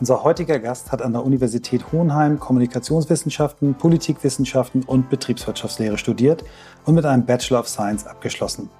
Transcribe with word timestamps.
Unser 0.00 0.24
heutiger 0.24 0.58
Gast 0.58 0.92
hat 0.92 1.02
an 1.02 1.12
der 1.12 1.22
Universität 1.22 1.92
Hohenheim 1.92 2.40
Kommunikationswissenschaften, 2.40 3.74
Politikwissenschaften 3.74 4.82
und 4.82 5.10
Betriebswirtschaftslehre 5.10 5.98
studiert 5.98 6.42
und 6.86 6.94
mit 6.94 7.04
einem 7.04 7.26
Bachelor 7.26 7.60
of 7.60 7.68
Science 7.68 8.06
abgeschlossen. 8.06 8.70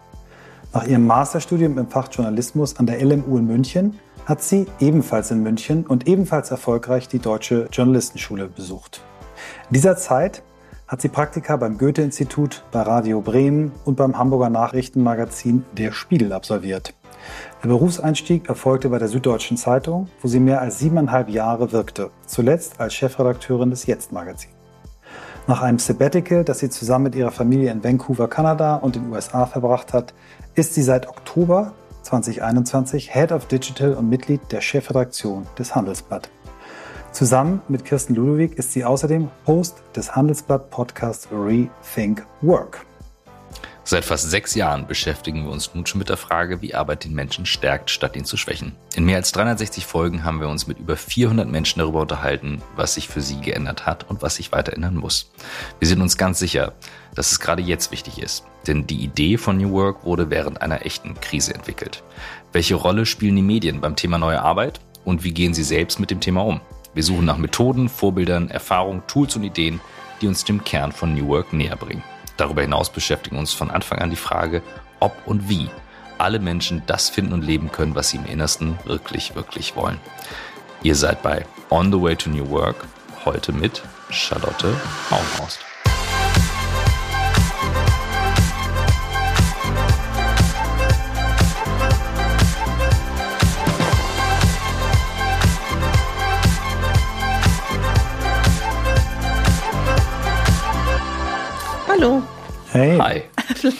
Nach 0.72 0.86
ihrem 0.86 1.06
Masterstudium 1.06 1.76
im 1.76 1.88
Fach 1.88 2.08
Journalismus 2.10 2.78
an 2.78 2.86
der 2.86 3.04
LMU 3.04 3.36
in 3.36 3.46
München 3.46 3.98
hat 4.24 4.42
sie 4.42 4.64
ebenfalls 4.78 5.30
in 5.30 5.42
München 5.42 5.86
und 5.86 6.08
ebenfalls 6.08 6.50
erfolgreich 6.50 7.06
die 7.06 7.18
Deutsche 7.18 7.68
Journalistenschule 7.70 8.48
besucht. 8.48 9.02
In 9.68 9.74
dieser 9.74 9.98
Zeit 9.98 10.42
hat 10.88 11.02
sie 11.02 11.08
Praktika 11.08 11.56
beim 11.56 11.76
Goethe-Institut, 11.76 12.64
bei 12.72 12.80
Radio 12.80 13.20
Bremen 13.20 13.72
und 13.84 13.96
beim 13.96 14.16
Hamburger 14.16 14.48
Nachrichtenmagazin 14.48 15.66
Der 15.76 15.92
Spiegel 15.92 16.32
absolviert. 16.32 16.94
Der 17.62 17.68
Berufseinstieg 17.68 18.48
erfolgte 18.48 18.88
bei 18.88 18.98
der 18.98 19.08
Süddeutschen 19.08 19.56
Zeitung, 19.56 20.08
wo 20.22 20.28
sie 20.28 20.40
mehr 20.40 20.60
als 20.60 20.78
siebeneinhalb 20.78 21.28
Jahre 21.28 21.72
wirkte, 21.72 22.10
zuletzt 22.26 22.80
als 22.80 22.94
Chefredakteurin 22.94 23.70
des 23.70 23.86
Jetzt-Magazins. 23.86 24.54
Nach 25.46 25.62
einem 25.62 25.78
Sabbatical, 25.78 26.44
das 26.44 26.60
sie 26.60 26.70
zusammen 26.70 27.04
mit 27.04 27.14
ihrer 27.14 27.32
Familie 27.32 27.72
in 27.72 27.82
Vancouver, 27.82 28.28
Kanada 28.28 28.76
und 28.76 28.94
den 28.94 29.10
USA 29.10 29.46
verbracht 29.46 29.92
hat, 29.92 30.14
ist 30.54 30.74
sie 30.74 30.82
seit 30.82 31.08
Oktober 31.08 31.72
2021 32.02 33.12
Head 33.12 33.32
of 33.32 33.46
Digital 33.46 33.94
und 33.94 34.08
Mitglied 34.08 34.40
der 34.50 34.60
Chefredaktion 34.60 35.46
des 35.58 35.74
Handelsblatt. 35.74 36.30
Zusammen 37.12 37.60
mit 37.68 37.84
Kirsten 37.84 38.14
Ludwig 38.14 38.56
ist 38.56 38.72
sie 38.72 38.84
außerdem 38.84 39.28
Host 39.46 39.82
des 39.96 40.14
Handelsblatt 40.14 40.70
Podcasts 40.70 41.28
Rethink 41.32 42.24
Work. 42.40 42.86
Seit 43.82 44.04
fast 44.04 44.30
sechs 44.30 44.54
Jahren 44.54 44.86
beschäftigen 44.86 45.44
wir 45.44 45.50
uns 45.50 45.74
nun 45.74 45.86
schon 45.86 45.98
mit 45.98 46.10
der 46.10 46.16
Frage, 46.16 46.60
wie 46.60 46.74
Arbeit 46.74 47.04
den 47.04 47.14
Menschen 47.14 47.46
stärkt, 47.46 47.90
statt 47.90 48.14
ihn 48.14 48.24
zu 48.24 48.36
schwächen. 48.36 48.76
In 48.94 49.04
mehr 49.04 49.16
als 49.16 49.32
360 49.32 49.86
Folgen 49.86 50.22
haben 50.22 50.40
wir 50.40 50.48
uns 50.48 50.66
mit 50.66 50.78
über 50.78 50.96
400 50.96 51.48
Menschen 51.48 51.80
darüber 51.80 52.02
unterhalten, 52.02 52.62
was 52.76 52.94
sich 52.94 53.08
für 53.08 53.20
sie 53.20 53.40
geändert 53.40 53.86
hat 53.86 54.08
und 54.08 54.22
was 54.22 54.36
sich 54.36 54.52
weiter 54.52 54.74
ändern 54.74 54.96
muss. 54.96 55.30
Wir 55.78 55.88
sind 55.88 56.02
uns 56.02 56.18
ganz 56.18 56.38
sicher, 56.38 56.74
dass 57.14 57.32
es 57.32 57.40
gerade 57.40 57.62
jetzt 57.62 57.90
wichtig 57.90 58.22
ist, 58.22 58.44
denn 58.66 58.86
die 58.86 59.02
Idee 59.02 59.38
von 59.38 59.56
New 59.56 59.72
Work 59.72 60.04
wurde 60.04 60.30
während 60.30 60.62
einer 60.62 60.84
echten 60.84 61.18
Krise 61.20 61.54
entwickelt. 61.54 62.04
Welche 62.52 62.74
Rolle 62.74 63.06
spielen 63.06 63.36
die 63.36 63.42
Medien 63.42 63.80
beim 63.80 63.96
Thema 63.96 64.18
neue 64.18 64.42
Arbeit 64.42 64.80
und 65.04 65.24
wie 65.24 65.32
gehen 65.32 65.54
sie 65.54 65.64
selbst 65.64 65.98
mit 65.98 66.10
dem 66.10 66.20
Thema 66.20 66.44
um? 66.44 66.60
Wir 66.92 67.02
suchen 67.02 67.24
nach 67.24 67.38
Methoden, 67.38 67.88
Vorbildern, 67.88 68.50
Erfahrungen, 68.50 69.02
Tools 69.06 69.36
und 69.36 69.44
Ideen, 69.44 69.80
die 70.20 70.26
uns 70.26 70.44
dem 70.44 70.64
Kern 70.64 70.92
von 70.92 71.14
New 71.14 71.28
Work 71.28 71.52
näher 71.52 71.76
bringen. 71.76 72.02
Darüber 72.40 72.62
hinaus 72.62 72.88
beschäftigen 72.88 73.36
uns 73.36 73.52
von 73.52 73.70
Anfang 73.70 73.98
an 73.98 74.08
die 74.08 74.16
Frage, 74.16 74.62
ob 74.98 75.14
und 75.26 75.50
wie 75.50 75.68
alle 76.16 76.38
Menschen 76.38 76.82
das 76.86 77.10
finden 77.10 77.34
und 77.34 77.44
leben 77.44 77.70
können, 77.70 77.94
was 77.94 78.08
sie 78.08 78.16
im 78.16 78.24
Innersten 78.24 78.78
wirklich, 78.86 79.34
wirklich 79.34 79.76
wollen. 79.76 80.00
Ihr 80.82 80.94
seid 80.94 81.22
bei 81.22 81.44
On 81.68 81.92
the 81.92 82.00
Way 82.00 82.16
to 82.16 82.30
New 82.30 82.48
Work, 82.48 82.86
heute 83.26 83.52
mit 83.52 83.82
Charlotte 84.08 84.74
Baumhorst. 85.10 85.69
Hallo. 102.00 102.22
Hey. 102.72 102.96
Hi. 102.98 103.22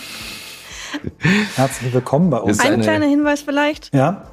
Herzlich 1.56 1.94
willkommen 1.94 2.28
bei 2.28 2.36
uns. 2.36 2.60
Ein 2.60 2.82
kleiner 2.82 3.06
Hinweis 3.06 3.40
vielleicht. 3.40 3.94
Ja? 3.94 4.30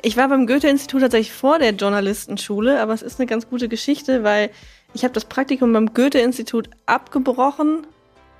Ich 0.00 0.16
war 0.16 0.26
beim 0.30 0.46
Goethe-Institut 0.46 1.02
tatsächlich 1.02 1.34
vor 1.34 1.58
der 1.58 1.72
Journalistenschule, 1.72 2.80
aber 2.80 2.94
es 2.94 3.02
ist 3.02 3.20
eine 3.20 3.26
ganz 3.26 3.50
gute 3.50 3.68
Geschichte, 3.68 4.24
weil 4.24 4.48
ich 4.94 5.04
habe 5.04 5.12
das 5.12 5.26
Praktikum 5.26 5.74
beim 5.74 5.92
Goethe-Institut 5.92 6.70
abgebrochen, 6.86 7.86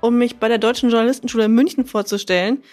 um 0.01 0.17
mich 0.17 0.37
bei 0.37 0.47
der 0.47 0.57
Deutschen 0.57 0.89
Journalistenschule 0.89 1.45
in 1.45 1.51
München 1.51 1.85
vorzustellen. 1.85 2.55
Und 2.55 2.63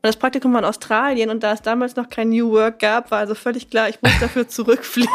das 0.00 0.16
Praktikum 0.16 0.54
war 0.54 0.60
in 0.60 0.64
Australien 0.64 1.28
und 1.28 1.42
da 1.42 1.52
es 1.52 1.60
damals 1.60 1.94
noch 1.94 2.08
kein 2.08 2.30
New 2.30 2.52
Work 2.52 2.78
gab, 2.78 3.10
war 3.10 3.18
also 3.18 3.34
völlig 3.34 3.68
klar, 3.68 3.90
ich 3.90 4.00
muss 4.00 4.18
dafür 4.18 4.48
zurückfliegen. 4.48 5.12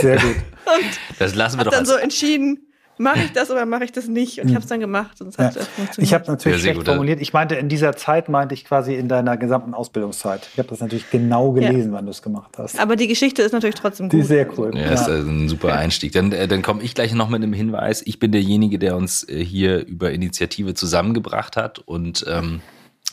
Sehr 0.00 0.20
gut. 0.20 0.36
Und 0.66 1.00
Das 1.18 1.34
lassen 1.34 1.58
wir 1.58 1.64
doch 1.64 1.72
dann 1.72 1.80
als 1.80 1.88
so 1.88 1.96
entschieden, 1.96 2.64
mache 2.98 3.20
ich 3.24 3.32
das 3.32 3.50
oder 3.50 3.66
mache 3.66 3.84
ich 3.84 3.92
das 3.92 4.06
nicht? 4.08 4.40
Und 4.40 4.48
ich 4.48 4.54
habe 4.54 4.62
es 4.62 4.68
dann 4.68 4.80
gemacht 4.80 5.20
und 5.20 5.28
es 5.28 5.36
Ja. 5.36 5.44
hat 5.46 5.56
äh, 5.56 5.60
funktioniert. 5.60 5.98
Ich 6.08 6.14
habe 6.14 6.24
natürlich 6.30 6.44
Ja, 6.44 6.50
sehr 6.52 6.58
schlecht 6.60 6.76
gut. 6.78 6.86
formuliert. 6.86 7.20
Ich 7.20 7.32
meinte, 7.32 7.54
in 7.56 7.68
dieser 7.68 7.96
Zeit 7.96 8.28
meinte 8.28 8.54
ich 8.54 8.64
quasi 8.64 8.94
in 8.94 9.08
deiner 9.08 9.36
gesamten 9.36 9.74
Ausbildungszeit. 9.74 10.48
Ich 10.52 10.58
habe 10.58 10.68
das 10.68 10.80
natürlich 10.80 11.10
genau 11.10 11.52
gelesen, 11.52 11.92
wann 11.92 12.04
du 12.04 12.10
es 12.10 12.22
gemacht 12.22 12.52
hast. 12.58 12.78
aber 12.78 12.96
die 12.96 13.08
Geschichte 13.08 13.42
ist 13.42 13.52
natürlich 13.52 13.74
trotzdem 13.76 14.08
Die 14.08 14.16
gut. 14.16 14.22
ist 14.22 14.28
sehr 14.28 14.58
cool. 14.58 14.76
Ja, 14.76 14.92
ist 14.92 15.08
äh, 15.08 15.18
ein 15.20 15.48
super 15.48 15.74
Einstieg. 15.74 16.12
Dann, 16.12 16.32
äh, 16.32 16.46
dann 16.48 16.62
komme 16.62 16.82
ich 16.82 16.94
gleich 16.94 17.12
noch 17.14 17.28
mit 17.28 17.42
einem 17.42 17.52
Hinweis. 17.52 18.02
Ich 18.06 18.18
bin 18.18 18.32
derjenige, 18.32 18.78
der 18.78 18.96
uns 18.96 19.28
äh, 19.28 19.44
hier 19.44 19.84
über 19.86 20.12
Initiative 20.12 20.74
zusammengebracht 20.74 21.56
hat 21.56 21.78
und 21.80 22.24
ähm, 22.28 22.60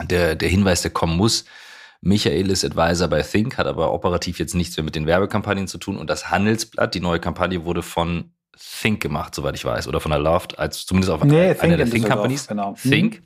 der, 0.03 0.35
der 0.35 0.49
Hinweis, 0.49 0.81
der 0.81 0.91
kommen 0.91 1.17
muss. 1.17 1.45
Michael 2.03 2.49
ist 2.49 2.65
Advisor 2.65 3.07
bei 3.07 3.21
Think, 3.21 3.57
hat 3.59 3.67
aber 3.67 3.93
operativ 3.93 4.39
jetzt 4.39 4.55
nichts 4.55 4.75
mehr 4.75 4.83
mit 4.83 4.95
den 4.95 5.05
Werbekampagnen 5.05 5.67
zu 5.67 5.77
tun 5.77 5.97
und 5.97 6.09
das 6.09 6.31
Handelsblatt, 6.31 6.95
die 6.95 6.99
neue 6.99 7.19
Kampagne 7.19 7.63
wurde 7.63 7.83
von 7.83 8.31
Think 8.81 9.01
gemacht, 9.01 9.33
soweit 9.35 9.55
ich 9.55 9.65
weiß, 9.65 9.87
oder 9.87 9.99
von 9.99 10.11
der 10.11 10.19
Loft, 10.19 10.59
als 10.59 10.85
zumindest 10.85 11.11
auf 11.11 11.23
Nee, 11.23 11.51
einer 11.59 11.77
der 11.77 11.85
in 11.85 11.91
Think 11.91 11.91
Düsseldorf, 11.91 12.09
Companies. 12.09 12.47
genau. 12.47 12.75
Think. 12.81 13.23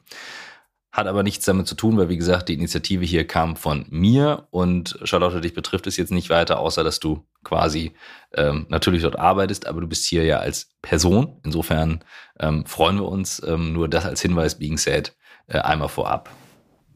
Hat 0.91 1.07
aber 1.07 1.23
nichts 1.23 1.44
damit 1.44 1.68
zu 1.68 1.75
tun, 1.75 1.97
weil 1.97 2.07
wie 2.07 2.16
gesagt, 2.16 2.47
die 2.47 2.53
Initiative 2.53 3.03
hier 3.03 3.28
kam 3.28 3.57
von 3.57 3.85
mir 3.90 4.47
und 4.51 4.97
Charlotte, 5.03 5.41
dich 5.41 5.53
betrifft 5.53 5.88
es 5.88 5.97
jetzt 5.97 6.12
nicht 6.12 6.29
weiter, 6.29 6.57
außer 6.59 6.85
dass 6.85 7.01
du 7.01 7.25
quasi 7.44 7.91
ähm, 8.34 8.66
natürlich 8.69 9.01
dort 9.01 9.19
arbeitest, 9.19 9.68
aber 9.68 9.81
du 9.81 9.88
bist 9.88 10.06
hier 10.06 10.23
ja 10.23 10.38
als 10.40 10.69
Person. 10.81 11.41
Insofern 11.44 12.02
ähm, 12.40 12.66
freuen 12.66 12.96
wir 12.96 13.09
uns. 13.09 13.44
Ähm, 13.46 13.73
nur 13.73 13.90
das 13.90 14.06
als 14.06 14.22
Hinweis 14.22 14.57
being 14.57 14.78
said 14.78 15.13
äh, 15.47 15.57
einmal 15.59 15.90
vorab. 15.90 16.29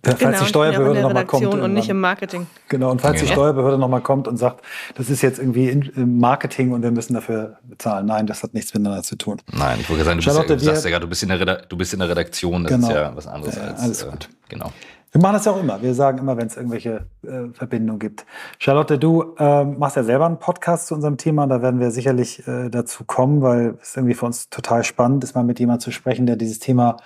Falls 0.04 0.20
Genau, 0.20 0.40
die 0.40 0.46
Steuerbehörde 0.46 0.94
der 0.94 1.04
nochmal 1.04 1.26
kommt. 1.26 1.44
Redaktion 1.44 1.62
und 1.64 1.74
nicht 1.74 1.90
im 1.90 2.00
Marketing. 2.00 2.48
Genau, 2.70 2.92
und 2.92 3.02
falls 3.02 3.20
die 3.20 3.26
Ja. 3.26 3.34
Steuerbehörde 3.34 3.78
nochmal 3.78 4.02
kommt 4.02 4.28
und 4.28 4.38
sagt, 4.38 4.64
das 4.96 5.10
ist 5.10 5.22
jetzt 5.22 5.40
irgendwie 5.40 5.70
in, 5.70 5.82
im 5.96 6.20
Marketing 6.20 6.72
und 6.72 6.84
wir 6.84 6.92
müssen 6.92 7.14
dafür 7.14 7.58
bezahlen. 7.64 8.06
Nein, 8.06 8.26
das 8.26 8.42
hat 8.44 8.54
nichts 8.54 8.74
miteinander 8.74 9.04
zu 9.04 9.18
tun. 9.18 9.42
Nein, 9.52 9.78
ich 9.82 9.90
wollte 9.90 10.04
gerade 10.06 10.22
sagen, 10.22 10.22
du, 10.22 10.24
bist 10.24 10.28
ja, 10.28 10.34
Charlotte, 10.34 10.58
du 10.58 10.64
sagst 10.64 10.84
ja 10.86 10.90
gerade, 10.92 11.02
du 11.06 11.10
bist 11.10 11.24
in 11.24 11.30
der, 11.30 11.56
du 11.64 11.78
bist 11.78 11.94
in 11.94 12.00
der 12.00 12.10
Redaktion, 12.10 12.64
das 12.64 12.72
Genau. 12.74 12.88
ist 12.88 12.94
ja 12.94 13.12
was 13.16 13.28
anderes 13.28 13.56
Ja, 13.56 13.62
als 13.64 13.82
alles 13.82 14.04
äh, 14.04 14.10
gut. 14.10 14.30
genau. 14.48 14.72
Wir 15.12 15.22
machen 15.22 15.34
das 15.34 15.46
ja 15.46 15.54
auch 15.54 15.60
immer. 15.60 15.82
Wir 15.82 15.96
sagen 15.96 16.20
immer, 16.20 16.38
wenn 16.38 16.46
es 16.46 16.56
irgendwelche 16.56 17.08
äh, 17.24 17.52
Verbindungen 17.54 17.98
gibt. 17.98 18.28
Charlotte, 18.60 19.00
du 19.00 19.34
ähm, 19.40 19.80
machst 19.80 19.96
ja 19.96 20.04
selber 20.04 20.28
einen 20.28 20.38
Podcast 20.38 20.86
zu 20.86 20.94
unserem 20.94 21.18
Thema. 21.18 21.48
Da 21.48 21.64
werden 21.64 21.80
wir 21.80 21.90
sicherlich 21.90 22.48
äh, 22.48 22.70
dazu 22.70 23.06
kommen, 23.06 23.42
weil 23.42 23.74
es 23.82 23.96
irgendwie 23.98 24.14
für 24.14 24.28
uns 24.28 24.52
total 24.52 24.84
spannend 24.84 25.24
ist, 25.24 25.34
mal 25.34 25.44
mit 25.44 25.60
jemandem 25.60 25.82
zu 25.82 25.90
sprechen, 25.92 26.28
der 26.28 26.36
dieses 26.36 26.60
Thema 26.60 26.98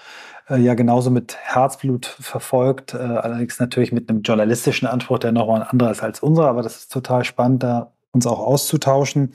äh, 0.49 0.57
ja 0.57 0.73
genauso 0.73 1.09
mit 1.09 1.37
Herzblut 1.37 2.05
verfolgt. 2.05 2.93
Äh, 2.93 2.97
allerdings 2.97 3.59
natürlich 3.59 3.91
mit 3.91 4.09
einem 4.09 4.21
journalistischen 4.21 4.87
Anspruch, 4.87 5.19
der 5.19 5.31
nochmal 5.31 5.61
ein 5.61 5.67
anderer 5.67 5.91
ist 5.91 6.03
als 6.03 6.19
unserer. 6.21 6.47
Aber 6.47 6.61
das 6.61 6.77
ist 6.77 6.91
total 6.91 7.23
spannend, 7.23 7.63
da 7.63 7.91
uns 8.11 8.27
auch 8.27 8.39
auszutauschen. 8.39 9.33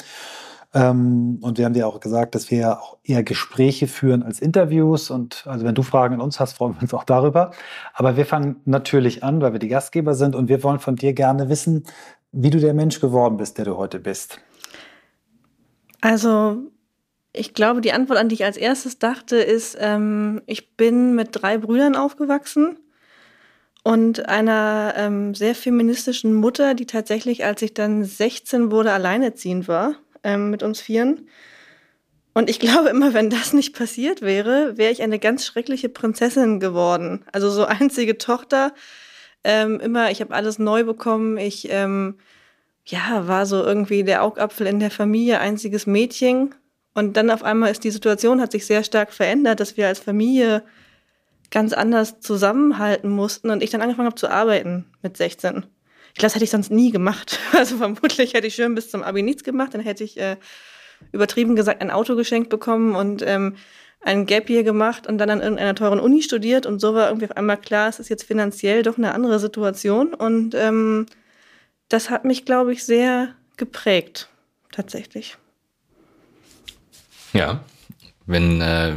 Ähm, 0.75 1.39
und 1.41 1.59
wir 1.59 1.65
haben 1.65 1.73
dir 1.73 1.87
auch 1.87 2.01
gesagt, 2.01 2.35
dass 2.35 2.51
wir 2.51 2.59
ja 2.59 2.79
auch 2.79 2.99
eher 3.03 3.23
Gespräche 3.23 3.87
führen 3.87 4.23
als 4.23 4.41
Interviews. 4.41 5.11
Und 5.11 5.45
also 5.47 5.65
wenn 5.65 5.75
du 5.75 5.83
Fragen 5.83 6.15
an 6.15 6.21
uns 6.21 6.41
hast, 6.41 6.55
freuen 6.55 6.75
wir 6.75 6.83
uns 6.83 6.95
auch 6.95 7.05
darüber. 7.05 7.53
Aber 7.95 8.17
wir 8.17 8.27
fangen 8.27 8.57
natürlich 8.65 9.25
an, 9.25 9.41
weil 9.41 9.53
wir 9.53 9.61
die 9.61 9.69
Gastgeber 9.69 10.15
sind 10.15 10.35
und 10.35 10.49
wir 10.49 10.63
wollen 10.63 10.79
von 10.79 10.97
dir 10.97 11.15
gerne 11.15 11.49
wissen, 11.49 11.85
wie 12.33 12.51
du 12.51 12.61
der 12.61 12.75
Mensch 12.75 13.01
geworden 13.01 13.39
bist, 13.39 13.57
der 13.57 13.65
du 13.65 13.77
heute 13.77 13.99
bist. 13.99 14.41
Also, 16.01 16.59
ich 17.33 17.55
glaube, 17.55 17.81
die 17.81 17.93
Antwort, 17.93 18.19
an 18.19 18.29
die 18.29 18.37
ich 18.37 18.45
als 18.45 18.57
erstes 18.57 18.99
dachte, 18.99 19.37
ist, 19.37 19.77
ähm, 19.81 20.43
ich 20.47 20.77
bin 20.77 21.15
mit 21.15 21.29
drei 21.33 21.59
Brüdern 21.59 21.97
aufgewachsen 21.97 22.79
und 23.85 24.29
einer 24.29 24.95
ähm, 24.97 25.35
sehr 25.35 25.55
feministischen 25.55 26.35
Mutter, 26.35 26.75
die 26.75 26.87
tatsächlich, 26.87 27.45
als 27.45 27.63
ich 27.63 27.75
dann 27.75 28.05
16 28.05 28.71
wurde, 28.71 28.93
alleinerziehend 28.93 29.69
war 29.69 29.95
ähm, 30.25 30.51
mit 30.51 30.63
uns 30.63 30.81
Vieren. 30.81 31.29
Und 32.35 32.49
ich 32.51 32.61
glaube 32.61 32.89
immer, 32.91 33.15
wenn 33.15 33.31
das 33.31 33.53
nicht 33.53 33.75
passiert 33.75 34.23
wäre, 34.23 34.77
wäre 34.77 34.93
ich 34.93 35.03
eine 35.03 35.19
ganz 35.19 35.45
schreckliche 35.45 35.89
Prinzessin 35.89 36.61
geworden. 36.61 37.25
Also 37.33 37.51
so 37.51 37.65
einzige 37.65 38.19
Tochter. 38.19 38.75
Ähm, 39.45 39.81
immer, 39.81 40.11
ich 40.11 40.21
habe 40.21 40.35
alles 40.35 40.59
neu 40.59 40.85
bekommen. 40.85 41.37
Ich 41.37 41.69
ähm, 41.71 42.19
ja, 42.85 43.27
war 43.27 43.45
so 43.45 43.63
irgendwie 43.63 44.05
der 44.05 44.23
Augapfel 44.23 44.67
in 44.67 44.81
der 44.81 44.91
Familie, 44.91 45.41
einziges 45.41 45.87
Mädchen. 45.87 46.55
Und 46.95 47.17
dann 47.17 47.31
auf 47.31 47.43
einmal 47.43 47.71
ist 47.71 47.85
die 47.85 47.91
Situation, 47.91 48.41
hat 48.41 48.53
sich 48.53 48.67
sehr 48.67 48.83
stark 48.83 49.13
verändert, 49.13 49.61
dass 49.61 49.77
wir 49.77 49.87
als 49.87 50.01
Familie 50.01 50.65
ganz 51.51 51.73
anders 51.73 52.21
zusammenhalten 52.21 53.11
mussten 53.11 53.51
und 53.51 53.63
ich 53.63 53.71
dann 53.71 53.81
angefangen 53.81 54.07
habe 54.07 54.17
zu 54.17 54.29
arbeiten 54.29 54.85
mit 55.03 55.17
16. 55.17 55.65
Ich 56.09 56.15
glaube, 56.15 56.27
das 56.27 56.35
hätte 56.35 56.45
ich 56.45 56.51
sonst 56.51 56.71
nie 56.71 56.91
gemacht. 56.91 57.39
Also 57.53 57.79
vermutlich 57.79 58.35
hätte 58.35 58.47
ich 58.47 58.55
schön 58.55 58.75
bis 58.75 58.91
zum 58.91 59.03
Abi 59.03 59.23
nichts 59.23 59.45
gemacht, 59.45 59.75
dann 59.75 59.81
hätte 59.81 60.05
ich 60.05 60.19
äh, 60.19 60.37
übertrieben 61.13 61.57
gesagt 61.57 61.81
ein 61.81 61.91
Auto 61.91 62.17
geschenkt 62.17 62.51
bekommen 62.51 62.95
und 62.95 63.23
ähm, 63.27 63.57
ein 64.01 64.27
Gap 64.27 64.49
Year 64.49 64.63
gemacht 64.63 65.07
und 65.07 65.19
dann 65.19 65.31
an 65.31 65.41
irgendeiner 65.41 65.75
teuren 65.75 66.01
Uni 66.01 66.23
studiert 66.23 66.67
und 66.67 66.81
so 66.81 66.95
war 66.95 67.09
irgendwie 67.09 67.27
auf 67.27 67.37
einmal 67.37 67.57
klar, 67.57 67.89
es 67.89 67.99
ist 67.99 68.09
jetzt 68.09 68.25
finanziell 68.25 68.83
doch 68.83 68.97
eine 68.97 69.15
andere 69.15 69.39
Situation 69.39 70.15
und 70.15 70.55
ähm, 70.55 71.07
das 71.89 72.11
hat 72.11 72.25
mich, 72.25 72.45
glaube 72.45 72.73
ich, 72.73 72.85
sehr 72.85 73.35
geprägt. 73.57 74.29
tatsächlich. 74.71 75.39
Ja, 77.33 77.61
wenn 78.27 78.61
äh, 78.61 78.97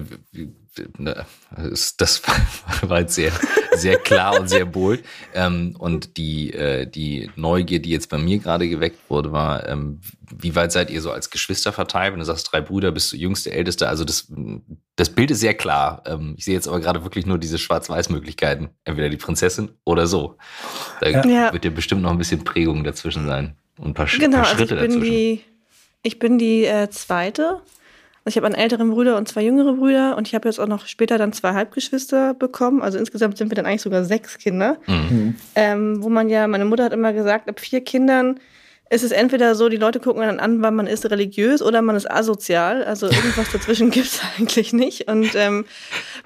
das 1.97 2.21
war 2.81 3.01
jetzt 3.01 3.15
sehr, 3.15 3.31
sehr 3.73 3.97
klar 3.97 4.39
und 4.39 4.47
sehr 4.47 4.65
bold. 4.65 5.03
Ähm, 5.33 5.75
und 5.77 6.15
die, 6.17 6.53
äh, 6.53 6.85
die 6.85 7.29
Neugier, 7.35 7.79
die 7.79 7.89
jetzt 7.89 8.09
bei 8.09 8.17
mir 8.17 8.39
gerade 8.39 8.69
geweckt 8.69 8.97
wurde, 9.09 9.31
war, 9.31 9.67
ähm, 9.67 9.99
wie 10.33 10.55
weit 10.55 10.71
seid 10.71 10.89
ihr 10.89 11.01
so 11.01 11.11
als 11.11 11.29
Geschwister 11.29 11.73
verteilt? 11.73 12.13
Wenn 12.13 12.19
du 12.19 12.25
sagst, 12.25 12.51
drei 12.51 12.61
Brüder, 12.61 12.91
bist 12.91 13.11
du 13.11 13.17
jüngste, 13.17 13.51
älteste, 13.51 13.89
also 13.89 14.05
das, 14.05 14.31
das 14.95 15.09
Bild 15.09 15.31
ist 15.31 15.41
sehr 15.41 15.53
klar. 15.53 16.03
Ähm, 16.05 16.35
ich 16.37 16.45
sehe 16.45 16.53
jetzt 16.53 16.67
aber 16.67 16.79
gerade 16.79 17.03
wirklich 17.03 17.25
nur 17.25 17.37
diese 17.37 17.57
Schwarz-Weiß-Möglichkeiten. 17.57 18.69
Entweder 18.85 19.09
die 19.09 19.17
Prinzessin 19.17 19.71
oder 19.83 20.07
so. 20.07 20.37
Da 21.01 21.09
ja. 21.09 21.51
wird 21.51 21.65
ja 21.65 21.71
bestimmt 21.71 22.01
noch 22.01 22.11
ein 22.11 22.17
bisschen 22.17 22.45
Prägung 22.45 22.83
dazwischen 22.85 23.25
sein. 23.25 23.57
Und 23.77 23.89
ein 23.89 23.93
paar, 23.93 24.05
genau, 24.05 24.37
paar 24.37 24.45
Schritte 24.45 24.77
also 24.77 24.97
ich 24.97 25.01
bin 25.01 25.01
dazwischen. 25.01 25.01
Die, 25.01 25.43
ich 26.03 26.19
bin 26.19 26.37
die 26.37 26.65
äh, 26.65 26.89
zweite 26.89 27.61
also 28.23 28.33
ich 28.33 28.37
habe 28.37 28.45
einen 28.45 28.55
älteren 28.55 28.91
Bruder 28.91 29.17
und 29.17 29.27
zwei 29.27 29.41
jüngere 29.41 29.73
Brüder 29.73 30.15
und 30.15 30.27
ich 30.27 30.35
habe 30.35 30.47
jetzt 30.47 30.59
auch 30.59 30.67
noch 30.67 30.85
später 30.85 31.17
dann 31.17 31.33
zwei 31.33 31.53
Halbgeschwister 31.53 32.35
bekommen. 32.35 32.83
Also 32.83 32.99
insgesamt 32.99 33.37
sind 33.37 33.49
wir 33.49 33.55
dann 33.55 33.65
eigentlich 33.65 33.81
sogar 33.81 34.03
sechs 34.03 34.37
Kinder. 34.37 34.77
Mhm. 34.85 35.35
Ähm, 35.55 36.03
wo 36.03 36.09
man 36.09 36.29
ja, 36.29 36.47
meine 36.47 36.65
Mutter 36.65 36.83
hat 36.83 36.93
immer 36.93 37.13
gesagt, 37.13 37.49
ab 37.49 37.59
vier 37.59 37.83
Kindern 37.83 38.39
ist 38.91 39.03
es 39.03 39.11
entweder 39.11 39.55
so, 39.55 39.69
die 39.69 39.77
Leute 39.77 39.99
gucken 39.99 40.21
dann 40.21 40.39
an, 40.39 40.61
wann 40.61 40.75
man 40.75 40.85
ist 40.85 41.09
religiös 41.09 41.63
oder 41.63 41.81
man 41.81 41.95
ist 41.95 42.11
asozial. 42.11 42.83
Also 42.83 43.07
irgendwas 43.07 43.51
dazwischen 43.51 43.89
gibt 43.91 44.07
es 44.07 44.21
eigentlich 44.37 44.71
nicht. 44.71 45.07
Und 45.07 45.33
ähm, 45.33 45.65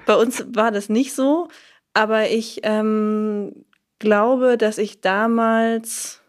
bei 0.04 0.16
uns 0.16 0.44
war 0.52 0.72
das 0.72 0.90
nicht 0.90 1.14
so. 1.14 1.48
Aber 1.94 2.28
ich 2.28 2.60
ähm, 2.64 3.64
glaube, 4.00 4.58
dass 4.58 4.76
ich 4.76 5.00
damals 5.00 6.20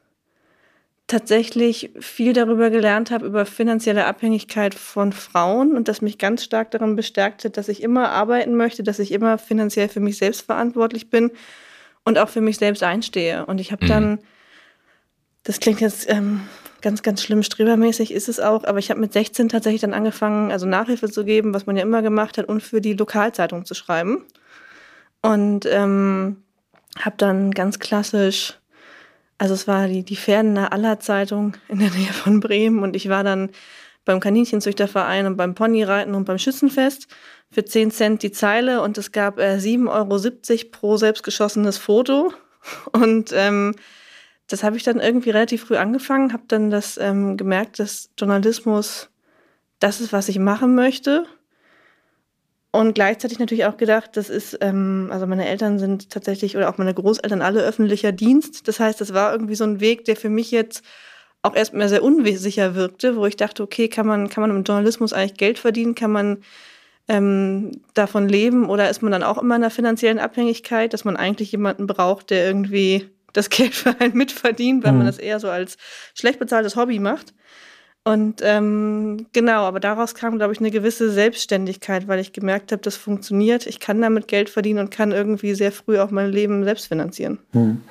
tatsächlich 1.08 1.92
viel 2.00 2.34
darüber 2.34 2.70
gelernt 2.70 3.12
habe, 3.12 3.26
über 3.26 3.46
finanzielle 3.46 4.06
Abhängigkeit 4.06 4.76
von 4.76 5.14
Frauen 5.14 5.76
und 5.76 5.88
das 5.88 6.02
mich 6.02 6.18
ganz 6.18 6.44
stark 6.44 6.72
darin 6.72 6.98
bestärkte, 6.98 7.50
dass 7.50 7.70
ich 7.70 7.82
immer 7.82 8.10
arbeiten 8.10 8.56
möchte, 8.56 8.84
dass 8.84 9.00
ich 9.00 9.14
immer 9.14 9.38
finanziell 9.38 9.88
für 9.88 10.02
mich 10.02 10.18
selbst 10.18 10.42
verantwortlich 10.42 11.10
bin 11.10 11.32
und 12.04 12.18
auch 12.18 12.28
für 12.28 12.42
mich 12.42 12.58
selbst 12.58 12.84
einstehe. 12.84 13.46
Und 13.46 13.62
ich 13.62 13.72
habe 13.72 13.86
mhm. 13.86 13.90
dann, 13.90 14.20
das 15.44 15.62
klingt 15.62 15.80
jetzt 15.80 16.10
ähm, 16.10 16.42
ganz, 16.82 17.04
ganz 17.04 17.24
schlimm, 17.24 17.42
strebermäßig 17.42 18.12
ist 18.12 18.28
es 18.28 18.42
auch, 18.42 18.66
aber 18.66 18.80
ich 18.80 18.90
habe 18.90 19.00
mit 19.00 19.14
16 19.14 19.48
tatsächlich 19.48 19.82
dann 19.82 19.94
angefangen, 19.94 20.52
also 20.52 20.66
Nachhilfe 20.66 21.10
zu 21.10 21.24
geben, 21.24 21.54
was 21.54 21.66
man 21.66 21.78
ja 21.78 21.84
immer 21.84 22.02
gemacht 22.02 22.38
hat, 22.38 22.50
und 22.50 22.62
für 22.62 22.82
die 22.82 22.94
Lokalzeitung 22.94 23.64
zu 23.64 23.76
schreiben. 23.76 24.26
Und 25.22 25.66
ähm, 25.66 26.44
habe 27.00 27.16
dann 27.18 27.52
ganz 27.52 27.80
klassisch 27.80 28.60
also 29.38 29.54
es 29.54 29.68
war 29.68 29.88
die, 29.88 30.04
die 30.04 30.16
Pferdener 30.16 30.72
Aller 30.72 31.00
Zeitung 31.00 31.56
in 31.68 31.80
der 31.80 31.92
Nähe 31.92 32.14
von 32.14 32.40
Bremen 32.40 32.84
und 32.84 32.96
ich 32.96 33.10
war 33.10 33.24
dann 33.24 33.50
beim 34.06 34.20
Kaninchenzüchterverein 34.20 35.28
und 35.28 35.38
beim 35.38 35.54
Ponyreiten 35.54 36.16
und 36.16 36.26
beim 36.26 36.40
Schützenfest 36.40 37.08
für 37.52 37.64
10 37.64 37.92
Cent 37.92 38.24
die 38.24 38.32
Zeile 38.32 38.82
und 38.82 38.98
es 38.98 39.12
gab 39.12 39.38
äh, 39.38 39.58
7,70 39.58 39.90
Euro 39.90 40.72
pro 40.72 40.98
selbstgeschossenes 40.98 41.78
Foto. 41.78 42.34
Und 42.92 43.32
ähm, 43.34 43.76
das 44.48 44.64
habe 44.64 44.78
ich 44.78 44.84
dann 44.84 45.00
irgendwie 45.00 45.30
relativ 45.30 45.66
früh 45.66 45.78
angefangen, 45.78 46.34
habe 46.34 46.44
dann 46.48 46.70
das 46.70 46.98
ähm, 46.98 47.38
gemerkt, 47.38 47.80
dass 47.80 48.10
Journalismus 48.18 49.10
das 49.80 50.02
ist, 50.02 50.12
was 50.12 50.30
ich 50.30 50.40
machen 50.40 50.76
möchte. 50.76 51.26
Und 52.78 52.94
gleichzeitig 52.94 53.40
natürlich 53.40 53.66
auch 53.66 53.78
gedacht, 53.78 54.12
das 54.14 54.30
ist, 54.30 54.60
ähm, 54.62 55.10
also 55.12 55.26
meine 55.26 55.48
Eltern 55.48 55.80
sind 55.80 56.12
tatsächlich 56.12 56.56
oder 56.56 56.70
auch 56.70 56.78
meine 56.78 56.94
Großeltern 56.94 57.42
alle 57.42 57.62
öffentlicher 57.62 58.12
Dienst. 58.12 58.68
Das 58.68 58.80
heißt, 58.80 59.02
das 59.02 59.16
war 59.16 59.32
irgendwie 59.32 59.56
so 59.56 59.64
ein 59.64 59.80
Weg, 59.80 60.06
der 60.06 60.16
für 60.16 60.30
mich 60.30 60.52
jetzt 60.52 60.86
auch 61.42 61.56
erstmal 61.56 61.90
sehr 61.90 62.04
unsicher 62.04 62.76
wirkte, 62.76 63.16
wo 63.16 63.26
ich 63.26 63.36
dachte, 63.36 63.64
okay, 63.64 63.88
kann 63.88 64.06
man, 64.06 64.30
kann 64.30 64.42
man 64.42 64.52
im 64.52 64.64
Journalismus 64.64 65.12
eigentlich 65.12 65.38
Geld 65.38 65.58
verdienen? 65.58 65.96
Kann 65.96 66.12
man 66.12 66.44
ähm, 67.08 67.72
davon 67.96 68.30
leben? 68.30 68.70
Oder 68.70 68.92
ist 68.92 69.02
man 69.02 69.12
dann 69.12 69.24
auch 69.24 69.40
immer 69.40 69.56
in 69.56 69.64
einer 69.64 69.72
finanziellen 69.72 70.20
Abhängigkeit, 70.20 70.94
dass 70.94 71.04
man 71.04 71.18
eigentlich 71.18 71.52
jemanden 71.52 71.88
braucht, 71.88 72.30
der 72.30 72.46
irgendwie 72.46 73.10
das 73.34 73.50
Geld 73.50 73.74
für 73.74 74.00
einen 74.00 74.14
mitverdient, 74.16 74.84
weil 74.84 74.92
mhm. 74.92 74.98
man 75.00 75.08
das 75.08 75.18
eher 75.18 75.40
so 75.40 75.50
als 75.50 75.78
schlecht 76.14 76.38
bezahltes 76.38 76.76
Hobby 76.76 77.00
macht? 77.00 77.34
Und 78.08 78.42
ähm, 78.42 79.26
genau, 79.34 79.64
aber 79.64 79.82
daraus 79.82 80.16
kam, 80.16 80.38
glaube 80.38 80.54
ich, 80.54 80.60
eine 80.60 80.72
gewisse 80.72 81.12
Selbstständigkeit, 81.12 82.08
weil 82.08 82.20
ich 82.20 82.32
gemerkt 82.32 82.72
habe, 82.72 82.82
das 82.82 82.96
funktioniert. 82.96 83.68
Ich 83.68 83.82
kann 83.82 84.02
damit 84.02 84.30
Geld 84.30 84.50
verdienen 84.50 84.80
und 84.80 84.92
kann 84.92 85.12
irgendwie 85.12 85.54
sehr 85.56 85.74
früh 85.74 86.00
auch 86.00 86.10
mein 86.10 86.32
Leben 86.32 86.64
selbst 86.64 86.88
finanzieren. 86.88 87.40
Hm. 87.52 87.82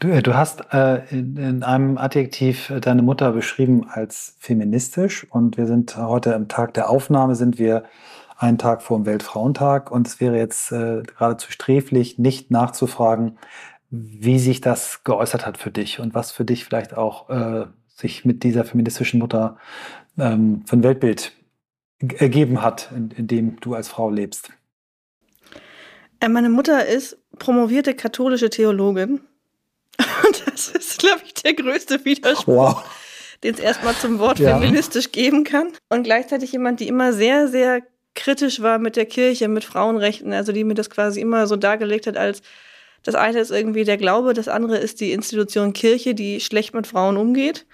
Du, 0.00 0.08
äh, 0.08 0.22
du, 0.22 0.34
hast 0.34 0.64
äh, 0.72 1.02
in, 1.10 1.36
in, 1.36 1.62
einem 1.62 1.98
Adjektiv 1.98 2.68
äh, 2.70 2.80
deine 2.80 3.02
Mutter 3.02 3.30
beschrieben 3.30 3.86
als 3.88 4.34
feministisch 4.40 5.24
und 5.30 5.56
wir 5.56 5.68
sind 5.68 5.96
heute 5.96 6.34
am 6.34 6.48
Tag 6.48 6.74
der 6.74 6.90
Aufnahme, 6.90 7.36
sind 7.36 7.60
wir 7.60 7.84
einen 8.38 8.58
Tag 8.58 8.82
vor 8.82 8.98
dem 8.98 9.06
Weltfrauentag 9.06 9.92
und 9.92 10.08
es 10.08 10.18
wäre 10.18 10.36
jetzt 10.36 10.72
äh, 10.72 11.04
geradezu 11.04 11.52
sträflich, 11.52 12.18
nicht 12.18 12.50
nachzufragen, 12.50 13.38
wie 13.90 14.40
sich 14.40 14.60
das 14.60 15.04
geäußert 15.04 15.46
hat 15.46 15.58
für 15.58 15.70
dich 15.70 16.00
und 16.00 16.12
was 16.12 16.32
für 16.32 16.44
dich 16.44 16.64
vielleicht 16.64 16.96
auch 16.96 17.30
äh, 17.30 17.66
sich 18.00 18.24
mit 18.24 18.42
dieser 18.42 18.64
feministischen 18.64 19.20
Mutter 19.20 19.56
ähm, 20.18 20.62
von 20.66 20.82
Weltbild 20.82 21.32
ergeben 22.18 22.62
hat, 22.62 22.90
in, 22.94 23.10
in 23.10 23.26
dem 23.26 23.60
du 23.60 23.74
als 23.74 23.88
Frau 23.88 24.10
lebst? 24.10 24.50
Äh, 26.20 26.28
meine 26.28 26.50
Mutter 26.50 26.86
ist 26.86 27.18
promovierte 27.38 27.94
katholische 27.94 28.50
Theologin. 28.50 29.20
Und 30.26 30.46
das 30.46 30.68
ist, 30.68 30.98
glaube 30.98 31.20
ich, 31.24 31.34
der 31.34 31.54
größte 31.54 32.04
Widerspruch, 32.04 32.54
wow. 32.54 32.84
den 33.42 33.54
es 33.54 33.60
erstmal 33.60 33.94
zum 33.94 34.18
Wort 34.18 34.38
ja. 34.38 34.58
feministisch 34.58 35.12
geben 35.12 35.44
kann. 35.44 35.68
Und 35.88 36.04
gleichzeitig 36.04 36.52
jemand, 36.52 36.80
die 36.80 36.88
immer 36.88 37.12
sehr, 37.12 37.48
sehr 37.48 37.82
kritisch 38.14 38.60
war 38.60 38.78
mit 38.78 38.96
der 38.96 39.06
Kirche, 39.06 39.48
mit 39.48 39.64
Frauenrechten, 39.64 40.32
also 40.32 40.52
die 40.52 40.64
mir 40.64 40.74
das 40.74 40.90
quasi 40.90 41.20
immer 41.20 41.46
so 41.46 41.56
dargelegt 41.56 42.06
hat 42.06 42.16
als 42.16 42.42
das 43.02 43.14
eine 43.14 43.40
ist 43.40 43.50
irgendwie 43.50 43.84
der 43.84 43.96
Glaube, 43.96 44.34
das 44.34 44.48
andere 44.48 44.76
ist 44.76 45.00
die 45.00 45.12
Institution 45.12 45.72
Kirche, 45.72 46.14
die 46.14 46.40
schlecht 46.40 46.74
mit 46.74 46.86
Frauen 46.86 47.16
umgeht. 47.16 47.66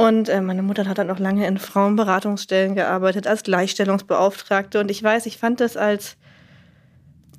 Und 0.00 0.28
äh, 0.28 0.40
meine 0.40 0.62
Mutter 0.62 0.86
hat 0.86 0.98
dann 0.98 1.10
auch 1.10 1.18
lange 1.18 1.46
in 1.46 1.58
Frauenberatungsstellen 1.58 2.76
gearbeitet, 2.76 3.26
als 3.26 3.42
Gleichstellungsbeauftragte. 3.42 4.78
Und 4.78 4.92
ich 4.92 5.02
weiß, 5.02 5.26
ich 5.26 5.38
fand 5.38 5.60
das 5.60 5.76
als, 5.76 6.16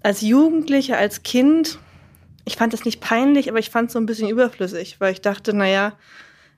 als 0.04 0.20
Jugendliche, 0.20 0.98
als 0.98 1.24
Kind, 1.24 1.80
ich 2.44 2.58
fand 2.58 2.74
das 2.74 2.84
nicht 2.84 3.00
peinlich, 3.00 3.50
aber 3.50 3.60
ich 3.60 3.70
fand 3.70 3.88
es 3.88 3.94
so 3.94 4.00
ein 4.00 4.06
bisschen 4.06 4.30
überflüssig, 4.30 5.00
weil 5.00 5.14
ich 5.14 5.22
dachte, 5.22 5.56
naja, 5.56 5.94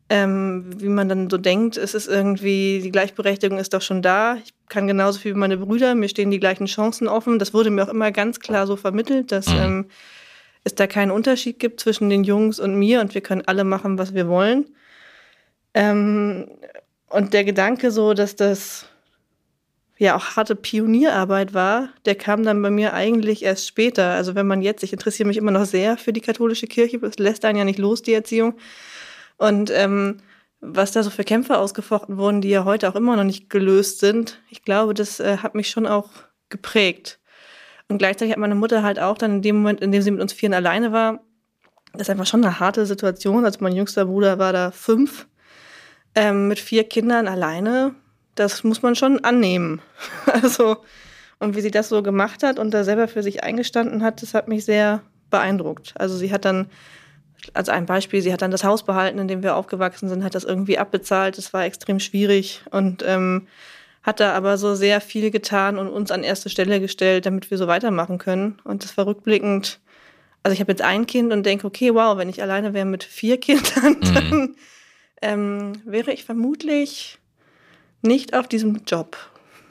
ähm, 0.10 0.66
wie 0.78 0.90
man 0.90 1.08
dann 1.08 1.30
so 1.30 1.38
denkt, 1.38 1.78
es 1.78 1.94
ist 1.94 2.08
irgendwie, 2.08 2.82
die 2.82 2.92
Gleichberechtigung 2.92 3.60
ist 3.60 3.76
doch 3.76 3.84
schon 3.84 4.02
da. 4.02 4.38
Ich 4.44 4.54
kann 4.70 4.88
genauso 4.88 5.20
viel 5.20 5.36
wie 5.36 5.40
meine 5.40 5.58
Brüder, 5.58 5.94
mir 5.94 6.10
stehen 6.10 6.32
die 6.32 6.40
gleichen 6.40 6.66
Chancen 6.66 7.08
offen. 7.08 7.38
Das 7.38 7.54
wurde 7.54 7.70
mir 7.70 7.84
auch 7.84 7.90
immer 7.90 8.12
ganz 8.12 8.40
klar 8.40 8.66
so 8.66 8.76
vermittelt, 8.76 9.32
dass 9.32 9.48
mhm. 9.48 9.62
ähm, 9.62 9.86
es 10.64 10.74
da 10.74 10.88
keinen 10.88 11.12
Unterschied 11.12 11.60
gibt 11.60 11.80
zwischen 11.80 12.10
den 12.10 12.24
Jungs 12.24 12.60
und 12.60 12.74
mir 12.74 13.02
und 13.02 13.14
wir 13.14 13.22
können 13.22 13.44
alle 13.46 13.64
machen, 13.64 14.00
was 14.00 14.16
wir 14.16 14.28
wollen. 14.28 14.66
Ähm, 15.74 16.48
und 17.10 17.34
der 17.34 17.44
Gedanke 17.44 17.92
so, 17.92 18.14
dass 18.14 18.36
das 18.36 18.86
ja 19.98 20.16
auch 20.16 20.36
harte 20.36 20.56
Pionierarbeit 20.56 21.54
war, 21.54 21.90
der 22.06 22.16
kam 22.16 22.44
dann 22.44 22.62
bei 22.62 22.72
mir 22.72 22.94
eigentlich 22.94 23.44
erst 23.44 23.68
später. 23.68 24.12
Also 24.12 24.34
wenn 24.34 24.48
man 24.48 24.62
jetzt, 24.62 24.84
ich 24.84 24.94
interessiere 24.94 25.28
mich 25.28 25.38
immer 25.38 25.52
noch 25.52 25.66
sehr 25.66 25.98
für 25.98 26.12
die 26.12 26.22
katholische 26.22 26.68
Kirche, 26.68 26.98
es 27.06 27.20
lässt 27.20 27.46
einen 27.46 27.60
ja 27.60 27.66
nicht 27.66 27.78
los, 27.78 28.02
die 28.02 28.14
Erziehung. 28.14 28.56
Und 29.38 29.70
ähm, 29.72 30.18
was 30.60 30.92
da 30.92 31.04
so 31.04 31.10
für 31.10 31.24
Kämpfe 31.24 31.58
ausgefochten 31.58 32.18
wurden, 32.18 32.42
die 32.42 32.50
ja 32.50 32.66
heute 32.66 32.90
auch 32.90 32.96
immer 32.96 33.16
noch 33.16 33.24
nicht 33.24 33.50
gelöst 33.50 34.00
sind, 34.00 34.40
ich 34.50 34.64
glaube, 34.64 34.94
das 34.94 35.20
äh, 35.20 35.38
hat 35.38 35.54
mich 35.54 35.70
schon 35.70 35.86
auch 35.86 36.10
geprägt. 36.50 37.20
Und 37.88 37.98
gleichzeitig 37.98 38.32
hat 38.32 38.40
meine 38.40 38.56
Mutter 38.56 38.84
halt 38.84 39.00
auch 39.00 39.18
dann 39.18 39.36
in 39.36 39.42
dem 39.42 39.58
Moment, 39.58 39.82
in 39.82 39.92
dem 39.92 40.02
sie 40.02 40.12
mit 40.12 40.22
uns 40.22 40.34
Vieren 40.34 40.54
alleine 40.54 40.92
war, 40.92 41.20
das 41.94 42.04
ist 42.04 42.10
einfach 42.10 42.26
schon 42.26 42.44
eine 42.44 42.60
harte 42.60 42.86
Situation. 42.86 43.44
Also 43.44 43.60
mein 43.62 43.76
jüngster 43.76 44.06
Bruder 44.06 44.40
war 44.40 44.54
da 44.54 44.72
fünf, 44.72 45.28
ähm, 46.16 46.48
mit 46.48 46.60
vier 46.60 46.84
Kindern 46.84 47.28
alleine. 47.28 47.96
Das 48.36 48.64
muss 48.64 48.82
man 48.82 48.96
schon 48.96 49.24
annehmen. 49.24 49.82
Also, 50.26 50.78
und 51.40 51.56
wie 51.56 51.62
sie 51.62 51.72
das 51.72 51.90
so 51.90 52.04
gemacht 52.04 52.44
hat 52.44 52.60
und 52.60 52.72
da 52.72 52.84
selber 52.84 53.08
für 53.08 53.24
sich 53.24 53.44
eingestanden 53.44 54.04
hat, 54.04 54.22
das 54.22 54.34
hat 54.34 54.48
mich 54.48 54.64
sehr 54.66 55.02
beeindruckt. 55.30 55.94
Also 55.98 56.16
sie 56.16 56.32
hat 56.32 56.46
dann, 56.46 56.68
als 57.54 57.70
ein 57.70 57.88
Beispiel, 57.88 58.22
sie 58.22 58.32
hat 58.32 58.42
dann 58.44 58.52
das 58.52 58.64
Haus 58.64 58.84
behalten, 58.84 59.18
in 59.18 59.28
dem 59.28 59.42
wir 59.42 59.56
aufgewachsen 59.56 60.08
sind, 60.08 60.24
hat 60.24 60.36
das 60.36 60.44
irgendwie 60.44 60.78
abbezahlt. 60.78 61.38
Das 61.38 61.54
war 61.54 61.66
extrem 61.66 62.00
schwierig 62.00 62.62
und 62.70 63.04
ähm, 63.08 63.48
hat 64.04 64.20
da 64.20 64.34
aber 64.34 64.58
so 64.58 64.76
sehr 64.76 65.02
viel 65.02 65.32
getan 65.32 65.78
und 65.78 65.88
uns 65.88 66.12
an 66.12 66.24
erste 66.24 66.50
Stelle 66.50 66.80
gestellt, 66.80 67.26
damit 67.26 67.50
wir 67.50 67.58
so 67.58 67.68
weitermachen 67.68 68.18
können. 68.18 68.60
Und 68.64 68.84
das 68.84 68.96
war 68.98 69.08
rückblickend, 69.08 69.80
also 70.44 70.54
ich 70.54 70.60
habe 70.60 70.72
jetzt 70.72 70.82
ein 70.82 71.06
Kind 71.06 71.32
und 71.32 71.46
denke, 71.46 71.68
okay, 71.68 71.94
wow, 71.94 72.18
wenn 72.18 72.30
ich 72.30 72.42
alleine 72.42 72.74
wäre 72.74 72.86
mit 72.86 73.04
vier 73.04 73.40
Kindern, 73.40 73.98
mhm. 74.32 74.56
Ähm, 75.22 75.74
wäre 75.86 76.12
ich 76.12 76.26
vermutlich 76.26 77.20
nicht 78.02 78.34
auf 78.34 78.48
diesem 78.48 78.82
Job. 78.86 79.18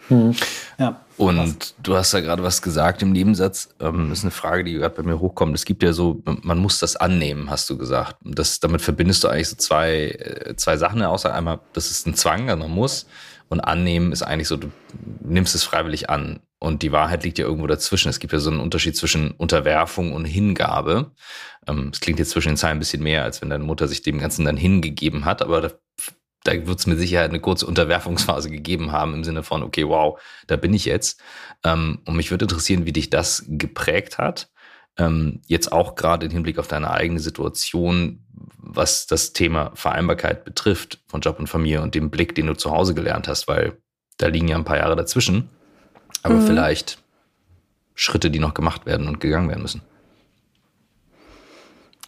Mhm. 0.09 0.35
Ja, 0.79 1.05
Und 1.17 1.75
du 1.83 1.97
hast 1.97 2.13
ja 2.13 2.21
gerade 2.21 2.43
was 2.43 2.63
gesagt 2.63 3.03
im 3.03 3.13
Nebensatz. 3.13 3.69
Ähm, 3.81 4.09
das 4.09 4.19
ist 4.19 4.25
eine 4.25 4.31
Frage, 4.31 4.65
die 4.65 4.75
gerade 4.75 4.95
bei 4.95 5.03
mir 5.03 5.21
hochkommt. 5.21 5.55
Es 5.55 5.65
gibt 5.65 5.83
ja 5.83 5.93
so, 5.93 6.23
man 6.25 6.59
muss 6.59 6.81
das 6.81 6.97
annehmen, 6.97 7.51
hast 7.51 7.71
du 7.71 7.79
gesagt. 7.79 8.17
Das, 8.25 8.61
damit 8.61 8.83
verbindest 8.83 9.23
du 9.23 9.29
eigentlich 9.29 9.49
so 9.49 9.57
zwei, 9.57 10.09
äh, 10.09 10.57
zwei 10.57 10.77
Sachen. 10.77 11.03
Außer 11.03 11.33
einmal, 11.33 11.61
das 11.73 11.91
ist 11.91 12.07
ein 12.07 12.15
Zwang, 12.15 12.51
also 12.51 12.63
man 12.63 12.71
muss. 12.71 13.07
Und 13.49 13.61
annehmen 13.61 14.13
ist 14.13 14.23
eigentlich 14.23 14.49
so, 14.49 14.57
du 14.57 14.71
nimmst 15.21 15.55
es 15.55 15.65
freiwillig 15.65 16.11
an. 16.11 16.41
Und 16.61 16.83
die 16.83 16.93
Wahrheit 16.93 17.25
liegt 17.25 17.39
ja 17.39 17.47
irgendwo 17.47 17.67
dazwischen. 17.67 18.11
Es 18.11 18.21
gibt 18.21 18.33
ja 18.33 18.39
so 18.39 18.51
einen 18.51 18.61
Unterschied 18.61 18.97
zwischen 18.97 19.33
Unterwerfung 19.33 20.13
und 20.13 20.27
Hingabe. 20.27 21.11
Ähm, 21.67 21.91
es 21.93 22.01
klingt 22.01 22.19
jetzt 22.19 22.31
zwischen 22.31 22.51
den 22.51 22.57
Zeilen 22.57 22.77
ein 22.77 22.81
bisschen 22.81 23.03
mehr, 23.03 23.25
als 23.25 23.41
wenn 23.41 23.51
deine 23.51 23.65
Mutter 23.65 23.89
sich 23.89 24.03
dem 24.03 24.19
Ganzen 24.19 24.45
dann 24.45 24.59
hingegeben 24.59 25.25
hat. 25.25 25.43
Aber 25.43 25.63
da 25.63 25.71
da 26.45 26.53
wird 26.67 26.79
es 26.79 26.87
mit 26.87 26.99
Sicherheit 26.99 27.31
eine 27.31 27.41
kurze 27.41 27.67
Unterwerfungsphase 27.67 28.51
gegeben 28.51 28.93
haben 28.93 29.15
im 29.15 29.25
Sinne 29.25 29.43
von, 29.43 29.63
okay, 29.63 29.87
wow, 29.87 30.21
da 30.47 30.57
bin 30.57 30.73
ich 30.73 30.85
jetzt. 30.85 31.21
Ähm, 31.65 32.01
und 32.07 32.17
mich 32.17 32.31
würde 32.31 32.47
interessieren, 32.47 32.87
wie 32.87 32.93
dich 32.93 33.11
das 33.11 33.45
geprägt 33.47 34.19
hat. 34.19 34.51
Ähm, 34.97 35.43
jetzt 35.47 35.73
auch 35.73 35.95
gerade 35.95 36.27
im 36.27 36.33
Hinblick 36.33 36.59
auf 36.59 36.69
deine 36.69 36.91
eigene 36.91 37.21
Situation, 37.21 38.25
was 38.57 39.07
das 39.07 39.33
Thema 39.33 39.73
Vereinbarkeit 39.75 40.45
betrifft 40.45 41.03
von 41.07 41.21
Job 41.21 41.39
und 41.39 41.47
Familie 41.47 41.83
und 41.83 41.95
dem 41.95 42.11
Blick, 42.11 42.35
den 42.35 42.47
du 42.47 42.55
zu 42.55 42.71
Hause 42.71 42.95
gelernt 42.95 43.29
hast, 43.29 43.47
weil 43.47 43.79
da 44.17 44.29
liegen 44.29 44.49
ja 44.49 44.57
ein 44.57 44.65
paar 44.65 44.79
Jahre 44.79 44.97
dazwischen. 44.97 45.49
Aber 46.23 46.37
mhm. 46.37 46.47
vielleicht 46.47 46.99
Schritte, 47.95 48.31
die 48.31 48.39
noch 48.39 48.55
gemacht 48.55 48.87
werden 48.87 49.09
und 49.09 49.21
gegangen 49.21 49.49
werden 49.49 49.63
müssen. 49.63 49.83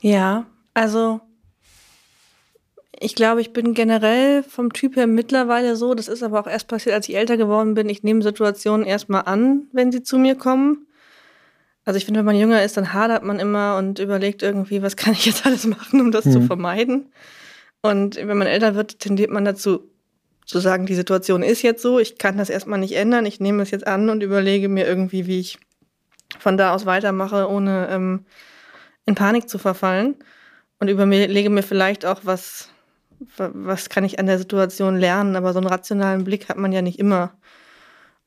Ja, 0.01 0.47
also 0.75 1.21
ich 2.99 3.15
glaube, 3.15 3.41
ich 3.41 3.53
bin 3.53 3.75
generell 3.75 4.43
vom 4.43 4.73
Typ 4.73 4.97
her 4.97 5.07
mittlerweile 5.07 5.77
so, 5.77 5.95
das 5.95 6.09
ist 6.09 6.23
aber 6.23 6.41
auch 6.41 6.47
erst 6.47 6.69
passiert, 6.69 6.95
als 6.95 7.09
ich 7.09 7.17
älter 7.17 7.37
geworden 7.37 7.75
bin. 7.75 7.89
Ich 7.89 8.03
nehme 8.03 8.23
Situationen 8.23 8.87
erstmal 8.87 9.23
an, 9.23 9.65
wenn 9.73 9.91
sie 9.91 10.03
zu 10.03 10.19
mir 10.19 10.37
kommen. 10.37 10.87
Also 11.85 11.97
ich 11.97 12.05
finde, 12.05 12.19
wenn 12.19 12.27
man 12.27 12.37
jünger 12.37 12.63
ist, 12.63 12.77
dann 12.77 12.93
hadert 12.93 13.25
man 13.25 13.41
immer 13.41 13.77
und 13.77 13.99
überlegt 13.99 14.43
irgendwie, 14.43 14.83
was 14.83 14.97
kann 14.97 15.15
ich 15.15 15.27
jetzt 15.27 15.45
alles 15.45 15.67
machen, 15.67 16.01
um 16.01 16.13
das 16.13 16.27
mhm. 16.27 16.33
zu 16.33 16.41
vermeiden. 16.43 17.13
Und 17.83 18.17
wenn 18.17 18.39
man 18.39 18.47
älter 18.47 18.77
wird, 18.77 19.01
tendiert 19.01 19.31
man 19.31 19.45
dazu, 19.45 19.91
zu 20.47 20.59
sagen, 20.59 20.87
die 20.87 20.95
Situation 20.95 21.43
ist 21.43 21.63
jetzt 21.63 21.83
so, 21.83 21.99
ich 21.99 22.19
kann 22.19 22.37
das 22.37 22.51
erstmal 22.51 22.79
nicht 22.79 22.95
ändern, 22.95 23.27
ich 23.27 23.41
nehme 23.41 23.63
es 23.63 23.71
jetzt 23.71 23.87
an 23.87 24.11
und 24.11 24.23
überlege 24.23 24.69
mir 24.69 24.87
irgendwie, 24.87 25.27
wie 25.27 25.41
ich 25.41 25.59
von 26.39 26.57
da 26.57 26.75
aus 26.75 26.87
weitermache, 26.87 27.49
ohne 27.49 27.89
ähm, 27.91 28.25
in 29.07 29.15
Panik 29.15 29.49
zu 29.49 29.59
verfallen. 29.59 30.17
Und 30.79 30.89
überlege 30.89 31.49
mir 31.49 31.63
vielleicht 31.63 32.05
auch, 32.05 32.23
was, 32.25 32.69
was 33.37 33.89
kann 33.89 34.03
ich 34.03 34.19
an 34.19 34.27
der 34.27 34.39
Situation 34.39 34.97
lernen, 34.97 35.37
aber 35.37 35.53
so 35.53 35.61
einen 35.61 35.69
rationalen 35.69 36.25
Blick 36.25 36.49
hat 36.49 36.57
man 36.57 36.73
ja 36.73 36.83
nicht 36.83 36.99
immer. 36.99 37.35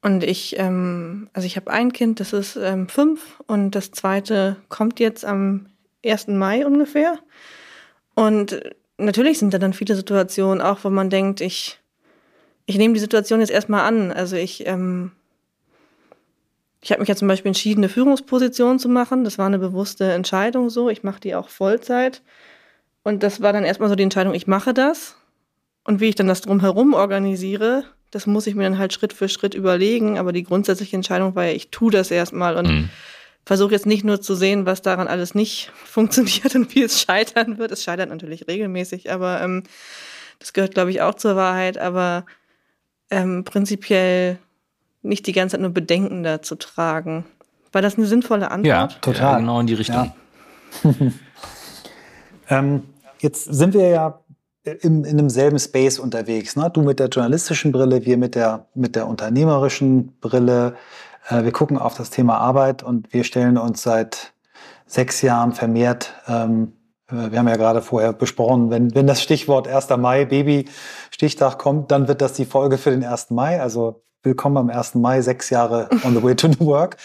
Und 0.01 0.23
ich, 0.23 0.57
ähm, 0.57 1.29
also 1.33 1.47
ich 1.47 1.57
habe 1.57 1.71
ein 1.71 1.91
Kind, 1.91 2.19
das 2.19 2.31
ist 2.31 2.55
ähm, 2.55 2.87
fünf 2.87 3.41
und 3.47 3.71
das 3.71 3.91
zweite 3.91 4.55
kommt 4.69 4.99
jetzt 5.01 5.25
am 5.25 5.65
1. 6.05 6.27
Mai 6.27 6.65
ungefähr. 6.65 7.19
Und 8.13 8.61
natürlich 8.97 9.39
sind 9.39 9.53
da 9.53 9.57
dann 9.57 9.73
viele 9.73 9.95
Situationen, 9.95 10.61
auch 10.61 10.83
wo 10.83 10.89
man 10.89 11.09
denkt, 11.09 11.41
ich, 11.41 11.79
ich 12.65 12.77
nehme 12.77 12.93
die 12.93 12.99
Situation 12.99 13.39
jetzt 13.39 13.51
erstmal 13.51 13.81
an. 13.81 14.11
Also 14.11 14.35
ich, 14.35 14.65
ähm, 14.65 15.11
ich 16.81 16.91
habe 16.91 17.01
mich 17.01 17.09
ja 17.09 17.15
zum 17.15 17.27
Beispiel 17.27 17.49
entschieden, 17.49 17.81
eine 17.81 17.89
Führungsposition 17.89 18.79
zu 18.79 18.89
machen. 18.89 19.23
Das 19.23 19.37
war 19.37 19.45
eine 19.45 19.59
bewusste 19.59 20.11
Entscheidung 20.11 20.69
so. 20.69 20.89
Ich 20.89 21.03
mache 21.03 21.19
die 21.19 21.35
auch 21.35 21.49
Vollzeit. 21.49 22.21
Und 23.03 23.21
das 23.21 23.41
war 23.41 23.53
dann 23.53 23.63
erstmal 23.63 23.89
so 23.89 23.95
die 23.95 24.03
Entscheidung, 24.03 24.33
ich 24.33 24.47
mache 24.47 24.73
das. 24.73 25.15
Und 25.83 25.99
wie 25.99 26.09
ich 26.09 26.15
dann 26.15 26.27
das 26.27 26.41
drumherum 26.41 26.95
organisiere, 26.95 27.83
das 28.09 28.25
muss 28.25 28.47
ich 28.47 28.55
mir 28.55 28.63
dann 28.63 28.79
halt 28.79 28.93
Schritt 28.93 29.13
für 29.13 29.29
Schritt 29.29 29.53
überlegen. 29.53 30.17
Aber 30.17 30.31
die 30.33 30.43
grundsätzliche 30.43 30.95
Entscheidung 30.95 31.35
war 31.35 31.45
ja, 31.45 31.51
ich 31.51 31.69
tue 31.69 31.91
das 31.91 32.09
erstmal 32.09 32.57
und 32.57 32.67
mhm. 32.67 32.89
versuche 33.45 33.73
jetzt 33.73 33.85
nicht 33.85 34.03
nur 34.03 34.21
zu 34.21 34.33
sehen, 34.33 34.65
was 34.65 34.81
daran 34.81 35.07
alles 35.07 35.35
nicht 35.35 35.71
funktioniert 35.85 36.55
und 36.55 36.73
wie 36.73 36.81
es 36.81 36.99
scheitern 36.99 37.59
wird. 37.59 37.71
Es 37.71 37.83
scheitert 37.83 38.09
natürlich 38.09 38.47
regelmäßig, 38.47 39.11
aber 39.11 39.39
ähm, 39.41 39.61
das 40.39 40.53
gehört, 40.53 40.73
glaube 40.73 40.89
ich, 40.89 41.01
auch 41.01 41.13
zur 41.13 41.35
Wahrheit. 41.35 41.77
Aber 41.77 42.25
ähm, 43.09 43.43
prinzipiell 43.43 44.37
nicht 45.01 45.27
die 45.27 45.33
ganze 45.33 45.53
Zeit 45.53 45.61
nur 45.61 45.71
Bedenken 45.71 46.23
da 46.23 46.41
zu 46.41 46.55
tragen. 46.55 47.25
War 47.71 47.81
das 47.81 47.97
eine 47.97 48.07
sinnvolle 48.07 48.51
Antwort? 48.51 48.65
Ja, 48.65 48.87
total. 49.01 49.33
Ja, 49.33 49.37
genau 49.39 49.59
in 49.59 49.67
die 49.67 49.73
Richtung. 49.73 50.11
Ja. 50.83 50.93
ähm, 52.49 52.83
Jetzt 53.25 53.45
sind 53.45 53.73
wir 53.73 53.87
ja 53.87 54.19
im, 54.81 55.03
in 55.03 55.17
demselben 55.17 55.57
Space 55.57 55.97
unterwegs. 55.97 56.55
Ne? 56.55 56.69
Du 56.71 56.83
mit 56.83 56.99
der 56.99 57.07
journalistischen 57.07 57.71
Brille, 57.71 58.05
wir 58.05 58.17
mit 58.17 58.35
der, 58.35 58.67
mit 58.75 58.95
der 58.95 59.07
unternehmerischen 59.07 60.19
Brille. 60.19 60.75
Äh, 61.27 61.43
wir 61.43 61.51
gucken 61.51 61.79
auf 61.79 61.95
das 61.95 62.11
Thema 62.11 62.37
Arbeit 62.37 62.83
und 62.83 63.11
wir 63.13 63.23
stellen 63.23 63.57
uns 63.57 63.81
seit 63.81 64.33
sechs 64.85 65.23
Jahren 65.23 65.53
vermehrt, 65.53 66.13
ähm, 66.27 66.73
äh, 66.73 66.84
wir 67.09 67.37
haben 67.37 67.47
ja 67.47 67.55
gerade 67.55 67.81
vorher 67.81 68.13
besprochen, 68.13 68.71
wenn, 68.71 68.95
wenn 68.95 69.05
das 69.05 69.21
Stichwort 69.21 69.67
1. 69.67 69.89
Mai, 69.97 70.25
Baby-Stichtag 70.25 71.59
kommt, 71.59 71.91
dann 71.91 72.07
wird 72.07 72.21
das 72.21 72.33
die 72.33 72.45
Folge 72.45 72.77
für 72.77 72.89
den 72.89 73.03
1. 73.03 73.29
Mai. 73.29 73.61
Also 73.61 74.03
willkommen 74.23 74.57
am 74.57 74.69
1. 74.69 74.95
Mai, 74.95 75.21
sechs 75.21 75.49
Jahre 75.51 75.89
on 76.03 76.15
the 76.15 76.23
way 76.23 76.35
to 76.35 76.47
New 76.47 76.65
Work. 76.65 76.97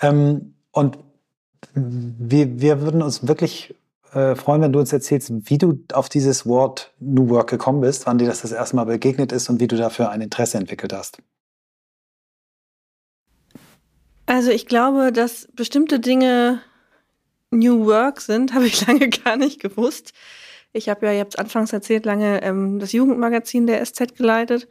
Ähm, 0.00 0.54
und 0.72 0.98
wir, 1.74 2.60
wir 2.60 2.82
würden 2.82 3.02
uns 3.02 3.26
wirklich 3.26 3.74
äh, 4.12 4.34
freuen, 4.34 4.60
wenn 4.60 4.72
du 4.72 4.78
uns 4.78 4.92
erzählst, 4.92 5.32
wie 5.32 5.58
du 5.58 5.78
auf 5.92 6.08
dieses 6.08 6.46
Wort 6.46 6.92
New 7.00 7.30
Work 7.30 7.48
gekommen 7.48 7.80
bist, 7.80 8.06
wann 8.06 8.18
dir 8.18 8.26
das 8.26 8.42
das 8.42 8.52
erste 8.52 8.76
Mal 8.76 8.84
begegnet 8.84 9.32
ist 9.32 9.48
und 9.48 9.58
wie 9.60 9.66
du 9.66 9.76
dafür 9.76 10.10
ein 10.10 10.20
Interesse 10.20 10.58
entwickelt 10.58 10.92
hast. 10.92 11.18
Also 14.26 14.50
ich 14.50 14.66
glaube, 14.66 15.12
dass 15.12 15.48
bestimmte 15.54 16.00
Dinge 16.00 16.60
New 17.50 17.86
Work 17.86 18.20
sind, 18.20 18.52
habe 18.54 18.66
ich 18.66 18.86
lange 18.86 19.08
gar 19.08 19.36
nicht 19.36 19.60
gewusst. 19.60 20.12
Ich 20.72 20.88
habe 20.88 21.06
ja, 21.06 21.12
ihr 21.12 21.20
habt 21.20 21.34
es 21.34 21.38
anfangs 21.38 21.72
erzählt, 21.72 22.04
lange 22.04 22.42
ähm, 22.42 22.78
das 22.78 22.92
Jugendmagazin 22.92 23.66
der 23.66 23.84
SZ 23.84 24.16
geleitet. 24.16 24.68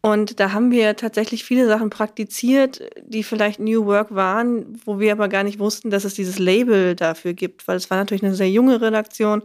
Und 0.00 0.38
da 0.38 0.52
haben 0.52 0.70
wir 0.70 0.96
tatsächlich 0.96 1.44
viele 1.44 1.66
Sachen 1.66 1.88
praktiziert, 1.88 2.82
die 3.06 3.22
vielleicht 3.22 3.58
New 3.58 3.86
Work 3.86 4.14
waren, 4.14 4.78
wo 4.84 5.00
wir 5.00 5.12
aber 5.12 5.28
gar 5.28 5.44
nicht 5.44 5.58
wussten, 5.58 5.88
dass 5.88 6.04
es 6.04 6.12
dieses 6.12 6.38
Label 6.38 6.94
dafür 6.94 7.32
gibt, 7.32 7.66
weil 7.66 7.78
es 7.78 7.88
war 7.88 7.96
natürlich 7.96 8.22
eine 8.22 8.34
sehr 8.34 8.50
junge 8.50 8.82
Redaktion. 8.82 9.42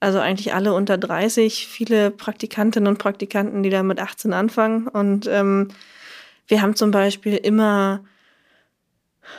Also 0.00 0.18
eigentlich 0.18 0.52
alle 0.54 0.74
unter 0.74 0.98
30, 0.98 1.68
viele 1.68 2.10
Praktikantinnen 2.10 2.88
und 2.88 2.98
Praktikanten, 2.98 3.62
die 3.62 3.70
da 3.70 3.84
mit 3.84 4.00
18 4.00 4.32
anfangen. 4.32 4.88
Und 4.88 5.28
ähm, 5.28 5.68
wir 6.48 6.62
haben 6.62 6.74
zum 6.74 6.90
Beispiel 6.90 7.36
immer, 7.36 8.04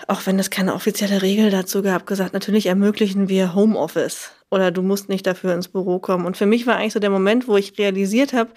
auch 0.07 0.25
wenn 0.25 0.39
es 0.39 0.49
keine 0.49 0.73
offizielle 0.73 1.21
Regel 1.21 1.49
dazu 1.49 1.81
gab, 1.81 2.05
gesagt, 2.05 2.33
natürlich 2.33 2.67
ermöglichen 2.67 3.29
wir 3.29 3.53
Homeoffice 3.55 4.31
oder 4.49 4.71
du 4.71 4.81
musst 4.81 5.09
nicht 5.09 5.27
dafür 5.27 5.53
ins 5.53 5.67
Büro 5.67 5.99
kommen. 5.99 6.25
Und 6.25 6.37
für 6.37 6.45
mich 6.45 6.67
war 6.67 6.75
eigentlich 6.75 6.93
so 6.93 6.99
der 6.99 7.09
Moment, 7.09 7.47
wo 7.47 7.57
ich 7.57 7.77
realisiert 7.77 8.33
habe, 8.33 8.51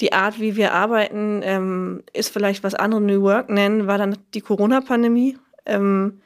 die 0.00 0.12
Art, 0.12 0.40
wie 0.40 0.56
wir 0.56 0.72
arbeiten, 0.72 1.42
ähm, 1.44 2.02
ist 2.12 2.32
vielleicht 2.32 2.64
was 2.64 2.74
andere 2.74 3.00
New 3.00 3.22
Work 3.22 3.50
nennen, 3.50 3.86
war 3.86 3.98
dann 3.98 4.16
die 4.34 4.40
Corona-Pandemie, 4.40 5.38
ähm, 5.66 6.20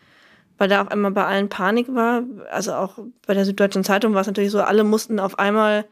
weil 0.57 0.69
da 0.69 0.83
auf 0.83 0.89
einmal 0.91 1.11
bei 1.11 1.25
allen 1.25 1.49
Panik 1.49 1.95
war. 1.95 2.23
Also 2.51 2.73
auch 2.73 2.99
bei 3.27 3.35
der 3.35 3.45
Süddeutschen 3.45 3.85
Zeitung 3.85 4.15
war 4.15 4.23
es 4.23 4.27
natürlich 4.27 4.51
so, 4.51 4.63
alle 4.63 4.85
mussten 4.85 5.21
auf 5.21 5.39
einmal 5.39 5.85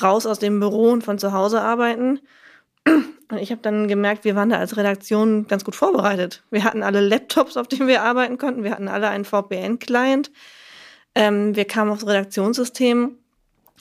raus 0.00 0.26
aus 0.26 0.38
dem 0.38 0.60
Büro 0.60 0.90
und 0.90 1.04
von 1.04 1.18
zu 1.18 1.32
Hause 1.32 1.60
arbeiten. 1.60 2.20
Und 3.30 3.38
ich 3.38 3.50
habe 3.50 3.60
dann 3.60 3.88
gemerkt, 3.88 4.24
wir 4.24 4.34
waren 4.34 4.48
da 4.48 4.56
als 4.56 4.76
Redaktion 4.76 5.46
ganz 5.48 5.64
gut 5.64 5.76
vorbereitet. 5.76 6.42
Wir 6.50 6.64
hatten 6.64 6.82
alle 6.82 7.00
Laptops, 7.00 7.56
auf 7.56 7.68
denen 7.68 7.86
wir 7.86 8.02
arbeiten 8.02 8.38
konnten. 8.38 8.64
Wir 8.64 8.70
hatten 8.70 8.88
alle 8.88 9.08
einen 9.08 9.26
VPN-Client. 9.26 10.30
Ähm, 11.14 11.54
wir 11.54 11.66
kamen 11.66 11.90
aufs 11.90 12.06
Redaktionssystem 12.06 13.18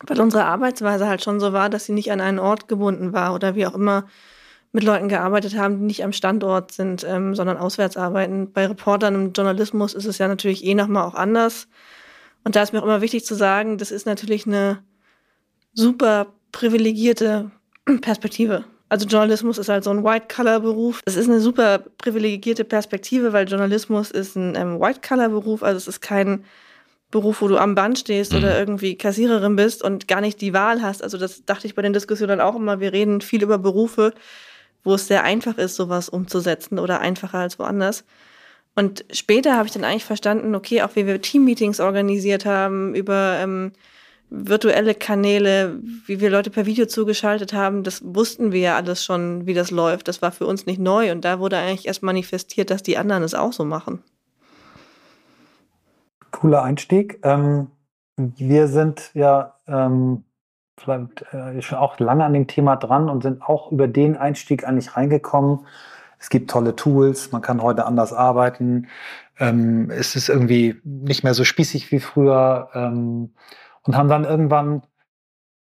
weil 0.05 0.19
unsere 0.21 0.45
Arbeitsweise 0.45 1.07
halt 1.07 1.23
schon 1.23 1.39
so 1.39 1.53
war, 1.53 1.69
dass 1.69 1.85
sie 1.85 1.93
nicht 1.93 2.11
an 2.11 2.21
einen 2.21 2.39
Ort 2.39 2.67
gebunden 2.67 3.13
war 3.13 3.33
oder 3.33 3.55
wie 3.55 3.65
auch 3.65 3.73
immer 3.73 4.05
mit 4.71 4.83
Leuten 4.83 5.07
gearbeitet 5.09 5.57
haben, 5.57 5.79
die 5.79 5.85
nicht 5.85 6.03
am 6.03 6.11
Standort 6.11 6.71
sind, 6.71 7.03
ähm, 7.03 7.33
sondern 7.33 7.57
auswärts 7.57 7.97
arbeiten. 7.97 8.51
Bei 8.51 8.67
Reportern 8.67 9.15
im 9.15 9.33
Journalismus 9.33 9.93
ist 9.93 10.05
es 10.05 10.17
ja 10.17 10.27
natürlich 10.27 10.63
eh 10.63 10.75
nochmal 10.75 11.07
auch 11.07 11.15
anders. 11.15 11.67
Und 12.43 12.55
da 12.55 12.61
ist 12.61 12.73
mir 12.73 12.79
auch 12.79 12.85
immer 12.85 13.01
wichtig 13.01 13.25
zu 13.25 13.33
sagen, 13.33 13.77
das 13.77 13.91
ist 13.91 14.05
natürlich 14.05 14.45
eine 14.45 14.83
super 15.73 16.27
privilegierte 16.51 17.49
Perspektive. 18.01 18.65
Also 18.89 19.05
Journalismus 19.05 19.57
ist 19.57 19.69
halt 19.69 19.83
so 19.83 19.89
ein 19.89 20.03
White-Color-Beruf. 20.03 21.01
Es 21.05 21.17
ist 21.17 21.27
eine 21.27 21.41
super 21.41 21.79
privilegierte 21.97 22.63
Perspektive, 22.63 23.33
weil 23.33 23.47
Journalismus 23.47 24.11
ist 24.11 24.35
ein 24.35 24.55
ähm, 24.55 24.79
White-Color-Beruf. 24.79 25.61
Also 25.61 25.77
es 25.77 25.87
ist 25.87 26.01
kein 26.01 26.45
Beruf, 27.11 27.41
wo 27.41 27.47
du 27.47 27.57
am 27.57 27.75
Band 27.75 27.99
stehst 27.99 28.31
mhm. 28.31 28.39
oder 28.39 28.57
irgendwie 28.57 28.97
Kassiererin 28.97 29.55
bist 29.55 29.83
und 29.83 30.07
gar 30.07 30.21
nicht 30.21 30.39
die 30.39 30.53
Wahl 30.53 30.81
hast. 30.81 31.03
Also 31.03 31.17
das 31.17 31.43
dachte 31.45 31.67
ich 31.67 31.75
bei 31.75 31.81
den 31.81 31.93
Diskussionen 31.93 32.39
auch 32.39 32.55
immer. 32.55 32.79
Wir 32.79 32.93
reden 32.93 33.21
viel 33.21 33.43
über 33.43 33.57
Berufe, 33.57 34.13
wo 34.83 34.93
es 34.93 35.07
sehr 35.07 35.23
einfach 35.23 35.57
ist, 35.57 35.75
sowas 35.75 36.07
umzusetzen 36.07 36.79
oder 36.79 36.99
einfacher 36.99 37.39
als 37.39 37.59
woanders. 37.59 38.05
Und 38.75 39.05
später 39.11 39.57
habe 39.57 39.67
ich 39.67 39.73
dann 39.73 39.83
eigentlich 39.83 40.05
verstanden, 40.05 40.53
okay, 40.53 40.83
auch 40.83 40.95
wie 40.95 41.07
wir 41.07 41.21
Teammeetings 41.21 41.79
organisiert 41.79 42.45
haben, 42.45 42.93
über, 42.93 43.37
ähm, 43.41 43.71
virtuelle 44.29 44.93
Kanäle, 44.93 45.79
wie 46.05 46.19
wir 46.19 46.29
Leute 46.29 46.49
per 46.49 46.65
Video 46.65 46.85
zugeschaltet 46.85 47.53
haben, 47.53 47.83
das 47.83 48.01
wussten 48.03 48.51
wir 48.51 48.59
ja 48.59 48.75
alles 48.75 49.03
schon, 49.03 49.45
wie 49.45 49.53
das 49.53 49.71
läuft. 49.71 50.07
Das 50.07 50.21
war 50.21 50.31
für 50.31 50.45
uns 50.45 50.65
nicht 50.65 50.79
neu 50.79 51.11
und 51.11 51.23
da 51.23 51.39
wurde 51.39 51.57
eigentlich 51.57 51.87
erst 51.87 52.03
manifestiert, 52.03 52.69
dass 52.69 52.83
die 52.83 52.97
anderen 52.97 53.23
es 53.23 53.33
auch 53.33 53.53
so 53.53 53.63
machen. 53.63 54.03
Cooler 56.31 56.63
Einstieg. 56.63 57.19
Ähm, 57.23 57.67
wir 58.17 58.67
sind 58.67 59.11
ja 59.13 59.55
ähm, 59.67 60.23
vielleicht 60.77 61.21
äh, 61.33 61.61
schon 61.61 61.77
auch 61.77 61.99
lange 61.99 62.25
an 62.25 62.33
dem 62.33 62.47
Thema 62.47 62.75
dran 62.75 63.09
und 63.09 63.23
sind 63.23 63.41
auch 63.41 63.71
über 63.71 63.87
den 63.87 64.17
Einstieg 64.17 64.67
eigentlich 64.67 64.95
reingekommen. 64.95 65.65
Es 66.19 66.29
gibt 66.29 66.49
tolle 66.49 66.75
Tools, 66.75 67.31
man 67.31 67.41
kann 67.41 67.61
heute 67.61 67.85
anders 67.85 68.11
arbeiten. 68.11 68.87
Ähm, 69.39 69.89
es 69.91 70.15
ist 70.15 70.29
irgendwie 70.29 70.75
nicht 70.83 71.23
mehr 71.23 71.33
so 71.33 71.43
spießig 71.43 71.91
wie 71.91 71.99
früher. 71.99 72.69
Ähm, 72.73 73.31
und 73.87 73.95
haben 73.95 74.09
dann 74.09 74.25
irgendwann 74.25 74.83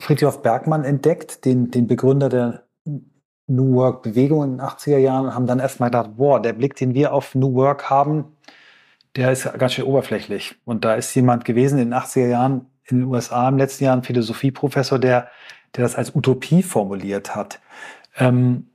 Friedhof 0.00 0.42
Bergmann 0.42 0.84
entdeckt, 0.84 1.44
den, 1.44 1.70
den 1.70 1.86
Begründer 1.86 2.28
der 2.28 2.64
New 3.46 3.74
Work 3.74 4.02
Bewegung 4.02 4.44
in 4.44 4.50
den 4.52 4.60
80er 4.60 4.98
Jahren 4.98 5.26
und 5.26 5.34
haben 5.34 5.46
dann 5.46 5.58
erstmal 5.58 5.90
gedacht, 5.90 6.16
boah, 6.16 6.40
der 6.40 6.52
Blick, 6.52 6.74
den 6.76 6.94
wir 6.94 7.12
auf 7.12 7.34
New 7.34 7.54
Work 7.54 7.90
haben, 7.90 8.36
der 9.16 9.32
ist 9.32 9.50
ganz 9.58 9.72
schön 9.74 9.84
oberflächlich. 9.84 10.56
Und 10.64 10.84
da 10.84 10.94
ist 10.94 11.14
jemand 11.14 11.44
gewesen 11.44 11.78
in 11.78 11.90
den 11.90 11.98
80er 11.98 12.28
Jahren 12.28 12.66
in 12.84 13.00
den 13.00 13.08
USA 13.08 13.48
im 13.48 13.58
letzten 13.58 13.84
Jahr, 13.84 13.96
ein 13.96 14.02
Philosophieprofessor, 14.02 14.98
der, 14.98 15.28
der 15.76 15.82
das 15.82 15.94
als 15.94 16.14
Utopie 16.14 16.62
formuliert 16.62 17.34
hat. 17.34 17.60
Ähm, 18.16 18.68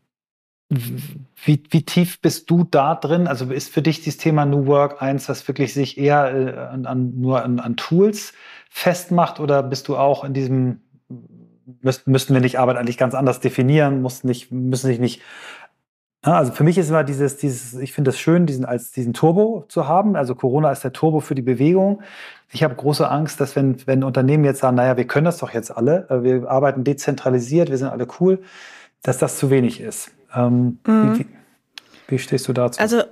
wie, 0.70 1.64
wie 1.70 1.84
tief 1.84 2.20
bist 2.22 2.50
du 2.50 2.64
da 2.64 2.96
drin? 2.96 3.28
Also 3.28 3.52
ist 3.52 3.72
für 3.72 3.82
dich 3.82 4.02
dieses 4.02 4.18
Thema 4.18 4.46
New 4.46 4.66
Work 4.66 5.02
eins, 5.02 5.28
das 5.28 5.48
wirklich 5.48 5.74
sich 5.74 5.98
eher 5.98 6.34
äh, 6.34 6.60
an, 6.60 6.86
an, 6.86 7.20
nur 7.20 7.44
an, 7.44 7.60
an 7.60 7.76
Tools 7.76 8.34
festmacht 8.76 9.40
oder 9.40 9.62
bist 9.62 9.88
du 9.88 9.96
auch 9.96 10.24
in 10.24 10.34
diesem, 10.34 10.82
müssten, 11.82 12.12
müssten 12.12 12.34
wir 12.34 12.42
nicht 12.42 12.58
Arbeit 12.58 12.78
eigentlich 12.78 12.98
ganz 12.98 13.14
anders 13.14 13.40
definieren, 13.40 14.02
mussten 14.02 14.28
nicht, 14.28 14.52
müssen 14.52 14.88
sich 14.88 15.00
nicht 15.00 15.22
also 16.24 16.54
für 16.54 16.64
mich 16.64 16.78
ist 16.78 16.90
immer 16.90 17.04
dieses, 17.04 17.36
dieses, 17.36 17.74
ich 17.74 17.92
finde 17.92 18.12
es 18.12 18.20
schön, 18.20 18.46
diesen 18.46 18.64
als 18.64 18.92
diesen 18.92 19.14
Turbo 19.14 19.66
zu 19.68 19.90
haben. 19.90 20.16
Also 20.16 20.36
Corona 20.36 20.72
ist 20.72 20.82
der 20.82 20.94
Turbo 20.94 21.20
für 21.20 21.36
die 21.36 21.42
Bewegung. 21.42 22.02
Ich 22.54 22.64
habe 22.64 22.76
große 22.76 23.10
Angst, 23.10 23.42
dass 23.42 23.58
wenn, 23.58 23.86
wenn 23.88 24.06
Unternehmen 24.06 24.46
jetzt 24.46 24.60
sagen, 24.60 24.78
naja, 24.78 24.96
wir 24.96 25.06
können 25.06 25.26
das 25.26 25.40
doch 25.40 25.54
jetzt 25.54 25.76
alle, 25.76 26.08
äh, 26.10 26.24
wir 26.24 26.50
arbeiten 26.50 26.86
dezentralisiert, 26.86 27.70
wir 27.70 27.78
sind 27.78 27.90
alle 27.90 28.08
cool, 28.22 28.42
dass 29.02 29.18
das 29.18 29.38
zu 29.38 29.50
wenig 29.50 29.82
ist. 29.82 30.12
Ähm, 30.34 30.80
mhm. 30.88 31.20
wie, 31.20 31.26
wie, 32.08 32.20
stehst 32.20 32.48
du 32.48 32.54
dazu? 32.54 32.80
Also 32.80 33.04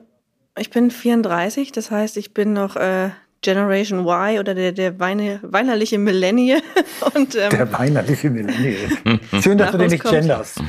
ich 0.58 0.70
bin 0.70 0.90
34, 0.90 1.74
das 1.74 1.92
heißt, 1.92 2.16
ich 2.16 2.34
bin 2.34 2.54
noch 2.54 2.78
äh, 2.78 3.10
Generation 3.42 4.06
Y 4.06 4.40
oder 4.40 4.54
der, 4.54 4.72
der 4.72 5.00
weine, 5.00 5.40
weinerliche 5.42 5.98
Millennial. 5.98 6.62
Und, 7.16 7.36
ähm, 7.36 7.50
der 7.50 7.72
weinerliche 7.74 8.30
Millennial. 8.30 8.92
Schön, 9.42 9.58
dass 9.58 9.72
du 9.72 9.78
den 9.80 9.90
nicht 9.90 10.04
genderst. 10.04 10.62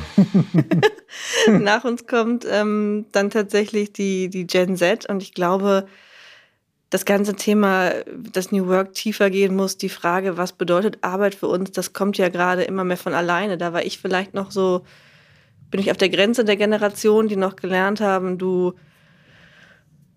nach 1.49 1.85
uns 1.85 2.07
kommt 2.07 2.47
ähm, 2.51 3.07
dann 3.13 3.29
tatsächlich 3.29 3.93
die, 3.93 4.31
die 4.31 4.47
Gen 4.47 4.77
Z 4.77 5.07
und 5.07 5.23
ich 5.23 5.35
glaube, 5.35 5.87
das 6.89 7.05
ganze 7.05 7.35
Thema, 7.35 7.93
das 8.33 8.53
New 8.53 8.67
Work 8.69 8.95
tiefer 8.95 9.29
gehen 9.31 9.55
muss, 9.55 9.77
die 9.77 9.89
Frage, 9.89 10.37
was 10.37 10.53
bedeutet 10.53 10.99
Arbeit 11.03 11.35
für 11.35 11.49
uns, 11.49 11.73
das 11.73 11.93
kommt 11.93 12.19
ja 12.19 12.29
gerade 12.29 12.63
immer 12.63 12.85
mehr 12.85 12.97
von 12.97 13.15
alleine. 13.15 13.59
Da 13.59 13.73
war 13.73 13.85
ich 13.85 13.99
vielleicht 13.99 14.35
noch 14.35 14.51
so, 14.51 14.85
bin 15.71 15.81
ich 15.81 15.91
auf 15.91 15.97
der 15.97 16.11
Grenze 16.11 16.45
der 16.45 16.57
Generation, 16.57 17.29
die 17.29 17.37
noch 17.37 17.57
gelernt 17.57 18.01
haben, 18.01 18.39
du 18.39 18.75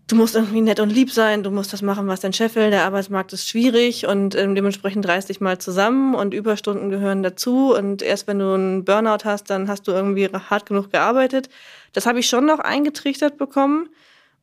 du 0.07 0.15
musst 0.15 0.35
irgendwie 0.35 0.61
nett 0.61 0.79
und 0.79 0.89
lieb 0.89 1.11
sein, 1.11 1.43
du 1.43 1.51
musst 1.51 1.73
das 1.73 1.81
machen, 1.81 2.07
was 2.07 2.19
dein 2.19 2.33
Chef 2.33 2.55
will, 2.55 2.69
der 2.69 2.83
Arbeitsmarkt 2.83 3.33
ist 3.33 3.47
schwierig 3.47 4.05
und 4.05 4.35
ähm, 4.35 4.55
dementsprechend 4.55 5.07
reiß 5.07 5.25
dich 5.25 5.41
mal 5.41 5.57
zusammen 5.57 6.15
und 6.15 6.33
Überstunden 6.33 6.89
gehören 6.89 7.23
dazu. 7.23 7.73
Und 7.73 8.01
erst 8.01 8.27
wenn 8.27 8.39
du 8.39 8.53
einen 8.53 8.85
Burnout 8.85 9.25
hast, 9.25 9.49
dann 9.49 9.67
hast 9.67 9.87
du 9.87 9.91
irgendwie 9.91 10.27
hart 10.27 10.67
genug 10.67 10.91
gearbeitet. 10.91 11.49
Das 11.93 12.05
habe 12.05 12.19
ich 12.19 12.29
schon 12.29 12.45
noch 12.45 12.59
eingetrichtert 12.59 13.37
bekommen 13.37 13.89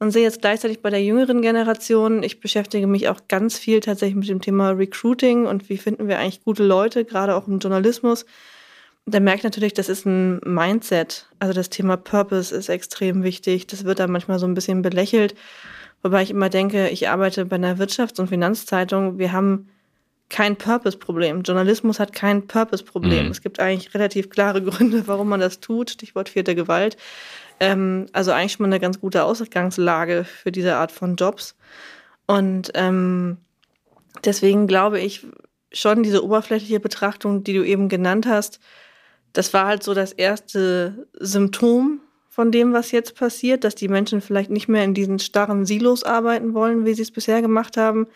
und 0.01 0.11
sehe 0.11 0.25
jetzt 0.25 0.41
gleichzeitig 0.41 0.83
bei 0.83 0.91
der 0.91 1.03
jüngeren 1.05 1.43
Generation, 1.43 2.25
ich 2.25 2.41
beschäftige 2.41 2.89
mich 2.89 3.09
auch 3.09 3.21
ganz 3.29 3.57
viel 3.57 3.79
tatsächlich 3.79 4.17
mit 4.17 4.29
dem 4.29 4.41
Thema 4.41 4.71
Recruiting 4.71 5.47
und 5.47 5.69
wie 5.69 5.79
finden 5.79 6.09
wir 6.09 6.19
eigentlich 6.19 6.43
gute 6.43 6.65
Leute, 6.65 7.05
gerade 7.05 7.37
auch 7.37 7.47
im 7.47 7.61
Journalismus 7.61 8.27
da 9.07 9.21
merkt 9.21 9.45
natürlich, 9.45 9.75
das 9.75 9.89
ist 9.89 10.07
ein 10.07 10.41
Mindset. 10.45 11.29
Also 11.39 11.53
das 11.53 11.71
Thema 11.71 11.97
Purpose 11.97 12.55
ist 12.55 12.69
extrem 12.69 13.23
wichtig. 13.23 13.67
Das 13.67 13.85
wird 13.85 13.99
da 13.99 14.07
manchmal 14.07 14.39
so 14.39 14.47
ein 14.47 14.55
bisschen 14.55 14.83
belächelt. 14.83 15.35
Wobei 16.03 16.23
ich 16.23 16.31
immer 16.31 16.49
denke, 16.49 16.89
ich 16.89 17.09
arbeite 17.09 17.45
bei 17.45 17.57
einer 17.57 17.79
Wirtschafts- 17.79 18.21
und 18.21 18.29
Finanzzeitung. 18.29 19.19
Wir 19.19 19.33
haben 19.33 19.69
kein 20.29 20.57
Purpose-Problem. 20.57 21.43
Journalismus 21.43 22.01
hat 22.01 22.13
kein 22.13 22.47
Purpose-Problem. 22.47 23.27
Mhm. 23.27 23.31
Es 23.31 23.43
gibt 23.43 23.61
eigentlich 23.61 23.93
relativ 23.95 24.31
klare 24.31 24.63
Gründe, 24.63 25.07
warum 25.07 25.29
man 25.29 25.41
das 25.41 25.61
tut. 25.61 25.91
Stichwort 25.91 26.29
vierte 26.29 26.55
Gewalt. 26.55 26.97
Ähm, 27.61 28.07
also 28.13 28.33
eigentlich 28.33 28.53
schon 28.53 28.65
mal 28.65 28.69
eine 28.69 28.81
ganz 28.81 29.01
gute 29.01 29.25
Ausgangslage 29.25 30.25
für 30.25 30.51
diese 30.51 30.77
Art 30.77 30.91
von 30.91 31.17
Jobs. 31.17 31.55
Und 32.27 32.71
ähm, 32.75 33.37
deswegen 34.25 34.67
glaube 34.67 35.01
ich 35.01 35.27
schon 35.73 36.03
diese 36.03 36.25
oberflächliche 36.25 36.81
Betrachtung, 36.81 37.45
die 37.45 37.53
du 37.53 37.65
eben 37.65 37.89
genannt 37.89 38.27
hast, 38.27 38.59
das 39.33 39.53
war 39.55 39.67
halt 39.67 39.83
so 39.83 39.95
das 39.95 40.13
erste 40.13 41.07
Symptom 41.19 42.01
von 42.29 42.51
dem, 42.51 42.73
was 42.73 42.93
jetzt 42.93 43.15
passiert, 43.15 43.65
dass 43.65 43.75
die 43.75 43.89
Menschen 43.89 44.21
vielleicht 44.21 44.51
nicht 44.51 44.69
mehr 44.69 44.85
in 44.85 44.95
diesen 44.95 45.19
starren 45.19 45.67
Silos 45.67 46.03
arbeiten 46.03 46.55
wollen, 46.55 46.85
wie 46.87 46.95
sie 46.95 47.03
es 47.03 47.11
bisher 47.11 47.43
gemacht 47.43 47.77
haben. 47.77 48.07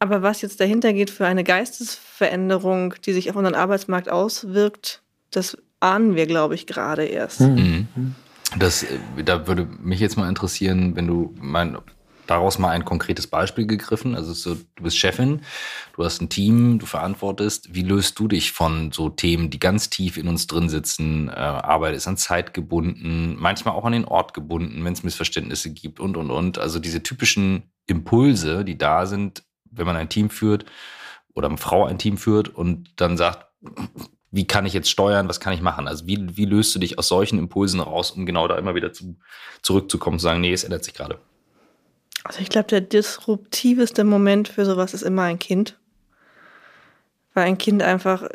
Aber 0.00 0.22
was 0.22 0.42
jetzt 0.42 0.60
dahinter 0.60 0.92
geht 0.92 1.10
für 1.10 1.26
eine 1.26 1.44
Geistesveränderung, 1.44 2.94
die 3.04 3.12
sich 3.12 3.30
auf 3.30 3.36
unseren 3.36 3.54
Arbeitsmarkt 3.54 4.10
auswirkt, 4.10 5.02
das 5.30 5.56
ahnen 5.78 6.16
wir, 6.16 6.26
glaube 6.26 6.54
ich, 6.54 6.66
gerade 6.66 7.04
erst. 7.04 7.40
Mhm. 7.40 7.86
Das, 8.58 8.82
äh, 8.82 8.98
da 9.24 9.46
würde 9.46 9.68
mich 9.80 10.00
jetzt 10.00 10.16
mal 10.16 10.28
interessieren, 10.28 10.96
wenn 10.96 11.06
du 11.06 11.34
mein, 11.40 11.76
daraus 12.30 12.58
mal 12.58 12.70
ein 12.70 12.84
konkretes 12.84 13.26
Beispiel 13.26 13.66
gegriffen. 13.66 14.14
Also 14.14 14.32
so, 14.32 14.54
du 14.54 14.82
bist 14.82 14.96
Chefin, 14.96 15.42
du 15.96 16.04
hast 16.04 16.20
ein 16.20 16.28
Team, 16.28 16.78
du 16.78 16.86
verantwortest. 16.86 17.74
Wie 17.74 17.82
löst 17.82 18.18
du 18.18 18.28
dich 18.28 18.52
von 18.52 18.92
so 18.92 19.08
Themen, 19.08 19.50
die 19.50 19.58
ganz 19.58 19.90
tief 19.90 20.16
in 20.16 20.28
uns 20.28 20.46
drin 20.46 20.68
sitzen? 20.68 21.28
Äh, 21.28 21.32
Arbeit 21.32 21.94
ist 21.94 22.06
an 22.06 22.16
Zeit 22.16 22.54
gebunden, 22.54 23.36
manchmal 23.38 23.74
auch 23.74 23.84
an 23.84 23.92
den 23.92 24.04
Ort 24.04 24.34
gebunden, 24.34 24.84
wenn 24.84 24.92
es 24.92 25.02
Missverständnisse 25.02 25.70
gibt 25.70 26.00
und, 26.00 26.16
und, 26.16 26.30
und. 26.30 26.58
Also 26.58 26.78
diese 26.78 27.02
typischen 27.02 27.64
Impulse, 27.86 28.64
die 28.64 28.78
da 28.78 29.06
sind, 29.06 29.42
wenn 29.70 29.86
man 29.86 29.96
ein 29.96 30.08
Team 30.08 30.30
führt 30.30 30.64
oder 31.34 31.48
eine 31.48 31.58
Frau 31.58 31.84
ein 31.84 31.98
Team 31.98 32.16
führt 32.16 32.48
und 32.48 32.90
dann 32.96 33.16
sagt, 33.16 33.46
wie 34.30 34.46
kann 34.46 34.66
ich 34.66 34.72
jetzt 34.72 34.90
steuern, 34.90 35.28
was 35.28 35.40
kann 35.40 35.52
ich 35.52 35.60
machen? 35.60 35.88
Also 35.88 36.06
wie, 36.06 36.36
wie 36.36 36.44
löst 36.44 36.74
du 36.74 36.78
dich 36.78 36.98
aus 36.98 37.08
solchen 37.08 37.38
Impulsen 37.38 37.80
raus, 37.80 38.12
um 38.12 38.26
genau 38.26 38.46
da 38.46 38.56
immer 38.56 38.74
wieder 38.74 38.92
zu, 38.92 39.16
zurückzukommen, 39.62 40.18
zu 40.18 40.24
sagen, 40.24 40.40
nee, 40.40 40.52
es 40.52 40.64
ändert 40.64 40.84
sich 40.84 40.94
gerade? 40.94 41.18
Also 42.24 42.40
ich 42.40 42.48
glaube, 42.48 42.68
der 42.68 42.80
disruptiveste 42.80 44.04
Moment 44.04 44.48
für 44.48 44.64
sowas 44.64 44.94
ist 44.94 45.02
immer 45.02 45.22
ein 45.22 45.38
Kind. 45.38 45.78
Weil 47.34 47.44
ein 47.44 47.58
Kind 47.58 47.82
einfach 47.82 48.28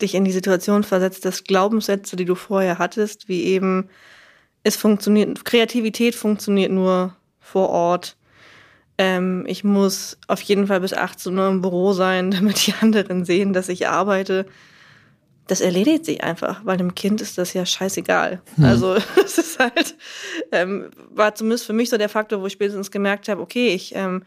dich 0.00 0.14
in 0.14 0.24
die 0.24 0.32
Situation 0.32 0.84
versetzt, 0.84 1.24
dass 1.24 1.44
Glaubenssätze, 1.44 2.16
die 2.16 2.24
du 2.24 2.34
vorher 2.34 2.78
hattest, 2.78 3.28
wie 3.28 3.44
eben, 3.44 3.88
es 4.62 4.76
funktioniert, 4.76 5.44
Kreativität 5.44 6.14
funktioniert 6.14 6.72
nur 6.72 7.16
vor 7.40 7.68
Ort. 7.70 8.16
Ähm, 8.96 9.44
ich 9.46 9.64
muss 9.64 10.18
auf 10.26 10.40
jeden 10.42 10.66
Fall 10.66 10.80
bis 10.80 10.92
18 10.92 11.36
Uhr 11.36 11.48
im 11.48 11.62
Büro 11.62 11.92
sein, 11.92 12.30
damit 12.32 12.66
die 12.66 12.74
anderen 12.80 13.24
sehen, 13.24 13.52
dass 13.52 13.68
ich 13.68 13.88
arbeite 13.88 14.46
das 15.48 15.60
erledigt 15.60 16.04
sich 16.04 16.22
einfach, 16.22 16.64
weil 16.64 16.76
dem 16.76 16.94
Kind 16.94 17.20
ist 17.20 17.38
das 17.38 17.54
ja 17.54 17.66
scheißegal. 17.66 18.40
Mhm. 18.56 18.64
Also 18.64 18.96
es 19.24 19.38
ist 19.38 19.58
halt, 19.58 19.96
ähm, 20.52 20.90
war 21.10 21.34
zumindest 21.34 21.66
für 21.66 21.72
mich 21.72 21.90
so 21.90 21.98
der 21.98 22.08
Faktor, 22.08 22.40
wo 22.40 22.46
ich 22.46 22.52
spätestens 22.52 22.90
gemerkt 22.90 23.28
habe, 23.28 23.40
okay, 23.40 23.70
ich, 23.70 23.94
ähm, 23.96 24.22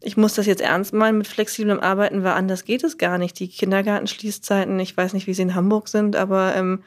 ich 0.00 0.16
muss 0.16 0.34
das 0.34 0.46
jetzt 0.46 0.62
ernst 0.62 0.92
meinen 0.92 1.18
mit 1.18 1.26
flexiblem 1.26 1.80
Arbeiten, 1.80 2.22
weil 2.22 2.32
anders 2.32 2.64
geht 2.64 2.84
es 2.84 2.96
gar 2.96 3.18
nicht. 3.18 3.38
Die 3.40 3.48
Kindergartenschließzeiten, 3.48 4.78
ich 4.78 4.96
weiß 4.96 5.14
nicht, 5.14 5.26
wie 5.26 5.34
sie 5.34 5.42
in 5.42 5.54
Hamburg 5.54 5.88
sind, 5.88 6.14
aber 6.14 6.54
ähm, 6.54 6.84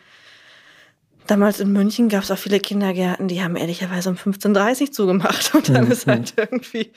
damals 1.25 1.59
in 1.59 1.73
München 1.73 2.07
gab 2.07 2.23
es 2.23 2.31
auch 2.31 2.37
viele 2.37 2.59
Kindergärten, 2.59 3.27
die 3.27 3.43
haben 3.43 3.57
ehrlicherweise 3.57 4.09
um 4.09 4.15
15.30 4.15 4.81
Uhr 4.81 4.91
zugemacht 4.91 5.53
und 5.53 5.69
dann 5.69 5.85
mhm. 5.85 5.91
ist 5.91 6.07
halt 6.07 6.33
irgendwie 6.37 6.91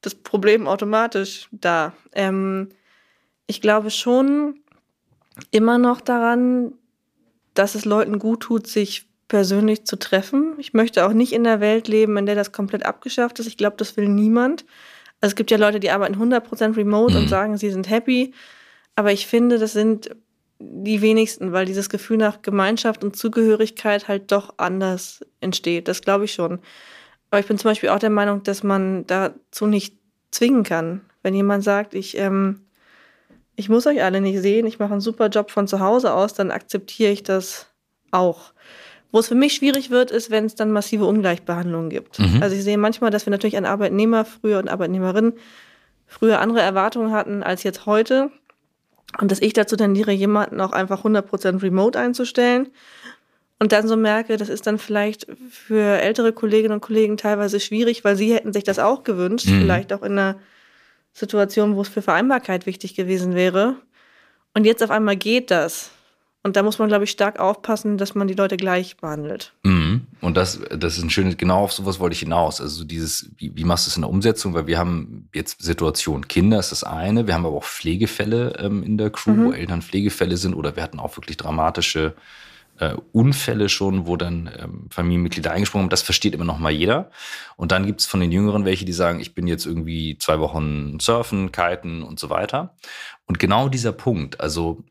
das 0.00 0.14
Problem 0.14 0.68
automatisch 0.68 1.48
da. 1.50 1.92
Ähm, 2.12 2.68
ich 3.48 3.60
glaube 3.60 3.90
schon, 3.90 4.60
immer 5.50 5.78
noch 5.78 6.00
daran, 6.00 6.72
dass 7.54 7.74
es 7.74 7.84
Leuten 7.84 8.18
gut 8.18 8.40
tut, 8.40 8.66
sich 8.66 9.06
persönlich 9.28 9.84
zu 9.84 9.96
treffen. 9.96 10.54
Ich 10.58 10.72
möchte 10.72 11.06
auch 11.06 11.12
nicht 11.12 11.32
in 11.32 11.44
der 11.44 11.60
Welt 11.60 11.88
leben, 11.88 12.16
in 12.16 12.26
der 12.26 12.34
das 12.34 12.52
komplett 12.52 12.86
abgeschafft 12.86 13.38
ist. 13.38 13.46
Ich 13.46 13.56
glaube, 13.56 13.76
das 13.76 13.96
will 13.96 14.08
niemand. 14.08 14.64
Also 15.20 15.32
es 15.32 15.36
gibt 15.36 15.50
ja 15.50 15.56
Leute, 15.56 15.80
die 15.80 15.90
arbeiten 15.90 16.16
100% 16.16 16.76
remote 16.76 17.14
mhm. 17.14 17.20
und 17.20 17.28
sagen, 17.28 17.56
sie 17.56 17.70
sind 17.70 17.88
happy. 17.90 18.32
Aber 18.94 19.12
ich 19.12 19.26
finde, 19.26 19.58
das 19.58 19.72
sind 19.72 20.10
die 20.58 21.02
wenigsten, 21.02 21.52
weil 21.52 21.66
dieses 21.66 21.88
Gefühl 21.88 22.16
nach 22.16 22.42
Gemeinschaft 22.42 23.04
und 23.04 23.16
Zugehörigkeit 23.16 24.08
halt 24.08 24.32
doch 24.32 24.54
anders 24.58 25.24
entsteht. 25.40 25.88
Das 25.88 26.02
glaube 26.02 26.24
ich 26.24 26.32
schon. 26.32 26.60
Aber 27.30 27.40
ich 27.40 27.46
bin 27.46 27.58
zum 27.58 27.70
Beispiel 27.70 27.90
auch 27.90 27.98
der 27.98 28.10
Meinung, 28.10 28.42
dass 28.42 28.62
man 28.62 29.06
dazu 29.06 29.66
nicht 29.66 29.96
zwingen 30.30 30.62
kann. 30.62 31.02
Wenn 31.22 31.34
jemand 31.34 31.64
sagt, 31.64 31.94
ich 31.94 32.16
ähm, 32.16 32.65
ich 33.56 33.68
muss 33.68 33.86
euch 33.86 34.02
alle 34.02 34.20
nicht 34.20 34.40
sehen, 34.40 34.66
ich 34.66 34.78
mache 34.78 34.92
einen 34.92 35.00
super 35.00 35.28
Job 35.28 35.50
von 35.50 35.66
zu 35.66 35.80
Hause 35.80 36.12
aus, 36.12 36.34
dann 36.34 36.50
akzeptiere 36.50 37.10
ich 37.10 37.22
das 37.22 37.68
auch. 38.10 38.52
Wo 39.12 39.20
es 39.20 39.28
für 39.28 39.34
mich 39.34 39.54
schwierig 39.54 39.90
wird, 39.90 40.10
ist, 40.10 40.30
wenn 40.30 40.44
es 40.44 40.54
dann 40.54 40.72
massive 40.72 41.06
Ungleichbehandlungen 41.06 41.88
gibt. 41.88 42.18
Mhm. 42.18 42.42
Also 42.42 42.54
ich 42.54 42.62
sehe 42.62 42.76
manchmal, 42.76 43.10
dass 43.10 43.24
wir 43.24 43.30
natürlich 43.30 43.56
an 43.56 43.64
Arbeitnehmer 43.64 44.24
früher 44.24 44.58
und 44.58 44.68
Arbeitnehmerinnen 44.68 45.34
früher 46.06 46.40
andere 46.40 46.60
Erwartungen 46.60 47.12
hatten 47.12 47.42
als 47.42 47.62
jetzt 47.62 47.86
heute. 47.86 48.30
Und 49.18 49.30
dass 49.30 49.40
ich 49.40 49.54
dazu 49.54 49.76
tendiere, 49.76 50.12
jemanden 50.12 50.60
auch 50.60 50.72
einfach 50.72 51.04
100% 51.04 51.62
remote 51.62 51.98
einzustellen. 51.98 52.68
Und 53.58 53.72
dann 53.72 53.88
so 53.88 53.96
merke, 53.96 54.36
das 54.36 54.50
ist 54.50 54.66
dann 54.66 54.78
vielleicht 54.78 55.26
für 55.48 55.98
ältere 56.00 56.32
Kolleginnen 56.32 56.74
und 56.74 56.80
Kollegen 56.80 57.16
teilweise 57.16 57.58
schwierig, 57.58 58.04
weil 58.04 58.16
sie 58.16 58.34
hätten 58.34 58.52
sich 58.52 58.64
das 58.64 58.78
auch 58.78 59.02
gewünscht, 59.02 59.46
mhm. 59.46 59.60
vielleicht 59.60 59.92
auch 59.94 60.02
in 60.02 60.12
einer 60.12 60.36
Situation, 61.16 61.76
wo 61.76 61.80
es 61.80 61.88
für 61.88 62.02
Vereinbarkeit 62.02 62.66
wichtig 62.66 62.94
gewesen 62.94 63.34
wäre. 63.34 63.76
Und 64.52 64.66
jetzt 64.66 64.82
auf 64.82 64.90
einmal 64.90 65.16
geht 65.16 65.50
das. 65.50 65.90
Und 66.42 66.56
da 66.56 66.62
muss 66.62 66.78
man, 66.78 66.88
glaube 66.88 67.04
ich, 67.04 67.10
stark 67.10 67.40
aufpassen, 67.40 67.96
dass 67.96 68.14
man 68.14 68.28
die 68.28 68.34
Leute 68.34 68.56
gleich 68.56 68.98
behandelt. 68.98 69.52
Mhm. 69.64 70.02
Und 70.20 70.36
das, 70.36 70.60
das 70.70 70.98
ist 70.98 71.02
ein 71.02 71.10
schönes, 71.10 71.38
genau 71.38 71.64
auf 71.64 71.72
sowas 71.72 71.98
wollte 71.98 72.12
ich 72.12 72.20
hinaus. 72.20 72.60
Also 72.60 72.84
dieses, 72.84 73.30
wie, 73.38 73.50
wie 73.56 73.64
machst 73.64 73.86
du 73.86 73.90
es 73.90 73.96
in 73.96 74.02
der 74.02 74.10
Umsetzung? 74.10 74.52
Weil 74.52 74.66
wir 74.66 74.78
haben 74.78 75.28
jetzt 75.34 75.60
Situation 75.62 76.28
Kinder 76.28 76.58
ist 76.58 76.70
das 76.70 76.84
eine, 76.84 77.26
wir 77.26 77.34
haben 77.34 77.46
aber 77.46 77.56
auch 77.56 77.64
Pflegefälle 77.64 78.58
ähm, 78.58 78.82
in 78.82 78.98
der 78.98 79.10
Crew, 79.10 79.32
mhm. 79.32 79.44
wo 79.46 79.52
Eltern 79.52 79.82
Pflegefälle 79.82 80.36
sind 80.36 80.54
oder 80.54 80.76
wir 80.76 80.82
hatten 80.82 81.00
auch 81.00 81.16
wirklich 81.16 81.38
dramatische 81.38 82.14
äh, 82.78 82.94
Unfälle 83.12 83.68
schon, 83.68 84.06
wo 84.06 84.16
dann 84.16 84.50
ähm, 84.58 84.86
Familienmitglieder 84.90 85.50
eingesprungen 85.50 85.84
haben. 85.84 85.90
Das 85.90 86.02
versteht 86.02 86.34
immer 86.34 86.44
noch 86.44 86.58
mal 86.58 86.72
jeder. 86.72 87.10
Und 87.56 87.72
dann 87.72 87.86
gibt 87.86 88.00
es 88.00 88.06
von 88.06 88.20
den 88.20 88.32
Jüngeren 88.32 88.64
welche, 88.64 88.84
die 88.84 88.92
sagen, 88.92 89.20
ich 89.20 89.34
bin 89.34 89.46
jetzt 89.46 89.66
irgendwie 89.66 90.18
zwei 90.18 90.40
Wochen 90.40 90.98
surfen, 91.00 91.52
kiten 91.52 92.02
und 92.02 92.20
so 92.20 92.30
weiter. 92.30 92.76
Und 93.26 93.38
genau 93.38 93.68
dieser 93.68 93.92
Punkt, 93.92 94.40
also 94.40 94.84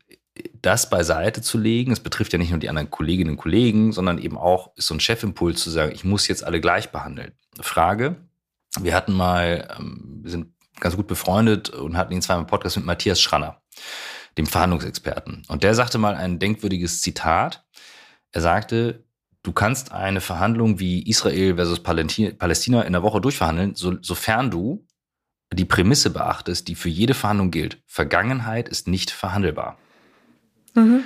das 0.60 0.90
beiseite 0.90 1.42
zu 1.42 1.58
legen, 1.58 1.92
es 1.92 2.00
betrifft 2.00 2.32
ja 2.32 2.38
nicht 2.38 2.50
nur 2.50 2.58
die 2.58 2.68
anderen 2.68 2.90
Kolleginnen 2.90 3.30
und 3.30 3.36
Kollegen, 3.36 3.92
sondern 3.92 4.18
eben 4.18 4.36
auch 4.36 4.76
ist 4.76 4.86
so 4.86 4.94
ein 4.94 5.00
Chefimpuls 5.00 5.62
zu 5.62 5.70
sagen, 5.70 5.92
ich 5.94 6.04
muss 6.04 6.28
jetzt 6.28 6.44
alle 6.44 6.60
gleich 6.60 6.90
behandeln. 6.90 7.32
Frage, 7.60 8.16
wir 8.80 8.94
hatten 8.94 9.12
mal, 9.12 9.68
ähm, 9.78 10.20
wir 10.22 10.30
sind 10.30 10.48
ganz 10.80 10.96
gut 10.96 11.06
befreundet 11.06 11.70
und 11.70 11.96
hatten 11.96 12.12
ihn 12.12 12.22
zweimal 12.22 12.42
im 12.42 12.48
Podcast 12.48 12.76
mit 12.76 12.84
Matthias 12.84 13.20
Schranner, 13.20 13.62
dem 14.38 14.46
Verhandlungsexperten. 14.46 15.42
Und 15.48 15.62
der 15.62 15.74
sagte 15.74 15.98
mal 15.98 16.14
ein 16.14 16.38
denkwürdiges 16.38 17.00
Zitat. 17.00 17.64
Er 18.32 18.40
sagte, 18.40 19.04
du 19.42 19.52
kannst 19.52 19.92
eine 19.92 20.20
Verhandlung 20.20 20.78
wie 20.78 21.08
Israel 21.08 21.56
versus 21.56 21.82
Palästina 21.82 22.82
in 22.82 22.92
der 22.92 23.02
Woche 23.02 23.20
durchverhandeln, 23.20 23.74
so, 23.74 23.96
sofern 24.02 24.50
du 24.50 24.86
die 25.52 25.64
Prämisse 25.64 26.10
beachtest, 26.10 26.68
die 26.68 26.74
für 26.74 26.88
jede 26.88 27.14
Verhandlung 27.14 27.50
gilt. 27.50 27.78
Vergangenheit 27.86 28.68
ist 28.68 28.88
nicht 28.88 29.10
verhandelbar. 29.10 29.78
Mhm. 30.74 31.04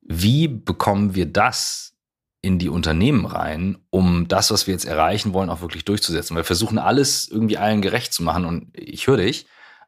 Wie 0.00 0.46
bekommen 0.46 1.14
wir 1.14 1.26
das 1.26 1.94
in 2.42 2.60
die 2.60 2.68
Unternehmen 2.68 3.26
rein, 3.26 3.78
um 3.90 4.28
das, 4.28 4.52
was 4.52 4.68
wir 4.68 4.72
jetzt 4.72 4.84
erreichen 4.84 5.32
wollen, 5.32 5.50
auch 5.50 5.60
wirklich 5.60 5.84
durchzusetzen? 5.84 6.36
Weil 6.36 6.42
wir 6.42 6.46
versuchen 6.46 6.78
alles 6.78 7.28
irgendwie 7.28 7.58
allen 7.58 7.82
gerecht 7.82 8.12
zu 8.12 8.22
machen 8.22 8.44
und 8.44 8.70
ich 8.72 9.08
höre 9.08 9.16
dich, 9.16 9.46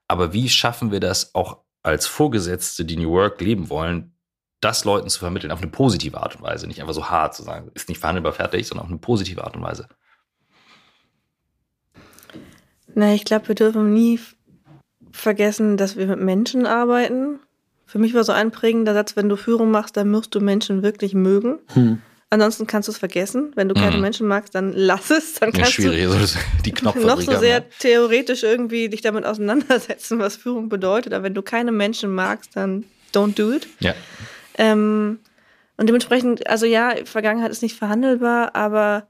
aber 0.09 0.33
wie 0.33 0.49
schaffen 0.49 0.91
wir 0.91 1.01
das 1.01 1.35
auch 1.37 1.63
als 1.83 2.07
Vorgesetzte, 2.07 2.85
die 2.85 2.97
New 2.97 3.11
Work 3.11 3.41
leben 3.41 3.71
wollen, 3.71 4.13
das 4.61 4.85
Leuten 4.85 5.09
zu 5.09 5.21
vermitteln 5.21 5.53
auf 5.53 5.63
eine 5.63 5.71
positive 5.71 6.19
Art 6.19 6.37
und 6.37 6.43
Weise, 6.43 6.67
nicht 6.67 6.81
einfach 6.81 6.95
so 6.95 7.09
hart 7.09 7.35
zu 7.35 7.43
sagen, 7.43 7.71
ist 7.75 7.89
nicht 7.89 7.99
verhandelbar 7.99 8.33
fertig, 8.33 8.67
sondern 8.67 8.85
auf 8.85 8.91
eine 8.91 8.99
positive 8.99 9.45
Art 9.45 9.57
und 9.57 9.63
Weise. 9.63 9.89
Na, 12.95 13.15
ich 13.15 13.25
glaube, 13.25 13.49
wir 13.49 13.55
dürfen 13.55 13.93
nie 13.93 14.19
vergessen, 15.13 15.77
dass 15.77 15.97
wir 15.97 16.07
mit 16.09 16.21
Menschen 16.21 16.67
arbeiten 16.67 17.39
für 17.89 17.99
mich 17.99 18.13
war 18.13 18.23
so 18.23 18.33
ein 18.33 18.51
prägender 18.51 18.93
Satz, 18.93 19.17
wenn 19.17 19.31
du 19.31 19.37
Führung 19.37 19.71
machst, 19.71 19.97
dann 19.97 20.11
musst 20.11 20.35
du 20.35 20.41
Menschen 20.41 20.83
wirklich 20.83 21.15
mögen. 21.15 21.59
Hm. 21.73 22.03
Ansonsten 22.31 22.67
kannst 22.67 22.89
du 22.89 22.93
es 22.93 22.99
vergessen. 22.99 23.53
Wenn 23.55 23.69
du 23.69 23.75
keine 23.75 23.95
hm. 23.95 24.03
Menschen 24.03 24.29
magst, 24.29 24.55
dann 24.55 24.75
lass 24.75 25.11
es. 25.11 25.35
Dann 25.35 25.51
kannst 25.51 25.73
schwierig, 25.73 26.05
du 26.05 26.63
die 26.65 26.75
noch 26.83 27.21
so 27.21 27.39
sehr 27.39 27.59
ja. 27.59 27.65
theoretisch 27.79 28.43
irgendwie 28.43 28.91
dich 28.91 29.01
damit 29.01 29.25
auseinandersetzen, 29.25 30.19
was 30.19 30.37
Führung 30.37 30.69
bedeutet. 30.69 31.15
Aber 31.15 31.25
wenn 31.25 31.35
du 31.35 31.43
keine 31.43 31.73
Menschen 31.73 32.15
magst, 32.15 32.55
dann 32.55 32.85
don't 33.15 33.35
do 33.35 33.53
it. 33.53 33.67
Ja. 33.81 33.95
Ähm, 34.59 35.21
und 35.79 35.89
dementsprechend, 35.89 36.47
also 36.49 36.67
ja, 36.67 36.95
Vergangenheit 37.05 37.51
ist 37.51 37.63
nicht 37.63 37.77
verhandelbar, 37.77 38.55
aber 38.55 39.07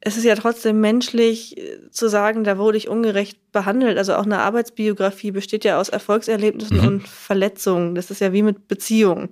es 0.00 0.16
ist 0.16 0.24
ja 0.24 0.34
trotzdem 0.34 0.80
menschlich 0.80 1.56
äh, 1.56 1.90
zu 1.90 2.08
sagen, 2.08 2.42
da 2.42 2.58
wurde 2.58 2.78
ich 2.78 2.88
ungerecht 2.88 3.52
behandelt. 3.52 3.96
Also 3.96 4.14
auch 4.16 4.24
eine 4.24 4.40
Arbeitsbiografie 4.40 5.30
besteht 5.30 5.64
ja 5.64 5.78
aus 5.78 5.88
Erfolgserlebnissen 5.88 6.78
mhm. 6.78 6.86
und 6.86 7.08
Verletzungen. 7.08 7.94
Das 7.94 8.10
ist 8.10 8.20
ja 8.20 8.32
wie 8.32 8.42
mit 8.42 8.66
Beziehungen. 8.66 9.30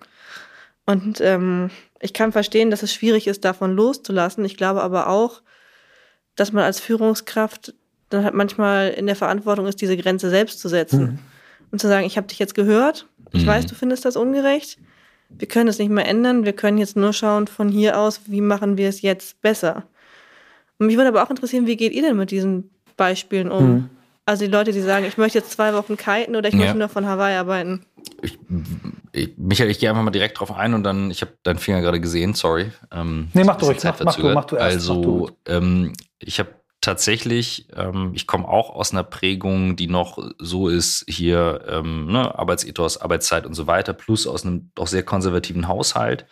Und 0.87 1.21
ähm, 1.21 1.71
ich 2.03 2.13
kann 2.13 2.33
verstehen, 2.33 2.71
dass 2.71 2.83
es 2.83 2.93
schwierig 2.93 3.29
ist, 3.29 3.45
davon 3.45 3.75
loszulassen. 3.75 4.45
Ich 4.45 4.57
glaube 4.57 4.83
aber 4.83 5.09
auch, 5.09 5.41
dass 6.35 6.53
man 6.53 6.65
als 6.65 6.81
Führungskraft 6.81 7.75
dann 8.11 8.25
halt 8.25 8.35
manchmal 8.35 8.91
in 8.91 9.07
der 9.07 9.17
Verantwortung 9.17 9.67
ist, 9.67 9.81
diese 9.81 9.97
Grenze 9.97 10.29
selbst 10.29 10.59
zu 10.59 10.69
setzen. 10.69 11.01
Mhm. 11.01 11.19
Und 11.71 11.81
zu 11.81 11.89
sagen, 11.89 12.05
ich 12.05 12.17
habe 12.17 12.27
dich 12.27 12.39
jetzt 12.39 12.55
gehört, 12.55 13.07
ich 13.33 13.45
mhm. 13.45 13.47
weiß, 13.47 13.67
du 13.67 13.75
findest 13.75 14.05
das 14.05 14.17
ungerecht. 14.17 14.79
Wir 15.31 15.49
können 15.49 15.69
es 15.69 15.79
nicht 15.79 15.91
mehr 15.91 16.07
ändern. 16.07 16.45
Wir 16.45 16.53
können 16.53 16.77
jetzt 16.77 16.97
nur 16.97 17.13
schauen 17.13 17.47
von 17.47 17.69
hier 17.69 17.99
aus, 17.99 18.21
wie 18.27 18.43
machen 18.43 18.77
wir 18.77 18.89
es 18.89 19.01
jetzt 19.01 19.41
besser. 19.41 19.85
Mich 20.79 20.97
würde 20.97 21.09
aber 21.09 21.23
auch 21.23 21.31
interessieren, 21.31 21.67
wie 21.67 21.77
geht 21.77 21.93
ihr 21.93 22.03
denn 22.03 22.17
mit 22.17 22.33
diesen 22.33 22.71
Beispielen 22.97 23.51
um? 23.51 23.73
Mhm. 23.73 23.91
Also 24.25 24.45
die 24.45 24.51
Leute, 24.51 24.73
die 24.73 24.81
sagen, 24.81 25.05
ich 25.05 25.19
möchte 25.19 25.39
jetzt 25.39 25.51
zwei 25.51 25.75
Wochen 25.75 25.97
kiten 25.97 26.37
oder 26.37 26.49
ich 26.49 26.55
ja. 26.55 26.61
möchte 26.61 26.79
nur 26.79 26.89
von 26.89 27.07
Hawaii 27.07 27.35
arbeiten. 27.35 27.85
Ich, 28.23 28.39
ich, 29.13 29.33
Michael, 29.37 29.71
ich 29.71 29.81
gehe 29.81 29.91
einfach 29.91 30.03
mal 30.03 30.11
direkt 30.11 30.39
drauf 30.39 30.53
ein 30.53 30.75
und 30.75 30.85
dann, 30.85 31.11
ich 31.11 31.23
habe 31.23 31.33
deinen 31.43 31.59
Finger 31.59 31.81
gerade 31.81 32.01
gesehen, 32.01 32.35
sorry. 32.35 32.71
Ähm, 32.93 33.29
nee, 33.35 33.43
mach 33.43 33.57
du 33.57 33.67
ruhig, 33.67 33.83
mach, 33.83 33.99
mach, 34.05 34.15
du, 34.15 34.29
mach 34.29 34.45
du 34.45 34.57
erst. 34.57 34.75
Also, 34.77 35.31
ähm, 35.47 35.93
ich 36.21 36.39
habe 36.39 36.51
tatsächlich, 36.81 37.69
ähm, 37.75 38.13
ich 38.15 38.29
komme 38.29 38.47
auch 38.47 38.71
aus 38.71 38.93
einer 38.93 39.05
Prägung, 39.05 39.75
die 39.75 39.89
noch 39.89 40.19
so 40.39 40.69
ist, 40.69 41.05
hier 41.09 41.65
ähm, 41.69 42.07
ne, 42.07 42.39
Arbeitsethos, 42.39 42.99
Arbeitszeit 42.99 43.45
und 43.45 43.55
so 43.55 43.67
weiter, 43.67 43.93
plus 43.93 44.29
aus 44.29 44.45
einem 44.45 44.71
doch 44.75 44.87
sehr 44.87 45.03
konservativen 45.03 45.67
Haushalt. 45.67 46.27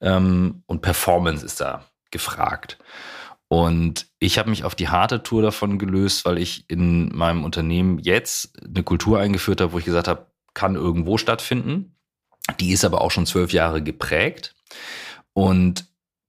Ähm, 0.00 0.62
und 0.66 0.82
Performance 0.82 1.44
ist 1.44 1.60
da 1.60 1.84
gefragt. 2.10 2.78
Und 3.48 4.09
ich 4.20 4.38
habe 4.38 4.50
mich 4.50 4.64
auf 4.64 4.74
die 4.74 4.88
harte 4.88 5.22
Tour 5.22 5.42
davon 5.42 5.78
gelöst, 5.78 6.26
weil 6.26 6.38
ich 6.38 6.68
in 6.68 7.08
meinem 7.16 7.42
Unternehmen 7.42 7.98
jetzt 7.98 8.52
eine 8.62 8.82
Kultur 8.82 9.18
eingeführt 9.18 9.62
habe, 9.62 9.72
wo 9.72 9.78
ich 9.78 9.86
gesagt 9.86 10.08
habe, 10.08 10.26
kann 10.52 10.74
irgendwo 10.74 11.16
stattfinden. 11.16 11.96
Die 12.60 12.72
ist 12.72 12.84
aber 12.84 13.00
auch 13.00 13.10
schon 13.10 13.26
zwölf 13.26 13.52
Jahre 13.52 13.82
geprägt 13.82 14.54
und 15.32 15.86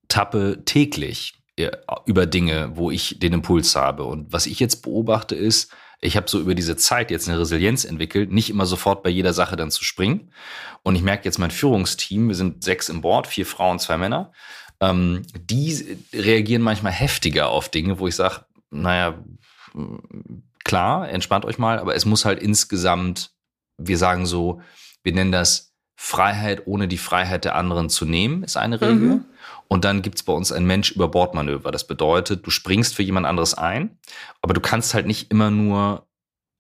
tappe 0.08 0.64
täglich 0.64 1.34
äh, 1.58 1.72
über 2.06 2.26
Dinge, 2.26 2.72
wo 2.76 2.92
ich 2.92 3.20
den 3.20 3.34
Impuls 3.34 3.76
habe. 3.76 4.06
Und 4.06 4.32
was 4.32 4.46
ich 4.46 4.60
jetzt 4.60 4.84
beobachte 4.84 5.36
ist, 5.36 5.74
ich 6.00 6.16
habe 6.16 6.30
so 6.30 6.40
über 6.40 6.56
diese 6.56 6.78
Zeit 6.78 7.12
jetzt 7.12 7.28
eine 7.28 7.40
Resilienz 7.40 7.84
entwickelt, 7.84 8.32
nicht 8.32 8.50
immer 8.50 8.66
sofort 8.66 9.04
bei 9.04 9.10
jeder 9.10 9.34
Sache 9.34 9.58
dann 9.58 9.70
zu 9.70 9.84
springen. 9.84 10.32
Und 10.82 10.96
ich 10.96 11.04
merke 11.04 11.26
jetzt 11.26 11.40
mein 11.40 11.52
Führungsteam, 11.52 12.30
wir 12.30 12.36
sind 12.36 12.64
sechs 12.64 12.88
im 12.90 13.02
Board, 13.02 13.28
vier 13.28 13.46
Frauen, 13.46 13.80
zwei 13.80 13.98
Männer 13.98 14.32
ähm, 14.82 15.22
die 15.40 15.98
reagieren 16.12 16.64
manchmal 16.64 16.92
heftiger 16.92 17.50
auf 17.50 17.70
Dinge, 17.70 18.00
wo 18.00 18.08
ich 18.08 18.16
sage, 18.16 18.46
naja, 18.72 19.24
klar, 20.64 21.08
entspannt 21.10 21.46
euch 21.46 21.60
mal, 21.60 21.80
aber 21.80 21.96
es 21.96 22.06
muss 22.06 22.26
halt 22.26 22.42
insgesamt, 22.42 23.32
wir 23.78 23.98
sagen 23.98 24.26
so, 24.26 24.62
wir 25.04 25.14
nennen 25.14 25.32
das 25.32 25.74
Freiheit, 25.96 26.64
ohne 26.66 26.88
die 26.88 26.98
Freiheit 26.98 27.46
der 27.46 27.56
anderen 27.56 27.90
zu 27.90 28.06
nehmen, 28.06 28.44
ist 28.44 28.58
eine 28.58 28.82
Regel. 28.82 28.96
Mhm. 28.96 29.26
Und 29.68 29.86
dann 29.86 30.02
gibt's 30.02 30.24
bei 30.24 30.34
uns 30.34 30.52
ein 30.52 30.66
Mensch 30.66 30.92
über 30.92 31.08
Bordmanöver. 31.08 31.72
Das 31.72 31.86
bedeutet, 31.86 32.46
du 32.46 32.50
springst 32.50 32.96
für 32.96 33.04
jemand 33.04 33.28
anderes 33.28 33.54
ein, 33.54 33.98
aber 34.42 34.54
du 34.54 34.62
kannst 34.62 34.94
halt 34.94 35.06
nicht 35.06 35.32
immer 35.32 35.52
nur 35.52 36.08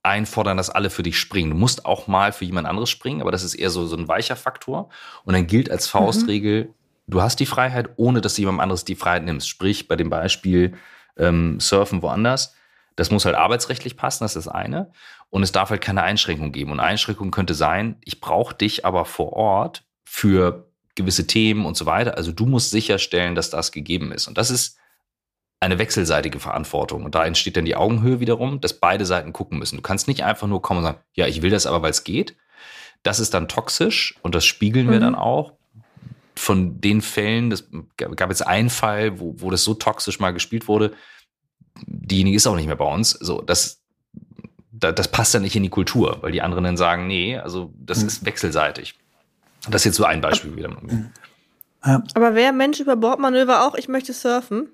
einfordern, 0.03 0.57
dass 0.57 0.69
alle 0.69 0.89
für 0.89 1.03
dich 1.03 1.19
springen. 1.19 1.49
Du 1.49 1.57
musst 1.57 1.85
auch 1.85 2.07
mal 2.07 2.31
für 2.31 2.45
jemand 2.45 2.67
anderes 2.67 2.89
springen, 2.89 3.21
aber 3.21 3.31
das 3.31 3.43
ist 3.43 3.55
eher 3.55 3.69
so, 3.69 3.85
so 3.85 3.97
ein 3.97 4.07
weicher 4.07 4.35
Faktor. 4.35 4.89
Und 5.25 5.33
dann 5.33 5.47
gilt 5.47 5.69
als 5.69 5.87
Faustregel, 5.87 6.65
mhm 6.65 6.73
du 7.11 7.21
hast 7.21 7.39
die 7.39 7.45
Freiheit, 7.45 7.89
ohne 7.97 8.21
dass 8.21 8.35
du 8.35 8.41
jemand 8.41 8.61
anderes 8.61 8.85
die 8.85 8.95
Freiheit 8.95 9.23
nimmst. 9.23 9.47
Sprich, 9.47 9.87
bei 9.87 9.95
dem 9.95 10.09
Beispiel 10.09 10.73
ähm, 11.17 11.59
Surfen 11.59 12.01
woanders, 12.01 12.55
das 12.95 13.11
muss 13.11 13.25
halt 13.25 13.35
arbeitsrechtlich 13.35 13.95
passen, 13.97 14.23
das 14.23 14.35
ist 14.35 14.47
das 14.47 14.53
eine. 14.53 14.91
Und 15.29 15.43
es 15.43 15.51
darf 15.51 15.69
halt 15.69 15.81
keine 15.81 16.03
Einschränkung 16.03 16.51
geben. 16.51 16.71
Und 16.71 16.79
Einschränkung 16.79 17.31
könnte 17.31 17.53
sein, 17.53 17.97
ich 18.03 18.19
brauche 18.19 18.55
dich 18.55 18.85
aber 18.85 19.05
vor 19.05 19.33
Ort 19.33 19.83
für 20.03 20.67
gewisse 20.95 21.27
Themen 21.27 21.65
und 21.65 21.77
so 21.77 21.85
weiter. 21.85 22.17
Also 22.17 22.31
du 22.31 22.45
musst 22.45 22.71
sicherstellen, 22.71 23.35
dass 23.35 23.49
das 23.49 23.71
gegeben 23.71 24.11
ist. 24.11 24.27
Und 24.27 24.37
das 24.37 24.51
ist 24.51 24.77
eine 25.61 25.79
wechselseitige 25.79 26.39
Verantwortung. 26.39 27.05
Und 27.05 27.15
da 27.15 27.25
entsteht 27.25 27.55
dann 27.55 27.65
die 27.65 27.75
Augenhöhe 27.75 28.19
wiederum, 28.19 28.59
dass 28.61 28.73
beide 28.73 29.05
Seiten 29.05 29.31
gucken 29.31 29.59
müssen. 29.59 29.77
Du 29.77 29.81
kannst 29.81 30.07
nicht 30.07 30.23
einfach 30.23 30.47
nur 30.47 30.61
kommen 30.61 30.79
und 30.79 30.85
sagen, 30.85 30.99
ja, 31.13 31.27
ich 31.27 31.41
will 31.41 31.51
das 31.51 31.65
aber, 31.65 31.81
weil 31.81 31.91
es 31.91 32.03
geht. 32.03 32.35
Das 33.03 33.19
ist 33.19 33.33
dann 33.33 33.47
toxisch 33.47 34.15
und 34.21 34.35
das 34.35 34.45
spiegeln 34.45 34.89
wir 34.89 34.97
mhm. 34.97 35.03
dann 35.03 35.15
auch 35.15 35.53
von 36.41 36.81
den 36.81 37.01
Fällen, 37.01 37.51
das 37.51 37.69
gab 37.97 38.29
jetzt 38.29 38.45
einen 38.45 38.71
Fall, 38.71 39.19
wo, 39.19 39.35
wo 39.37 39.51
das 39.51 39.63
so 39.63 39.75
toxisch 39.75 40.19
mal 40.19 40.31
gespielt 40.31 40.67
wurde, 40.67 40.93
diejenige 41.85 42.35
ist 42.35 42.47
auch 42.47 42.55
nicht 42.55 42.65
mehr 42.65 42.75
bei 42.75 42.91
uns. 42.91 43.11
So, 43.11 43.41
das 43.41 43.81
das 44.73 45.09
passt 45.09 45.35
dann 45.35 45.43
nicht 45.43 45.55
in 45.55 45.61
die 45.61 45.69
Kultur, 45.69 46.17
weil 46.21 46.31
die 46.31 46.41
anderen 46.41 46.63
dann 46.63 46.77
sagen, 46.77 47.05
nee, 47.05 47.37
also 47.37 47.71
das 47.77 48.01
mhm. 48.01 48.07
ist 48.07 48.25
wechselseitig. 48.25 48.95
Das 49.69 49.81
ist 49.81 49.85
jetzt 49.85 49.97
so 49.97 50.05
ein 50.05 50.21
Beispiel 50.21 50.55
wieder. 50.55 50.75
Ja. 51.83 52.01
Aber 52.15 52.33
wer 52.33 52.51
Mensch 52.51 52.79
über 52.79 52.95
Bordmanöver 52.95 53.67
auch, 53.67 53.75
ich 53.75 53.87
möchte 53.87 54.11
surfen? 54.11 54.69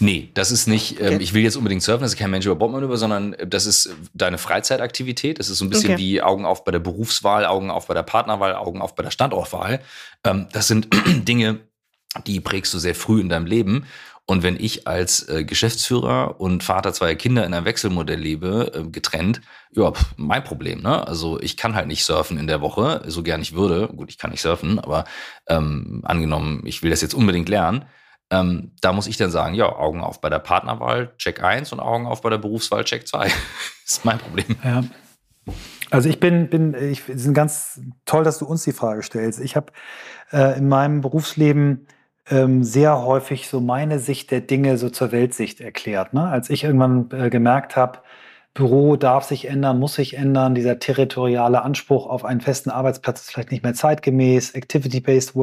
Nee, 0.00 0.30
das 0.34 0.50
ist 0.50 0.66
nicht, 0.66 0.92
ähm, 0.92 1.06
okay. 1.06 1.14
ähm, 1.14 1.20
ich 1.20 1.34
will 1.34 1.42
jetzt 1.42 1.56
unbedingt 1.56 1.82
surfen, 1.82 2.02
das 2.02 2.12
ist 2.12 2.18
kein 2.18 2.30
Mensch 2.30 2.46
über 2.46 2.56
Bordmanöver, 2.56 2.96
sondern 2.96 3.34
äh, 3.34 3.46
das 3.46 3.66
ist 3.66 3.94
deine 4.14 4.38
Freizeitaktivität. 4.38 5.38
Das 5.38 5.48
ist 5.48 5.58
so 5.58 5.64
ein 5.64 5.70
bisschen 5.70 5.94
okay. 5.94 6.02
wie 6.02 6.22
Augen 6.22 6.44
auf 6.44 6.64
bei 6.64 6.72
der 6.72 6.78
Berufswahl, 6.78 7.46
Augen 7.46 7.70
auf 7.70 7.86
bei 7.86 7.94
der 7.94 8.02
Partnerwahl, 8.02 8.54
Augen 8.54 8.80
auf 8.80 8.94
bei 8.94 9.02
der 9.02 9.10
Standortwahl. 9.10 9.80
Ähm, 10.24 10.48
das 10.52 10.68
sind 10.68 10.88
Dinge, 11.06 11.60
die 12.26 12.40
prägst 12.40 12.72
du 12.74 12.78
sehr 12.78 12.94
früh 12.94 13.20
in 13.20 13.28
deinem 13.28 13.46
Leben. 13.46 13.86
Und 14.24 14.44
wenn 14.44 14.56
ich 14.58 14.86
als 14.86 15.28
äh, 15.28 15.44
Geschäftsführer 15.44 16.40
und 16.40 16.62
Vater 16.62 16.92
zweier 16.92 17.16
Kinder 17.16 17.44
in 17.44 17.52
einem 17.52 17.66
Wechselmodell 17.66 18.20
lebe, 18.20 18.72
äh, 18.74 18.88
getrennt, 18.88 19.40
ja, 19.72 19.90
pf, 19.90 20.14
mein 20.16 20.44
Problem. 20.44 20.80
Ne? 20.80 21.06
Also 21.06 21.40
ich 21.40 21.56
kann 21.56 21.74
halt 21.74 21.88
nicht 21.88 22.04
surfen 22.04 22.38
in 22.38 22.46
der 22.46 22.60
Woche, 22.60 23.02
so 23.06 23.22
gern 23.22 23.42
ich 23.42 23.54
würde. 23.54 23.88
Gut, 23.88 24.10
ich 24.10 24.18
kann 24.18 24.30
nicht 24.30 24.40
surfen, 24.40 24.78
aber 24.78 25.04
ähm, 25.48 26.02
angenommen, 26.04 26.62
ich 26.64 26.82
will 26.82 26.90
das 26.90 27.02
jetzt 27.02 27.14
unbedingt 27.14 27.48
lernen, 27.48 27.84
ähm, 28.32 28.72
da 28.80 28.92
muss 28.92 29.06
ich 29.06 29.18
dann 29.18 29.30
sagen, 29.30 29.54
ja, 29.54 29.66
Augen 29.66 30.00
auf 30.00 30.20
bei 30.20 30.30
der 30.30 30.38
Partnerwahl, 30.38 31.12
Check 31.18 31.42
1 31.44 31.72
und 31.72 31.80
Augen 31.80 32.06
auf 32.06 32.22
bei 32.22 32.30
der 32.30 32.38
Berufswahl, 32.38 32.82
Check 32.84 33.06
2. 33.06 33.24
das 33.24 33.34
ist 33.86 34.04
mein 34.04 34.18
Problem. 34.18 34.56
Ja. 34.64 34.82
Also 35.90 36.08
ich 36.08 36.18
bin, 36.18 36.48
bin 36.48 36.74
ich 36.74 37.08
es 37.08 37.26
ist 37.26 37.34
ganz 37.34 37.80
toll, 38.06 38.24
dass 38.24 38.38
du 38.38 38.46
uns 38.46 38.64
die 38.64 38.72
Frage 38.72 39.02
stellst. 39.02 39.38
Ich 39.40 39.54
habe 39.54 39.72
äh, 40.32 40.56
in 40.56 40.68
meinem 40.68 41.02
Berufsleben 41.02 41.86
ähm, 42.30 42.64
sehr 42.64 43.02
häufig 43.02 43.48
so 43.48 43.60
meine 43.60 43.98
Sicht 43.98 44.30
der 44.30 44.40
Dinge 44.40 44.78
so 44.78 44.88
zur 44.88 45.12
Weltsicht 45.12 45.60
erklärt. 45.60 46.14
Ne? 46.14 46.26
Als 46.26 46.48
ich 46.48 46.64
irgendwann 46.64 47.10
äh, 47.12 47.28
gemerkt 47.28 47.76
habe, 47.76 47.98
Büro 48.54 48.96
darf 48.96 49.24
sich 49.24 49.48
ändern, 49.48 49.78
muss 49.78 49.94
sich 49.94 50.16
ändern, 50.16 50.54
dieser 50.54 50.78
territoriale 50.78 51.62
Anspruch 51.62 52.06
auf 52.06 52.24
einen 52.24 52.40
festen 52.40 52.70
Arbeitsplatz 52.70 53.22
ist 53.22 53.30
vielleicht 53.30 53.50
nicht 53.50 53.62
mehr 53.62 53.74
zeitgemäß, 53.74 54.52
Activity-Based 54.52 55.34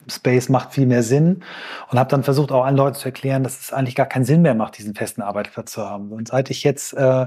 Workspace 0.00 0.48
macht 0.48 0.72
viel 0.72 0.86
mehr 0.86 1.02
Sinn 1.02 1.42
und 1.90 1.98
habe 1.98 2.10
dann 2.10 2.22
versucht, 2.22 2.52
auch 2.52 2.64
allen 2.64 2.76
Leuten 2.76 2.96
zu 2.96 3.06
erklären, 3.06 3.42
dass 3.42 3.60
es 3.60 3.72
eigentlich 3.72 3.94
gar 3.94 4.06
keinen 4.06 4.24
Sinn 4.24 4.42
mehr 4.42 4.54
macht, 4.54 4.78
diesen 4.78 4.94
festen 4.94 5.22
Arbeitsplatz 5.22 5.72
zu 5.72 5.88
haben. 5.88 6.12
Und 6.12 6.28
seit 6.28 6.50
ich 6.50 6.64
jetzt 6.64 6.92
äh, 6.94 7.26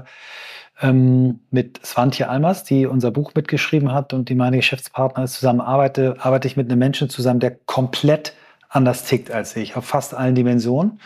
ähm, 0.80 1.40
mit 1.50 1.84
Svantje 1.84 2.28
Almers, 2.28 2.64
die 2.64 2.86
unser 2.86 3.10
Buch 3.10 3.32
mitgeschrieben 3.34 3.92
hat 3.92 4.12
und 4.12 4.28
die 4.28 4.34
meine 4.34 4.56
Geschäftspartner 4.56 5.24
ist, 5.24 5.34
zusammen 5.34 5.60
arbeite, 5.60 6.16
arbeite 6.18 6.48
ich 6.48 6.56
mit 6.56 6.70
einem 6.70 6.78
Menschen 6.78 7.08
zusammen, 7.08 7.40
der 7.40 7.52
komplett 7.52 8.34
anders 8.68 9.04
tickt 9.04 9.30
als 9.30 9.54
ich, 9.56 9.76
auf 9.76 9.84
fast 9.84 10.14
allen 10.14 10.34
Dimensionen. 10.34 11.00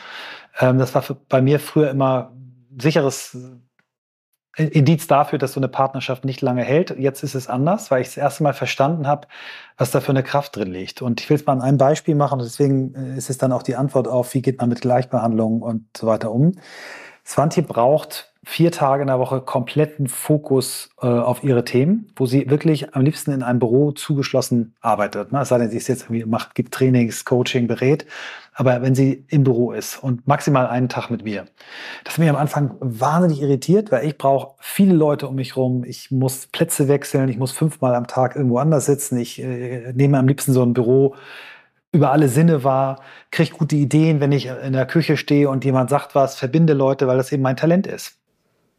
Ähm, 0.59 0.79
das 0.79 0.95
war 0.95 1.03
für, 1.03 1.15
bei 1.15 1.43
mir 1.43 1.61
früher 1.61 1.91
immer 1.91 2.33
sicheres 2.79 3.37
Indiz 4.57 5.07
dafür, 5.07 5.39
dass 5.39 5.53
so 5.53 5.61
eine 5.61 5.69
Partnerschaft 5.69 6.25
nicht 6.25 6.41
lange 6.41 6.63
hält. 6.63 6.97
Jetzt 6.99 7.23
ist 7.23 7.35
es 7.35 7.49
anders, 7.49 7.91
weil 7.91 8.01
ich 8.01 8.09
das 8.09 8.17
erste 8.17 8.43
Mal 8.43 8.55
verstanden 8.55 9.07
habe, 9.07 9.29
was 9.77 9.93
da 9.93 10.01
für 10.01 10.11
eine 10.11 10.25
Kraft 10.25 10.57
drin 10.57 10.73
liegt. 10.73 11.01
Und 11.01 11.21
ich 11.21 11.31
will 11.31 11.37
es 11.37 11.47
mal 11.47 11.53
an 11.53 11.63
einem 11.63 11.79
Beispiel 11.79 12.15
machen. 12.15 12.41
Deswegen 12.41 12.95
äh, 12.95 13.17
ist 13.17 13.31
es 13.31 13.39
dann 13.39 13.53
auch 13.53 13.63
die 13.63 13.77
Antwort 13.77 14.09
auf, 14.09 14.35
wie 14.35 14.43
geht 14.43 14.59
man 14.59 14.69
mit 14.69 14.81
Gleichbehandlung 14.81 15.63
und 15.63 15.85
so 15.97 16.07
weiter 16.07 16.33
um. 16.33 16.55
Svanti 17.25 17.63
braucht 17.63 18.33
vier 18.49 18.73
Tage 18.73 19.03
in 19.03 19.09
der 19.09 19.19
Woche 19.19 19.43
kompletten 19.43 20.07
Fokus 20.09 20.89
äh, 21.03 21.07
auf 21.07 21.45
ihre 21.45 21.65
Themen, 21.65 22.11
wo 22.17 22.25
sie 22.25 22.49
wirklich 22.49 22.95
am 22.95 23.03
liebsten 23.03 23.33
in 23.33 23.43
einem 23.43 23.59
Büro 23.59 23.93
zugeschlossen 23.93 24.75
arbeitet. 24.81 25.33
Ne? 25.33 25.43
Es 25.43 25.51
sei 25.51 25.59
denn, 25.59 25.71
sie 25.71 25.77
ist 25.77 25.89
jetzt 25.89 26.05
irgendwie 26.05 26.25
macht, 26.25 26.55
gibt 26.55 26.73
Trainings, 26.73 27.27
Coaching, 27.27 27.67
berät. 27.67 28.07
Aber 28.61 28.83
wenn 28.83 28.97
sie 28.97 29.25
im 29.29 29.45
Büro 29.45 29.71
ist 29.71 30.03
und 30.03 30.27
maximal 30.27 30.67
einen 30.67 30.89
Tag 30.89 31.11
mit 31.11 31.23
mir, 31.23 31.45
das 32.03 32.15
hat 32.15 32.19
mich 32.19 32.29
am 32.29 32.35
Anfang 32.35 32.75
wahnsinnig 32.81 33.41
irritiert, 33.41 33.93
weil 33.93 34.05
ich 34.05 34.19
brauche 34.19 34.57
viele 34.59 34.95
Leute 34.95 35.29
um 35.29 35.37
mich 35.37 35.57
rum. 35.57 35.85
Ich 35.85 36.11
muss 36.11 36.49
Plätze 36.49 36.89
wechseln, 36.89 37.29
ich 37.29 37.39
muss 37.39 37.53
fünfmal 37.53 37.95
am 37.95 38.09
Tag 38.09 38.35
irgendwo 38.35 38.59
anders 38.59 38.87
sitzen. 38.87 39.17
Ich 39.17 39.41
äh, 39.41 39.93
nehme 39.93 40.19
am 40.19 40.27
liebsten 40.27 40.53
so 40.53 40.65
ein 40.65 40.73
Büro 40.73 41.15
über 41.93 42.11
alle 42.11 42.29
Sinne 42.29 42.65
wahr, 42.65 43.01
kriege 43.31 43.53
gute 43.57 43.77
Ideen, 43.77 44.19
wenn 44.19 44.33
ich 44.33 44.47
in 44.47 44.73
der 44.73 44.87
Küche 44.87 45.17
stehe 45.17 45.49
und 45.49 45.65
jemand 45.65 45.89
sagt 45.89 46.17
was, 46.17 46.35
verbinde 46.35 46.73
Leute, 46.73 47.07
weil 47.07 47.17
das 47.17 47.31
eben 47.31 47.45
mein 47.45 47.57
Talent 47.57 47.87
ist. 47.87 48.19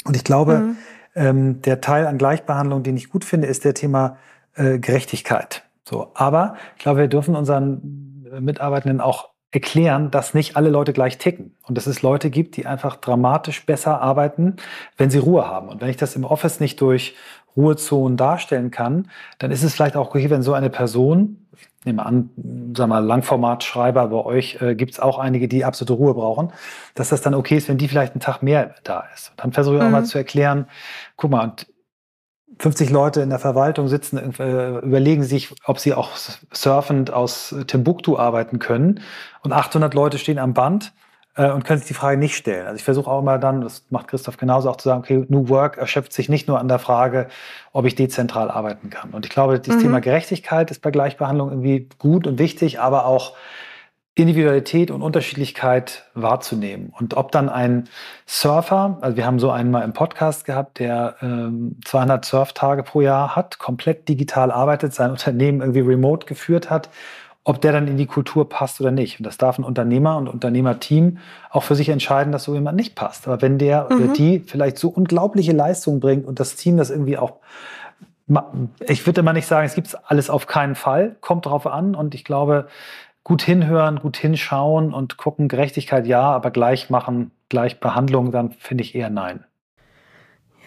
Und 0.03 0.13
ich 0.17 0.25
glaube, 0.25 0.57
mhm. 0.57 0.77
ähm, 1.15 1.61
der 1.61 1.79
Teil 1.79 2.05
an 2.05 2.17
Gleichbehandlung, 2.17 2.83
den 2.83 2.97
ich 2.97 3.09
gut 3.09 3.23
finde, 3.23 3.47
ist 3.47 3.63
der 3.63 3.75
Thema 3.75 4.17
äh, 4.55 4.77
Gerechtigkeit. 4.77 5.63
So, 5.87 6.11
aber 6.15 6.55
ich 6.75 6.83
glaube, 6.83 6.99
wir 6.99 7.07
dürfen 7.07 7.37
unseren 7.37 8.19
Mitarbeitenden 8.41 8.99
auch 8.99 9.28
erklären, 9.51 10.11
dass 10.11 10.33
nicht 10.33 10.55
alle 10.55 10.69
Leute 10.69 10.93
gleich 10.93 11.17
ticken 11.17 11.55
und 11.63 11.75
dass 11.75 11.87
es 11.87 12.01
Leute 12.01 12.29
gibt, 12.29 12.55
die 12.55 12.67
einfach 12.67 12.95
dramatisch 12.97 13.65
besser 13.65 13.99
arbeiten, 14.01 14.57
wenn 14.97 15.09
sie 15.09 15.17
Ruhe 15.17 15.47
haben. 15.47 15.69
Und 15.69 15.81
wenn 15.81 15.89
ich 15.89 15.97
das 15.97 16.15
im 16.15 16.23
Office 16.23 16.59
nicht 16.59 16.79
durch 16.81 17.15
Ruhezonen 17.57 18.15
darstellen 18.15 18.69
kann, 18.69 19.09
dann 19.39 19.49
ist 19.49 19.63
es 19.63 19.73
vielleicht 19.73 19.95
auch 19.95 20.09
okay, 20.09 20.29
wenn 20.29 20.43
so 20.43 20.53
eine 20.53 20.69
Person, 20.69 21.47
ich 21.57 21.85
nehme 21.85 22.05
an, 22.05 22.29
sag 22.75 22.87
mal, 22.89 23.03
Langformatschreiber 23.03 24.07
bei 24.07 24.23
euch 24.23 24.61
äh, 24.61 24.75
gibt 24.75 24.93
es 24.93 24.99
auch 24.99 25.17
einige, 25.17 25.47
die 25.47 25.65
absolute 25.65 25.93
Ruhe 25.93 26.13
brauchen, 26.13 26.53
dass 26.93 27.09
das 27.09 27.21
dann 27.21 27.33
okay 27.33 27.57
ist, 27.57 27.67
wenn 27.69 27.79
die 27.79 27.87
vielleicht 27.87 28.13
einen 28.13 28.21
Tag 28.21 28.43
mehr 28.43 28.75
da 28.83 29.05
ist. 29.15 29.31
Und 29.31 29.39
dann 29.39 29.51
versuche 29.51 29.75
ich 29.75 29.81
mhm. 29.81 29.87
auch 29.87 29.91
mal 29.91 30.01
mhm. 30.01 30.05
zu 30.05 30.17
erklären, 30.19 30.67
guck 31.15 31.31
mal, 31.31 31.53
50 32.57 32.89
Leute 32.89 33.21
in 33.21 33.29
der 33.29 33.39
Verwaltung 33.39 33.87
sitzen, 33.87 34.17
äh, 34.17 34.79
überlegen 34.79 35.23
sich, 35.23 35.53
ob 35.65 35.79
sie 35.79 35.93
auch 35.93 36.11
surfend 36.51 37.11
aus 37.11 37.55
Timbuktu 37.67 38.17
arbeiten 38.17 38.59
können. 38.59 39.01
Und 39.41 39.53
800 39.53 39.93
Leute 39.93 40.17
stehen 40.17 40.39
am 40.39 40.53
Band 40.53 40.91
äh, 41.35 41.51
und 41.51 41.63
können 41.63 41.79
sich 41.79 41.87
die 41.87 41.93
Frage 41.93 42.17
nicht 42.17 42.35
stellen. 42.35 42.65
Also 42.65 42.75
ich 42.75 42.83
versuche 42.83 43.09
auch 43.09 43.19
immer 43.21 43.37
dann, 43.37 43.61
das 43.61 43.85
macht 43.89 44.09
Christoph 44.09 44.37
genauso, 44.37 44.69
auch 44.69 44.77
zu 44.77 44.89
sagen, 44.89 44.99
okay, 44.99 45.25
New 45.29 45.47
Work 45.49 45.77
erschöpft 45.77 46.11
sich 46.11 46.27
nicht 46.27 46.47
nur 46.47 46.59
an 46.59 46.67
der 46.67 46.79
Frage, 46.79 47.27
ob 47.71 47.85
ich 47.85 47.95
dezentral 47.95 48.51
arbeiten 48.51 48.89
kann. 48.89 49.11
Und 49.11 49.25
ich 49.25 49.31
glaube, 49.31 49.59
das 49.59 49.77
mhm. 49.77 49.81
Thema 49.81 50.01
Gerechtigkeit 50.01 50.69
ist 50.69 50.81
bei 50.81 50.91
Gleichbehandlung 50.91 51.49
irgendwie 51.49 51.87
gut 51.97 52.27
und 52.27 52.39
wichtig, 52.39 52.79
aber 52.79 53.05
auch 53.05 53.35
Individualität 54.15 54.91
und 54.91 55.01
Unterschiedlichkeit 55.01 56.09
wahrzunehmen. 56.13 56.91
Und 56.97 57.15
ob 57.15 57.31
dann 57.31 57.47
ein 57.47 57.87
Surfer, 58.25 58.97
also 59.01 59.15
wir 59.15 59.25
haben 59.25 59.39
so 59.39 59.49
einen 59.49 59.71
mal 59.71 59.83
im 59.83 59.93
Podcast 59.93 60.45
gehabt, 60.45 60.79
der 60.79 61.15
ähm, 61.21 61.77
200 61.85 62.25
Surftage 62.25 62.83
pro 62.83 63.01
Jahr 63.01 63.35
hat, 63.35 63.59
komplett 63.59 64.09
digital 64.09 64.51
arbeitet, 64.51 64.93
sein 64.93 65.11
Unternehmen 65.11 65.61
irgendwie 65.61 65.81
remote 65.81 66.25
geführt 66.25 66.69
hat, 66.69 66.89
ob 67.45 67.61
der 67.61 67.71
dann 67.71 67.87
in 67.87 67.97
die 67.97 68.07
Kultur 68.07 68.49
passt 68.49 68.81
oder 68.81 68.91
nicht. 68.91 69.19
Und 69.19 69.25
das 69.25 69.37
darf 69.37 69.57
ein 69.57 69.63
Unternehmer 69.63 70.17
und 70.17 70.27
Unternehmerteam 70.27 71.19
auch 71.49 71.63
für 71.63 71.75
sich 71.75 71.89
entscheiden, 71.89 72.33
dass 72.33 72.43
so 72.43 72.53
jemand 72.53 72.75
nicht 72.75 72.95
passt. 72.95 73.27
Aber 73.27 73.41
wenn 73.41 73.57
der 73.57 73.87
mhm. 73.89 73.95
oder 73.95 74.13
die 74.13 74.39
vielleicht 74.39 74.77
so 74.77 74.89
unglaubliche 74.89 75.53
Leistung 75.53 76.01
bringt 76.01 76.25
und 76.25 76.39
das 76.39 76.55
Team 76.55 76.77
das 76.77 76.89
irgendwie 76.89 77.17
auch 77.17 77.37
ich 78.87 79.05
würde 79.07 79.21
immer 79.21 79.33
nicht 79.33 79.47
sagen, 79.47 79.65
es 79.65 79.73
gibt 79.73 79.97
alles 80.05 80.29
auf 80.29 80.45
keinen 80.45 80.75
Fall, 80.75 81.15
kommt 81.19 81.47
drauf 81.47 81.65
an. 81.65 81.95
Und 81.95 82.13
ich 82.13 82.23
glaube, 82.23 82.67
gut 83.29 83.43
hinhören, 83.43 83.99
gut 83.99 84.17
hinschauen 84.17 84.91
und 84.91 85.17
gucken, 85.17 85.49
Gerechtigkeit 85.49 86.07
ja, 86.07 86.23
aber 86.23 86.49
gleich 86.49 86.89
machen, 86.89 87.29
gleich 87.47 87.79
Behandlung, 87.79 88.31
dann 88.31 88.53
finde 88.53 88.83
ich 88.83 88.95
eher 88.95 89.11
nein. 89.11 89.45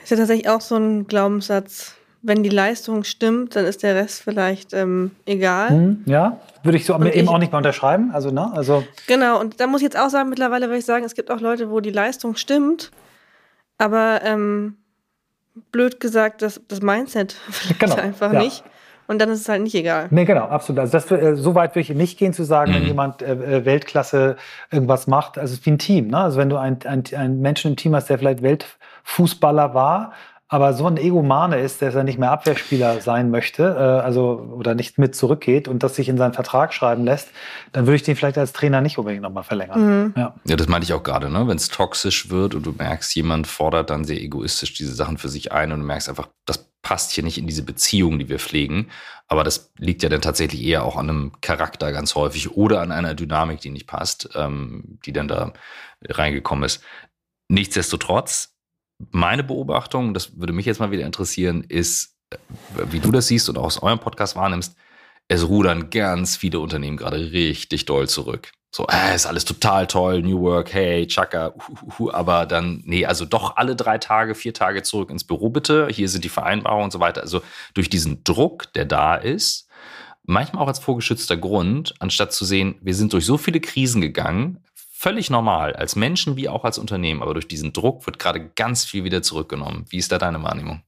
Ist 0.04 0.12
ja 0.12 0.16
tatsächlich 0.16 0.48
auch 0.48 0.60
so 0.60 0.76
ein 0.76 1.08
Glaubenssatz. 1.08 1.96
Wenn 2.22 2.44
die 2.44 2.50
Leistung 2.50 3.02
stimmt, 3.02 3.56
dann 3.56 3.64
ist 3.64 3.82
der 3.82 3.96
Rest 3.96 4.22
vielleicht 4.22 4.74
ähm, 4.74 5.10
egal. 5.26 5.70
Hm, 5.70 6.04
ja, 6.06 6.38
würde 6.62 6.78
ich 6.78 6.84
so 6.84 6.94
und 6.94 7.04
eben 7.04 7.24
ich, 7.24 7.28
auch 7.28 7.38
nicht 7.38 7.50
mal 7.50 7.58
unterschreiben. 7.58 8.12
Also, 8.12 8.30
ne? 8.30 8.52
also 8.54 8.84
genau, 9.08 9.40
und 9.40 9.58
da 9.58 9.66
muss 9.66 9.80
ich 9.80 9.86
jetzt 9.86 9.98
auch 9.98 10.08
sagen, 10.08 10.28
mittlerweile 10.28 10.68
würde 10.68 10.78
ich 10.78 10.84
sagen, 10.84 11.04
es 11.04 11.14
gibt 11.14 11.32
auch 11.32 11.40
Leute, 11.40 11.68
wo 11.68 11.80
die 11.80 11.90
Leistung 11.90 12.36
stimmt, 12.36 12.92
aber 13.76 14.20
ähm, 14.22 14.76
blöd 15.72 15.98
gesagt, 15.98 16.42
das, 16.42 16.60
das 16.68 16.80
Mindset 16.80 17.32
vielleicht 17.50 17.80
genau, 17.80 17.96
einfach 17.96 18.32
ja. 18.32 18.38
nicht. 18.38 18.62
Und 19.12 19.18
dann 19.18 19.28
ist 19.28 19.42
es 19.42 19.48
halt 19.48 19.62
nicht 19.62 19.74
egal. 19.74 20.08
Nee, 20.10 20.24
genau, 20.24 20.44
absolut. 20.44 20.80
Also 20.80 20.92
das, 20.92 21.10
äh, 21.10 21.36
so 21.36 21.54
weit 21.54 21.74
würde 21.74 21.80
ich 21.80 21.90
nicht 21.90 22.18
gehen 22.18 22.32
zu 22.32 22.44
sagen, 22.44 22.72
mhm. 22.72 22.76
wenn 22.76 22.86
jemand 22.86 23.20
äh, 23.20 23.32
äh, 23.32 23.64
Weltklasse 23.66 24.36
irgendwas 24.70 25.06
macht. 25.06 25.36
Also 25.36 25.52
es 25.52 25.60
ist 25.60 25.66
wie 25.66 25.72
ein 25.72 25.78
Team. 25.78 26.08
Ne? 26.08 26.18
Also 26.18 26.38
wenn 26.38 26.48
du 26.48 26.56
einen 26.56 26.78
ein 27.14 27.40
Menschen 27.40 27.72
im 27.72 27.76
Team 27.76 27.94
hast, 27.94 28.08
der 28.08 28.18
vielleicht 28.18 28.42
Weltfußballer 28.42 29.74
war, 29.74 30.12
aber 30.48 30.74
so 30.74 30.86
ein 30.86 30.98
Egomane 30.98 31.60
ist, 31.60 31.80
dass 31.80 31.94
er 31.94 32.04
nicht 32.04 32.18
mehr 32.18 32.30
Abwehrspieler 32.30 33.00
sein 33.00 33.30
möchte, 33.30 33.62
äh, 33.64 34.04
also 34.04 34.54
oder 34.54 34.74
nicht 34.74 34.98
mit 34.98 35.14
zurückgeht 35.14 35.66
und 35.66 35.82
das 35.82 35.96
sich 35.96 36.10
in 36.10 36.18
seinen 36.18 36.34
Vertrag 36.34 36.74
schreiben 36.74 37.04
lässt, 37.04 37.28
dann 37.72 37.86
würde 37.86 37.96
ich 37.96 38.02
den 38.02 38.16
vielleicht 38.16 38.36
als 38.36 38.52
Trainer 38.52 38.82
nicht 38.82 38.98
unbedingt 38.98 39.22
nochmal 39.22 39.44
verlängern. 39.44 39.80
Mhm. 39.80 40.14
Ja. 40.14 40.34
ja, 40.44 40.56
das 40.56 40.68
meinte 40.68 40.84
ich 40.84 40.92
auch 40.92 41.02
gerade, 41.02 41.30
ne? 41.30 41.48
Wenn 41.48 41.56
es 41.56 41.68
toxisch 41.68 42.28
wird 42.28 42.54
und 42.54 42.66
du 42.66 42.72
merkst, 42.72 43.14
jemand 43.14 43.46
fordert 43.46 43.88
dann 43.90 44.04
sehr 44.04 44.20
egoistisch 44.20 44.74
diese 44.74 44.94
Sachen 44.94 45.16
für 45.16 45.28
sich 45.28 45.52
ein 45.52 45.72
und 45.72 45.80
du 45.80 45.86
merkst 45.86 46.10
einfach, 46.10 46.28
das 46.44 46.71
passt 46.82 47.12
hier 47.12 47.24
nicht 47.24 47.38
in 47.38 47.46
diese 47.46 47.62
Beziehung, 47.62 48.18
die 48.18 48.28
wir 48.28 48.38
pflegen. 48.38 48.90
Aber 49.28 49.44
das 49.44 49.72
liegt 49.78 50.02
ja 50.02 50.08
dann 50.08 50.20
tatsächlich 50.20 50.62
eher 50.62 50.84
auch 50.84 50.96
an 50.96 51.08
einem 51.08 51.32
Charakter 51.40 51.92
ganz 51.92 52.14
häufig 52.14 52.50
oder 52.50 52.80
an 52.80 52.92
einer 52.92 53.14
Dynamik, 53.14 53.60
die 53.60 53.70
nicht 53.70 53.86
passt, 53.86 54.28
ähm, 54.34 54.98
die 55.06 55.12
dann 55.12 55.28
da 55.28 55.52
reingekommen 56.04 56.64
ist. 56.64 56.82
Nichtsdestotrotz 57.48 58.52
meine 59.10 59.42
Beobachtung, 59.42 60.14
das 60.14 60.38
würde 60.38 60.52
mich 60.52 60.66
jetzt 60.66 60.80
mal 60.80 60.90
wieder 60.90 61.06
interessieren, 61.06 61.64
ist, 61.64 62.16
äh, 62.30 62.36
wie 62.90 63.00
du 63.00 63.10
das 63.10 63.28
siehst 63.28 63.48
und 63.48 63.58
auch 63.58 63.64
aus 63.64 63.82
eurem 63.82 63.98
Podcast 63.98 64.36
wahrnimmst, 64.36 64.76
es 65.28 65.48
rudern 65.48 65.90
ganz 65.90 66.36
viele 66.36 66.60
Unternehmen 66.60 66.96
gerade 66.96 67.32
richtig 67.32 67.86
doll 67.86 68.08
zurück. 68.08 68.52
So, 68.74 68.86
äh, 68.86 69.14
ist 69.14 69.26
alles 69.26 69.44
total 69.44 69.86
toll, 69.86 70.22
New 70.22 70.40
Work, 70.40 70.72
hey, 70.72 71.06
Chaka, 71.06 71.52
aber 72.10 72.46
dann, 72.46 72.82
nee, 72.86 73.04
also 73.04 73.26
doch 73.26 73.56
alle 73.56 73.76
drei 73.76 73.98
Tage, 73.98 74.34
vier 74.34 74.54
Tage 74.54 74.82
zurück 74.82 75.10
ins 75.10 75.24
Büro 75.24 75.50
bitte. 75.50 75.88
Hier 75.90 76.08
sind 76.08 76.24
die 76.24 76.30
Vereinbarungen 76.30 76.84
und 76.84 76.90
so 76.90 76.98
weiter. 76.98 77.20
Also 77.20 77.42
durch 77.74 77.90
diesen 77.90 78.24
Druck, 78.24 78.72
der 78.72 78.86
da 78.86 79.14
ist, 79.14 79.68
manchmal 80.24 80.62
auch 80.62 80.68
als 80.68 80.78
vorgeschützter 80.78 81.36
Grund, 81.36 81.92
anstatt 81.98 82.32
zu 82.32 82.46
sehen, 82.46 82.76
wir 82.80 82.94
sind 82.94 83.12
durch 83.12 83.26
so 83.26 83.36
viele 83.36 83.60
Krisen 83.60 84.00
gegangen, 84.00 84.64
völlig 84.74 85.28
normal, 85.28 85.74
als 85.74 85.94
Menschen 85.94 86.36
wie 86.36 86.48
auch 86.48 86.64
als 86.64 86.78
Unternehmen, 86.78 87.20
aber 87.20 87.34
durch 87.34 87.48
diesen 87.48 87.74
Druck 87.74 88.06
wird 88.06 88.18
gerade 88.18 88.52
ganz 88.56 88.86
viel 88.86 89.04
wieder 89.04 89.20
zurückgenommen. 89.20 89.84
Wie 89.90 89.98
ist 89.98 90.12
da 90.12 90.16
deine 90.16 90.42
Wahrnehmung? 90.42 90.82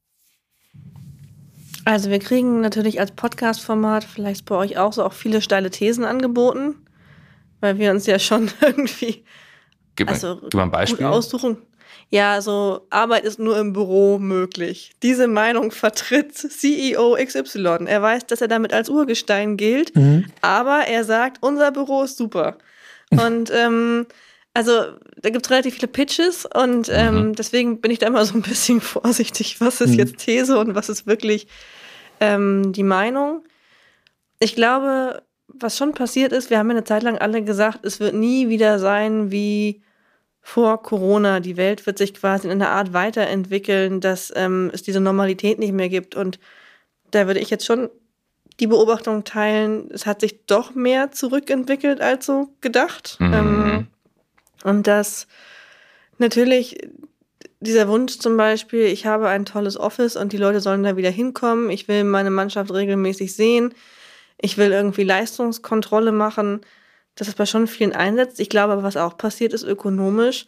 Also 1.85 2.09
wir 2.09 2.19
kriegen 2.19 2.63
natürlich 2.63 2.99
als 2.99 3.11
Podcast-Format, 3.11 4.05
vielleicht 4.05 4.47
bei 4.47 4.55
euch 4.55 4.79
auch 4.79 4.95
so, 4.95 5.05
auch 5.05 5.13
viele 5.13 5.43
steile 5.43 5.71
Thesen 5.71 6.07
angeboten 6.07 6.77
weil 7.65 7.79
wir 7.79 7.91
uns 7.91 8.05
ja 8.05 8.19
schon 8.19 8.51
irgendwie 8.61 9.25
gib, 9.97 10.11
also 10.11 10.39
gib 10.43 10.55
mal 10.55 10.65
ein 10.65 10.71
Beispiel. 10.71 11.07
aussuchen. 11.07 11.57
Ja, 12.11 12.43
so 12.43 12.87
Arbeit 12.91 13.25
ist 13.25 13.39
nur 13.39 13.59
im 13.59 13.73
Büro 13.73 14.19
möglich. 14.19 14.93
Diese 15.03 15.27
Meinung 15.27 15.71
vertritt 15.71 16.35
CEO 16.35 17.17
XY. 17.17 17.87
Er 17.87 18.03
weiß, 18.03 18.27
dass 18.27 18.43
er 18.43 18.49
damit 18.49 18.75
als 18.75 18.91
Urgestein 18.91 19.57
gilt, 19.57 19.97
mhm. 19.97 20.27
aber 20.43 20.81
er 20.87 21.05
sagt, 21.05 21.39
unser 21.41 21.73
Büro 21.73 22.03
ist 22.03 22.19
super. 22.19 22.59
Und 23.11 23.51
ähm, 23.51 24.07
also 24.53 24.73
da 25.17 25.31
gibt 25.31 25.47
es 25.47 25.51
relativ 25.51 25.77
viele 25.77 25.89
Pitches 25.89 26.47
und 26.47 26.91
ähm, 26.93 27.29
mhm. 27.29 27.35
deswegen 27.35 27.81
bin 27.81 27.91
ich 27.91 27.99
da 27.99 28.09
immer 28.09 28.27
so 28.27 28.35
ein 28.35 28.43
bisschen 28.43 28.81
vorsichtig, 28.83 29.61
was 29.63 29.81
ist 29.81 29.93
mhm. 29.93 29.99
jetzt 30.01 30.19
These 30.19 30.59
und 30.59 30.75
was 30.75 30.91
ist 30.91 31.07
wirklich 31.07 31.47
ähm, 32.21 32.73
die 32.75 32.83
Meinung. 32.83 33.43
Ich 34.39 34.55
glaube, 34.55 35.23
was 35.59 35.77
schon 35.77 35.93
passiert 35.93 36.33
ist, 36.33 36.51
wir 36.51 36.59
haben 36.59 36.69
ja 36.69 36.77
eine 36.77 36.85
Zeit 36.85 37.03
lang 37.03 37.19
alle 37.19 37.43
gesagt, 37.43 37.85
es 37.85 38.01
wird 38.01 38.15
nie 38.15 38.49
wieder 38.49 38.79
sein 38.79 39.31
wie 39.31 39.83
vor 40.41 40.83
Corona. 40.83 41.41
Die 41.41 41.57
Welt 41.57 41.87
wird 41.87 41.99
sich 41.99 42.15
quasi 42.15 42.47
in 42.47 42.53
einer 42.53 42.71
Art 42.71 42.93
weiterentwickeln, 42.93 44.01
dass 44.01 44.33
ähm, 44.37 44.71
es 44.73 44.83
diese 44.83 45.01
Normalität 45.01 45.59
nicht 45.59 45.73
mehr 45.73 45.89
gibt. 45.89 46.15
Und 46.15 46.39
da 47.11 47.27
würde 47.27 47.41
ich 47.41 47.51
jetzt 47.51 47.65
schon 47.65 47.89
die 48.61 48.67
Beobachtung 48.67 49.25
teilen, 49.25 49.91
es 49.91 50.07
hat 50.07 50.21
sich 50.21 50.47
doch 50.47 50.75
mehr 50.75 51.11
zurückentwickelt 51.11 52.01
als 52.01 52.27
so 52.27 52.51
gedacht. 52.61 53.17
Mhm. 53.19 53.33
Ähm, 53.33 53.87
und 54.65 54.87
dass 54.87 55.27
natürlich 56.19 56.79
dieser 57.61 57.89
Wunsch 57.89 58.19
zum 58.19 58.37
Beispiel, 58.37 58.85
ich 58.85 59.07
habe 59.07 59.29
ein 59.29 59.45
tolles 59.45 59.77
Office 59.77 60.17
und 60.17 60.33
die 60.33 60.37
Leute 60.37 60.61
sollen 60.61 60.83
da 60.83 60.97
wieder 60.97 61.11
hinkommen, 61.11 61.71
ich 61.71 61.89
will 61.89 62.05
meine 62.05 62.31
Mannschaft 62.31 62.73
regelmäßig 62.73 63.35
sehen, 63.35 63.75
ich 64.41 64.59
will 64.59 64.73
irgendwie 64.73 65.05
Leistungskontrolle 65.05 66.13
machen, 66.13 66.61
dass 67.15 67.29
es 67.29 67.35
bei 67.35 67.47
schon 67.47 67.67
vielen 67.67 67.93
einsetzt. 67.93 68.41
Ich 68.41 68.49
glaube 68.49 68.73
aber, 68.73 68.83
was 68.83 68.97
auch 68.97 69.17
passiert 69.17 69.53
ist 69.53 69.63
ökonomisch, 69.63 70.47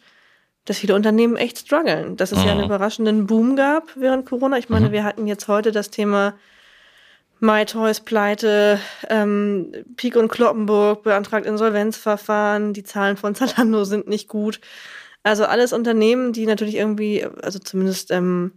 dass 0.65 0.79
viele 0.79 0.95
Unternehmen 0.95 1.37
echt 1.37 1.59
strugglen. 1.59 2.17
Dass 2.17 2.31
es 2.31 2.39
mhm. 2.39 2.45
ja 2.45 2.51
einen 2.51 2.61
mhm. 2.61 2.67
überraschenden 2.67 3.27
Boom 3.27 3.55
gab 3.55 3.89
während 3.95 4.25
Corona. 4.25 4.57
Ich 4.57 4.69
meine, 4.69 4.89
mhm. 4.89 4.91
wir 4.91 5.03
hatten 5.03 5.27
jetzt 5.27 5.47
heute 5.47 5.71
das 5.71 5.89
Thema 5.89 6.35
MyToys 7.39 8.01
Pleite, 8.01 8.79
ähm, 9.09 9.71
Pik 9.95 10.15
und 10.15 10.27
Kloppenburg 10.27 11.03
beantragt 11.03 11.45
Insolvenzverfahren, 11.45 12.73
die 12.73 12.83
Zahlen 12.83 13.15
von 13.15 13.35
Zalando 13.35 13.83
sind 13.83 14.07
nicht 14.07 14.27
gut. 14.27 14.59
Also 15.23 15.45
alles 15.45 15.73
Unternehmen, 15.73 16.33
die 16.33 16.45
natürlich 16.45 16.75
irgendwie, 16.75 17.25
also 17.41 17.59
zumindest 17.59 18.11
ähm, 18.11 18.53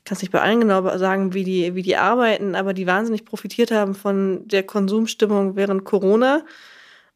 ich 0.00 0.04
kann 0.04 0.16
es 0.16 0.22
nicht 0.22 0.32
bei 0.32 0.40
allen 0.40 0.60
genau 0.60 0.96
sagen, 0.96 1.34
wie 1.34 1.44
die, 1.44 1.74
wie 1.74 1.82
die 1.82 1.96
arbeiten, 1.96 2.54
aber 2.54 2.72
die 2.72 2.86
wahnsinnig 2.86 3.24
profitiert 3.26 3.70
haben 3.70 3.94
von 3.94 4.48
der 4.48 4.62
Konsumstimmung 4.62 5.56
während 5.56 5.84
Corona. 5.84 6.42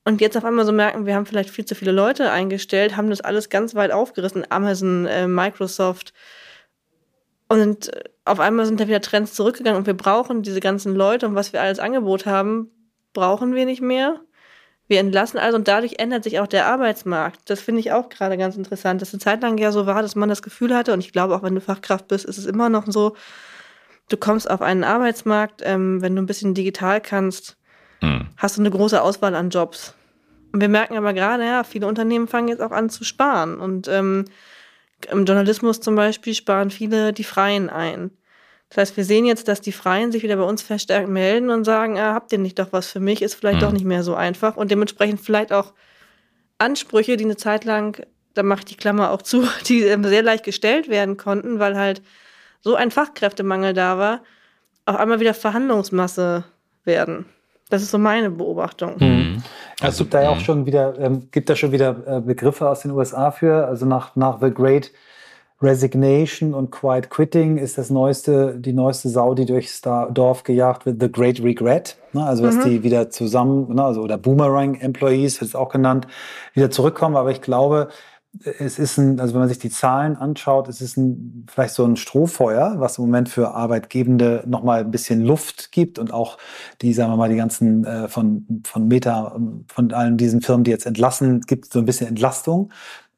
Und 0.05 0.21
jetzt 0.21 0.37
auf 0.37 0.45
einmal 0.45 0.67
so 0.67 0.73
merken, 0.73 1.07
wir 1.07 1.15
haben 1.15 1.25
vielleicht 1.25 1.49
viel 1.49 1.65
zu 1.65 1.75
viele 1.75 1.93
Leute 1.93 2.31
eingestellt, 2.31 2.97
haben 2.97 3.09
das 3.09 3.23
alles 3.23 3.49
ganz 3.49 3.75
weit 3.75 3.91
aufgerissen. 3.91 4.45
Amazon, 4.51 5.07
äh, 5.07 5.27
Microsoft. 5.27 6.13
Und 7.49 7.91
auf 8.27 8.39
einmal 8.39 8.67
sind 8.67 8.81
da 8.81 8.87
wieder 8.87 9.01
Trends 9.01 9.33
zurückgegangen 9.33 9.79
und 9.79 9.87
wir 9.87 9.95
brauchen 9.95 10.43
diese 10.43 10.61
ganzen 10.61 10.95
Leute 10.95 11.27
und 11.27 11.35
was 11.35 11.53
wir 11.53 11.63
alles 11.63 11.79
Angebot 11.79 12.27
haben, 12.27 12.71
brauchen 13.15 13.55
wir 13.55 13.65
nicht 13.65 13.81
mehr. 13.83 14.21
Wir 14.87 15.01
entlassen 15.01 15.39
also 15.39 15.57
und 15.57 15.67
dadurch 15.67 15.99
ändert 15.99 16.25
sich 16.25 16.41
auch 16.41 16.47
der 16.47 16.67
Arbeitsmarkt. 16.67 17.41
Das 17.47 17.61
finde 17.61 17.81
ich 17.81 17.93
auch 17.93 18.11
gerade 18.11 18.37
ganz 18.37 18.57
interessant, 18.57 19.01
dass 19.01 19.15
eine 19.15 19.21
Zeit 19.21 19.43
lang 19.43 19.57
ja 19.57 19.73
so 19.73 19.87
war, 19.87 20.03
dass 20.03 20.15
man 20.15 20.29
das 20.29 20.43
Gefühl 20.43 20.75
hatte, 20.75 20.93
und 20.93 21.01
ich 21.01 21.13
glaube 21.13 21.35
auch, 21.35 21.43
wenn 21.43 21.55
du 21.55 21.61
Fachkraft 21.61 22.09
bist, 22.09 22.27
ist 22.27 22.39
es 22.39 22.47
immer 22.47 22.69
noch 22.69 22.85
so, 22.87 23.17
du 24.09 24.17
kommst 24.17 24.51
auf 24.51 24.61
einen 24.61 24.85
Arbeitsmarkt, 24.85 25.63
ähm, 25.65 26.03
wenn 26.03 26.15
du 26.15 26.23
ein 26.23 26.27
bisschen 26.27 26.55
digital 26.55 27.01
kannst, 27.01 27.57
mhm. 28.03 28.29
hast 28.37 28.59
du 28.59 28.61
eine 28.61 28.71
große 28.71 29.01
Auswahl 29.01 29.35
an 29.35 29.51
Jobs. 29.51 29.95
Und 30.53 30.61
wir 30.61 30.69
merken 30.69 30.97
aber 30.97 31.15
gerade, 31.15 31.45
ja, 31.45 31.65
viele 31.65 31.87
Unternehmen 31.87 32.29
fangen 32.29 32.49
jetzt 32.49 32.61
auch 32.61 32.71
an 32.71 32.91
zu 32.91 33.05
sparen. 33.05 33.59
Und 33.59 33.89
ähm, 33.89 34.27
im 35.11 35.25
Journalismus 35.25 35.81
zum 35.81 35.97
Beispiel 35.97 36.35
sparen 36.35 36.71
viele 36.71 37.13
die 37.13 37.25
Freien 37.25 37.71
ein. 37.71 38.11
Das 38.75 38.89
heißt, 38.89 38.97
wir 38.97 39.05
sehen 39.05 39.25
jetzt, 39.25 39.47
dass 39.47 39.61
die 39.61 39.71
Freien 39.71 40.11
sich 40.11 40.25
wieder 40.25 40.35
bei 40.35 40.43
uns 40.43 40.61
verstärkt 40.61 41.09
melden 41.09 41.51
und 41.51 41.63
sagen, 41.63 41.97
ah, 41.97 42.13
habt 42.13 42.33
ihr 42.33 42.39
nicht 42.39 42.59
doch 42.59 42.73
was 42.73 42.89
für 42.89 42.99
mich, 42.99 43.23
ist 43.23 43.35
vielleicht 43.35 43.59
mhm. 43.59 43.67
doch 43.67 43.73
nicht 43.73 43.85
mehr 43.85 44.03
so 44.03 44.17
einfach. 44.17 44.57
Und 44.57 44.73
dementsprechend 44.73 45.21
vielleicht 45.21 45.53
auch 45.53 45.75
Ansprüche, 46.59 47.17
die 47.17 47.25
eine 47.25 47.37
Zeit 47.37 47.65
lang, 47.65 48.05
da 48.35 48.43
mache 48.43 48.61
ich 48.61 48.65
die 48.65 48.75
Klammer 48.77 49.13
auch 49.13 49.23
zu, 49.23 49.47
die 49.69 49.83
sehr 49.83 50.23
leicht 50.25 50.43
gestellt 50.43 50.89
werden 50.89 51.17
konnten, 51.17 51.61
weil 51.61 51.77
halt 51.77 52.03
so 52.63 52.75
ein 52.75 52.91
Fachkräftemangel 52.91 53.75
da 53.75 53.97
war, 53.97 54.23
auf 54.87 54.97
einmal 54.97 55.21
wieder 55.21 55.35
Verhandlungsmasse 55.35 56.43
werden. 56.83 57.27
Das 57.71 57.81
ist 57.81 57.93
so 57.93 57.99
meine 57.99 58.31
Beobachtung. 58.31 58.97
Mhm. 58.99 59.43
Also, 59.81 59.93
es 59.93 59.99
gibt 59.99 60.15
da 60.15 60.23
ja 60.25 60.31
auch 60.31 60.39
mhm. 60.39 60.45
schon 60.45 60.67
wieder, 60.67 60.99
ähm, 60.99 61.29
gibt 61.31 61.49
da 61.49 61.55
schon 61.55 61.71
wieder 61.71 61.97
äh, 62.07 62.21
Begriffe 62.21 62.69
aus 62.69 62.81
den 62.81 62.91
USA 62.91 63.31
für, 63.31 63.69
also 63.69 63.87
nach, 63.87 64.17
nach 64.17 64.41
The 64.41 64.51
Great 64.51 64.91
Resignation 65.63 66.53
und 66.53 66.71
Quiet 66.71 67.11
Quitting 67.11 67.59
ist 67.59 67.79
das 67.79 67.91
neueste, 67.91 68.59
die 68.59 68.73
neueste 68.73 69.09
Sau, 69.09 69.35
die 69.35 69.47
durchs 69.47 69.81
Dorf 69.81 70.43
gejagt 70.43 70.85
wird, 70.85 71.01
The 71.01 71.11
Great 71.11 71.43
Regret. 71.43 71.97
Ne? 72.13 72.25
Also, 72.25 72.43
dass 72.43 72.57
mhm. 72.57 72.65
die 72.65 72.83
wieder 72.83 73.11
zusammen, 73.11 73.75
ne? 73.75 73.83
also, 73.83 74.03
oder 74.03 74.19
Boomerang 74.19 74.75
Employees, 74.75 75.41
wird 75.41 75.51
es 75.51 75.55
auch 75.55 75.69
genannt, 75.69 76.07
wieder 76.55 76.71
zurückkommen. 76.71 77.17
Aber 77.17 77.31
ich 77.31 77.41
glaube, 77.41 77.89
es 78.59 78.79
ist 78.79 78.99
ein, 78.99 79.21
also 79.21 79.35
wenn 79.35 79.41
man 79.41 79.49
sich 79.49 79.61
die 79.61 79.71
Zahlen 79.71 80.17
anschaut, 80.17 80.69
es 80.69 80.81
ist 80.81 80.97
ein, 80.97 81.47
vielleicht 81.49 81.75
so 81.75 81.85
ein 81.85 81.97
Strohfeuer, 81.97 82.75
was 82.79 82.99
im 82.99 83.05
Moment 83.05 83.29
für 83.29 83.55
Arbeitgebende 83.55 84.43
nochmal 84.47 84.81
ein 84.81 84.91
bisschen 84.91 85.23
Luft 85.23 85.71
gibt 85.71 85.99
und 85.99 86.13
auch 86.13 86.39
die, 86.83 86.93
sagen 86.93 87.13
wir 87.13 87.17
mal, 87.17 87.29
die 87.29 87.37
ganzen 87.37 87.85
äh, 87.85 88.09
von, 88.09 88.63
von 88.65 88.89
Meta, 88.89 89.39
von 89.69 89.93
allen 89.93 90.17
diesen 90.17 90.41
Firmen, 90.41 90.65
die 90.65 90.73
jetzt 90.73 90.87
entlassen, 90.87 91.43
gibt 91.43 91.73
so 91.73 91.79
ein 91.79 91.85
bisschen 91.85 92.09
Entlastung. 92.09 92.73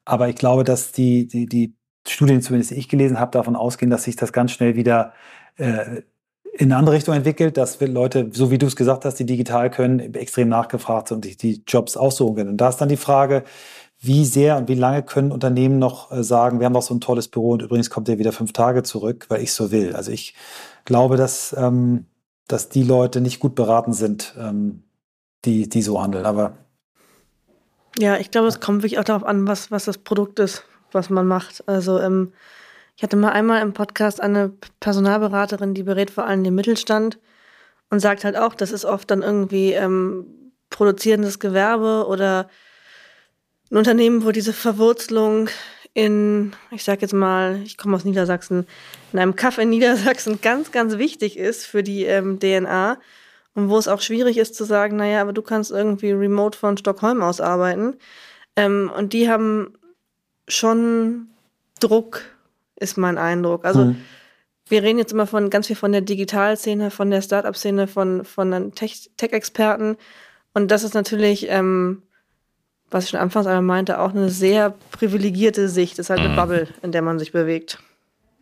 Aber 0.05 0.29
ich 0.29 0.35
glaube, 0.35 0.63
dass 0.63 0.91
die, 0.91 1.27
die, 1.27 1.47
die 1.47 1.73
Studien, 2.09 2.41
zumindest 2.41 2.71
ich 2.71 2.89
gelesen 2.89 3.19
habe, 3.19 3.31
davon 3.31 3.55
ausgehen, 3.55 3.89
dass 3.89 4.03
sich 4.03 4.15
das 4.15 4.33
ganz 4.33 4.51
schnell 4.51 4.75
wieder 4.75 5.13
äh, 5.57 6.01
in 6.53 6.71
eine 6.71 6.77
andere 6.77 6.95
Richtung 6.95 7.13
entwickelt, 7.13 7.55
dass 7.57 7.79
Leute, 7.79 8.29
so 8.33 8.49
wie 8.49 8.57
du 8.57 8.65
es 8.65 8.75
gesagt 8.75 9.05
hast, 9.05 9.15
die 9.15 9.25
digital 9.25 9.69
können, 9.69 10.15
extrem 10.15 10.49
nachgefragt 10.49 11.09
sind 11.09 11.17
und 11.17 11.25
sich 11.25 11.37
die 11.37 11.63
Jobs 11.67 11.95
aussuchen 11.95 12.35
können. 12.35 12.49
Und 12.51 12.57
da 12.57 12.69
ist 12.69 12.77
dann 12.77 12.89
die 12.89 12.97
Frage, 12.97 13.43
wie 13.99 14.25
sehr 14.25 14.57
und 14.57 14.67
wie 14.67 14.75
lange 14.75 15.03
können 15.03 15.31
Unternehmen 15.31 15.79
noch 15.79 16.11
äh, 16.11 16.23
sagen, 16.23 16.59
wir 16.59 16.65
haben 16.65 16.73
doch 16.73 16.81
so 16.81 16.93
ein 16.93 17.01
tolles 17.01 17.27
Büro 17.27 17.51
und 17.51 17.61
übrigens 17.61 17.89
kommt 17.89 18.09
ihr 18.09 18.19
wieder 18.19 18.31
fünf 18.31 18.53
Tage 18.53 18.83
zurück, 18.83 19.25
weil 19.29 19.41
ich 19.41 19.53
so 19.53 19.71
will. 19.71 19.95
Also 19.95 20.11
ich 20.11 20.35
glaube, 20.85 21.17
dass, 21.17 21.55
ähm, 21.57 22.05
dass 22.47 22.69
die 22.69 22.83
Leute 22.83 23.21
nicht 23.21 23.39
gut 23.39 23.55
beraten 23.55 23.93
sind, 23.93 24.35
ähm, 24.39 24.83
die, 25.45 25.69
die 25.69 25.81
so 25.81 26.01
handeln. 26.01 26.25
Aber 26.25 26.53
ja, 27.99 28.17
ich 28.17 28.29
glaube, 28.29 28.47
es 28.47 28.59
kommt 28.59 28.83
wirklich 28.83 28.99
auch 28.99 29.03
darauf 29.03 29.23
an, 29.23 29.47
was, 29.47 29.71
was 29.71 29.85
das 29.85 29.97
Produkt 29.97 30.39
ist 30.39 30.63
was 30.91 31.09
man 31.09 31.27
macht. 31.27 31.63
Also 31.67 31.99
ähm, 31.99 32.33
ich 32.95 33.03
hatte 33.03 33.15
mal 33.15 33.31
einmal 33.31 33.61
im 33.61 33.73
Podcast 33.73 34.21
eine 34.21 34.51
Personalberaterin, 34.79 35.73
die 35.73 35.83
berät 35.83 36.09
vor 36.09 36.25
allem 36.25 36.43
den 36.43 36.55
Mittelstand 36.55 37.19
und 37.89 37.99
sagt 37.99 38.23
halt 38.23 38.35
auch, 38.35 38.55
das 38.55 38.71
ist 38.71 38.85
oft 38.85 39.09
dann 39.11 39.21
irgendwie 39.21 39.73
ähm, 39.73 40.25
produzierendes 40.69 41.39
Gewerbe 41.39 42.05
oder 42.07 42.49
ein 43.71 43.77
Unternehmen, 43.77 44.25
wo 44.25 44.31
diese 44.31 44.53
Verwurzelung 44.53 45.49
in, 45.93 46.53
ich 46.71 46.83
sag 46.83 47.01
jetzt 47.01 47.13
mal, 47.13 47.59
ich 47.63 47.77
komme 47.77 47.95
aus 47.95 48.05
Niedersachsen, 48.05 48.67
in 49.13 49.19
einem 49.19 49.35
Kaff 49.35 49.57
in 49.57 49.69
Niedersachsen 49.69 50.39
ganz, 50.43 50.71
ganz 50.71 50.97
wichtig 50.97 51.37
ist 51.37 51.65
für 51.65 51.83
die 51.83 52.03
ähm, 52.03 52.39
DNA 52.39 52.97
und 53.55 53.69
wo 53.69 53.77
es 53.77 53.87
auch 53.87 54.01
schwierig 54.01 54.37
ist 54.37 54.55
zu 54.55 54.63
sagen, 54.63 54.97
naja, 54.97 55.21
aber 55.21 55.33
du 55.33 55.41
kannst 55.41 55.71
irgendwie 55.71 56.11
remote 56.11 56.57
von 56.57 56.77
Stockholm 56.77 57.23
aus 57.23 57.41
arbeiten. 57.41 57.95
Ähm, 58.55 58.91
und 58.95 59.13
die 59.13 59.29
haben 59.29 59.73
schon 60.47 61.27
Druck, 61.79 62.21
ist 62.75 62.97
mein 62.97 63.17
Eindruck. 63.17 63.65
Also 63.65 63.85
mhm. 63.85 63.97
wir 64.67 64.83
reden 64.83 64.99
jetzt 64.99 65.11
immer 65.11 65.27
von 65.27 65.49
ganz 65.49 65.67
viel 65.67 65.75
von 65.75 65.91
der 65.91 66.01
Digitalszene, 66.01 66.91
von 66.91 67.09
der 67.09 67.21
Startup-Szene, 67.21 67.87
von, 67.87 68.23
von 68.23 68.71
Tech-Experten. 68.73 69.97
Und 70.53 70.71
das 70.71 70.83
ist 70.83 70.93
natürlich, 70.93 71.47
ähm, 71.49 72.03
was 72.89 73.05
ich 73.05 73.09
schon 73.11 73.19
anfangs 73.19 73.47
einmal 73.47 73.61
meinte, 73.61 73.99
auch 73.99 74.11
eine 74.11 74.29
sehr 74.29 74.73
privilegierte 74.91 75.69
Sicht. 75.69 75.99
Das 75.99 76.05
ist 76.05 76.09
halt 76.09 76.21
eine 76.21 76.29
mhm. 76.29 76.35
Bubble, 76.35 76.67
in 76.81 76.91
der 76.91 77.01
man 77.01 77.19
sich 77.19 77.31
bewegt. 77.31 77.79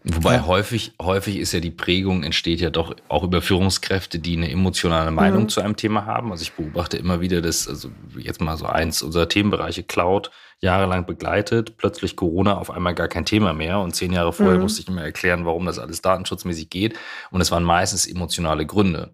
Wobei 0.07 0.35
ja. 0.35 0.45
häufig, 0.45 0.93
häufig 1.01 1.37
ist 1.37 1.51
ja 1.51 1.59
die 1.59 1.71
Prägung 1.71 2.23
entsteht 2.23 2.61
ja 2.61 2.69
doch 2.69 2.95
auch 3.07 3.23
über 3.23 3.41
Führungskräfte, 3.41 4.19
die 4.19 4.37
eine 4.37 4.51
emotionale 4.51 5.09
Meinung 5.09 5.43
mhm. 5.43 5.49
zu 5.49 5.61
einem 5.61 5.75
Thema 5.75 6.05
haben. 6.05 6.31
Also 6.31 6.43
ich 6.43 6.53
beobachte 6.53 6.97
immer 6.97 7.21
wieder, 7.21 7.41
dass, 7.41 7.67
also 7.67 7.89
jetzt 8.15 8.39
mal 8.39 8.55
so 8.55 8.67
eins 8.67 9.01
unserer 9.01 9.27
Themenbereiche 9.27 9.81
Cloud 9.81 10.29
jahrelang 10.59 11.07
begleitet, 11.07 11.77
plötzlich 11.77 12.15
Corona 12.15 12.57
auf 12.57 12.69
einmal 12.69 12.93
gar 12.93 13.07
kein 13.07 13.25
Thema 13.25 13.53
mehr 13.53 13.79
und 13.79 13.95
zehn 13.95 14.13
Jahre 14.13 14.31
vorher 14.31 14.57
mhm. 14.57 14.61
musste 14.61 14.81
ich 14.81 14.87
immer 14.87 15.01
erklären, 15.01 15.43
warum 15.43 15.65
das 15.65 15.79
alles 15.79 16.03
datenschutzmäßig 16.03 16.69
geht. 16.69 16.95
Und 17.31 17.41
es 17.41 17.49
waren 17.49 17.63
meistens 17.63 18.05
emotionale 18.05 18.67
Gründe. 18.67 19.11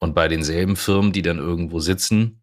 Und 0.00 0.14
bei 0.14 0.26
denselben 0.26 0.74
Firmen, 0.74 1.12
die 1.12 1.22
dann 1.22 1.38
irgendwo 1.38 1.78
sitzen, 1.78 2.42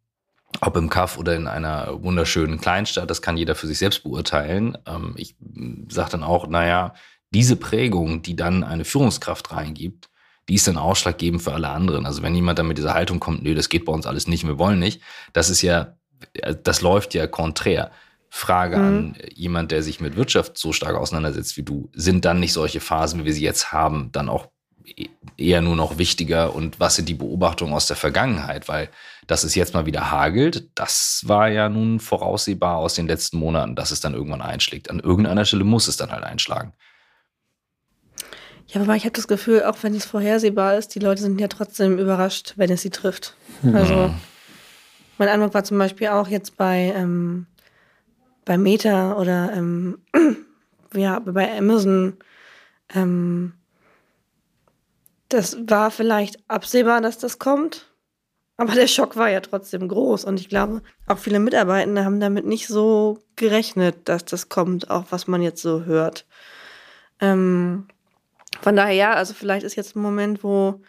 ob 0.61 0.77
im 0.77 0.89
Kaff 0.89 1.17
oder 1.17 1.35
in 1.35 1.47
einer 1.47 2.01
wunderschönen 2.01 2.61
Kleinstadt, 2.61 3.09
das 3.09 3.21
kann 3.21 3.37
jeder 3.37 3.55
für 3.55 3.67
sich 3.67 3.77
selbst 3.77 4.03
beurteilen. 4.03 4.77
Ähm, 4.87 5.15
ich 5.17 5.35
sage 5.89 6.11
dann 6.11 6.23
auch, 6.23 6.47
naja, 6.47 6.93
diese 7.31 7.55
Prägung, 7.55 8.21
die 8.21 8.35
dann 8.35 8.63
eine 8.63 8.85
Führungskraft 8.85 9.51
reingibt, 9.51 10.09
die 10.47 10.55
ist 10.55 10.67
dann 10.67 10.77
ausschlaggebend 10.77 11.41
für 11.41 11.53
alle 11.53 11.69
anderen. 11.69 12.05
Also 12.05 12.23
wenn 12.23 12.33
jemand 12.33 12.57
dann 12.57 12.67
mit 12.67 12.77
dieser 12.77 12.95
Haltung 12.95 13.19
kommt, 13.19 13.43
nö, 13.43 13.53
das 13.53 13.69
geht 13.69 13.85
bei 13.85 13.93
uns 13.93 14.07
alles 14.07 14.27
nicht, 14.27 14.47
wir 14.47 14.57
wollen 14.57 14.79
nicht, 14.79 15.01
das 15.33 15.49
ist 15.49 15.61
ja, 15.61 15.95
das 16.63 16.81
läuft 16.81 17.13
ja 17.13 17.27
konträr. 17.27 17.91
Frage 18.31 18.77
mhm. 18.77 18.83
an 18.83 19.15
jemand, 19.33 19.71
der 19.71 19.81
sich 19.83 19.99
mit 19.99 20.15
Wirtschaft 20.15 20.57
so 20.57 20.71
stark 20.71 20.95
auseinandersetzt 20.95 21.57
wie 21.57 21.63
du, 21.63 21.89
sind 21.93 22.25
dann 22.25 22.39
nicht 22.39 22.53
solche 22.53 22.79
Phasen, 22.79 23.21
wie 23.21 23.25
wir 23.25 23.33
sie 23.33 23.43
jetzt 23.43 23.71
haben, 23.71 24.11
dann 24.11 24.29
auch 24.29 24.49
e-, 24.85 25.07
eher 25.37 25.61
nur 25.61 25.75
noch 25.75 25.97
wichtiger 25.97 26.53
und 26.53 26.79
was 26.79 26.95
sind 26.95 27.09
die 27.09 27.15
Beobachtungen 27.15 27.73
aus 27.73 27.87
der 27.87 27.97
Vergangenheit? 27.97 28.67
Weil 28.67 28.89
dass 29.29 29.43
es 29.43 29.53
jetzt 29.53 29.75
mal 29.75 29.85
wieder 29.85 30.09
hagelt, 30.09 30.69
das 30.73 31.23
war 31.27 31.49
ja 31.49 31.69
nun 31.69 31.99
voraussehbar 31.99 32.77
aus 32.77 32.95
den 32.95 33.07
letzten 33.07 33.37
Monaten, 33.37 33.75
dass 33.75 33.91
es 33.91 33.99
dann 33.99 34.15
irgendwann 34.15 34.41
einschlägt. 34.41 34.89
An 34.89 34.99
irgendeiner 34.99 35.45
Stelle 35.45 35.63
muss 35.63 35.87
es 35.87 35.97
dann 35.97 36.11
halt 36.11 36.23
einschlagen. 36.23 36.73
Ja, 38.71 38.81
aber 38.81 38.95
ich 38.95 39.03
habe 39.03 39.15
das 39.15 39.27
Gefühl, 39.27 39.63
auch 39.63 39.77
wenn 39.81 39.95
es 39.95 40.05
vorhersehbar 40.05 40.77
ist, 40.77 40.93
die 40.93 40.99
Leute 40.99 41.23
sind 41.23 41.41
ja 41.41 41.47
trotzdem 41.47 41.97
überrascht, 41.97 42.53
wenn 42.55 42.71
es 42.71 42.83
sie 42.83 42.91
trifft. 42.91 43.35
Mhm. 43.63 43.75
Also 43.75 44.13
mein 45.17 45.27
Eindruck 45.27 45.55
war 45.55 45.63
zum 45.63 45.79
Beispiel 45.79 46.09
auch 46.09 46.27
jetzt 46.27 46.55
bei, 46.55 46.93
ähm, 46.95 47.47
bei 48.45 48.59
Meta 48.59 49.17
oder 49.17 49.51
ähm, 49.53 49.99
ja, 50.93 51.19
bei 51.19 51.57
Amazon. 51.57 52.17
Ähm, 52.93 53.53
das 55.29 55.57
war 55.67 55.89
vielleicht 55.89 56.39
absehbar, 56.47 57.01
dass 57.01 57.17
das 57.17 57.39
kommt. 57.39 57.87
Aber 58.57 58.73
der 58.73 58.87
Schock 58.87 59.15
war 59.15 59.29
ja 59.29 59.39
trotzdem 59.39 59.87
groß. 59.87 60.25
Und 60.25 60.39
ich 60.39 60.47
glaube, 60.47 60.83
auch 61.07 61.17
viele 61.17 61.39
Mitarbeitende 61.39 62.05
haben 62.05 62.19
damit 62.19 62.45
nicht 62.45 62.67
so 62.67 63.19
gerechnet, 63.35 64.09
dass 64.09 64.25
das 64.25 64.49
kommt, 64.49 64.91
auch 64.91 65.05
was 65.09 65.27
man 65.27 65.41
jetzt 65.41 65.61
so 65.61 65.85
hört. 65.85 66.25
Ähm, 67.19 67.87
von 68.61 68.75
daher 68.75 68.93
ja, 68.93 69.13
also 69.13 69.33
vielleicht 69.33 69.65
ist 69.65 69.75
jetzt 69.75 69.95
ein 69.95 70.01
Moment, 70.01 70.43
wo 70.43 70.81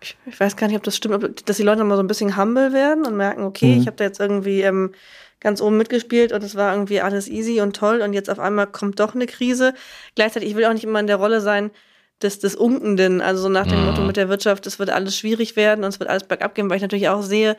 ich, 0.00 0.16
ich 0.26 0.38
weiß 0.38 0.56
gar 0.56 0.66
nicht, 0.66 0.76
ob 0.76 0.82
das 0.82 0.96
stimmt, 0.96 1.14
ob, 1.14 1.46
dass 1.46 1.56
die 1.56 1.62
Leute 1.62 1.84
mal 1.84 1.96
so 1.96 2.02
ein 2.02 2.06
bisschen 2.06 2.36
humble 2.36 2.72
werden 2.72 3.06
und 3.06 3.16
merken, 3.16 3.44
okay, 3.44 3.74
mhm. 3.74 3.80
ich 3.80 3.86
habe 3.86 3.96
da 3.96 4.04
jetzt 4.04 4.20
irgendwie 4.20 4.60
ähm, 4.60 4.92
ganz 5.40 5.60
oben 5.60 5.76
mitgespielt 5.76 6.32
und 6.32 6.42
es 6.42 6.54
war 6.54 6.72
irgendwie 6.72 7.00
alles 7.00 7.28
easy 7.28 7.60
und 7.60 7.76
toll 7.76 8.00
und 8.00 8.12
jetzt 8.12 8.30
auf 8.30 8.38
einmal 8.38 8.66
kommt 8.66 9.00
doch 9.00 9.14
eine 9.14 9.26
Krise. 9.26 9.74
Gleichzeitig, 10.14 10.50
ich 10.50 10.56
will 10.56 10.64
auch 10.64 10.72
nicht 10.72 10.84
immer 10.84 11.00
in 11.00 11.06
der 11.06 11.16
Rolle 11.16 11.40
sein 11.40 11.70
des, 12.22 12.38
des 12.38 12.54
Unkenden, 12.54 13.20
also 13.20 13.42
so 13.42 13.48
nach 13.48 13.66
dem 13.66 13.80
mhm. 13.80 13.86
Motto 13.86 14.02
mit 14.02 14.16
der 14.16 14.28
Wirtschaft, 14.28 14.66
es 14.66 14.78
wird 14.78 14.90
alles 14.90 15.16
schwierig 15.16 15.56
werden 15.56 15.84
und 15.84 15.90
es 15.90 16.00
wird 16.00 16.10
alles 16.10 16.24
bergab 16.24 16.54
gehen, 16.54 16.70
weil 16.70 16.76
ich 16.76 16.82
natürlich 16.82 17.08
auch 17.08 17.22
sehe, 17.22 17.56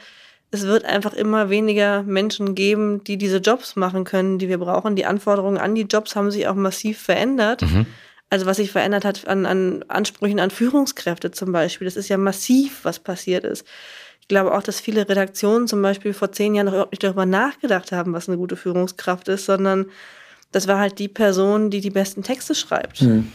es 0.51 0.63
wird 0.63 0.85
einfach 0.85 1.13
immer 1.13 1.49
weniger 1.49 2.03
Menschen 2.03 2.55
geben, 2.55 3.03
die 3.03 3.17
diese 3.17 3.37
Jobs 3.37 3.75
machen 3.75 4.03
können, 4.03 4.39
die 4.39 4.47
wir 4.47 4.57
brauchen. 4.57 4.95
Die 4.95 5.05
Anforderungen 5.05 5.57
an 5.57 5.75
die 5.75 5.83
Jobs 5.83 6.15
haben 6.15 6.31
sich 6.31 6.47
auch 6.47 6.55
massiv 6.55 6.99
verändert. 6.99 7.61
Mhm. 7.61 7.85
Also 8.29 8.45
was 8.45 8.57
sich 8.57 8.71
verändert 8.71 9.05
hat 9.05 9.27
an, 9.27 9.45
an 9.45 9.85
Ansprüchen 9.87 10.39
an 10.39 10.51
Führungskräfte 10.51 11.31
zum 11.31 11.51
Beispiel, 11.51 11.85
das 11.85 11.95
ist 11.95 12.09
ja 12.09 12.17
massiv, 12.17 12.79
was 12.83 12.99
passiert 12.99 13.43
ist. 13.43 13.65
Ich 14.21 14.27
glaube 14.27 14.55
auch, 14.55 14.63
dass 14.63 14.79
viele 14.79 15.07
Redaktionen 15.07 15.67
zum 15.67 15.81
Beispiel 15.81 16.11
vor 16.13 16.31
zehn 16.31 16.55
Jahren 16.55 16.65
noch 16.65 16.73
überhaupt 16.73 16.93
nicht 16.93 17.03
darüber 17.03 17.27
nachgedacht 17.27 17.91
haben, 17.91 18.13
was 18.13 18.27
eine 18.27 18.37
gute 18.37 18.55
Führungskraft 18.55 19.27
ist, 19.27 19.45
sondern 19.45 19.85
das 20.51 20.67
war 20.67 20.79
halt 20.79 20.97
die 20.97 21.07
Person, 21.07 21.69
die 21.69 21.81
die 21.81 21.91
besten 21.91 22.23
Texte 22.23 22.55
schreibt. 22.55 23.01
Mhm. 23.01 23.31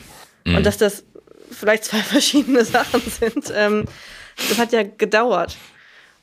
Und 0.47 0.53
mhm. 0.55 0.63
dass 0.65 0.79
das 0.79 1.05
vielleicht 1.51 1.85
zwei 1.85 1.99
verschiedene 2.03 2.65
Sachen 2.65 3.03
sind, 3.03 3.53
ähm, 3.55 3.85
das 4.49 4.59
hat 4.59 4.73
ja 4.73 4.83
gedauert. 4.83 5.57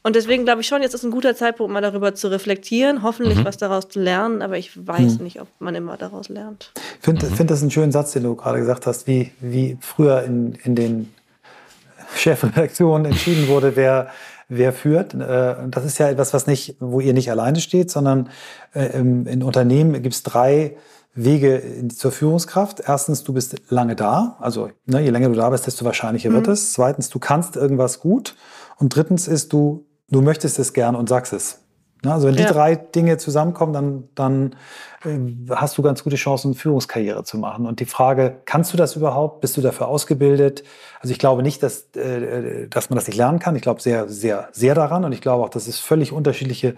Und 0.08 0.16
deswegen 0.16 0.46
glaube 0.46 0.62
ich 0.62 0.68
schon, 0.68 0.82
jetzt 0.82 0.94
ist 0.94 1.04
ein 1.04 1.12
guter 1.12 1.36
Zeitpunkt, 1.36 1.74
mal 1.74 1.82
darüber 1.82 2.16
zu 2.16 2.30
reflektieren, 2.30 3.04
hoffentlich 3.04 3.40
mhm. 3.40 3.44
was 3.44 3.58
daraus 3.58 3.90
zu 3.90 4.00
lernen, 4.00 4.42
aber 4.42 4.58
ich 4.58 4.88
weiß 4.88 5.18
mhm. 5.18 5.26
nicht, 5.26 5.42
ob 5.42 5.50
man 5.60 5.76
immer 5.76 5.98
daraus 5.98 6.30
lernt. 6.30 6.72
Ich 6.76 7.04
finde 7.04 7.26
mhm. 7.26 7.34
find 7.34 7.52
das 7.52 7.62
einen 7.62 7.72
schönen 7.72 7.92
Satz, 7.92 8.14
den 8.14 8.24
du 8.24 8.34
gerade 8.34 8.58
gesagt 8.58 8.88
hast, 8.88 9.06
wie, 9.06 9.32
wie 9.42 9.78
früher 9.82 10.24
in, 10.24 10.58
in 10.64 10.76
den 10.76 11.14
Chefredaktionen 12.16 13.12
entschieden 13.12 13.50
wurde, 13.50 13.76
wer, 13.76 14.08
wer 14.48 14.72
führt. 14.72 15.14
Äh, 15.14 15.56
das 15.68 15.84
ist 15.84 15.98
ja 15.98 16.08
etwas, 16.08 16.34
was 16.34 16.48
nicht, 16.48 16.78
wo 16.80 17.02
ihr 17.02 17.14
nicht 17.14 17.30
alleine 17.30 17.60
steht, 17.60 17.92
sondern 17.92 18.30
äh, 18.74 18.98
in 18.98 19.44
Unternehmen 19.44 20.02
gibt 20.02 20.16
es 20.16 20.24
drei 20.24 20.78
Wege 21.16 21.62
zur 21.94 22.14
Führungskraft. 22.14 22.82
Erstens, 22.88 23.26
du 23.26 23.34
bist 23.34 23.58
lange 23.68 23.98
da. 23.98 24.38
Also 24.40 24.70
ne, 24.86 25.02
je 25.02 25.10
länger 25.10 25.28
du 25.28 25.36
da 25.36 25.50
bist, 25.50 25.68
desto 25.68 25.84
wahrscheinlicher 25.84 26.30
mhm. 26.30 26.36
wird 26.36 26.48
es. 26.48 26.72
Zweitens, 26.72 27.10
du 27.10 27.20
kannst 27.20 27.58
irgendwas 27.58 28.00
gut. 28.00 28.38
Und 28.78 28.96
drittens 28.96 29.28
ist, 29.28 29.52
du 29.52 29.87
du 30.10 30.22
möchtest 30.22 30.60
es 30.60 30.74
gern 30.74 30.96
und 30.96 31.10
sagst 31.10 31.34
es. 31.34 31.62
Also 32.06 32.28
wenn 32.28 32.36
die 32.36 32.44
ja. 32.44 32.52
drei 32.52 32.76
Dinge 32.76 33.18
zusammenkommen, 33.18 33.74
dann, 33.74 34.10
dann 34.14 34.56
äh, 35.04 35.56
hast 35.56 35.78
du 35.78 35.82
ganz 35.82 36.04
gute 36.04 36.16
Chancen, 36.16 36.54
Führungskarriere 36.54 37.24
zu 37.24 37.38
machen. 37.38 37.66
Und 37.66 37.80
die 37.80 37.86
Frage, 37.86 38.38
kannst 38.46 38.72
du 38.72 38.78
das 38.78 38.96
überhaupt? 38.96 39.42
Bist 39.42 39.58
du 39.58 39.62
dafür 39.62 39.88
ausgebildet? 39.88 40.64
Also 41.00 41.12
ich 41.12 41.20
glaube 41.20 41.42
nicht, 41.42 41.64
dass, 41.64 41.90
äh, 41.96 42.68
dass 42.68 42.90
man 42.90 42.96
das 42.98 43.08
nicht 43.08 43.18
lernen 43.18 43.40
kann. 43.40 43.56
Ich 43.56 43.64
glaube 43.64 43.82
sehr, 43.82 44.08
sehr, 44.10 44.50
sehr 44.52 44.76
daran. 44.76 45.06
Und 45.06 45.12
ich 45.12 45.22
glaube 45.22 45.44
auch, 45.44 45.50
dass 45.50 45.68
es 45.68 45.80
völlig 45.80 46.12
unterschiedliche 46.12 46.76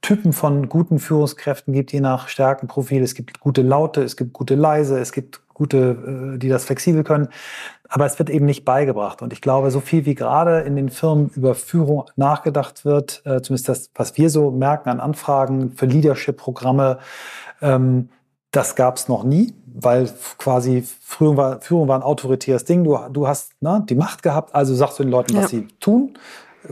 Typen 0.00 0.32
von 0.32 0.68
guten 0.68 0.98
Führungskräften 0.98 1.74
gibt, 1.74 1.92
je 1.92 2.00
nach 2.00 2.28
Stärkenprofil. 2.28 3.02
Es 3.02 3.14
gibt 3.14 3.40
gute 3.40 3.62
Laute, 3.62 4.02
es 4.02 4.16
gibt 4.16 4.32
gute 4.32 4.54
leise, 4.54 4.98
es 4.98 5.12
gibt 5.12 5.42
gute, 5.52 6.34
äh, 6.34 6.38
die 6.38 6.48
das 6.48 6.64
flexibel 6.64 7.04
können. 7.04 7.28
Aber 7.94 8.06
es 8.06 8.18
wird 8.18 8.30
eben 8.30 8.46
nicht 8.46 8.64
beigebracht. 8.64 9.20
Und 9.20 9.34
ich 9.34 9.42
glaube, 9.42 9.70
so 9.70 9.80
viel 9.80 10.06
wie 10.06 10.14
gerade 10.14 10.60
in 10.60 10.76
den 10.76 10.88
Firmen 10.88 11.28
über 11.34 11.54
Führung 11.54 12.06
nachgedacht 12.16 12.86
wird, 12.86 13.20
äh, 13.26 13.42
zumindest 13.42 13.68
das, 13.68 13.90
was 13.94 14.16
wir 14.16 14.30
so 14.30 14.50
merken 14.50 14.88
an 14.88 14.98
Anfragen 14.98 15.72
für 15.72 15.84
Leadership-Programme, 15.84 17.00
ähm, 17.60 18.08
das 18.50 18.76
gab 18.76 18.96
es 18.96 19.08
noch 19.08 19.24
nie, 19.24 19.52
weil 19.66 20.08
quasi 20.38 20.82
Führung 21.02 21.36
war, 21.36 21.60
Führung 21.60 21.86
war 21.86 21.98
ein 21.98 22.02
autoritäres 22.02 22.64
Ding. 22.64 22.82
Du, 22.82 22.98
du 23.10 23.28
hast 23.28 23.60
ne, 23.60 23.84
die 23.86 23.94
Macht 23.94 24.22
gehabt, 24.22 24.54
also 24.54 24.74
sagst 24.74 24.98
du 24.98 25.02
den 25.02 25.12
Leuten, 25.12 25.34
was 25.34 25.42
ja. 25.42 25.48
sie 25.48 25.68
tun. 25.78 26.16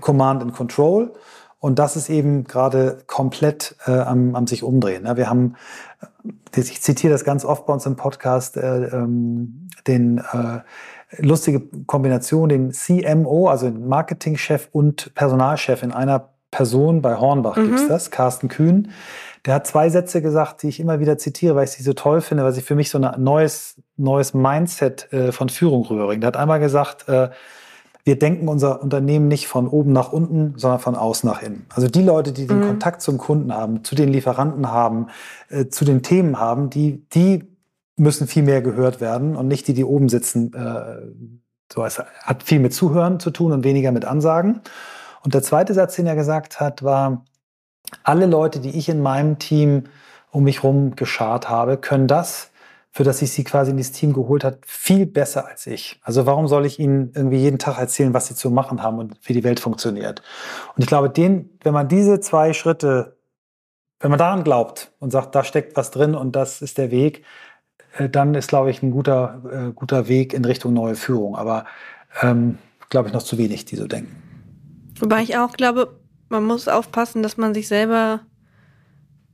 Command 0.01 0.41
and 0.41 0.55
Control. 0.55 1.13
Und 1.59 1.79
das 1.79 1.97
ist 1.97 2.09
eben 2.09 2.45
gerade 2.45 3.03
komplett 3.07 3.77
äh, 3.87 3.91
am, 3.91 4.35
am 4.35 4.47
sich 4.47 4.63
umdrehen. 4.63 5.05
Ja, 5.05 5.19
wir 5.19 5.29
haben, 5.29 5.57
äh, 6.01 6.61
ich 6.61 6.81
zitiere 6.81 7.13
das 7.13 7.25
ganz 7.25 7.45
oft 7.45 7.67
bei 7.67 7.75
uns 7.75 7.85
im 7.85 7.97
Podcast, 7.97 8.57
äh, 8.57 8.87
ähm, 8.87 9.69
den 9.87 10.19
äh, 10.19 10.61
lustige 11.19 11.61
Kombination, 11.87 12.49
den 12.49 12.73
CMO, 12.73 13.49
also 13.49 13.71
Marketingchef 13.71 14.69
und 14.73 15.15
Personalchef 15.15 15.83
in 15.83 15.93
einer 15.93 16.31
Person, 16.51 17.01
bei 17.01 17.17
Hornbach 17.17 17.57
mhm. 17.57 17.69
gibt's 17.69 17.89
das, 17.89 18.11
Carsten 18.11 18.49
Kühn. 18.49 18.91
Der 19.47 19.55
hat 19.55 19.67
zwei 19.67 19.89
Sätze 19.89 20.21
gesagt, 20.21 20.63
die 20.63 20.69
ich 20.69 20.81
immer 20.81 21.01
wieder 21.01 21.17
zitiere, 21.17 21.55
weil 21.55 21.65
ich 21.65 21.71
sie 21.71 21.83
so 21.83 21.93
toll 21.93 22.21
finde, 22.21 22.45
weil 22.45 22.53
sie 22.53 22.61
für 22.61 22.75
mich 22.75 22.91
so 22.91 22.99
ein 22.99 23.23
neues, 23.23 23.77
neues 23.97 24.35
Mindset 24.35 25.13
äh, 25.13 25.33
von 25.33 25.49
Führung 25.49 25.85
rüberbringen. 25.87 26.21
Der 26.21 26.29
hat 26.29 26.37
einmal 26.37 26.61
gesagt, 26.61 27.09
äh, 27.09 27.31
wir 28.05 28.19
denken 28.19 28.49
unser 28.49 28.83
Unternehmen 28.83 29.29
nicht 29.29 29.47
von 29.47 29.69
oben 29.69 29.93
nach 29.93 30.13
unten, 30.13 30.55
sondern 30.57 30.81
von 30.81 30.97
außen 30.97 31.29
nach 31.29 31.43
innen. 31.43 31.67
Also 31.75 31.89
die 31.89 32.03
Leute, 32.03 32.33
die 32.33 32.47
den 32.47 32.61
mhm. 32.61 32.67
Kontakt 32.67 33.03
zum 33.03 33.19
Kunden 33.19 33.55
haben, 33.55 33.85
zu 33.85 33.95
den 33.95 34.09
Lieferanten 34.09 34.71
haben, 34.71 35.07
äh, 35.49 35.67
zu 35.67 35.85
den 35.85 36.03
Themen 36.03 36.39
haben, 36.39 36.71
die, 36.71 37.05
die 37.11 37.50
müssen 38.01 38.27
viel 38.27 38.43
mehr 38.43 38.63
gehört 38.63 39.01
werden 39.01 39.37
und 39.37 39.47
nicht 39.47 39.69
die, 39.69 39.75
die 39.75 39.85
oben 39.85 40.09
sitzen. 40.09 40.53
Äh, 40.55 41.03
so, 41.73 41.85
es 41.85 41.99
hat 41.99 42.43
viel 42.43 42.59
mit 42.59 42.75
Zuhören 42.75 43.21
zu 43.21 43.31
tun 43.31 43.53
und 43.53 43.63
weniger 43.63 43.93
mit 43.93 44.05
Ansagen. 44.05 44.63
Und 45.23 45.35
der 45.35 45.43
zweite 45.43 45.75
Satz, 45.75 45.97
den 45.97 46.07
er 46.07 46.17
gesagt 46.17 46.61
hat, 46.61 46.83
war, 46.83 47.25
alle 48.03 48.27
Leute, 48.27 48.61
die 48.61 48.71
ich 48.71 48.89
in 48.89 49.03
meinem 49.03 49.39
Team 49.39 49.85
um 50.31 50.45
mich 50.45 50.63
herum 50.63 50.97
geschart 50.97 51.49
habe, 51.49 51.77
können 51.77 52.07
das, 52.07 52.51
für 52.91 53.05
das 53.05 53.21
ich 53.23 53.33
sie 53.33 53.45
quasi 53.45 53.71
in 53.71 53.77
dieses 53.77 53.93
Team 53.93 54.13
geholt 54.13 54.43
hat, 54.45 54.59
viel 54.67 55.07
besser 55.07 55.47
als 55.47 55.67
ich. 55.67 56.01
Also 56.03 56.27
warum 56.27 56.49
soll 56.49 56.67
ich 56.67 56.79
ihnen 56.79 57.13
irgendwie 57.15 57.39
jeden 57.39 57.59
Tag 57.59 57.79
erzählen, 57.79 58.15
was 58.15 58.29
sie 58.29 58.35
zu 58.35 58.51
machen 58.51 58.83
haben 58.83 58.99
und 58.99 59.17
wie 59.23 59.33
die 59.33 59.45
Welt 59.45 59.61
funktioniert? 59.61 60.23
Und 60.75 60.83
ich 60.83 60.89
glaube, 60.89 61.11
den, 61.11 61.51
wenn 61.63 61.75
man 61.75 61.89
diese 61.89 62.21
zwei 62.21 62.53
Schritte, 62.53 63.17
wenn 64.01 64.11
man 64.11 64.19
daran 64.19 64.45
glaubt 64.45 64.93
und 64.99 65.11
sagt, 65.11 65.35
da 65.35 65.45
steckt 65.45 65.77
was 65.77 65.91
drin 65.91 66.15
und 66.15 66.35
das 66.35 66.63
ist 66.63 66.79
der 66.79 66.91
Weg, 66.91 67.25
dann 68.11 68.35
ist, 68.35 68.49
glaube 68.49 68.71
ich, 68.71 68.83
ein 68.83 68.91
guter, 68.91 69.43
äh, 69.71 69.73
guter 69.73 70.09
Weg 70.09 70.33
in 70.33 70.45
Richtung 70.45 70.73
neue 70.73 70.95
Führung. 70.95 71.37
Aber 71.37 71.65
ähm, 72.23 72.59
glaube 72.89 73.09
ich, 73.09 73.15
noch 73.15 73.23
zu 73.23 73.39
wenig, 73.39 73.65
die 73.65 73.77
so 73.77 73.87
denken. 73.87 74.15
Wobei 74.99 75.23
ich 75.23 75.37
auch 75.37 75.53
glaube, 75.53 75.97
man 76.29 76.45
muss 76.45 76.69
aufpassen, 76.69 77.23
dass 77.23 77.37
man 77.37 77.55
sich 77.55 77.69
selber 77.69 78.21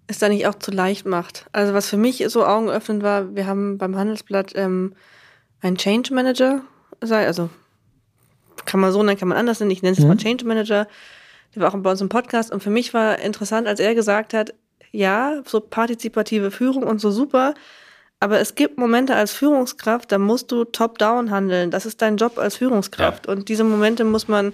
es 0.06 0.18
da 0.18 0.28
nicht 0.28 0.46
auch 0.46 0.54
zu 0.54 0.70
leicht 0.70 1.06
macht. 1.06 1.46
Also 1.52 1.74
was 1.74 1.88
für 1.88 1.96
mich 1.96 2.24
so 2.28 2.46
augenöffnend 2.46 3.02
war, 3.02 3.34
wir 3.34 3.46
haben 3.46 3.78
beim 3.78 3.96
Handelsblatt 3.96 4.52
ähm, 4.54 4.94
einen 5.60 5.76
Change 5.76 6.14
Manager, 6.14 6.62
also 7.00 7.50
kann 8.64 8.80
man 8.80 8.92
so 8.92 9.02
nennen, 9.02 9.18
kann 9.18 9.28
man 9.28 9.38
anders 9.38 9.60
nennen, 9.60 9.72
ich 9.72 9.82
nenne 9.82 9.96
es 9.96 10.02
mhm. 10.02 10.08
mal 10.08 10.16
Change 10.16 10.44
Manager, 10.44 10.86
der 11.54 11.62
war 11.62 11.74
auch 11.74 11.78
bei 11.78 11.90
uns 11.90 12.00
im 12.00 12.08
Podcast 12.08 12.52
und 12.52 12.62
für 12.62 12.70
mich 12.70 12.94
war 12.94 13.18
interessant, 13.18 13.66
als 13.66 13.80
er 13.80 13.94
gesagt 13.94 14.32
hat, 14.32 14.54
ja, 14.92 15.42
so 15.44 15.60
partizipative 15.60 16.50
Führung 16.50 16.84
und 16.84 17.00
so 17.00 17.10
super, 17.10 17.54
aber 18.20 18.40
es 18.40 18.54
gibt 18.54 18.78
Momente 18.78 19.14
als 19.14 19.32
Führungskraft, 19.32 20.10
da 20.10 20.18
musst 20.18 20.50
du 20.50 20.64
top-down 20.64 21.30
handeln. 21.30 21.70
Das 21.70 21.84
ist 21.84 22.00
dein 22.00 22.16
Job 22.16 22.38
als 22.38 22.56
Führungskraft. 22.56 23.26
Ja. 23.26 23.32
Und 23.32 23.48
diese 23.48 23.64
Momente 23.64 24.04
muss 24.04 24.26
man 24.26 24.52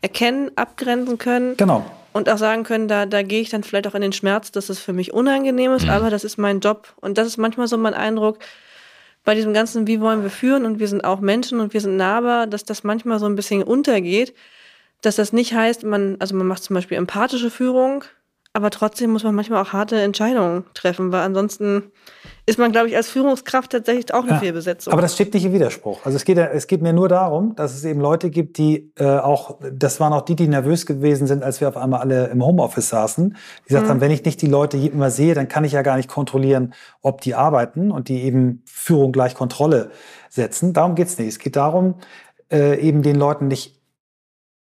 erkennen, 0.00 0.50
abgrenzen 0.56 1.18
können. 1.18 1.56
Genau. 1.56 1.84
Und 2.12 2.28
auch 2.28 2.38
sagen 2.38 2.62
können, 2.62 2.88
da, 2.88 3.06
da 3.06 3.22
gehe 3.22 3.40
ich 3.40 3.48
dann 3.48 3.64
vielleicht 3.64 3.86
auch 3.86 3.94
in 3.94 4.02
den 4.02 4.12
Schmerz, 4.12 4.52
dass 4.52 4.68
es 4.68 4.78
für 4.78 4.92
mich 4.92 5.12
unangenehm 5.12 5.72
ist, 5.72 5.84
mhm. 5.84 5.90
aber 5.90 6.10
das 6.10 6.24
ist 6.24 6.36
mein 6.36 6.60
Job. 6.60 6.92
Und 7.00 7.18
das 7.18 7.26
ist 7.26 7.38
manchmal 7.38 7.66
so 7.68 7.78
mein 7.78 7.94
Eindruck 7.94 8.38
bei 9.24 9.34
diesem 9.34 9.54
ganzen, 9.54 9.86
wie 9.86 10.00
wollen 10.00 10.22
wir 10.22 10.30
führen 10.30 10.64
und 10.64 10.78
wir 10.78 10.88
sind 10.88 11.04
auch 11.04 11.20
Menschen 11.20 11.60
und 11.60 11.72
wir 11.72 11.80
sind 11.80 11.96
nahbar, 11.96 12.46
dass 12.46 12.64
das 12.64 12.84
manchmal 12.84 13.18
so 13.18 13.26
ein 13.26 13.36
bisschen 13.36 13.62
untergeht. 13.62 14.34
Dass 15.00 15.16
das 15.16 15.32
nicht 15.32 15.54
heißt, 15.54 15.84
man, 15.84 16.16
also 16.20 16.36
man 16.36 16.46
macht 16.46 16.62
zum 16.62 16.74
Beispiel 16.74 16.96
empathische 16.96 17.50
Führung, 17.50 18.04
aber 18.54 18.70
trotzdem 18.70 19.10
muss 19.10 19.24
man 19.24 19.34
manchmal 19.34 19.62
auch 19.62 19.72
harte 19.72 20.00
Entscheidungen 20.00 20.64
treffen, 20.74 21.10
weil 21.10 21.22
ansonsten 21.22 21.90
ist 22.44 22.58
man, 22.58 22.70
glaube 22.70 22.88
ich, 22.88 22.96
als 22.96 23.08
Führungskraft 23.08 23.72
tatsächlich 23.72 24.12
auch 24.12 24.24
eine 24.24 24.32
ja, 24.32 24.38
Fehlbesetzung. 24.40 24.92
Aber 24.92 25.00
das 25.00 25.14
steht 25.14 25.32
nicht 25.32 25.44
im 25.46 25.54
Widerspruch. 25.54 26.00
Also 26.04 26.16
es 26.16 26.24
geht, 26.24 26.36
es 26.36 26.66
geht 26.66 26.82
mir 26.82 26.92
nur 26.92 27.08
darum, 27.08 27.54
dass 27.54 27.72
es 27.72 27.84
eben 27.84 28.00
Leute 28.00 28.28
gibt, 28.28 28.58
die 28.58 28.92
äh, 28.98 29.06
auch, 29.06 29.58
das 29.72 30.00
waren 30.00 30.12
auch 30.12 30.22
die, 30.22 30.36
die 30.36 30.48
nervös 30.48 30.84
gewesen 30.84 31.26
sind, 31.26 31.42
als 31.42 31.62
wir 31.62 31.68
auf 31.68 31.78
einmal 31.78 32.00
alle 32.00 32.26
im 32.26 32.44
Homeoffice 32.44 32.90
saßen, 32.90 33.30
die 33.30 33.68
gesagt 33.68 33.86
mhm. 33.86 33.90
haben, 33.90 34.00
wenn 34.02 34.10
ich 34.10 34.24
nicht 34.24 34.42
die 34.42 34.48
Leute 34.48 34.76
immer 34.76 35.10
sehe, 35.10 35.34
dann 35.34 35.48
kann 35.48 35.64
ich 35.64 35.72
ja 35.72 35.80
gar 35.80 35.96
nicht 35.96 36.10
kontrollieren, 36.10 36.74
ob 37.00 37.22
die 37.22 37.34
arbeiten 37.34 37.90
und 37.90 38.08
die 38.08 38.22
eben 38.22 38.62
Führung 38.66 39.12
gleich 39.12 39.34
Kontrolle 39.34 39.90
setzen. 40.28 40.74
Darum 40.74 40.94
geht's 40.94 41.16
nicht. 41.16 41.28
Es 41.28 41.38
geht 41.38 41.56
darum, 41.56 41.94
äh, 42.50 42.78
eben 42.80 43.02
den 43.02 43.16
Leuten 43.16 43.48
nicht 43.48 43.81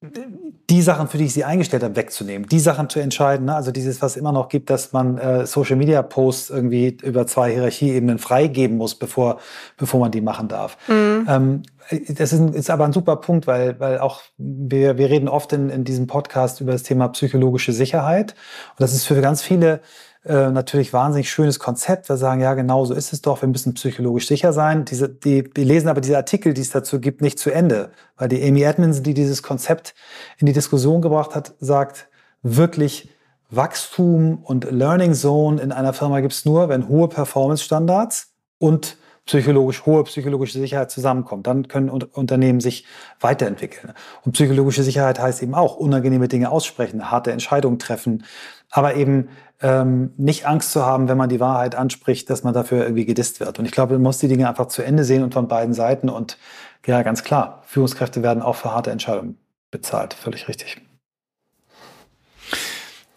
die 0.01 0.81
Sachen, 0.81 1.07
für 1.07 1.19
die 1.19 1.25
ich 1.25 1.33
sie 1.33 1.43
eingestellt 1.43 1.83
habe, 1.83 1.95
wegzunehmen, 1.95 2.49
die 2.49 2.59
Sachen 2.59 2.89
zu 2.89 2.99
entscheiden. 2.99 3.45
Ne? 3.45 3.55
Also 3.55 3.71
dieses, 3.71 4.01
was 4.01 4.17
immer 4.17 4.31
noch 4.31 4.49
gibt, 4.49 4.71
dass 4.71 4.93
man 4.93 5.19
äh, 5.19 5.45
Social 5.45 5.75
Media 5.75 6.01
Posts 6.01 6.49
irgendwie 6.49 6.97
über 7.03 7.27
zwei 7.27 7.51
Hierarchieebenen 7.51 8.17
freigeben 8.17 8.77
muss, 8.77 8.95
bevor, 8.95 9.39
bevor 9.77 9.99
man 9.99 10.11
die 10.11 10.21
machen 10.21 10.47
darf. 10.47 10.77
Mhm. 10.87 11.27
Ähm, 11.29 11.61
das 12.09 12.33
ist, 12.33 12.55
ist 12.55 12.69
aber 12.71 12.85
ein 12.85 12.93
super 12.93 13.17
Punkt, 13.17 13.45
weil, 13.45 13.79
weil 13.79 13.99
auch 13.99 14.21
wir, 14.37 14.97
wir 14.97 15.09
reden 15.09 15.27
oft 15.27 15.53
in, 15.53 15.69
in 15.69 15.83
diesem 15.83 16.07
Podcast 16.07 16.61
über 16.61 16.71
das 16.71 16.81
Thema 16.81 17.09
psychologische 17.09 17.71
Sicherheit. 17.71 18.31
Und 18.71 18.79
das 18.79 18.93
ist 18.93 19.05
für 19.05 19.21
ganz 19.21 19.43
viele 19.43 19.81
äh, 20.23 20.51
natürlich 20.51 20.93
wahnsinnig 20.93 21.31
schönes 21.31 21.57
Konzept. 21.57 22.07
Wir 22.07 22.17
sagen, 22.17 22.41
ja, 22.41 22.53
genau 22.53 22.85
so 22.85 22.93
ist 22.93 23.11
es 23.11 23.21
doch, 23.21 23.41
wir 23.41 23.49
müssen 23.49 23.73
psychologisch 23.73 24.27
sicher 24.27 24.53
sein. 24.53 24.85
Diese, 24.85 25.09
die, 25.09 25.43
die 25.49 25.63
lesen 25.63 25.87
aber 25.87 26.01
diese 26.01 26.17
Artikel, 26.17 26.53
die 26.53 26.61
es 26.61 26.69
dazu 26.69 26.99
gibt, 26.99 27.21
nicht 27.21 27.39
zu 27.39 27.49
Ende. 27.49 27.91
Weil 28.17 28.27
die 28.27 28.43
Amy 28.43 28.61
Edmonds, 28.61 29.01
die 29.01 29.15
dieses 29.15 29.41
Konzept 29.41 29.95
in 30.37 30.45
die 30.45 30.53
Diskussion 30.53 31.01
gebracht 31.01 31.33
hat, 31.33 31.55
sagt, 31.59 32.07
wirklich 32.43 33.09
Wachstum 33.49 34.37
und 34.43 34.69
Learning 34.71 35.13
Zone 35.13 35.61
in 35.61 35.71
einer 35.71 35.93
Firma 35.93 36.19
gibt 36.19 36.33
es 36.33 36.45
nur, 36.45 36.69
wenn 36.69 36.87
hohe 36.87 37.09
Performance-Standards 37.09 38.31
und 38.59 38.97
psychologisch, 39.25 39.85
hohe 39.85 40.03
psychologische 40.03 40.59
Sicherheit 40.59 40.91
zusammenkommt. 40.91 41.47
Dann 41.47 41.67
können 41.67 41.89
Unternehmen 41.89 42.59
sich 42.59 42.85
weiterentwickeln. 43.19 43.93
Und 44.23 44.33
psychologische 44.33 44.83
Sicherheit 44.83 45.19
heißt 45.19 45.43
eben 45.43 45.55
auch 45.55 45.75
unangenehme 45.75 46.27
Dinge 46.27 46.51
aussprechen, 46.51 47.11
harte 47.11 47.31
Entscheidungen 47.31 47.79
treffen, 47.79 48.23
aber 48.69 48.95
eben 48.95 49.29
ähm, 49.61 50.13
nicht 50.17 50.47
Angst 50.47 50.71
zu 50.71 50.85
haben, 50.85 51.07
wenn 51.07 51.17
man 51.17 51.29
die 51.29 51.39
Wahrheit 51.39 51.75
anspricht, 51.75 52.29
dass 52.29 52.43
man 52.43 52.53
dafür 52.53 52.83
irgendwie 52.83 53.05
gedisst 53.05 53.39
wird. 53.39 53.59
Und 53.59 53.65
ich 53.65 53.71
glaube, 53.71 53.93
man 53.93 54.03
muss 54.03 54.19
die 54.19 54.27
Dinge 54.27 54.47
einfach 54.49 54.67
zu 54.67 54.81
Ende 54.81 55.03
sehen 55.03 55.23
und 55.23 55.33
von 55.33 55.47
beiden 55.47 55.73
Seiten. 55.73 56.09
Und 56.09 56.37
ja, 56.85 57.03
ganz 57.03 57.23
klar, 57.23 57.61
Führungskräfte 57.65 58.23
werden 58.23 58.41
auch 58.41 58.55
für 58.55 58.73
harte 58.73 58.91
Entscheidungen 58.91 59.37
bezahlt. 59.69 60.13
Völlig 60.13 60.47
richtig. 60.47 60.81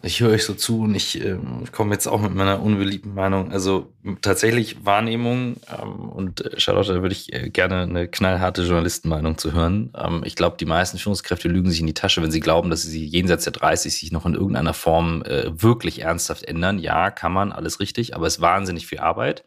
Ich 0.05 0.19
höre 0.19 0.33
euch 0.33 0.45
so 0.45 0.53
zu 0.53 0.81
und 0.81 0.93
ich 0.93 1.19
äh, 1.19 1.35
komme 1.71 1.93
jetzt 1.93 2.05
auch 2.05 2.21
mit 2.21 2.35
meiner 2.35 2.61
unbeliebten 2.61 3.15
Meinung. 3.15 3.51
Also 3.51 3.91
tatsächlich 4.21 4.85
Wahrnehmung 4.85 5.55
ähm, 5.67 6.09
und 6.09 6.45
äh, 6.45 6.59
Charlotte, 6.59 6.93
da 6.93 7.01
würde 7.01 7.13
ich 7.15 7.33
äh, 7.33 7.49
gerne 7.49 7.81
eine 7.81 8.07
knallharte 8.07 8.61
Journalistenmeinung 8.61 9.39
zu 9.39 9.53
hören. 9.53 9.91
Ähm, 9.97 10.21
ich 10.23 10.35
glaube, 10.35 10.57
die 10.59 10.65
meisten 10.65 10.99
Führungskräfte 10.99 11.47
lügen 11.47 11.71
sich 11.71 11.79
in 11.79 11.87
die 11.87 11.95
Tasche, 11.95 12.21
wenn 12.21 12.29
sie 12.29 12.39
glauben, 12.39 12.69
dass 12.69 12.83
sie 12.83 13.03
jenseits 13.03 13.45
der 13.45 13.53
30 13.53 13.97
sich 13.97 14.11
noch 14.11 14.27
in 14.27 14.35
irgendeiner 14.35 14.75
Form 14.75 15.23
äh, 15.23 15.49
wirklich 15.59 16.03
ernsthaft 16.03 16.43
ändern. 16.43 16.77
Ja, 16.77 17.09
kann 17.09 17.33
man, 17.33 17.51
alles 17.51 17.79
richtig, 17.79 18.15
aber 18.15 18.27
es 18.27 18.35
ist 18.35 18.41
wahnsinnig 18.41 18.85
viel 18.85 18.99
Arbeit. 18.99 19.43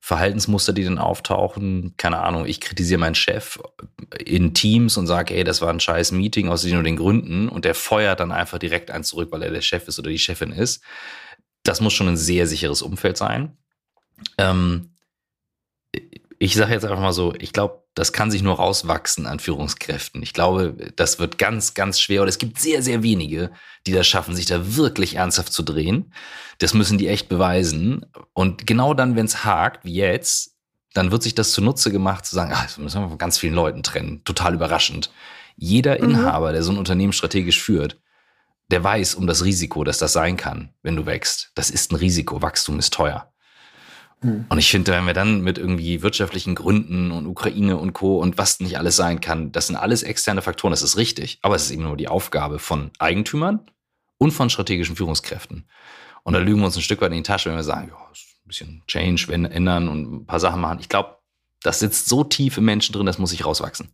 Verhaltensmuster, 0.00 0.72
die 0.72 0.84
dann 0.84 0.98
auftauchen. 0.98 1.94
Keine 1.96 2.18
Ahnung, 2.18 2.46
ich 2.46 2.60
kritisiere 2.60 3.00
meinen 3.00 3.14
Chef 3.14 3.58
in 4.24 4.54
Teams 4.54 4.96
und 4.96 5.06
sage, 5.06 5.34
ey, 5.34 5.44
das 5.44 5.60
war 5.60 5.70
ein 5.70 5.80
scheiß 5.80 6.12
Meeting 6.12 6.48
aus 6.48 6.62
den 6.62 6.76
und 6.76 6.84
den 6.84 6.96
Gründen 6.96 7.48
und 7.48 7.64
der 7.64 7.74
feuert 7.74 8.20
dann 8.20 8.32
einfach 8.32 8.58
direkt 8.58 8.90
eins 8.90 9.08
zurück, 9.08 9.32
weil 9.32 9.42
er 9.42 9.50
der 9.50 9.60
Chef 9.60 9.88
ist 9.88 9.98
oder 9.98 10.10
die 10.10 10.18
Chefin 10.18 10.52
ist. 10.52 10.82
Das 11.62 11.80
muss 11.80 11.92
schon 11.92 12.08
ein 12.08 12.16
sehr 12.16 12.46
sicheres 12.46 12.82
Umfeld 12.82 13.16
sein. 13.16 13.58
Ähm, 14.38 14.90
ich 16.38 16.54
sage 16.54 16.72
jetzt 16.72 16.84
einfach 16.84 17.00
mal 17.00 17.12
so, 17.12 17.34
ich 17.38 17.52
glaube, 17.52 17.82
das 17.94 18.12
kann 18.12 18.30
sich 18.30 18.42
nur 18.42 18.56
rauswachsen 18.56 19.26
an 19.26 19.40
Führungskräften. 19.40 20.22
Ich 20.22 20.32
glaube, 20.32 20.92
das 20.94 21.18
wird 21.18 21.36
ganz, 21.36 21.74
ganz 21.74 22.00
schwer. 22.00 22.22
Und 22.22 22.28
es 22.28 22.38
gibt 22.38 22.60
sehr, 22.60 22.80
sehr 22.80 23.02
wenige, 23.02 23.50
die 23.86 23.92
das 23.92 24.06
schaffen, 24.06 24.36
sich 24.36 24.46
da 24.46 24.76
wirklich 24.76 25.16
ernsthaft 25.16 25.52
zu 25.52 25.64
drehen. 25.64 26.12
Das 26.58 26.74
müssen 26.74 26.96
die 26.96 27.08
echt 27.08 27.28
beweisen. 27.28 28.06
Und 28.34 28.66
genau 28.68 28.94
dann, 28.94 29.16
wenn 29.16 29.26
es 29.26 29.44
hakt, 29.44 29.84
wie 29.84 29.94
jetzt, 29.94 30.54
dann 30.94 31.10
wird 31.10 31.24
sich 31.24 31.34
das 31.34 31.52
zunutze 31.52 31.90
gemacht, 31.90 32.24
zu 32.24 32.36
sagen, 32.36 32.52
ach, 32.54 32.64
das 32.64 32.78
müssen 32.78 33.02
wir 33.02 33.08
von 33.08 33.18
ganz 33.18 33.38
vielen 33.38 33.54
Leuten 33.54 33.82
trennen. 33.82 34.22
Total 34.24 34.54
überraschend. 34.54 35.10
Jeder 35.56 35.98
mhm. 35.98 36.10
Inhaber, 36.10 36.52
der 36.52 36.62
so 36.62 36.70
ein 36.70 36.78
Unternehmen 36.78 37.12
strategisch 37.12 37.60
führt, 37.60 38.00
der 38.70 38.84
weiß 38.84 39.16
um 39.16 39.26
das 39.26 39.44
Risiko, 39.44 39.82
dass 39.82 39.98
das 39.98 40.12
sein 40.12 40.36
kann, 40.36 40.72
wenn 40.82 40.94
du 40.94 41.04
wächst. 41.04 41.50
Das 41.56 41.70
ist 41.70 41.90
ein 41.90 41.96
Risiko. 41.96 42.42
Wachstum 42.42 42.78
ist 42.78 42.92
teuer. 42.92 43.32
Mhm. 44.20 44.46
Und 44.48 44.58
ich 44.58 44.70
finde, 44.70 44.92
wenn 44.92 45.06
wir 45.06 45.14
dann 45.14 45.42
mit 45.42 45.58
irgendwie 45.58 46.02
wirtschaftlichen 46.02 46.54
Gründen 46.54 47.10
und 47.10 47.26
Ukraine 47.26 47.76
und 47.76 47.92
Co. 47.92 48.18
und 48.18 48.38
was 48.38 48.60
nicht 48.60 48.78
alles 48.78 48.96
sein 48.96 49.20
kann, 49.20 49.52
das 49.52 49.68
sind 49.68 49.76
alles 49.76 50.02
externe 50.02 50.42
Faktoren, 50.42 50.72
das 50.72 50.82
ist 50.82 50.96
richtig. 50.96 51.38
Aber 51.42 51.54
es 51.54 51.64
ist 51.64 51.70
eben 51.70 51.84
nur 51.84 51.96
die 51.96 52.08
Aufgabe 52.08 52.58
von 52.58 52.90
Eigentümern 52.98 53.60
und 54.18 54.32
von 54.32 54.50
strategischen 54.50 54.96
Führungskräften. 54.96 55.68
Und 56.24 56.32
da 56.32 56.40
lügen 56.40 56.60
wir 56.60 56.66
uns 56.66 56.76
ein 56.76 56.82
Stück 56.82 57.00
weit 57.00 57.12
in 57.12 57.18
die 57.18 57.22
Tasche, 57.22 57.48
wenn 57.48 57.56
wir 57.56 57.64
sagen, 57.64 57.88
ja, 57.88 57.96
ein 57.96 58.48
bisschen 58.48 58.82
Change, 58.86 59.26
wenn, 59.28 59.44
ändern 59.44 59.88
und 59.88 60.12
ein 60.12 60.26
paar 60.26 60.40
Sachen 60.40 60.60
machen. 60.60 60.78
Ich 60.80 60.88
glaube, 60.88 61.18
das 61.62 61.78
sitzt 61.78 62.08
so 62.08 62.24
tief 62.24 62.58
im 62.58 62.64
Menschen 62.64 62.92
drin, 62.92 63.06
das 63.06 63.18
muss 63.18 63.30
sich 63.30 63.44
rauswachsen. 63.44 63.88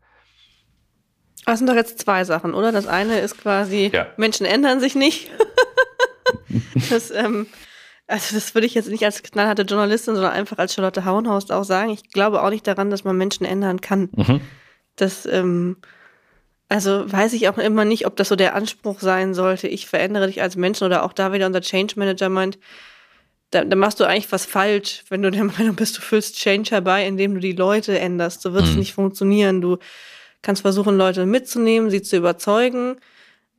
Das 1.47 1.59
sind 1.59 1.69
doch 1.69 1.75
jetzt 1.75 2.01
zwei 2.01 2.25
Sachen, 2.25 2.55
oder? 2.55 2.73
Das 2.73 2.87
eine 2.87 3.19
ist 3.19 3.39
quasi, 3.39 3.91
ja. 3.93 4.07
Menschen 4.17 4.47
ändern 4.47 4.81
sich 4.81 4.95
nicht. 4.95 5.31
das 6.91 7.11
ähm, 7.11 7.47
also 8.07 8.35
das 8.35 8.55
würde 8.55 8.67
ich 8.67 8.75
jetzt 8.75 8.91
nicht 8.91 9.05
als 9.05 9.23
knallharte 9.23 9.63
Journalistin, 9.63 10.15
sondern 10.15 10.33
einfach 10.33 10.59
als 10.59 10.75
Charlotte 10.75 11.05
Hauenhorst 11.05 11.51
auch 11.51 11.65
sagen. 11.65 11.91
Ich 11.91 12.11
glaube 12.11 12.43
auch 12.43 12.51
nicht 12.51 12.67
daran, 12.67 12.91
dass 12.91 13.05
man 13.05 13.17
Menschen 13.17 13.47
ändern 13.47 13.81
kann. 13.81 14.11
Mhm. 14.15 14.41
Das, 14.97 15.27
ähm, 15.27 15.77
also 16.69 17.11
weiß 17.11 17.33
ich 17.33 17.49
auch 17.49 17.59
immer 17.59 17.85
nicht, 17.85 18.07
ob 18.07 18.17
das 18.17 18.29
so 18.29 18.37
der 18.37 18.55
Anspruch 18.55 19.01
sein 19.01 19.33
sollte. 19.33 19.69
Ich 19.69 19.87
verändere 19.87 20.27
dich 20.27 20.43
als 20.43 20.57
Menschen 20.57 20.85
oder 20.85 21.05
auch 21.05 21.13
da 21.13 21.33
wieder 21.33 21.47
unser 21.47 21.63
Change 21.63 21.95
Manager 21.97 22.29
meint, 22.29 22.59
da, 23.51 23.65
da 23.65 23.77
machst 23.77 24.01
du 24.01 24.05
eigentlich 24.05 24.33
was 24.33 24.45
falsch, 24.45 25.05
wenn 25.09 25.23
du 25.23 25.31
der 25.31 25.45
Meinung 25.59 25.77
bist, 25.77 25.97
du 25.97 26.03
füllst 26.03 26.37
Change 26.37 26.73
herbei, 26.73 27.07
indem 27.07 27.35
du 27.35 27.41
die 27.41 27.53
Leute 27.53 27.99
änderst. 27.99 28.43
So 28.43 28.53
wird 28.53 28.65
es 28.65 28.73
mhm. 28.73 28.81
nicht 28.81 28.95
funktionieren. 28.95 29.63
Du 29.63 29.79
kannst 30.43 30.63
versuchen, 30.63 30.99
Leute 30.99 31.25
mitzunehmen, 31.25 31.89
sie 31.89 32.03
zu 32.03 32.17
überzeugen 32.17 32.97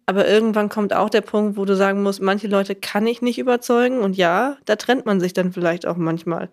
aber 0.05 0.27
irgendwann 0.27 0.69
kommt 0.69 0.93
auch 0.93 1.09
der 1.09 1.21
Punkt, 1.21 1.57
wo 1.57 1.65
du 1.65 1.75
sagen 1.75 2.03
musst, 2.03 2.21
manche 2.21 2.47
Leute 2.47 2.75
kann 2.75 3.07
ich 3.07 3.21
nicht 3.21 3.39
überzeugen. 3.39 3.99
Und 3.99 4.15
ja, 4.15 4.57
da 4.65 4.75
trennt 4.75 5.05
man 5.05 5.19
sich 5.19 5.33
dann 5.33 5.51
vielleicht 5.51 5.87
auch 5.87 5.97
manchmal. 5.97 6.49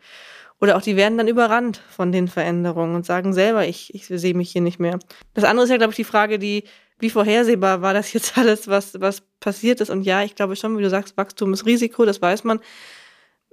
Oder 0.61 0.77
auch 0.77 0.83
die 0.83 0.97
werden 0.97 1.19
dann 1.19 1.29
überrannt 1.29 1.83
von 1.91 2.13
den 2.13 2.29
Veränderungen 2.29 2.95
und 2.95 3.05
sagen 3.05 3.35
selber, 3.35 3.67
ich, 3.67 3.95
ich 3.95 4.07
sehe 4.07 4.35
mich 4.35 4.51
hier 4.53 4.63
nicht 4.63 4.79
mehr. 4.79 4.99
Das 5.35 5.45
andere 5.45 5.65
ist 5.65 5.71
ja, 5.71 5.77
glaube 5.77 5.91
ich, 5.91 5.97
die 5.97 6.05
Frage, 6.05 6.39
die, 6.39 6.65
wie 6.99 7.11
vorhersehbar 7.11 7.83
war 7.83 7.93
das 7.93 8.13
jetzt 8.13 8.39
alles, 8.39 8.69
was, 8.69 8.99
was 9.01 9.23
passiert 9.41 9.81
ist? 9.81 9.91
Und 9.91 10.03
ja, 10.03 10.23
ich 10.23 10.35
glaube 10.35 10.57
schon, 10.57 10.79
wie 10.79 10.83
du 10.83 10.89
sagst, 10.89 11.17
Wachstum 11.17 11.53
ist 11.53 11.67
Risiko, 11.67 12.07
das 12.07 12.23
weiß 12.23 12.45
man. 12.45 12.61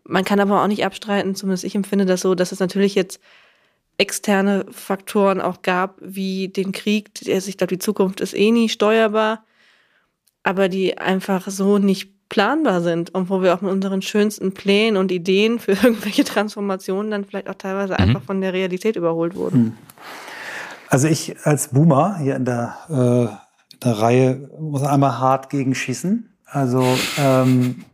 Man 0.06 0.24
kann 0.24 0.40
aber 0.40 0.64
auch 0.64 0.68
nicht 0.68 0.86
abstreiten, 0.86 1.36
zumindest 1.36 1.66
ich 1.66 1.76
empfinde 1.76 2.06
das 2.06 2.22
so, 2.22 2.36
dass 2.36 2.52
es 2.52 2.60
natürlich 2.60 2.96
jetzt 2.96 3.20
externe 3.98 4.66
Faktoren 4.72 5.42
auch 5.42 5.62
gab, 5.62 5.98
wie 6.00 6.48
den 6.48 6.72
Krieg. 6.72 7.10
Ich 7.20 7.58
glaube, 7.58 7.76
die 7.76 7.80
Zukunft 7.80 8.22
ist 8.22 8.34
eh 8.34 8.52
nie 8.52 8.70
steuerbar 8.70 9.44
aber 10.50 10.68
die 10.68 10.98
einfach 10.98 11.48
so 11.48 11.78
nicht 11.78 12.28
planbar 12.28 12.82
sind 12.82 13.14
und 13.14 13.30
wo 13.30 13.44
wir 13.44 13.54
auch 13.54 13.62
mit 13.62 13.72
unseren 13.72 14.02
schönsten 14.02 14.52
Plänen 14.52 14.98
und 14.98 15.12
Ideen 15.12 15.60
für 15.60 15.72
irgendwelche 15.84 16.24
Transformationen 16.24 17.12
dann 17.12 17.24
vielleicht 17.24 17.50
auch 17.50 17.56
teilweise 17.56 17.94
mhm. 17.94 18.00
einfach 18.00 18.24
von 18.24 18.42
der 18.42 18.52
Realität 18.52 18.96
überholt 18.96 19.36
wurden. 19.36 19.56
Hm. 19.56 19.74
Also 20.88 21.08
ich 21.08 21.36
als 21.44 21.68
Boomer 21.68 22.18
hier 22.18 22.36
in 22.36 22.46
der, 22.46 22.76
äh, 22.90 23.74
in 23.74 23.80
der 23.84 23.94
Reihe 24.00 24.50
muss 24.60 24.82
einmal 24.82 25.20
hart 25.20 25.52
gegenschießen. 25.52 26.34
Also 26.48 26.84
ähm, 27.20 27.86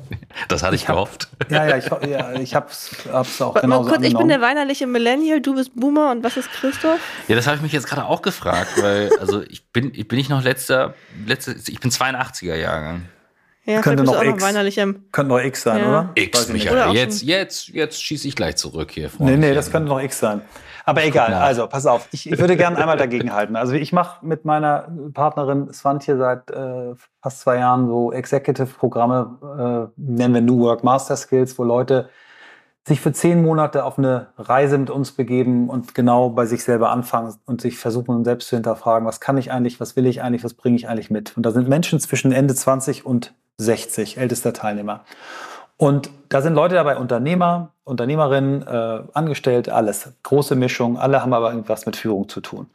Das 0.48 0.62
hatte 0.62 0.76
ich, 0.76 0.82
Ich 0.82 0.88
hab- 0.88 0.96
gehofft. 0.96 1.28
Ja, 1.50 1.66
ja, 1.66 1.76
ich, 1.78 1.86
ja, 2.08 2.32
ich 2.34 2.54
hab's, 2.54 2.90
hab's 3.12 3.40
auch 3.40 3.54
Mal 3.54 3.60
genauso 3.62 3.90
kurz, 3.90 4.02
ich 4.04 4.16
bin 4.16 4.28
der 4.28 4.40
weinerliche 4.40 4.86
Millennial, 4.86 5.40
du 5.40 5.54
bist 5.54 5.72
Boomer 5.74 6.10
und 6.10 6.22
was 6.22 6.36
ist 6.36 6.50
Christoph? 6.52 7.00
Ja, 7.28 7.36
das 7.36 7.46
habe 7.46 7.56
ich 7.56 7.62
mich 7.62 7.72
jetzt 7.72 7.86
gerade 7.86 8.04
auch 8.04 8.22
gefragt, 8.22 8.80
weil, 8.82 9.10
also 9.18 9.42
ich 9.42 9.66
bin, 9.72 9.92
ich 9.94 10.06
bin 10.08 10.18
ich 10.18 10.28
noch 10.28 10.42
letzter, 10.42 10.94
letzter, 11.26 11.54
ich 11.66 11.80
bin 11.80 11.90
82er 11.90 12.54
Jahrgang. 12.56 13.06
Ja, 13.68 13.82
Könnte 13.82 14.02
noch 14.02 14.22
X. 14.22 14.42
Könnte 15.12 15.28
noch 15.28 15.40
X 15.40 15.62
sein, 15.62 15.78
Ja. 15.78 15.88
oder? 15.88 16.10
X, 16.14 16.48
Michael. 16.48 16.94
Jetzt, 16.94 17.22
jetzt, 17.22 17.68
jetzt 17.68 18.02
schieße 18.02 18.26
ich 18.26 18.34
gleich 18.34 18.56
zurück 18.56 18.90
hier. 18.90 19.10
Nee, 19.18 19.36
nee, 19.36 19.52
das 19.52 19.70
könnte 19.70 19.90
noch 19.90 20.00
X 20.00 20.18
sein. 20.18 20.40
Aber 20.86 21.04
egal, 21.04 21.34
also 21.34 21.66
pass 21.66 21.84
auf, 21.84 22.08
ich, 22.12 22.32
ich 22.32 22.38
würde 22.38 22.56
gerne 22.56 22.78
einmal 22.78 22.96
dagegen 22.96 23.34
halten. 23.34 23.56
Also 23.56 23.74
ich 23.74 23.92
mache 23.92 24.24
mit 24.24 24.46
meiner 24.46 24.88
Partnerin 25.12 25.70
Svantje 25.70 26.16
seit 26.16 26.50
äh, 26.50 26.94
fast 27.20 27.40
zwei 27.40 27.58
Jahren 27.58 27.88
so 27.88 28.10
Executive-Programme, 28.10 29.90
äh, 29.98 30.00
nennen 30.00 30.32
wir 30.32 30.40
New 30.40 30.60
Work 30.60 30.84
Master 30.84 31.16
Skills, 31.16 31.58
wo 31.58 31.64
Leute 31.64 32.08
sich 32.86 33.02
für 33.02 33.12
zehn 33.12 33.42
Monate 33.42 33.84
auf 33.84 33.98
eine 33.98 34.28
Reise 34.38 34.78
mit 34.78 34.88
uns 34.88 35.12
begeben 35.12 35.68
und 35.68 35.94
genau 35.94 36.30
bei 36.30 36.46
sich 36.46 36.64
selber 36.64 36.88
anfangen 36.88 37.34
und 37.44 37.60
sich 37.60 37.76
versuchen, 37.76 38.24
selbst 38.24 38.48
zu 38.48 38.56
hinterfragen, 38.56 39.06
was 39.06 39.20
kann 39.20 39.36
ich 39.36 39.52
eigentlich, 39.52 39.78
was 39.80 39.94
will 39.94 40.06
ich 40.06 40.22
eigentlich, 40.22 40.42
was 40.42 40.54
bringe 40.54 40.76
ich 40.76 40.88
eigentlich 40.88 41.10
mit. 41.10 41.36
Und 41.36 41.42
da 41.44 41.50
sind 41.50 41.68
Menschen 41.68 42.00
zwischen 42.00 42.32
Ende 42.32 42.54
20 42.54 43.04
und 43.04 43.34
60, 43.58 44.16
ältester 44.16 44.52
Teilnehmer. 44.52 45.04
Und 45.76 46.10
da 46.28 46.42
sind 46.42 46.54
Leute 46.54 46.74
dabei, 46.74 46.96
Unternehmer, 46.96 47.72
Unternehmerinnen, 47.84 48.66
äh, 48.66 49.02
Angestellte, 49.14 49.74
alles. 49.74 50.12
Große 50.24 50.56
Mischung, 50.56 50.98
alle 50.98 51.22
haben 51.22 51.32
aber 51.32 51.50
irgendwas 51.50 51.86
mit 51.86 51.96
Führung 51.96 52.28
zu 52.28 52.40
tun. 52.40 52.68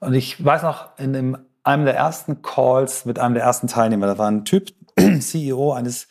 Und 0.00 0.14
ich 0.14 0.44
weiß 0.44 0.62
noch, 0.62 0.88
in 0.98 1.12
dem, 1.12 1.38
einem 1.62 1.84
der 1.84 1.96
ersten 1.96 2.42
Calls 2.42 3.04
mit 3.04 3.18
einem 3.18 3.34
der 3.34 3.44
ersten 3.44 3.68
Teilnehmer, 3.68 4.06
da 4.06 4.18
war 4.18 4.28
ein 4.28 4.44
Typ, 4.44 4.72
CEO 5.20 5.72
eines, 5.72 6.08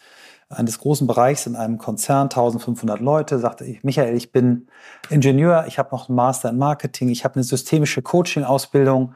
eines 0.49 0.79
großen 0.79 1.05
Bereichs 1.05 1.45
in 1.47 1.57
einem 1.57 1.77
Konzern, 1.77 2.23
1500 2.23 3.01
Leute, 3.01 3.39
sagte 3.39 3.65
ich, 3.65 3.83
Michael, 3.83 4.15
ich 4.15 4.31
bin 4.31 4.67
Ingenieur, 5.09 5.65
ich 5.67 5.77
habe 5.77 5.89
noch 5.91 6.07
einen 6.07 6.15
Master 6.15 6.49
in 6.49 6.57
Marketing, 6.57 7.09
ich 7.09 7.25
habe 7.25 7.35
eine 7.35 7.43
systemische 7.43 8.01
Coaching-Ausbildung, 8.01 9.15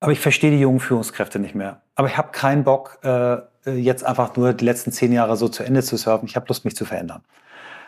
aber 0.00 0.12
ich 0.12 0.20
verstehe 0.20 0.50
die 0.50 0.60
jungen 0.60 0.80
Führungskräfte 0.80 1.38
nicht 1.38 1.54
mehr. 1.54 1.82
Aber 1.94 2.08
ich 2.08 2.16
habe 2.16 2.30
keinen 2.32 2.64
Bock, 2.64 2.98
äh, 3.02 3.38
jetzt 3.70 4.04
einfach 4.04 4.36
nur 4.36 4.52
die 4.52 4.64
letzten 4.64 4.92
zehn 4.92 5.12
Jahre 5.12 5.36
so 5.36 5.48
zu 5.48 5.62
Ende 5.62 5.82
zu 5.82 5.96
surfen. 5.96 6.26
Ich 6.28 6.36
habe 6.36 6.46
Lust, 6.48 6.64
mich 6.64 6.76
zu 6.76 6.84
verändern. 6.84 7.22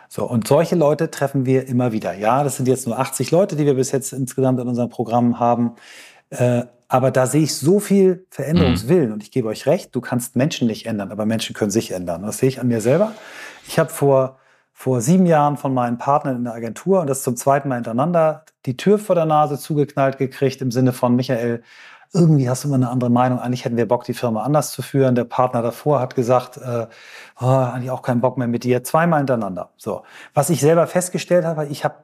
So, 0.07 0.25
und 0.25 0.47
solche 0.47 0.75
Leute 0.75 1.11
treffen 1.11 1.45
wir 1.45 1.67
immer 1.67 1.91
wieder. 1.91 2.13
Ja, 2.13 2.43
das 2.43 2.57
sind 2.57 2.67
jetzt 2.67 2.87
nur 2.87 2.99
80 2.99 3.31
Leute, 3.31 3.55
die 3.55 3.65
wir 3.65 3.73
bis 3.73 3.91
jetzt 3.91 4.13
insgesamt 4.13 4.59
in 4.59 4.67
unserem 4.67 4.89
Programm 4.89 5.39
haben. 5.39 5.75
Äh, 6.29 6.63
aber 6.87 7.11
da 7.11 7.25
sehe 7.25 7.41
ich 7.41 7.55
so 7.55 7.79
viel 7.79 8.25
Veränderungswillen. 8.29 9.11
Und 9.11 9.23
ich 9.23 9.31
gebe 9.31 9.47
euch 9.47 9.65
recht, 9.65 9.95
du 9.95 10.01
kannst 10.01 10.35
Menschen 10.35 10.67
nicht 10.67 10.85
ändern, 10.85 11.11
aber 11.11 11.25
Menschen 11.25 11.55
können 11.55 11.71
sich 11.71 11.91
ändern. 11.91 12.21
Das 12.21 12.37
sehe 12.37 12.49
ich 12.49 12.59
an 12.59 12.67
mir 12.67 12.81
selber. 12.81 13.13
Ich 13.67 13.79
habe 13.79 13.89
vor, 13.89 14.37
vor 14.71 15.01
sieben 15.01 15.25
Jahren 15.25 15.57
von 15.57 15.73
meinen 15.73 15.97
Partnern 15.97 16.35
in 16.37 16.43
der 16.43 16.53
Agentur 16.53 17.01
und 17.01 17.09
das 17.09 17.23
zum 17.23 17.35
zweiten 17.35 17.69
Mal 17.69 17.75
hintereinander 17.75 18.45
die 18.65 18.77
Tür 18.77 18.99
vor 18.99 19.15
der 19.15 19.25
Nase 19.25 19.57
zugeknallt 19.57 20.17
gekriegt 20.17 20.61
im 20.61 20.71
Sinne 20.71 20.93
von 20.93 21.15
Michael, 21.15 21.63
irgendwie 22.15 22.49
hast 22.49 22.63
du 22.63 22.69
immer 22.69 22.77
eine 22.77 22.89
andere 22.89 23.09
Meinung. 23.09 23.39
Eigentlich 23.39 23.65
hätten 23.65 23.77
wir 23.77 23.87
Bock, 23.87 24.05
die 24.05 24.13
Firma 24.13 24.43
anders 24.43 24.71
zu 24.71 24.81
führen. 24.81 25.15
Der 25.15 25.25
Partner 25.25 25.61
davor 25.61 25.99
hat 25.99 26.15
gesagt, 26.15 26.57
äh, 26.57 26.87
oh, 27.39 27.45
eigentlich 27.45 27.91
auch 27.91 28.01
keinen 28.01 28.21
Bock 28.21 28.37
mehr 28.37 28.47
mit 28.47 28.63
dir. 28.63 28.83
Zweimal 28.83 29.19
hintereinander. 29.19 29.71
So. 29.77 30.03
Was 30.33 30.49
ich 30.49 30.61
selber 30.61 30.87
festgestellt 30.87 31.45
habe, 31.45 31.67
ich 31.67 31.83
habe 31.83 31.95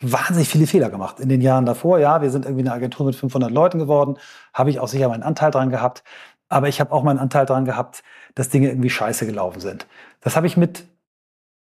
wahnsinnig 0.00 0.48
viele 0.48 0.66
Fehler 0.66 0.90
gemacht 0.90 1.20
in 1.20 1.28
den 1.28 1.40
Jahren 1.40 1.66
davor. 1.66 1.98
Ja, 1.98 2.22
wir 2.22 2.30
sind 2.30 2.44
irgendwie 2.44 2.62
eine 2.62 2.72
Agentur 2.72 3.06
mit 3.06 3.16
500 3.16 3.50
Leuten 3.50 3.78
geworden. 3.78 4.18
Habe 4.54 4.70
ich 4.70 4.80
auch 4.80 4.88
sicher 4.88 5.08
meinen 5.08 5.22
Anteil 5.22 5.50
dran 5.50 5.70
gehabt. 5.70 6.04
Aber 6.48 6.68
ich 6.68 6.80
habe 6.80 6.92
auch 6.92 7.02
meinen 7.02 7.18
Anteil 7.18 7.46
dran 7.46 7.64
gehabt, 7.64 8.02
dass 8.34 8.50
Dinge 8.50 8.68
irgendwie 8.68 8.90
scheiße 8.90 9.26
gelaufen 9.26 9.60
sind. 9.60 9.86
Das 10.20 10.36
habe 10.36 10.46
ich 10.46 10.56
mit 10.56 10.84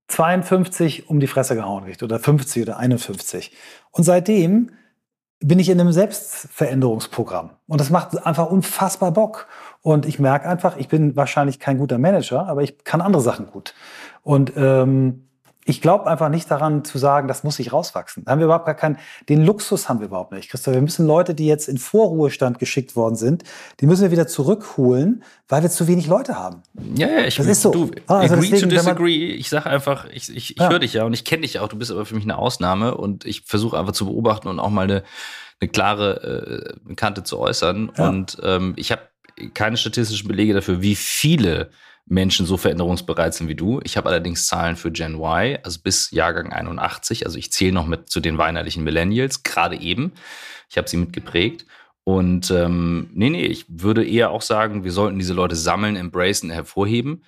52 0.07 1.09
um 1.09 1.19
die 1.19 1.27
Fresse 1.27 1.55
gehauen 1.55 1.85
oder 2.01 2.19
50 2.19 2.63
oder 2.63 2.77
51. 2.77 3.55
Und 3.91 4.03
seitdem 4.03 4.71
bin 5.41 5.59
ich 5.59 5.69
in 5.69 5.79
einem 5.79 5.91
Selbstveränderungsprogramm. 5.91 7.51
Und 7.67 7.81
das 7.81 7.89
macht 7.89 8.25
einfach 8.25 8.49
unfassbar 8.49 9.11
Bock. 9.11 9.47
Und 9.81 10.05
ich 10.05 10.19
merke 10.19 10.47
einfach, 10.47 10.77
ich 10.77 10.87
bin 10.87 11.15
wahrscheinlich 11.15 11.59
kein 11.59 11.79
guter 11.79 11.97
Manager, 11.97 12.47
aber 12.47 12.61
ich 12.61 12.83
kann 12.83 13.01
andere 13.01 13.21
Sachen 13.21 13.47
gut. 13.47 13.73
Und 14.21 14.53
ähm, 14.55 15.27
ich 15.65 15.79
glaube 15.81 16.07
einfach 16.07 16.29
nicht 16.29 16.49
daran 16.49 16.83
zu 16.83 16.97
sagen, 16.97 17.27
das 17.27 17.43
muss 17.43 17.59
ich 17.59 17.71
rauswachsen. 17.71 18.25
Da 18.25 18.31
haben 18.31 18.39
wir 18.39 18.45
überhaupt 18.45 18.65
gar 18.65 18.73
keinen, 18.75 18.97
den 19.29 19.45
Luxus 19.45 19.87
haben 19.89 19.99
wir 19.99 20.07
überhaupt 20.07 20.31
nicht. 20.31 20.49
Christoph, 20.49 20.73
wir 20.73 20.81
müssen 20.81 21.05
Leute, 21.05 21.35
die 21.35 21.45
jetzt 21.45 21.69
in 21.69 21.77
Vorruhestand 21.77 22.57
geschickt 22.57 22.95
worden 22.95 23.15
sind, 23.15 23.43
die 23.79 23.85
müssen 23.85 24.01
wir 24.01 24.11
wieder 24.11 24.27
zurückholen, 24.27 25.23
weil 25.47 25.61
wir 25.61 25.69
zu 25.69 25.87
wenig 25.87 26.07
Leute 26.07 26.35
haben. 26.35 26.63
Ja, 26.95 27.07
ja, 27.07 27.25
ich 27.25 27.35
Das 27.35 27.45
ist 27.45 27.61
so. 27.61 27.71
Du, 27.71 27.91
Ah, 28.07 28.19
also 28.19 28.35
agree 28.35 28.49
deswegen, 28.49 28.69
to 28.69 28.75
disagree. 28.75 29.25
Ich 29.33 29.49
sage 29.49 29.69
einfach, 29.69 30.05
ich, 30.11 30.29
ich, 30.35 30.51
ich 30.51 30.57
Ja. 30.59 30.69
höre 30.69 30.79
dich 30.79 30.93
ja 30.93 31.03
und 31.03 31.13
ich 31.13 31.25
kenne 31.25 31.43
dich 31.43 31.53
ja 31.53 31.61
auch. 31.61 31.67
Du 31.67 31.77
bist 31.77 31.91
aber 31.91 32.05
für 32.05 32.15
mich 32.15 32.23
eine 32.23 32.37
Ausnahme 32.37 32.95
und 32.97 33.25
ich 33.25 33.41
versuche 33.41 33.77
einfach 33.77 33.93
zu 33.93 34.05
beobachten 34.05 34.47
und 34.47 34.59
auch 34.59 34.69
mal 34.71 34.83
eine, 34.83 35.03
eine 35.59 35.69
klare 35.69 36.75
äh, 36.89 36.95
Kante 36.95 37.23
zu 37.23 37.37
äußern. 37.39 37.91
Ja. 37.97 38.09
Und 38.09 38.37
ähm, 38.43 38.73
ich 38.77 38.91
habe 38.91 39.01
keine 39.53 39.77
statistischen 39.77 40.27
Belege 40.27 40.53
dafür, 40.55 40.81
wie 40.81 40.95
viele 40.95 41.69
Menschen 42.11 42.45
so 42.45 42.57
veränderungsbereit 42.57 43.33
sind 43.33 43.47
wie 43.47 43.55
du. 43.55 43.79
Ich 43.83 43.95
habe 43.95 44.09
allerdings 44.09 44.45
Zahlen 44.45 44.75
für 44.75 44.91
Gen 44.91 45.15
Y, 45.15 45.57
also 45.63 45.79
bis 45.81 46.11
Jahrgang 46.11 46.51
81. 46.51 47.25
Also 47.25 47.37
ich 47.37 47.51
zähle 47.53 47.71
noch 47.71 47.87
mit 47.87 48.09
zu 48.09 48.19
den 48.19 48.37
weinerlichen 48.37 48.83
Millennials, 48.83 49.43
gerade 49.43 49.79
eben. 49.79 50.11
Ich 50.69 50.77
habe 50.77 50.89
sie 50.89 50.97
mitgeprägt. 50.97 51.65
Und 52.03 52.51
ähm, 52.51 53.09
nee, 53.13 53.29
nee, 53.29 53.45
ich 53.45 53.65
würde 53.69 54.05
eher 54.05 54.31
auch 54.31 54.41
sagen, 54.41 54.83
wir 54.83 54.91
sollten 54.91 55.19
diese 55.19 55.33
Leute 55.33 55.55
sammeln, 55.55 55.95
embracen, 55.95 56.49
hervorheben. 56.49 57.23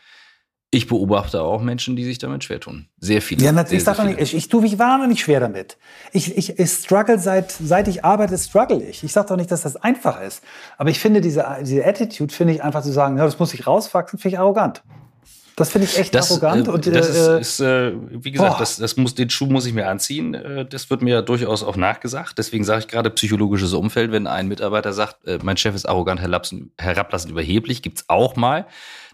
Ich 0.74 0.88
beobachte 0.88 1.42
auch 1.42 1.62
Menschen, 1.62 1.96
die 1.96 2.04
sich 2.04 2.18
damit 2.18 2.44
schwer 2.44 2.60
tun. 2.60 2.88
Sehr 3.00 3.22
viele. 3.22 3.42
Ja, 3.42 3.46
sehr, 3.46 3.54
natürlich. 3.54 3.78
Ich, 3.78 3.84
sag 3.84 3.96
sehr 3.96 4.06
doch 4.06 4.12
nicht, 4.12 4.22
ich, 4.22 4.36
ich 4.36 4.50
tue 4.50 4.62
mich 4.62 4.80
wahnsinnig 4.80 5.22
schwer 5.22 5.40
damit. 5.40 5.78
Ich, 6.12 6.36
ich, 6.36 6.58
ich 6.58 6.70
struggle 6.70 7.20
seit, 7.20 7.52
seit 7.52 7.88
ich 7.88 8.04
arbeite, 8.04 8.38
struggle 8.38 8.84
ich. 8.84 9.04
Ich 9.04 9.14
sage 9.14 9.28
doch 9.30 9.38
nicht, 9.38 9.52
dass 9.52 9.62
das 9.62 9.76
einfach 9.76 10.22
ist. 10.22 10.42
Aber 10.78 10.90
ich 10.90 11.00
finde 11.00 11.22
diese, 11.22 11.46
diese 11.62 11.86
Attitude, 11.86 12.34
finde 12.34 12.54
ich 12.54 12.64
einfach 12.64 12.82
zu 12.82 12.92
sagen, 12.92 13.18
ja, 13.18 13.26
das 13.26 13.38
muss 13.38 13.54
ich 13.54 13.68
rauswachsen, 13.68 14.18
finde 14.18 14.36
ich 14.36 14.40
arrogant. 14.40 14.84
Das 15.56 15.70
finde 15.70 15.86
ich 15.86 16.00
echt 16.00 16.16
Das, 16.16 16.32
arrogant. 16.32 16.68
äh, 16.68 16.72
und, 16.72 16.88
das 16.88 17.16
äh, 17.16 17.40
ist, 17.40 17.60
ist 17.60 17.60
äh, 17.60 17.94
wie 18.10 18.32
gesagt, 18.32 18.60
das, 18.60 18.78
das 18.78 18.98
muss, 18.98 19.14
den 19.14 19.30
Schuh 19.30 19.46
muss 19.46 19.68
ich 19.68 19.74
mir 19.74 19.88
anziehen. 19.88 20.34
Äh, 20.34 20.66
das 20.66 20.90
wird 20.90 21.04
mir 21.04 21.16
ja 21.16 21.22
durchaus 21.22 21.64
auch 21.64 21.76
nachgesagt. 21.76 22.38
Deswegen 22.40 22.64
sage 22.64 22.80
ich 22.80 22.88
gerade 22.88 23.12
psychologisches 23.12 23.74
Umfeld, 23.74 24.12
wenn 24.12 24.26
ein 24.26 24.48
Mitarbeiter 24.48 24.94
sagt, 24.94 25.28
äh, 25.28 25.38
mein 25.44 25.58
Chef 25.58 25.76
ist 25.76 25.86
arrogant, 25.86 26.22
herablassend, 26.22 27.32
überheblich, 27.32 27.84
gibt's 27.84 28.06
auch 28.08 28.36
mal, 28.36 28.66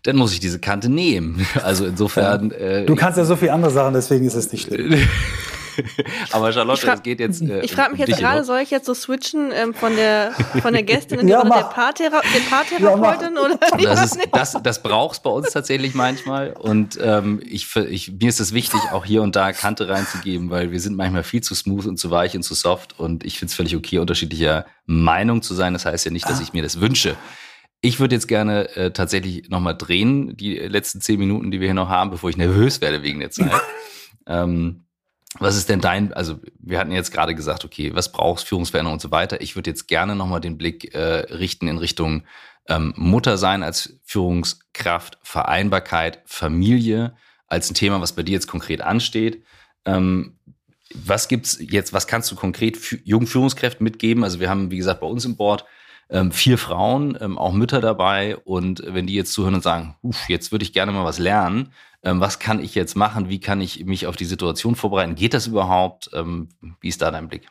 dann 0.04 0.16
muss 0.16 0.34
ich 0.34 0.40
diese 0.40 0.60
Kante 0.60 0.90
nehmen. 0.90 1.46
Also 1.64 1.86
insofern. 1.86 2.52
Äh, 2.52 2.86
du 2.86 2.96
kannst 2.96 3.18
ja 3.18 3.26
so 3.26 3.36
viele 3.36 3.54
andere 3.54 3.72
Sachen, 3.72 3.94
deswegen 3.94 4.26
ist 4.26 4.36
es 4.36 4.52
nicht 4.52 4.68
schlimm. 4.68 4.96
aber 6.32 6.52
Charlotte, 6.52 6.90
es 6.90 7.04
geht 7.04 7.20
jetzt. 7.20 7.42
Äh, 7.42 7.62
Ich 7.62 7.72
frage 7.72 7.92
mich 7.92 8.00
jetzt 8.00 8.20
gerade, 8.20 8.38
oder? 8.38 8.46
soll 8.46 8.60
ich 8.60 8.72
jetzt 8.72 8.86
so 8.86 8.94
switchen 8.94 9.52
ähm, 9.54 9.74
von 9.74 9.96
der 9.96 10.32
von 10.62 10.74
der 10.74 10.84
Gästin 10.84 11.20
in 11.22 11.28
die 11.28 11.34
Ja, 11.34 11.40
Rolle 11.40 11.52
der. 11.54 11.64
Paarthera 11.64 12.22
Paartherapeutin 12.50 13.38
oder 13.38 13.58
wie 13.78 13.84
Das, 13.84 14.04
ist, 14.06 14.20
das, 14.32 14.58
das 14.64 14.82
brauchst 14.84 15.24
bei 15.24 15.30
uns 15.30 15.52
tatsächlich 15.52 15.94
manchmal. 15.94 16.52
Und 16.52 16.98
ähm, 17.02 17.42
ich, 17.46 17.74
ich, 17.76 18.12
mir 18.20 18.30
ist 18.30 18.40
es 18.40 18.54
wichtig, 18.54 18.80
auch 18.92 19.06
hier 19.06 19.22
und 19.22 19.36
da 19.36 19.52
Kante 19.54 19.88
reinzugeben, 19.90 20.50
weil 20.50 20.72
wir 20.72 20.80
sind 20.80 20.96
manchmal 20.96 21.24
viel 21.24 21.42
zu 21.42 21.56
smooth 21.56 21.86
und 21.86 21.98
zu 21.98 22.10
weich 22.12 22.36
und 22.36 22.44
zu 22.44 22.54
soft. 22.56 23.00
Und 23.00 23.26
ich 23.26 23.38
finde 23.40 23.52
es 23.52 23.56
völlig 23.56 23.76
okay, 23.76 24.00
unterschiedlicher 24.00 24.66
Meinung 24.86 25.42
zu 25.42 25.54
sein. 25.54 25.74
Das 25.74 25.86
heißt 25.86 26.06
ja 26.06 26.12
nicht, 26.12 26.28
dass 26.30 26.40
ich 26.42 26.54
mir 26.54 26.64
das 26.64 26.80
wünsche. 26.82 27.16
Ich 27.82 28.00
würde 28.00 28.16
jetzt 28.16 28.28
gerne 28.28 28.76
äh, 28.76 28.92
tatsächlich 28.92 29.50
nochmal 29.50 29.78
drehen, 29.78 30.36
die 30.36 30.56
letzten 30.56 31.00
zehn 31.00 31.20
Minuten, 31.20 31.50
die 31.52 31.60
wir 31.60 31.68
hier 31.68 31.74
noch 31.74 31.90
haben, 31.90 32.10
bevor 32.10 32.30
ich 32.30 32.38
nervös 32.38 32.82
werde 32.82 33.04
wegen 33.04 33.20
der 33.20 33.32
Zeit. 33.32 33.62
ähm, 34.28 34.84
was 35.38 35.56
ist 35.56 35.70
denn 35.70 35.80
dein, 35.80 36.12
also 36.14 36.40
wir 36.60 36.80
hatten 36.80 36.92
jetzt 36.92 37.12
gerade 37.12 37.36
gesagt, 37.36 37.64
okay, 37.64 37.92
was 37.94 38.12
brauchst 38.12 38.48
Führungsveränderung 38.48 38.96
und 38.96 39.02
so 39.02 39.12
weiter. 39.12 39.42
Ich 39.42 39.56
würde 39.56 39.70
jetzt 39.70 39.88
gerne 39.88 40.16
nochmal 40.16 40.42
den 40.42 40.58
Blick 40.58 40.94
äh, 40.94 41.34
richten 41.34 41.68
in 41.68 41.78
Richtung 41.78 42.24
ähm, 42.68 42.94
Mutter 42.98 43.38
sein 43.38 43.64
als 43.64 44.00
Führungskraft, 44.04 45.20
Vereinbarkeit, 45.22 46.22
Familie 46.26 47.16
als 47.48 47.70
ein 47.70 47.76
Thema, 47.76 48.02
was 48.02 48.14
bei 48.14 48.24
dir 48.24 48.34
jetzt 48.34 48.48
konkret 48.48 48.82
ansteht. 48.82 49.44
Ähm, 49.86 50.40
was 50.94 51.28
gibt's 51.28 51.58
jetzt, 51.60 51.94
was 51.94 52.08
kannst 52.08 52.32
du 52.32 52.36
konkret 52.36 52.78
jungen 53.04 53.28
Führungskräften 53.28 53.84
mitgeben? 53.84 54.24
Also 54.24 54.40
wir 54.40 54.50
haben, 54.50 54.72
wie 54.72 54.78
gesagt, 54.78 55.02
bei 55.02 55.08
uns 55.08 55.26
im 55.26 55.38
Board 55.38 55.66
ähm, 56.10 56.32
vier 56.32 56.58
Frauen, 56.58 57.18
ähm, 57.22 57.38
auch 57.38 57.54
Mütter 57.54 57.82
dabei. 57.82 58.38
Und 58.38 58.84
wenn 58.86 59.08
die 59.08 59.14
jetzt 59.14 59.34
zuhören 59.34 59.56
und 59.56 59.64
sagen, 59.64 59.96
Uff, 60.02 60.28
jetzt 60.28 60.52
würde 60.52 60.64
ich 60.64 60.74
gerne 60.74 60.92
mal 60.92 61.06
was 61.06 61.20
lernen, 61.20 61.72
ähm, 62.04 62.20
was 62.20 62.40
kann 62.40 62.62
ich 62.62 62.76
jetzt 62.76 62.96
machen? 62.96 63.30
Wie 63.30 63.40
kann 63.40 63.62
ich 63.62 63.86
mich 63.86 64.08
auf 64.08 64.16
die 64.16 64.26
Situation 64.26 64.76
vorbereiten? 64.76 65.16
Geht 65.16 65.34
das 65.34 65.48
überhaupt? 65.48 66.10
Ähm, 66.14 66.50
wie 66.82 66.88
ist 66.88 67.02
da 67.02 67.12
dein 67.12 67.28
Blick? 67.28 67.48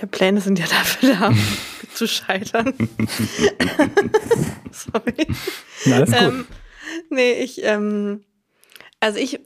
Ja, 0.00 0.06
Pläne 0.06 0.40
sind 0.40 0.58
ja 0.58 0.66
dafür 0.70 1.14
da, 1.14 1.32
zu 1.94 2.06
scheitern. 2.06 2.74
Sorry. 4.70 5.26
Na, 5.84 5.96
alles 5.96 6.10
gut. 6.10 6.20
Ähm, 6.20 6.44
nee, 7.10 7.32
ich, 7.32 7.62
ähm, 7.64 8.24
also 9.00 9.18
ich 9.18 9.40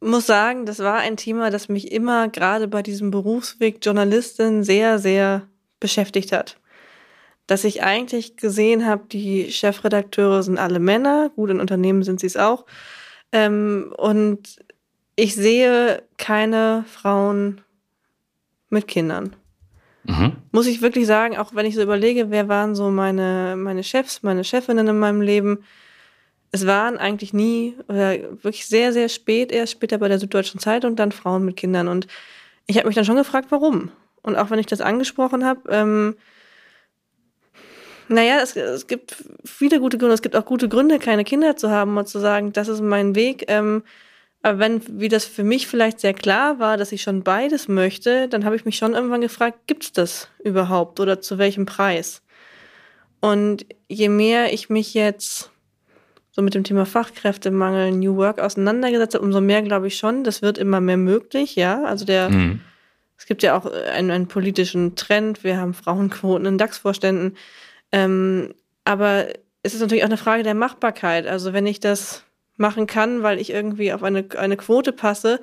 muss 0.00 0.26
sagen, 0.26 0.66
das 0.66 0.80
war 0.80 0.96
ein 0.96 1.16
Thema, 1.16 1.50
das 1.50 1.68
mich 1.68 1.92
immer 1.92 2.28
gerade 2.28 2.68
bei 2.68 2.82
diesem 2.82 3.10
Berufsweg 3.10 3.84
Journalistin 3.84 4.64
sehr, 4.64 4.98
sehr 4.98 5.48
beschäftigt 5.80 6.32
hat. 6.32 6.58
dass 7.46 7.64
ich 7.64 7.82
eigentlich 7.82 8.36
gesehen 8.36 8.86
habe, 8.86 9.04
die 9.06 9.52
Chefredakteure 9.52 10.42
sind 10.42 10.58
alle 10.58 10.78
Männer, 10.78 11.30
gut, 11.36 11.50
in 11.50 11.60
Unternehmen 11.60 12.02
sind 12.02 12.20
sie 12.20 12.26
es 12.26 12.36
auch. 12.36 12.64
Ähm, 13.32 13.92
und 13.98 14.56
ich 15.16 15.34
sehe 15.34 16.02
keine 16.16 16.84
Frauen 16.90 17.60
mit 18.70 18.88
Kindern. 18.88 19.36
Mhm. 20.04 20.36
Muss 20.52 20.66
ich 20.66 20.82
wirklich 20.82 21.06
sagen, 21.06 21.36
auch 21.36 21.54
wenn 21.54 21.66
ich 21.66 21.74
so 21.74 21.82
überlege, 21.82 22.30
wer 22.30 22.48
waren 22.48 22.74
so 22.74 22.90
meine, 22.90 23.56
meine 23.56 23.84
Chefs, 23.84 24.22
meine 24.22 24.44
Chefinnen 24.44 24.86
in 24.88 24.98
meinem 24.98 25.20
Leben, 25.20 25.64
es 26.50 26.66
waren 26.66 26.98
eigentlich 26.98 27.32
nie 27.32 27.76
oder 27.88 28.16
wirklich 28.42 28.66
sehr, 28.66 28.92
sehr 28.92 29.08
spät, 29.08 29.50
erst 29.50 29.72
später 29.72 29.98
bei 29.98 30.08
der 30.08 30.18
Süddeutschen 30.18 30.60
Zeitung, 30.60 30.94
dann 30.94 31.10
Frauen 31.12 31.44
mit 31.44 31.56
Kindern. 31.56 31.88
Und 31.88 32.06
ich 32.66 32.76
habe 32.76 32.86
mich 32.86 32.94
dann 32.94 33.04
schon 33.04 33.16
gefragt, 33.16 33.48
warum. 33.50 33.90
Und 34.24 34.36
auch 34.36 34.50
wenn 34.50 34.58
ich 34.58 34.66
das 34.66 34.80
angesprochen 34.80 35.44
habe, 35.44 35.60
ähm, 35.68 36.16
naja, 38.08 38.40
es, 38.42 38.56
es 38.56 38.86
gibt 38.86 39.16
viele 39.44 39.78
gute 39.78 39.98
Gründe. 39.98 40.14
Es 40.14 40.22
gibt 40.22 40.34
auch 40.34 40.44
gute 40.44 40.68
Gründe, 40.68 40.98
keine 40.98 41.24
Kinder 41.24 41.56
zu 41.56 41.70
haben 41.70 41.96
und 41.96 42.08
zu 42.08 42.18
sagen, 42.18 42.52
das 42.52 42.68
ist 42.68 42.80
mein 42.80 43.14
Weg. 43.14 43.44
Ähm, 43.48 43.84
aber 44.42 44.58
wenn, 44.58 44.82
wie 45.00 45.08
das 45.08 45.24
für 45.24 45.44
mich 45.44 45.66
vielleicht 45.66 46.00
sehr 46.00 46.12
klar 46.12 46.58
war, 46.58 46.76
dass 46.76 46.92
ich 46.92 47.02
schon 47.02 47.22
beides 47.22 47.68
möchte, 47.68 48.28
dann 48.28 48.44
habe 48.44 48.56
ich 48.56 48.64
mich 48.64 48.76
schon 48.76 48.94
irgendwann 48.94 49.22
gefragt, 49.22 49.60
gibt 49.66 49.84
es 49.84 49.92
das 49.92 50.28
überhaupt 50.42 51.00
oder 51.00 51.20
zu 51.20 51.38
welchem 51.38 51.64
Preis? 51.64 52.22
Und 53.20 53.64
je 53.88 54.10
mehr 54.10 54.52
ich 54.52 54.68
mich 54.68 54.92
jetzt 54.92 55.50
so 56.30 56.42
mit 56.42 56.54
dem 56.54 56.64
Thema 56.64 56.84
Fachkräftemangel, 56.84 57.92
New 57.92 58.16
Work 58.16 58.38
auseinandergesetzt 58.38 59.14
habe, 59.14 59.24
umso 59.24 59.40
mehr 59.40 59.62
glaube 59.62 59.86
ich 59.86 59.96
schon, 59.96 60.24
das 60.24 60.42
wird 60.42 60.58
immer 60.58 60.80
mehr 60.80 60.98
möglich, 60.98 61.56
ja. 61.56 61.82
Also 61.84 62.04
der, 62.04 62.28
mhm. 62.28 62.60
Es 63.24 63.26
gibt 63.26 63.42
ja 63.42 63.56
auch 63.56 63.64
einen, 63.64 64.10
einen 64.10 64.28
politischen 64.28 64.96
Trend, 64.96 65.44
wir 65.44 65.56
haben 65.56 65.72
Frauenquoten 65.72 66.44
in 66.44 66.58
DAX-Vorständen. 66.58 67.38
Ähm, 67.90 68.52
aber 68.84 69.28
es 69.62 69.72
ist 69.72 69.80
natürlich 69.80 70.04
auch 70.04 70.08
eine 70.08 70.18
Frage 70.18 70.42
der 70.42 70.52
Machbarkeit. 70.52 71.26
Also 71.26 71.54
wenn 71.54 71.66
ich 71.66 71.80
das 71.80 72.24
machen 72.58 72.86
kann, 72.86 73.22
weil 73.22 73.40
ich 73.40 73.48
irgendwie 73.48 73.94
auf 73.94 74.02
eine, 74.02 74.26
eine 74.36 74.58
Quote 74.58 74.92
passe, 74.92 75.40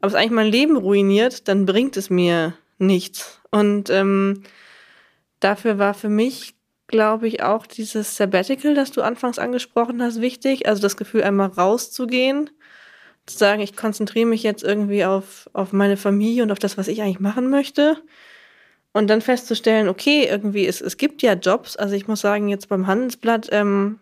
aber 0.00 0.08
es 0.08 0.14
eigentlich 0.14 0.32
mein 0.32 0.48
Leben 0.48 0.76
ruiniert, 0.76 1.48
dann 1.48 1.64
bringt 1.64 1.96
es 1.96 2.10
mir 2.10 2.52
nichts. 2.76 3.40
Und 3.50 3.88
ähm, 3.88 4.42
dafür 5.40 5.78
war 5.78 5.94
für 5.94 6.10
mich, 6.10 6.56
glaube 6.88 7.26
ich, 7.26 7.42
auch 7.42 7.66
dieses 7.66 8.16
Sabbatical, 8.16 8.74
das 8.74 8.92
du 8.92 9.00
anfangs 9.00 9.38
angesprochen 9.38 10.02
hast, 10.02 10.20
wichtig. 10.20 10.68
Also 10.68 10.82
das 10.82 10.98
Gefühl, 10.98 11.22
einmal 11.22 11.48
rauszugehen, 11.48 12.50
zu 13.26 13.38
sagen, 13.38 13.62
ich 13.62 13.76
konzentriere 13.76 14.26
mich 14.26 14.42
jetzt 14.42 14.62
irgendwie 14.62 15.04
auf, 15.04 15.48
auf 15.52 15.72
meine 15.72 15.96
Familie 15.96 16.42
und 16.42 16.52
auf 16.52 16.58
das, 16.58 16.76
was 16.76 16.88
ich 16.88 17.02
eigentlich 17.02 17.20
machen 17.20 17.50
möchte. 17.50 17.96
Und 18.92 19.08
dann 19.08 19.20
festzustellen, 19.20 19.88
okay, 19.88 20.26
irgendwie, 20.28 20.66
es, 20.66 20.80
es 20.80 20.96
gibt 20.96 21.22
ja 21.22 21.32
Jobs. 21.32 21.76
Also 21.76 21.94
ich 21.96 22.06
muss 22.06 22.20
sagen, 22.20 22.48
jetzt 22.48 22.68
beim 22.68 22.86
Handelsblatt, 22.86 23.48
ähm, 23.50 23.98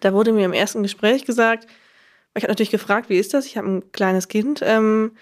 da 0.00 0.12
wurde 0.12 0.32
mir 0.32 0.44
im 0.44 0.52
ersten 0.52 0.82
Gespräch 0.82 1.24
gesagt, 1.24 1.66
ich 2.34 2.44
habe 2.44 2.52
natürlich 2.52 2.70
gefragt, 2.70 3.08
wie 3.10 3.18
ist 3.18 3.34
das? 3.34 3.46
Ich 3.46 3.56
habe 3.56 3.68
ein 3.68 3.92
kleines 3.92 4.28
Kind. 4.28 4.60
Ähm, 4.62 5.12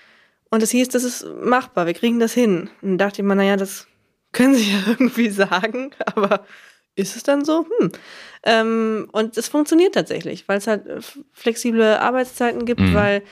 und 0.51 0.63
es 0.63 0.71
hieß, 0.71 0.89
das 0.89 1.05
ist 1.05 1.27
machbar, 1.43 1.87
wir 1.87 1.95
kriegen 1.95 2.21
das 2.21 2.35
hin. 2.35 2.71
Und 2.83 2.91
dann 2.91 2.99
dachte 2.99 3.23
ich 3.23 3.27
mir, 3.27 3.35
naja, 3.35 3.57
das 3.57 3.87
können 4.33 4.55
Sie 4.55 4.71
ja 4.71 4.79
irgendwie 4.87 5.31
sagen, 5.31 5.93
aber 6.05 6.45
ist 6.97 7.17
es 7.17 7.23
dann 7.23 7.45
so? 7.45 7.67
Hm. 7.79 7.93
Ähm, 8.43 9.09
und 9.13 9.37
es 9.37 9.49
funktioniert 9.49 9.95
tatsächlich, 9.95 10.49
weil 10.49 10.59
es 10.59 10.67
halt 10.67 10.87
äh, 10.87 11.01
flexible 11.33 11.99
Arbeitszeiten 11.99 12.65
gibt, 12.65 12.81
mhm. 12.81 12.95
weil 12.95 13.23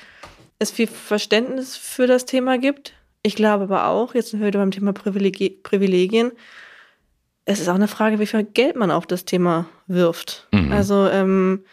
es 0.59 0.71
viel 0.71 0.87
Verständnis 0.87 1.77
für 1.77 2.07
das 2.07 2.25
Thema 2.25 2.59
gibt. 2.59 2.93
Ich 3.23 3.35
glaube 3.35 3.65
aber 3.65 3.87
auch, 3.87 4.15
jetzt 4.15 4.31
sind 4.31 4.41
wir 4.41 4.49
wieder 4.49 4.61
beim 4.61 4.71
Thema 4.71 4.93
Privileg 4.93 5.63
Privilegien, 5.63 6.33
es 7.51 7.61
ist 7.61 7.69
auch 7.69 7.77
eine 7.77 7.89
Frage, 7.89 8.19
wie 8.19 8.27
viel 8.27 8.45
Geld 8.45 8.77
man 8.77 8.91
auf 8.91 9.07
das 9.07 9.25
Thema 9.25 9.67
wirft. 9.87 10.47
Mhm. 10.53 10.71
Also, 10.71 11.09
ähm, 11.09 11.65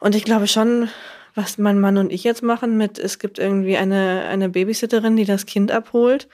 und 0.00 0.16
ich 0.16 0.24
glaube 0.24 0.48
schon, 0.48 0.88
was 1.36 1.58
mein 1.58 1.78
Mann 1.78 1.96
und 1.96 2.12
ich 2.12 2.24
jetzt 2.24 2.42
machen 2.42 2.76
mit, 2.76 2.98
es 2.98 3.20
gibt 3.20 3.38
irgendwie 3.38 3.76
eine, 3.76 4.24
eine 4.28 4.48
Babysitterin, 4.48 5.14
die 5.14 5.26
das 5.26 5.46
Kind 5.46 5.70
abholt. 5.70 6.28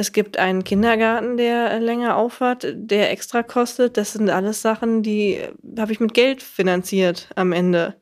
Es 0.00 0.12
gibt 0.12 0.38
einen 0.38 0.64
Kindergarten, 0.64 1.36
der 1.36 1.78
länger 1.78 2.16
aufhat, 2.16 2.66
der 2.72 3.10
extra 3.10 3.42
kostet. 3.42 3.98
Das 3.98 4.14
sind 4.14 4.30
alles 4.30 4.62
Sachen, 4.62 5.02
die 5.02 5.38
habe 5.78 5.92
ich 5.92 6.00
mit 6.00 6.14
Geld 6.14 6.42
finanziert 6.42 7.28
am 7.36 7.52
Ende. 7.52 7.96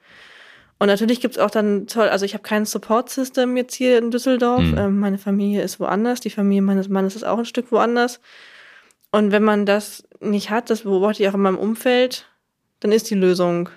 Und 0.78 0.86
natürlich 0.86 1.20
gibt 1.20 1.34
es 1.34 1.42
auch 1.42 1.50
dann 1.50 1.88
toll, 1.88 2.08
also 2.08 2.24
ich 2.24 2.34
habe 2.34 2.44
kein 2.44 2.66
Support-System 2.66 3.56
jetzt 3.56 3.74
hier 3.74 3.98
in 3.98 4.12
Düsseldorf. 4.12 4.62
Mhm. 4.62 4.78
Ähm, 4.78 4.98
meine 5.00 5.18
Familie 5.18 5.60
ist 5.60 5.80
woanders, 5.80 6.20
die 6.20 6.30
Familie 6.30 6.62
meines 6.62 6.88
Mannes 6.88 7.16
ist 7.16 7.24
auch 7.24 7.38
ein 7.38 7.44
Stück 7.44 7.72
woanders. 7.72 8.20
Und 9.10 9.32
wenn 9.32 9.42
man 9.42 9.66
das 9.66 10.06
nicht 10.20 10.50
hat, 10.50 10.70
das 10.70 10.82
beobachte 10.82 11.24
ich 11.24 11.28
auch 11.28 11.34
in 11.34 11.40
meinem 11.40 11.58
Umfeld, 11.58 12.28
dann 12.78 12.92
ist 12.92 13.10
die 13.10 13.16
Lösung 13.16 13.70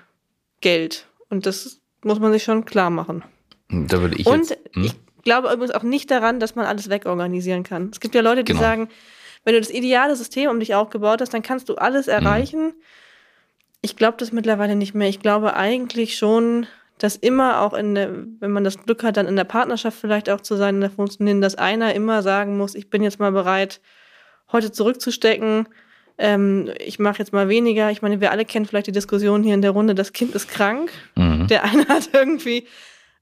Geld. 0.60 1.08
Und 1.28 1.46
das 1.46 1.80
muss 2.04 2.20
man 2.20 2.32
sich 2.32 2.44
schon 2.44 2.66
klar 2.66 2.90
machen. 2.90 3.24
Da 3.68 4.00
würde 4.00 4.14
ich 4.16 4.26
Und 4.26 4.50
jetzt, 4.50 4.58
hm? 4.74 4.84
ich 4.84 4.94
glaube 5.22 5.52
übrigens 5.52 5.74
auch 5.74 5.82
nicht 5.82 6.10
daran, 6.10 6.40
dass 6.40 6.54
man 6.54 6.66
alles 6.66 6.88
wegorganisieren 6.88 7.62
kann. 7.62 7.90
Es 7.92 8.00
gibt 8.00 8.14
ja 8.14 8.20
Leute, 8.20 8.44
die 8.44 8.52
genau. 8.52 8.64
sagen, 8.64 8.88
wenn 9.44 9.54
du 9.54 9.60
das 9.60 9.70
ideale 9.70 10.16
System 10.16 10.50
um 10.50 10.60
dich 10.60 10.74
aufgebaut 10.74 11.20
hast, 11.20 11.34
dann 11.34 11.42
kannst 11.42 11.68
du 11.68 11.74
alles 11.76 12.06
hm. 12.06 12.12
erreichen. 12.12 12.66
Mhm. 12.66 12.74
Ich 13.80 13.96
glaube 13.96 14.16
das 14.18 14.32
mittlerweile 14.32 14.76
nicht 14.76 14.94
mehr. 14.94 15.08
Ich 15.08 15.20
glaube 15.20 15.56
eigentlich 15.56 16.16
schon, 16.16 16.66
dass 16.98 17.16
immer 17.16 17.62
auch 17.62 17.74
in 17.74 17.96
der, 17.96 18.10
wenn 18.38 18.52
man 18.52 18.62
das 18.62 18.78
Glück 18.84 19.02
hat, 19.02 19.16
dann 19.16 19.26
in 19.26 19.34
der 19.34 19.44
Partnerschaft 19.44 19.98
vielleicht 19.98 20.30
auch 20.30 20.40
zu 20.40 20.54
sein, 20.54 20.76
in 20.76 20.80
der 20.82 20.90
Funktionieren, 20.90 21.40
dass 21.40 21.56
einer 21.56 21.94
immer 21.94 22.22
sagen 22.22 22.56
muss, 22.56 22.76
ich 22.76 22.90
bin 22.90 23.02
jetzt 23.02 23.18
mal 23.18 23.32
bereit, 23.32 23.80
heute 24.52 24.70
zurückzustecken. 24.70 25.66
Ähm, 26.18 26.70
ich 26.78 27.00
mache 27.00 27.18
jetzt 27.18 27.32
mal 27.32 27.48
weniger. 27.48 27.90
Ich 27.90 28.02
meine, 28.02 28.20
wir 28.20 28.30
alle 28.30 28.44
kennen 28.44 28.66
vielleicht 28.66 28.86
die 28.86 28.92
Diskussion 28.92 29.42
hier 29.42 29.54
in 29.54 29.62
der 29.62 29.72
Runde, 29.72 29.96
das 29.96 30.12
Kind 30.12 30.34
ist 30.36 30.48
krank. 30.48 30.92
Mhm. 31.16 31.48
Der 31.48 31.64
eine 31.64 31.88
hat 31.88 32.10
irgendwie 32.12 32.68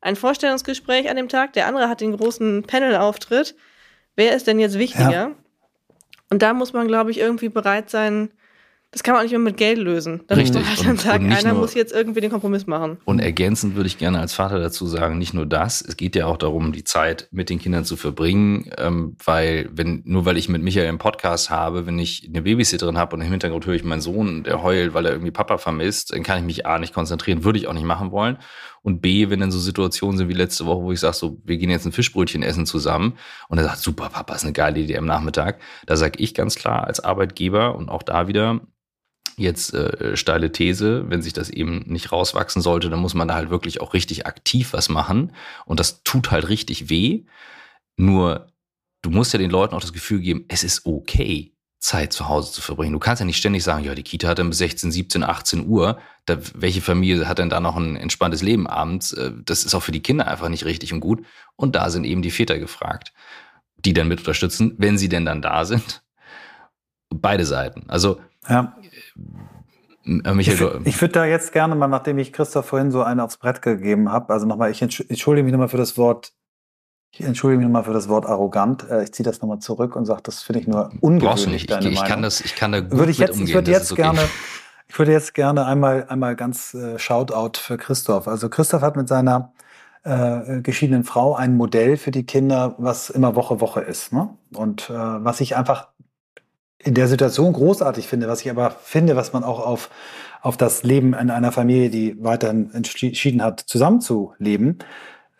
ein 0.00 0.16
Vorstellungsgespräch 0.16 1.10
an 1.10 1.16
dem 1.16 1.28
Tag, 1.28 1.52
der 1.52 1.66
andere 1.66 1.88
hat 1.88 2.00
den 2.00 2.16
großen 2.16 2.62
Panel-Auftritt. 2.62 3.54
Wer 4.16 4.34
ist 4.34 4.46
denn 4.46 4.58
jetzt 4.58 4.78
wichtiger? 4.78 5.10
Ja. 5.12 5.30
Und 6.30 6.42
da 6.42 6.54
muss 6.54 6.72
man, 6.72 6.88
glaube 6.88 7.10
ich, 7.10 7.18
irgendwie 7.18 7.48
bereit 7.48 7.90
sein, 7.90 8.30
das 8.92 9.04
kann 9.04 9.14
man 9.14 9.20
auch 9.20 9.22
nicht 9.22 9.30
mehr 9.30 9.38
mit 9.38 9.56
Geld 9.56 9.78
lösen. 9.78 10.22
Da 10.26 10.34
Richtig. 10.34 10.68
muss 10.68 10.78
man 10.78 10.86
halt 10.86 10.88
dann 10.88 10.96
sagen, 10.98 11.32
einer 11.32 11.54
muss 11.54 11.74
jetzt 11.74 11.92
irgendwie 11.92 12.20
den 12.20 12.30
Kompromiss 12.30 12.66
machen. 12.66 12.98
Und 13.04 13.20
ergänzend 13.20 13.76
würde 13.76 13.86
ich 13.86 13.98
gerne 13.98 14.18
als 14.18 14.34
Vater 14.34 14.58
dazu 14.58 14.84
sagen, 14.86 15.16
nicht 15.16 15.32
nur 15.32 15.46
das, 15.46 15.80
es 15.80 15.96
geht 15.96 16.16
ja 16.16 16.26
auch 16.26 16.36
darum, 16.36 16.72
die 16.72 16.82
Zeit 16.82 17.28
mit 17.30 17.50
den 17.50 17.60
Kindern 17.60 17.84
zu 17.84 17.96
verbringen, 17.96 18.68
ähm, 18.78 19.16
weil 19.24 19.68
wenn 19.72 20.02
nur 20.06 20.24
weil 20.24 20.36
ich 20.36 20.48
mit 20.48 20.62
Michael 20.62 20.88
einen 20.88 20.98
Podcast 20.98 21.50
habe, 21.50 21.86
wenn 21.86 22.00
ich 22.00 22.26
eine 22.28 22.42
Babysitterin 22.42 22.98
habe 22.98 23.14
und 23.14 23.22
im 23.22 23.30
Hintergrund 23.30 23.64
höre 23.64 23.74
ich 23.74 23.84
meinen 23.84 24.00
Sohn, 24.00 24.42
der 24.42 24.64
heult, 24.64 24.92
weil 24.92 25.06
er 25.06 25.12
irgendwie 25.12 25.30
Papa 25.30 25.58
vermisst, 25.58 26.12
dann 26.12 26.24
kann 26.24 26.38
ich 26.38 26.44
mich 26.44 26.66
A 26.66 26.80
nicht 26.80 26.92
konzentrieren, 26.92 27.44
würde 27.44 27.60
ich 27.60 27.68
auch 27.68 27.74
nicht 27.74 27.84
machen 27.84 28.10
wollen. 28.10 28.38
Und 28.82 29.00
B, 29.00 29.28
wenn 29.28 29.40
dann 29.40 29.50
so 29.50 29.58
Situationen 29.58 30.16
sind 30.16 30.28
wie 30.28 30.34
letzte 30.34 30.66
Woche, 30.66 30.82
wo 30.82 30.92
ich 30.92 31.00
sage, 31.00 31.16
so, 31.16 31.40
wir 31.44 31.58
gehen 31.58 31.70
jetzt 31.70 31.84
ein 31.84 31.92
Fischbrötchen 31.92 32.42
essen 32.42 32.66
zusammen 32.66 33.18
und 33.48 33.58
er 33.58 33.64
sagt, 33.64 33.78
super, 33.78 34.08
Papa, 34.08 34.34
ist 34.34 34.44
eine 34.44 34.52
geile 34.52 34.80
Idee 34.80 34.96
am 34.96 35.06
Nachmittag. 35.06 35.60
Da 35.86 35.96
sage 35.96 36.18
ich 36.18 36.34
ganz 36.34 36.54
klar 36.54 36.84
als 36.84 37.00
Arbeitgeber 37.00 37.74
und 37.74 37.90
auch 37.90 38.02
da 38.02 38.26
wieder, 38.26 38.60
jetzt 39.36 39.74
äh, 39.74 40.16
steile 40.16 40.52
These, 40.52 41.08
wenn 41.08 41.22
sich 41.22 41.32
das 41.32 41.50
eben 41.50 41.84
nicht 41.86 42.12
rauswachsen 42.12 42.62
sollte, 42.62 42.90
dann 42.90 43.00
muss 43.00 43.14
man 43.14 43.28
da 43.28 43.34
halt 43.34 43.50
wirklich 43.50 43.80
auch 43.80 43.94
richtig 43.94 44.26
aktiv 44.26 44.72
was 44.72 44.88
machen. 44.88 45.32
Und 45.66 45.80
das 45.80 46.02
tut 46.02 46.30
halt 46.30 46.48
richtig 46.48 46.90
weh. 46.90 47.24
Nur 47.96 48.52
du 49.02 49.10
musst 49.10 49.32
ja 49.32 49.38
den 49.38 49.50
Leuten 49.50 49.74
auch 49.74 49.80
das 49.80 49.92
Gefühl 49.92 50.20
geben, 50.20 50.44
es 50.48 50.64
ist 50.64 50.86
okay, 50.86 51.54
Zeit 51.80 52.12
zu 52.12 52.28
Hause 52.28 52.52
zu 52.52 52.60
verbringen. 52.60 52.92
Du 52.92 52.98
kannst 52.98 53.20
ja 53.20 53.26
nicht 53.26 53.38
ständig 53.38 53.64
sagen, 53.64 53.84
ja, 53.84 53.94
die 53.94 54.02
Kita 54.02 54.28
hat 54.28 54.38
dann 54.38 54.50
bis 54.50 54.58
16, 54.58 54.92
17, 54.92 55.24
18 55.24 55.66
Uhr. 55.66 55.98
Da, 56.26 56.36
welche 56.54 56.82
Familie 56.82 57.26
hat 57.26 57.38
denn 57.38 57.48
da 57.48 57.58
noch 57.58 57.76
ein 57.76 57.96
entspanntes 57.96 58.42
Leben 58.42 58.66
abends? 58.66 59.12
Äh, 59.12 59.32
das 59.44 59.64
ist 59.64 59.74
auch 59.74 59.82
für 59.82 59.92
die 59.92 60.02
Kinder 60.02 60.28
einfach 60.28 60.50
nicht 60.50 60.66
richtig 60.66 60.92
und 60.92 61.00
gut. 61.00 61.24
Und 61.56 61.74
da 61.74 61.88
sind 61.88 62.04
eben 62.04 62.20
die 62.20 62.30
Väter 62.30 62.58
gefragt, 62.58 63.14
die 63.78 63.94
dann 63.94 64.08
mit 64.08 64.20
unterstützen, 64.20 64.74
wenn 64.76 64.98
sie 64.98 65.08
denn 65.08 65.24
dann 65.24 65.40
da 65.40 65.64
sind. 65.64 66.02
Beide 67.08 67.46
Seiten. 67.46 67.84
Also 67.88 68.20
ja. 68.46 68.76
Äh, 70.04 70.34
Michael, 70.34 70.80
ich, 70.82 70.94
ich 70.94 71.00
würde 71.00 71.12
da 71.12 71.24
jetzt 71.24 71.52
gerne 71.52 71.74
mal, 71.74 71.88
nachdem 71.88 72.18
ich 72.18 72.32
Christoph 72.32 72.66
vorhin 72.66 72.90
so 72.90 73.02
eine 73.02 73.24
aufs 73.24 73.38
Brett 73.38 73.62
gegeben 73.62 74.12
habe, 74.12 74.32
also 74.32 74.46
nochmal, 74.46 74.70
ich 74.70 74.82
entschuldige 74.82 75.44
mich 75.44 75.52
nochmal 75.52 75.68
für 75.68 75.76
das 75.76 75.96
Wort, 75.96 76.32
ich 77.12 77.20
entschuldige 77.22 77.58
mich 77.58 77.66
nochmal 77.66 77.84
für 77.84 77.92
das 77.92 78.08
Wort 78.08 78.26
arrogant. 78.26 78.88
Äh, 78.88 79.04
ich 79.04 79.12
ziehe 79.12 79.24
das 79.24 79.40
nochmal 79.40 79.58
zurück 79.58 79.96
und 79.96 80.06
sage, 80.06 80.22
das 80.22 80.42
finde 80.42 80.60
ich 80.60 80.68
nur 80.68 80.90
ungewöhnlich. 81.00 81.28
Brauchst 81.28 81.46
du 81.46 81.50
nicht. 81.50 81.70
Ich, 81.70 81.86
ich 81.86 82.04
kann 82.04 82.22
das, 82.22 82.40
ich 82.40 82.54
kann 82.54 82.72
da 82.72 82.80
gut 82.80 82.98
würde 82.98 83.10
ich 83.10 83.18
jetzt, 83.18 83.32
umgehen. 83.32 83.48
Ich 83.48 83.54
würde 83.54 83.70
jetzt 83.70 83.92
okay. 83.92 84.02
gerne, 84.02 84.20
ich 84.88 84.98
würde 84.98 85.12
jetzt 85.12 85.34
gerne 85.34 85.66
einmal, 85.66 86.06
einmal 86.08 86.36
ganz 86.36 86.74
äh, 86.74 86.98
Shoutout 86.98 87.58
für 87.58 87.76
Christoph. 87.76 88.28
Also 88.28 88.48
Christoph 88.48 88.82
hat 88.82 88.96
mit 88.96 89.08
seiner 89.08 89.52
äh, 90.02 90.60
geschiedenen 90.62 91.04
Frau 91.04 91.34
ein 91.34 91.56
Modell 91.56 91.96
für 91.96 92.10
die 92.10 92.24
Kinder, 92.24 92.74
was 92.78 93.10
immer 93.10 93.34
Woche 93.34 93.60
Woche 93.60 93.80
ist. 93.80 94.12
Ne? 94.12 94.30
Und 94.54 94.88
äh, 94.88 94.94
was 94.94 95.40
ich 95.40 95.56
einfach 95.56 95.88
in 96.78 96.94
der 96.94 97.08
Situation 97.08 97.52
großartig 97.52 98.08
finde, 98.08 98.28
was 98.28 98.40
ich 98.40 98.50
aber 98.50 98.70
finde, 98.70 99.16
was 99.16 99.32
man 99.32 99.44
auch 99.44 99.60
auf, 99.60 99.90
auf 100.40 100.56
das 100.56 100.82
Leben 100.82 101.12
in 101.12 101.30
einer 101.30 101.52
Familie, 101.52 101.90
die 101.90 102.16
weiterhin 102.22 102.72
entschieden 102.72 103.42
hat, 103.42 103.60
zusammenzuleben, 103.60 104.78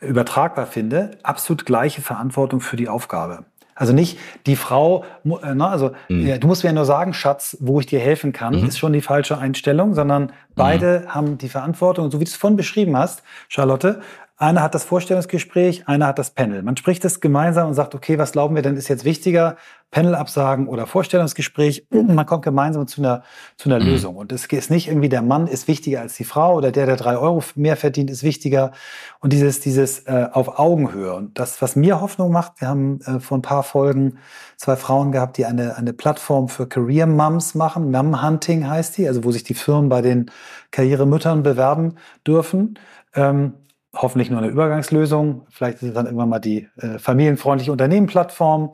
übertragbar 0.00 0.66
finde, 0.66 1.12
absolut 1.22 1.66
gleiche 1.66 2.02
Verantwortung 2.02 2.60
für 2.60 2.76
die 2.76 2.88
Aufgabe. 2.88 3.44
Also 3.74 3.94
nicht 3.94 4.18
die 4.44 4.56
Frau, 4.56 5.04
äh, 5.24 5.54
ne, 5.54 5.66
also 5.66 5.92
mhm. 6.08 6.38
du 6.38 6.46
musst 6.46 6.64
mir 6.64 6.68
ja 6.68 6.74
nur 6.74 6.84
sagen, 6.84 7.14
Schatz, 7.14 7.56
wo 7.60 7.80
ich 7.80 7.86
dir 7.86 7.98
helfen 7.98 8.34
kann, 8.34 8.60
mhm. 8.60 8.66
ist 8.66 8.78
schon 8.78 8.92
die 8.92 9.00
falsche 9.00 9.38
Einstellung, 9.38 9.94
sondern 9.94 10.32
beide 10.54 11.04
mhm. 11.06 11.14
haben 11.14 11.38
die 11.38 11.48
Verantwortung. 11.48 12.10
so 12.10 12.20
wie 12.20 12.24
du 12.24 12.28
es 12.28 12.36
vorhin 12.36 12.58
beschrieben 12.58 12.94
hast, 12.96 13.22
Charlotte, 13.48 14.02
einer 14.40 14.62
hat 14.62 14.74
das 14.74 14.84
Vorstellungsgespräch, 14.84 15.86
einer 15.86 16.06
hat 16.06 16.18
das 16.18 16.30
Panel. 16.30 16.62
Man 16.62 16.74
spricht 16.78 17.04
es 17.04 17.20
gemeinsam 17.20 17.68
und 17.68 17.74
sagt, 17.74 17.94
okay, 17.94 18.16
was 18.16 18.32
glauben 18.32 18.54
wir 18.54 18.62
denn 18.62 18.74
ist 18.74 18.88
jetzt 18.88 19.04
wichtiger? 19.04 19.56
Panel 19.90 20.14
absagen 20.14 20.66
oder 20.66 20.86
Vorstellungsgespräch. 20.86 21.86
Man 21.90 22.24
kommt 22.24 22.44
gemeinsam 22.44 22.86
zu 22.86 23.02
einer, 23.02 23.22
zu 23.56 23.68
einer 23.68 23.84
mhm. 23.84 23.90
Lösung. 23.90 24.16
Und 24.16 24.32
es 24.32 24.46
ist 24.46 24.70
nicht 24.70 24.88
irgendwie, 24.88 25.10
der 25.10 25.20
Mann 25.20 25.46
ist 25.46 25.68
wichtiger 25.68 26.00
als 26.00 26.14
die 26.14 26.24
Frau 26.24 26.54
oder 26.54 26.72
der, 26.72 26.86
der 26.86 26.96
drei 26.96 27.18
Euro 27.18 27.44
mehr 27.54 27.76
verdient, 27.76 28.08
ist 28.08 28.22
wichtiger. 28.22 28.72
Und 29.18 29.34
dieses, 29.34 29.60
dieses 29.60 30.06
äh, 30.06 30.28
auf 30.32 30.58
Augenhöhe. 30.58 31.12
Und 31.12 31.38
das, 31.38 31.60
was 31.60 31.76
mir 31.76 32.00
Hoffnung 32.00 32.32
macht, 32.32 32.62
wir 32.62 32.68
haben 32.68 33.00
äh, 33.02 33.20
vor 33.20 33.36
ein 33.36 33.42
paar 33.42 33.62
Folgen 33.62 34.18
zwei 34.56 34.76
Frauen 34.76 35.12
gehabt, 35.12 35.36
die 35.36 35.44
eine, 35.44 35.76
eine 35.76 35.92
Plattform 35.92 36.48
für 36.48 36.66
Career 36.66 37.06
Moms 37.06 37.54
machen. 37.54 37.90
Mom 37.90 38.22
Hunting 38.22 38.66
heißt 38.66 38.96
die, 38.96 39.06
also 39.06 39.22
wo 39.22 39.32
sich 39.32 39.42
die 39.42 39.54
Firmen 39.54 39.90
bei 39.90 40.00
den 40.00 40.30
Karrieremüttern 40.70 41.42
bewerben 41.42 41.96
dürfen. 42.24 42.78
Ähm, 43.14 43.52
hoffentlich 43.94 44.30
nur 44.30 44.38
eine 44.38 44.48
Übergangslösung. 44.48 45.46
Vielleicht 45.50 45.78
ist 45.78 45.88
es 45.88 45.94
dann 45.94 46.06
irgendwann 46.06 46.28
mal 46.28 46.38
die 46.38 46.68
äh, 46.76 46.98
familienfreundliche 46.98 47.72
Unternehmenplattform. 47.72 48.72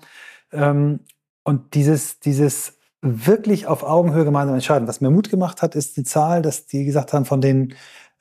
Ähm, 0.52 1.00
und 1.42 1.74
dieses, 1.74 2.20
dieses 2.20 2.78
wirklich 3.00 3.66
auf 3.66 3.82
Augenhöhe 3.82 4.24
gemeinsam 4.24 4.54
entscheiden. 4.54 4.88
Was 4.88 5.00
mir 5.00 5.10
Mut 5.10 5.30
gemacht 5.30 5.62
hat, 5.62 5.74
ist 5.74 5.96
die 5.96 6.04
Zahl, 6.04 6.42
dass 6.42 6.66
die 6.66 6.84
gesagt 6.84 7.12
haben, 7.12 7.24
von 7.24 7.40
den 7.40 7.74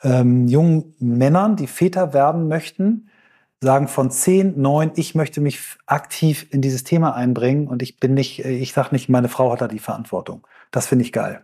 ähm, 0.04 0.48
jungen 0.48 0.94
Männern, 1.00 1.56
die 1.56 1.68
Väter 1.68 2.14
werden 2.14 2.48
möchten, 2.48 3.10
sagen 3.62 3.88
von 3.88 4.12
zehn, 4.12 4.60
neun, 4.62 4.92
ich 4.96 5.16
möchte 5.16 5.42
mich 5.42 5.60
aktiv 5.88 6.48
in 6.52 6.62
dieses 6.62 6.84
Thema 6.84 7.16
einbringen 7.16 7.68
und 7.68 7.82
ich 7.82 8.00
bin 8.00 8.14
nicht, 8.14 8.46
ich 8.46 8.74
sage 8.74 8.90
nicht, 8.92 9.10
meine 9.10 9.30
Frau 9.30 9.52
hat 9.52 9.62
da 9.62 9.68
die 9.68 9.80
Verantwortung. 9.80 10.46
Das 10.72 10.88
finde 10.88 11.04
ich 11.04 11.12
geil. 11.12 11.42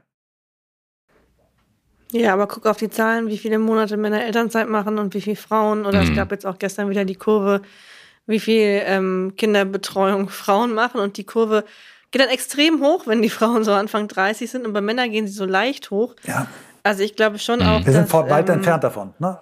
Ja, 2.11 2.33
aber 2.33 2.47
guck 2.47 2.65
auf 2.65 2.77
die 2.77 2.89
Zahlen, 2.89 3.27
wie 3.27 3.37
viele 3.37 3.57
Monate 3.57 3.97
Männer 3.97 4.23
Elternzeit 4.23 4.67
machen 4.67 4.99
und 4.99 5.13
wie 5.13 5.21
viele 5.21 5.35
Frauen. 5.35 5.85
Oder 5.85 6.01
mhm. 6.01 6.09
es 6.09 6.15
gab 6.15 6.31
jetzt 6.31 6.45
auch 6.45 6.59
gestern 6.59 6.89
wieder 6.89 7.05
die 7.05 7.15
Kurve, 7.15 7.61
wie 8.27 8.39
viel 8.39 8.81
ähm, 8.85 9.33
Kinderbetreuung 9.37 10.29
Frauen 10.29 10.73
machen. 10.73 10.99
Und 10.99 11.17
die 11.17 11.23
Kurve 11.23 11.63
geht 12.11 12.21
dann 12.21 12.29
extrem 12.29 12.81
hoch, 12.81 13.07
wenn 13.07 13.21
die 13.21 13.29
Frauen 13.29 13.63
so 13.63 13.71
Anfang 13.71 14.07
30 14.07 14.49
sind. 14.51 14.67
Und 14.67 14.73
bei 14.73 14.81
Männern 14.81 15.11
gehen 15.11 15.27
sie 15.27 15.33
so 15.33 15.45
leicht 15.45 15.91
hoch. 15.91 16.15
Ja. 16.23 16.47
Also 16.83 17.03
ich 17.03 17.15
glaube 17.15 17.39
schon 17.39 17.59
mhm. 17.59 17.65
auch. 17.65 17.85
Wir 17.85 17.93
sind 17.93 18.13
dass, 18.13 18.29
weit 18.29 18.49
ähm, 18.49 18.55
entfernt 18.55 18.83
davon, 18.83 19.13
ne? 19.19 19.39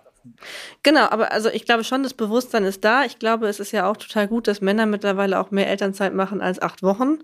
Genau, 0.83 1.07
aber 1.09 1.31
also 1.31 1.49
ich 1.49 1.65
glaube 1.65 1.83
schon, 1.83 2.03
das 2.03 2.13
Bewusstsein 2.13 2.63
ist 2.65 2.83
da. 2.83 3.03
Ich 3.03 3.19
glaube, 3.19 3.47
es 3.47 3.59
ist 3.59 3.71
ja 3.71 3.89
auch 3.89 3.97
total 3.97 4.27
gut, 4.27 4.47
dass 4.47 4.61
Männer 4.61 4.85
mittlerweile 4.85 5.39
auch 5.39 5.49
mehr 5.49 5.67
Elternzeit 5.67 6.13
machen 6.13 6.41
als 6.41 6.61
acht 6.61 6.83
Wochen, 6.83 7.19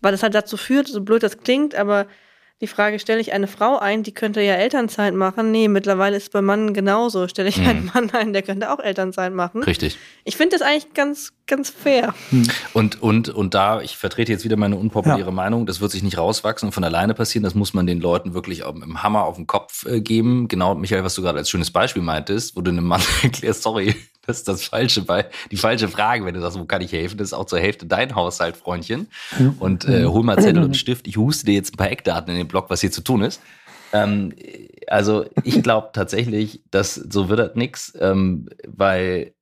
weil 0.00 0.12
das 0.12 0.22
halt 0.22 0.34
dazu 0.34 0.56
führt, 0.56 0.88
so 0.88 1.02
blöd 1.02 1.22
das 1.22 1.38
klingt, 1.38 1.74
aber 1.74 2.06
die 2.60 2.68
Frage, 2.68 3.00
stelle 3.00 3.20
ich 3.20 3.32
eine 3.32 3.48
Frau 3.48 3.78
ein, 3.78 4.04
die 4.04 4.14
könnte 4.14 4.40
ja 4.40 4.54
Elternzeit 4.54 5.12
machen? 5.12 5.50
Nee, 5.50 5.68
mittlerweile 5.68 6.16
ist 6.16 6.22
es 6.24 6.30
beim 6.30 6.44
Mann 6.44 6.72
genauso. 6.72 7.26
Stelle 7.26 7.48
ich 7.48 7.58
mhm. 7.58 7.66
einen 7.66 7.90
Mann 7.92 8.10
ein, 8.10 8.32
der 8.32 8.42
könnte 8.42 8.72
auch 8.72 8.78
Elternzeit 8.78 9.32
machen. 9.32 9.64
Richtig. 9.64 9.98
Ich 10.24 10.36
finde 10.36 10.56
das 10.56 10.66
eigentlich 10.66 10.94
ganz, 10.94 11.32
ganz 11.46 11.68
fair. 11.68 12.14
Mhm. 12.30 12.46
Und, 12.72 13.02
und, 13.02 13.28
und 13.28 13.54
da, 13.54 13.80
ich 13.80 13.96
vertrete 13.96 14.30
jetzt 14.30 14.44
wieder 14.44 14.56
meine 14.56 14.76
unpopuläre 14.76 15.20
ja. 15.20 15.30
Meinung, 15.30 15.66
das 15.66 15.80
wird 15.80 15.90
sich 15.90 16.04
nicht 16.04 16.16
rauswachsen 16.16 16.68
und 16.68 16.72
von 16.72 16.84
alleine 16.84 17.14
passieren. 17.14 17.42
Das 17.42 17.56
muss 17.56 17.74
man 17.74 17.86
den 17.86 18.00
Leuten 18.00 18.34
wirklich 18.34 18.62
auch 18.62 18.72
mit 18.72 18.84
dem 18.84 19.02
Hammer 19.02 19.24
auf 19.24 19.34
den 19.34 19.48
Kopf 19.48 19.84
äh, 19.86 20.00
geben. 20.00 20.46
Genau, 20.46 20.76
Michael, 20.76 21.02
was 21.02 21.14
du 21.14 21.22
gerade 21.22 21.38
als 21.38 21.50
schönes 21.50 21.72
Beispiel 21.72 22.02
meintest, 22.02 22.56
wo 22.56 22.60
du 22.60 22.70
einem 22.70 22.86
Mann 22.86 23.02
erklärst, 23.22 23.62
sorry, 23.62 23.96
das 24.26 24.38
ist 24.38 24.48
das 24.48 24.64
Falsche 24.64 25.02
bei, 25.02 25.26
die 25.50 25.56
falsche 25.56 25.88
Frage, 25.88 26.24
wenn 26.24 26.34
du 26.34 26.40
sagst, 26.40 26.58
wo 26.58 26.64
kann 26.64 26.82
ich 26.82 26.92
helfen? 26.92 27.18
Das 27.18 27.28
ist 27.28 27.32
auch 27.32 27.46
zur 27.46 27.60
Hälfte 27.60 27.86
dein 27.86 28.14
Haushalt, 28.14 28.56
Freundchen. 28.56 29.08
Und 29.58 29.86
äh, 29.86 30.06
hol 30.06 30.22
mal 30.22 30.38
Zettel 30.38 30.62
und 30.62 30.76
Stift. 30.76 31.06
Ich 31.06 31.16
huste 31.16 31.46
dir 31.46 31.54
jetzt 31.54 31.74
ein 31.74 31.76
paar 31.76 31.90
Eckdaten 31.90 32.32
in 32.32 32.38
den 32.38 32.48
Blog, 32.48 32.66
was 32.68 32.80
hier 32.80 32.92
zu 32.92 33.02
tun 33.02 33.22
ist. 33.22 33.40
Ähm, 33.92 34.32
also 34.88 35.24
ich 35.44 35.62
glaube 35.62 35.90
tatsächlich, 35.92 36.62
dass 36.70 36.94
so 36.94 37.28
wird 37.28 37.38
das 37.38 37.54
nix, 37.54 37.92
ähm, 38.00 38.48
weil 38.66 39.34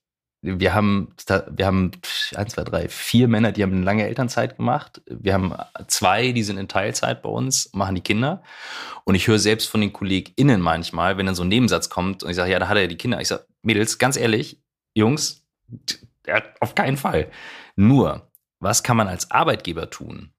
wir 0.43 0.74
haben, 0.74 1.14
wir 1.53 1.66
haben 1.66 1.93
eins, 2.35 2.55
zwei, 2.55 2.64
drei, 2.64 2.89
vier 2.89 3.28
Männer, 3.28 3.53
die 3.53 3.62
haben 3.62 3.72
eine 3.72 3.85
lange 3.85 4.07
Elternzeit 4.07 4.57
gemacht. 4.57 5.01
Wir 5.07 5.35
haben 5.35 5.55
zwei, 5.87 6.33
die 6.33 6.43
sind 6.43 6.59
in 6.59 6.66
Teilzeit 6.66 7.22
bei 7.22 7.28
uns, 7.28 7.72
machen 7.72 7.95
die 7.95 8.01
Kinder. 8.01 8.43
Und 9.05 9.14
ich 9.14 9.28
höre 9.28 9.39
selbst 9.39 9.68
von 9.68 9.80
den 9.80 9.93
KollegInnen 9.93 10.61
manchmal, 10.61 11.16
wenn 11.16 11.26
dann 11.26 11.37
so 11.37 11.45
ein 11.45 11.49
Nebensatz 11.49 11.89
kommt 11.91 12.24
und 12.24 12.30
ich 12.30 12.37
sage, 12.37 12.51
ja, 12.51 12.59
da 12.59 12.68
hat 12.68 12.76
er 12.76 12.83
ja 12.83 12.89
die 12.89 12.97
Kinder. 12.97 13.20
Ich 13.20 13.28
sage, 13.28 13.47
Mädels, 13.62 13.99
ganz 13.99 14.16
ehrlich, 14.16 14.61
Jungs, 14.95 15.45
auf 16.61 16.74
keinen 16.74 16.97
Fall. 16.97 17.30
Nur, 17.76 18.30
was 18.61 18.82
kann 18.82 18.97
man 18.97 19.09
als 19.09 19.30
Arbeitgeber 19.30 19.90
tun, 19.90 20.32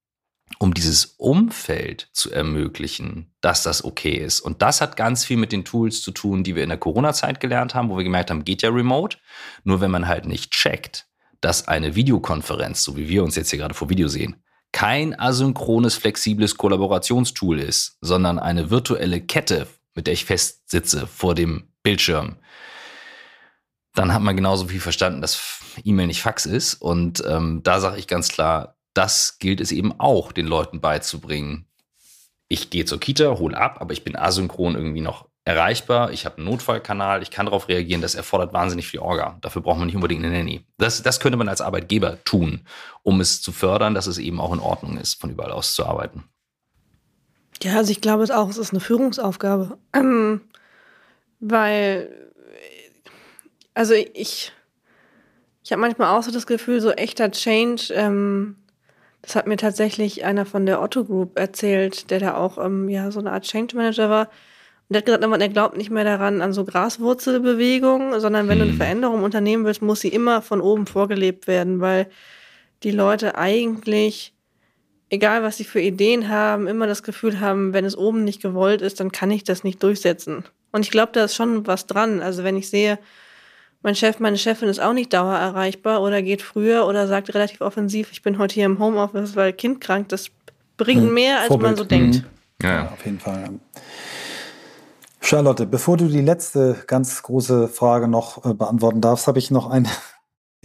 um 0.59 0.73
dieses 0.73 1.05
Umfeld 1.17 2.09
zu 2.13 2.31
ermöglichen, 2.31 3.33
dass 3.41 3.63
das 3.63 3.83
okay 3.83 4.13
ist? 4.13 4.39
Und 4.39 4.61
das 4.61 4.81
hat 4.81 4.95
ganz 4.95 5.25
viel 5.25 5.37
mit 5.37 5.51
den 5.51 5.65
Tools 5.65 6.01
zu 6.01 6.11
tun, 6.11 6.43
die 6.43 6.55
wir 6.55 6.63
in 6.63 6.69
der 6.69 6.77
Corona-Zeit 6.77 7.39
gelernt 7.39 7.75
haben, 7.75 7.89
wo 7.89 7.97
wir 7.97 8.03
gemerkt 8.03 8.29
haben, 8.29 8.45
geht 8.45 8.61
ja 8.61 8.69
remote. 8.69 9.17
Nur 9.63 9.81
wenn 9.81 9.91
man 9.91 10.07
halt 10.07 10.25
nicht 10.25 10.51
checkt, 10.51 11.07
dass 11.41 11.67
eine 11.67 11.95
Videokonferenz, 11.95 12.83
so 12.83 12.95
wie 12.95 13.09
wir 13.09 13.23
uns 13.23 13.35
jetzt 13.35 13.49
hier 13.49 13.59
gerade 13.59 13.73
vor 13.73 13.89
Video 13.89 14.07
sehen, 14.07 14.37
kein 14.71 15.17
asynchrones, 15.19 15.95
flexibles 15.95 16.57
Kollaborationstool 16.57 17.59
ist, 17.59 17.97
sondern 18.01 18.39
eine 18.39 18.69
virtuelle 18.69 19.21
Kette, 19.21 19.67
mit 19.93 20.07
der 20.07 20.13
ich 20.13 20.25
festsitze 20.25 21.05
vor 21.05 21.35
dem 21.35 21.67
Bildschirm, 21.83 22.37
dann 23.93 24.13
hat 24.13 24.21
man 24.21 24.35
genauso 24.35 24.67
viel 24.67 24.79
verstanden, 24.79 25.21
dass 25.21 25.59
E-Mail 25.83 26.07
nicht 26.07 26.21
Fax 26.21 26.45
ist. 26.45 26.75
Und 26.75 27.23
ähm, 27.27 27.61
da 27.63 27.79
sage 27.79 27.97
ich 27.97 28.07
ganz 28.07 28.29
klar, 28.29 28.75
das 28.93 29.37
gilt 29.39 29.61
es 29.61 29.71
eben 29.71 29.99
auch, 29.99 30.31
den 30.31 30.47
Leuten 30.47 30.81
beizubringen. 30.81 31.65
Ich 32.47 32.69
gehe 32.69 32.85
zur 32.85 32.99
Kita, 32.99 33.37
hole 33.37 33.57
ab, 33.57 33.77
aber 33.79 33.93
ich 33.93 34.03
bin 34.03 34.15
asynchron 34.15 34.75
irgendwie 34.75 35.01
noch 35.01 35.27
erreichbar. 35.45 36.11
Ich 36.11 36.25
habe 36.25 36.37
einen 36.37 36.45
Notfallkanal, 36.45 37.21
ich 37.21 37.31
kann 37.31 37.45
darauf 37.45 37.67
reagieren. 37.67 38.01
Das 38.01 38.15
erfordert 38.15 38.53
wahnsinnig 38.53 38.87
viel 38.87 38.99
Orga. 38.99 39.37
Dafür 39.41 39.61
braucht 39.61 39.77
man 39.77 39.87
nicht 39.87 39.95
unbedingt 39.95 40.23
eine 40.23 40.35
Nanny. 40.35 40.65
Das, 40.77 41.03
das 41.03 41.19
könnte 41.19 41.37
man 41.37 41.49
als 41.49 41.61
Arbeitgeber 41.61 42.23
tun, 42.23 42.65
um 43.01 43.19
es 43.21 43.41
zu 43.41 43.51
fördern, 43.51 43.93
dass 43.93 44.07
es 44.07 44.17
eben 44.17 44.39
auch 44.39 44.53
in 44.53 44.59
Ordnung 44.59 44.97
ist, 44.97 45.19
von 45.19 45.29
überall 45.29 45.51
aus 45.51 45.73
zu 45.73 45.85
arbeiten. 45.85 46.23
Ja, 47.61 47.77
also 47.77 47.91
ich 47.91 48.01
glaube 48.01 48.23
auch, 48.35 48.49
es 48.49 48.57
ist 48.57 48.71
eine 48.71 48.79
Führungsaufgabe. 48.79 49.77
Ähm, 49.93 50.41
weil 51.39 52.32
also 53.73 53.93
ich, 53.93 54.51
ich 55.63 55.71
habe 55.71 55.81
manchmal 55.81 56.17
auch 56.17 56.23
so 56.23 56.31
das 56.31 56.47
Gefühl, 56.47 56.81
so 56.81 56.91
echter 56.91 57.31
Change, 57.31 57.93
ähm, 57.93 58.55
das 59.21 59.35
hat 59.35 59.47
mir 59.47 59.57
tatsächlich 59.57 60.25
einer 60.25 60.45
von 60.45 60.65
der 60.65 60.81
Otto 60.81 61.05
Group 61.05 61.39
erzählt, 61.39 62.09
der 62.09 62.19
da 62.19 62.35
auch 62.35 62.63
ähm, 62.63 62.89
ja 62.89 63.09
so 63.09 63.19
eine 63.19 63.31
Art 63.31 63.45
Change 63.45 63.75
Manager 63.75 64.09
war. 64.09 64.29
Und 64.89 64.95
der 64.95 64.97
hat 64.97 65.05
gesagt, 65.05 65.41
er 65.41 65.49
glaubt 65.49 65.77
nicht 65.77 65.89
mehr 65.89 66.03
daran 66.03 66.41
an 66.41 66.51
so 66.51 66.65
Graswurzelbewegungen, 66.65 68.19
sondern 68.19 68.49
wenn 68.49 68.57
du 68.57 68.65
eine 68.65 68.73
hm. 68.73 68.77
Veränderung 68.77 69.23
unternehmen 69.23 69.63
willst, 69.63 69.81
muss 69.81 70.01
sie 70.01 70.09
immer 70.09 70.41
von 70.41 70.59
oben 70.59 70.85
vorgelebt 70.85 71.47
werden, 71.47 71.79
weil 71.79 72.07
die 72.83 72.91
Leute 72.91 73.37
eigentlich, 73.37 74.33
egal 75.09 75.41
was 75.41 75.55
sie 75.55 75.63
für 75.63 75.79
Ideen 75.79 76.27
haben, 76.27 76.67
immer 76.67 76.85
das 76.85 77.01
Gefühl 77.01 77.39
haben, 77.39 77.71
wenn 77.71 77.85
es 77.85 77.97
oben 77.97 78.25
nicht 78.25 78.41
gewollt 78.41 78.81
ist, 78.81 78.99
dann 78.99 79.13
kann 79.13 79.31
ich 79.31 79.45
das 79.45 79.63
nicht 79.63 79.81
durchsetzen. 79.81 80.43
Und 80.73 80.81
ich 80.81 80.91
glaube, 80.91 81.13
da 81.13 81.23
ist 81.23 81.35
schon 81.35 81.65
was 81.65 81.87
dran. 81.87 82.21
Also 82.21 82.43
wenn 82.43 82.57
ich 82.57 82.69
sehe, 82.69 82.99
mein 83.83 83.95
Chef, 83.95 84.19
meine 84.19 84.37
Chefin 84.37 84.69
ist 84.69 84.81
auch 84.81 84.93
nicht 84.93 85.13
dauer 85.13 85.35
erreichbar 85.35 86.01
oder 86.01 86.21
geht 86.21 86.41
früher 86.41 86.87
oder 86.87 87.07
sagt 87.07 87.33
relativ 87.33 87.61
offensiv, 87.61 88.11
ich 88.11 88.21
bin 88.21 88.37
heute 88.37 88.55
hier 88.55 88.65
im 88.65 88.79
Homeoffice, 88.79 89.35
weil 89.35 89.53
Kind 89.53 89.81
krank. 89.81 90.09
Das 90.09 90.31
bringt 90.77 91.03
hm. 91.03 91.13
mehr, 91.13 91.39
als 91.39 91.49
Vorbild. 91.49 91.69
man 91.69 91.77
so 91.77 91.83
denkt. 91.83 92.15
Mhm. 92.15 92.23
Ja. 92.61 92.69
ja, 92.69 92.91
auf 92.91 93.05
jeden 93.05 93.19
Fall. 93.19 93.49
Charlotte, 95.19 95.65
bevor 95.65 95.97
du 95.97 96.07
die 96.07 96.21
letzte 96.21 96.83
ganz 96.87 97.21
große 97.23 97.67
Frage 97.67 98.07
noch 98.07 98.45
äh, 98.45 98.53
beantworten 98.53 99.01
darfst, 99.01 99.27
habe 99.27 99.39
ich 99.39 99.51
noch 99.51 99.69
ein. 99.69 99.87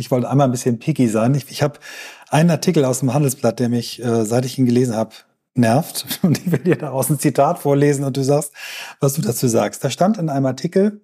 Ich 0.01 0.13
wollte 0.13 0.31
einmal 0.31 0.47
ein 0.47 0.53
bisschen 0.53 0.79
picky 0.79 1.09
sein. 1.09 1.35
Ich, 1.35 1.51
ich 1.51 1.61
habe 1.61 1.81
einen 2.29 2.51
Artikel 2.53 2.85
aus 2.85 3.01
dem 3.01 3.13
Handelsblatt, 3.13 3.59
der 3.59 3.69
mich, 3.69 4.01
äh, 4.01 4.25
seit 4.25 4.45
ich 4.45 4.57
ihn 4.57 4.65
gelesen 4.65 4.95
habe, 4.95 5.11
nervt. 5.55 6.07
Und 6.23 6.39
ich 6.39 6.53
will 6.53 6.61
dir 6.61 6.77
daraus 6.77 7.11
ein 7.11 7.19
Zitat 7.19 7.59
vorlesen 7.59 8.05
und 8.05 8.17
du 8.17 8.23
sagst, 8.23 8.53
was 9.01 9.15
du 9.15 9.23
dazu 9.23 9.49
sagst. 9.49 9.83
Da 9.83 9.91
stand 9.91 10.17
in 10.17 10.29
einem 10.29 10.47
Artikel, 10.47 11.01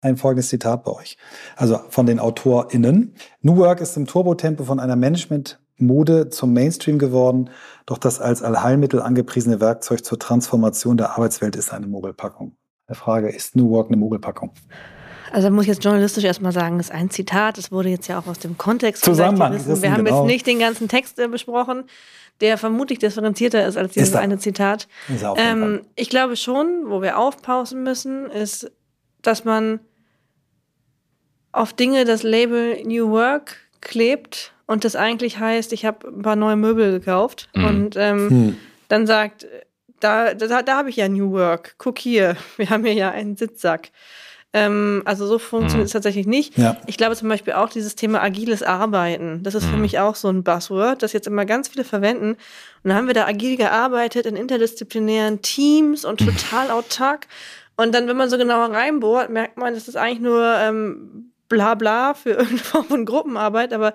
ein 0.00 0.16
folgendes 0.16 0.48
Zitat 0.48 0.84
bei 0.84 0.92
euch. 0.92 1.16
Also 1.56 1.80
von 1.90 2.06
den 2.06 2.20
AutorInnen. 2.20 3.14
New 3.40 3.56
Work 3.56 3.80
ist 3.80 3.96
im 3.96 4.06
Turbotempo 4.06 4.64
von 4.64 4.80
einer 4.80 4.96
Management-Mode 4.96 6.30
zum 6.30 6.52
Mainstream 6.52 6.98
geworden, 6.98 7.50
doch 7.86 7.98
das 7.98 8.20
als 8.20 8.42
Allheilmittel 8.42 9.02
angepriesene 9.02 9.60
Werkzeug 9.60 10.04
zur 10.04 10.18
Transformation 10.18 10.96
der 10.96 11.16
Arbeitswelt 11.16 11.56
ist 11.56 11.72
eine 11.72 11.86
Mogelpackung. 11.86 12.56
Die 12.88 12.94
Frage, 12.94 13.28
ist 13.28 13.56
New 13.56 13.70
Work 13.70 13.88
eine 13.88 13.96
Mogelpackung? 13.96 14.52
Also 15.30 15.50
muss 15.50 15.64
ich 15.64 15.68
jetzt 15.68 15.84
journalistisch 15.84 16.24
erstmal 16.24 16.52
sagen, 16.52 16.78
das 16.78 16.86
ist 16.86 16.94
ein 16.94 17.10
Zitat, 17.10 17.58
es 17.58 17.70
wurde 17.70 17.90
jetzt 17.90 18.06
ja 18.08 18.18
auch 18.18 18.26
aus 18.26 18.38
dem 18.38 18.56
Kontext 18.56 19.04
Zusammenhang. 19.04 19.52
Wir 19.82 19.92
haben 19.92 20.04
genau. 20.04 20.22
jetzt 20.22 20.26
nicht 20.26 20.46
den 20.46 20.58
ganzen 20.58 20.88
Text 20.88 21.18
äh, 21.18 21.28
besprochen, 21.28 21.84
der 22.40 22.56
vermutlich 22.56 22.98
differenzierter 22.98 23.66
ist 23.66 23.76
als 23.76 23.92
dieses 23.92 24.10
ist 24.10 24.16
eine 24.16 24.38
Zitat. 24.38 24.88
Ähm, 25.36 25.82
ich 25.96 26.08
glaube 26.08 26.36
schon, 26.36 26.84
wo 26.86 27.02
wir 27.02 27.18
aufpausen 27.18 27.82
müssen, 27.82 28.30
ist, 28.30 28.70
dass 29.22 29.44
man 29.44 29.80
auf 31.52 31.72
Dinge 31.72 32.04
das 32.04 32.22
Label 32.22 32.82
New 32.84 33.10
Work 33.10 33.56
klebt 33.80 34.52
und 34.66 34.84
das 34.84 34.96
eigentlich 34.96 35.38
heißt, 35.38 35.72
ich 35.72 35.84
habe 35.84 36.08
ein 36.08 36.22
paar 36.22 36.36
neue 36.36 36.56
Möbel 36.56 36.92
gekauft 36.92 37.48
mhm. 37.54 37.64
und 37.64 37.96
ähm, 37.96 38.30
hm. 38.30 38.56
dann 38.88 39.06
sagt, 39.06 39.46
da, 40.00 40.34
da, 40.34 40.62
da 40.62 40.76
habe 40.76 40.90
ich 40.90 40.96
ja 40.96 41.08
New 41.08 41.32
Work, 41.32 41.74
guck 41.78 41.98
hier, 41.98 42.36
wir 42.56 42.70
haben 42.70 42.84
hier 42.84 42.94
ja 42.94 43.10
einen 43.10 43.36
Sitzsack. 43.36 43.90
Ähm, 44.54 45.02
also 45.04 45.26
so 45.26 45.38
funktioniert 45.38 45.84
mhm. 45.84 45.86
es 45.86 45.92
tatsächlich 45.92 46.26
nicht. 46.26 46.56
Ja. 46.56 46.78
Ich 46.86 46.96
glaube 46.96 47.14
zum 47.16 47.28
Beispiel 47.28 47.52
auch 47.52 47.68
dieses 47.68 47.96
Thema 47.96 48.22
agiles 48.22 48.62
Arbeiten. 48.62 49.42
Das 49.42 49.54
ist 49.54 49.66
mhm. 49.66 49.70
für 49.70 49.76
mich 49.76 49.98
auch 49.98 50.14
so 50.14 50.28
ein 50.28 50.42
Buzzword, 50.42 51.02
das 51.02 51.12
jetzt 51.12 51.26
immer 51.26 51.44
ganz 51.44 51.68
viele 51.68 51.84
verwenden. 51.84 52.30
Und 52.30 52.38
dann 52.84 52.94
haben 52.94 53.06
wir 53.08 53.14
da 53.14 53.26
agil 53.26 53.58
gearbeitet 53.58 54.24
in 54.24 54.36
interdisziplinären 54.36 55.42
Teams 55.42 56.06
und 56.06 56.20
mhm. 56.22 56.26
total 56.36 56.70
autark. 56.70 57.26
Und 57.78 57.94
dann, 57.94 58.08
wenn 58.08 58.16
man 58.16 58.28
so 58.28 58.36
genauer 58.36 58.72
reinbohrt, 58.72 59.30
merkt 59.30 59.56
man, 59.56 59.72
das 59.72 59.86
ist 59.86 59.96
eigentlich 59.96 60.18
nur 60.18 60.44
ähm, 60.58 61.30
bla 61.48 61.76
bla 61.76 62.12
für 62.12 62.30
irgendeine 62.30 62.58
Form 62.58 62.84
von 62.86 63.06
Gruppenarbeit, 63.06 63.72
aber 63.72 63.94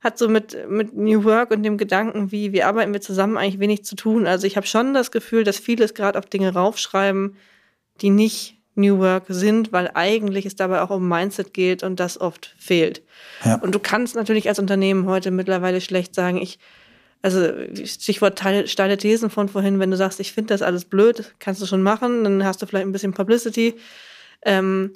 hat 0.00 0.16
so 0.16 0.28
mit, 0.28 0.56
mit 0.70 0.96
New 0.96 1.24
Work 1.24 1.50
und 1.50 1.62
dem 1.62 1.76
Gedanken, 1.76 2.32
wie, 2.32 2.52
wie 2.52 2.62
arbeiten 2.62 2.92
wir 2.92 3.02
zusammen, 3.02 3.36
eigentlich 3.36 3.60
wenig 3.60 3.84
zu 3.84 3.96
tun. 3.96 4.26
Also 4.26 4.46
ich 4.46 4.56
habe 4.56 4.66
schon 4.66 4.94
das 4.94 5.10
Gefühl, 5.10 5.44
dass 5.44 5.58
vieles 5.58 5.92
gerade 5.92 6.18
auf 6.18 6.24
Dinge 6.24 6.54
raufschreiben, 6.54 7.36
die 8.00 8.08
nicht 8.08 8.56
New 8.76 8.98
Work 8.98 9.24
sind, 9.28 9.72
weil 9.72 9.90
eigentlich 9.92 10.46
es 10.46 10.56
dabei 10.56 10.80
auch 10.80 10.90
um 10.90 11.06
Mindset 11.06 11.52
geht 11.52 11.82
und 11.82 12.00
das 12.00 12.18
oft 12.18 12.54
fehlt. 12.58 13.02
Ja. 13.44 13.56
Und 13.56 13.74
du 13.74 13.78
kannst 13.78 14.16
natürlich 14.16 14.48
als 14.48 14.58
Unternehmen 14.58 15.04
heute 15.04 15.32
mittlerweile 15.32 15.82
schlecht 15.82 16.14
sagen, 16.14 16.38
ich, 16.38 16.58
also 17.22 17.48
Stichwort 17.84 18.40
steile 18.66 18.96
Thesen 18.96 19.30
von 19.30 19.48
vorhin, 19.48 19.80
wenn 19.80 19.90
du 19.90 19.96
sagst, 19.96 20.20
ich 20.20 20.32
finde 20.32 20.54
das 20.54 20.62
alles 20.62 20.84
blöd, 20.84 21.34
kannst 21.38 21.60
du 21.60 21.66
schon 21.66 21.82
machen, 21.82 22.24
dann 22.24 22.44
hast 22.44 22.62
du 22.62 22.66
vielleicht 22.66 22.86
ein 22.86 22.92
bisschen 22.92 23.12
Publicity. 23.12 23.74
Ähm, 24.42 24.92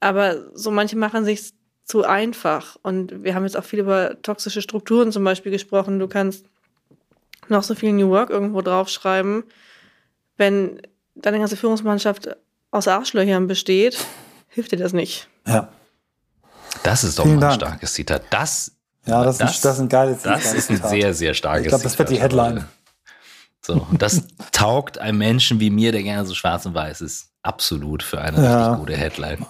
aber 0.00 0.36
so 0.54 0.70
manche 0.70 0.96
machen 0.96 1.24
sich 1.24 1.52
zu 1.84 2.04
einfach. 2.04 2.76
Und 2.82 3.24
wir 3.24 3.34
haben 3.34 3.44
jetzt 3.44 3.56
auch 3.56 3.64
viel 3.64 3.80
über 3.80 4.20
toxische 4.22 4.62
Strukturen 4.62 5.12
zum 5.12 5.24
Beispiel 5.24 5.52
gesprochen. 5.52 5.98
Du 5.98 6.08
kannst 6.08 6.44
noch 7.48 7.62
so 7.62 7.74
viel 7.74 7.92
New 7.92 8.10
Work 8.10 8.30
irgendwo 8.30 8.60
draufschreiben, 8.60 9.44
wenn 10.36 10.80
deine 11.14 11.38
ganze 11.38 11.56
Führungsmannschaft 11.56 12.36
aus 12.70 12.88
Arschlöchern 12.88 13.46
besteht, 13.46 13.96
hilft 14.48 14.72
dir 14.72 14.76
das 14.76 14.92
nicht. 14.92 15.28
Ja. 15.46 15.72
Das 16.82 17.04
ist 17.04 17.18
doch 17.18 17.24
Vielen 17.24 17.38
mal 17.38 17.52
ein 17.52 17.58
Dank. 17.58 17.70
starkes 17.70 17.94
Zitat. 17.94 18.24
Das, 18.30 18.72
ja, 19.06 19.24
das, 19.24 19.38
das, 19.38 19.56
ist, 19.56 19.64
das 19.64 19.74
ist 19.76 19.80
ein 19.80 19.88
geiles 19.88 20.18
Zitat. 20.18 20.36
Das 20.38 20.52
ist 20.52 20.70
ein 20.70 20.82
sehr, 20.82 21.14
sehr 21.14 21.34
starkes 21.34 21.66
Ich 21.66 21.68
glaube, 21.68 21.84
das 21.84 21.98
wird 21.98 22.10
die 22.10 22.20
Headline. 22.20 22.64
So, 23.64 23.86
das 23.92 24.22
taugt 24.52 24.98
einem 24.98 25.18
Menschen 25.18 25.58
wie 25.58 25.70
mir, 25.70 25.90
der 25.90 26.02
gerne 26.02 26.24
so 26.24 26.34
schwarz 26.34 26.66
und 26.66 26.74
weiß 26.74 27.00
ist, 27.00 27.30
absolut 27.42 28.02
für 28.02 28.20
eine 28.20 28.42
ja. 28.42 28.58
richtig 28.58 28.78
gute 28.80 28.96
Headline. 28.96 29.44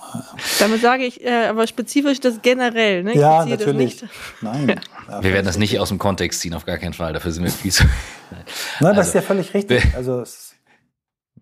Damit 0.59 0.80
sage 0.80 1.04
ich 1.04 1.22
äh, 1.24 1.46
aber 1.46 1.66
spezifisch 1.66 2.20
das 2.20 2.40
generell. 2.42 3.02
Ne? 3.02 3.12
Ich 3.12 3.18
ja, 3.18 3.44
natürlich. 3.44 4.04
Nein. 4.40 4.80
Ja, 5.09 5.22
wir 5.22 5.32
werden 5.32 5.46
das 5.46 5.59
nicht 5.59 5.78
aus 5.78 5.88
dem 5.88 5.98
Kontext 5.98 6.40
ziehen, 6.40 6.54
auf 6.54 6.64
gar 6.64 6.78
keinen 6.78 6.94
Fall. 6.94 7.12
Dafür 7.12 7.32
sind 7.32 7.44
wir 7.44 7.50
viel 7.50 7.72
zu. 7.72 7.84
Nein, 8.30 8.44
also, 8.80 8.94
das 8.94 9.09
ist 9.09 9.14
ja 9.14 9.22
völlig 9.22 9.52
richtig. 9.54 9.84
Also, 9.94 10.24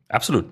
absolut. 0.08 0.46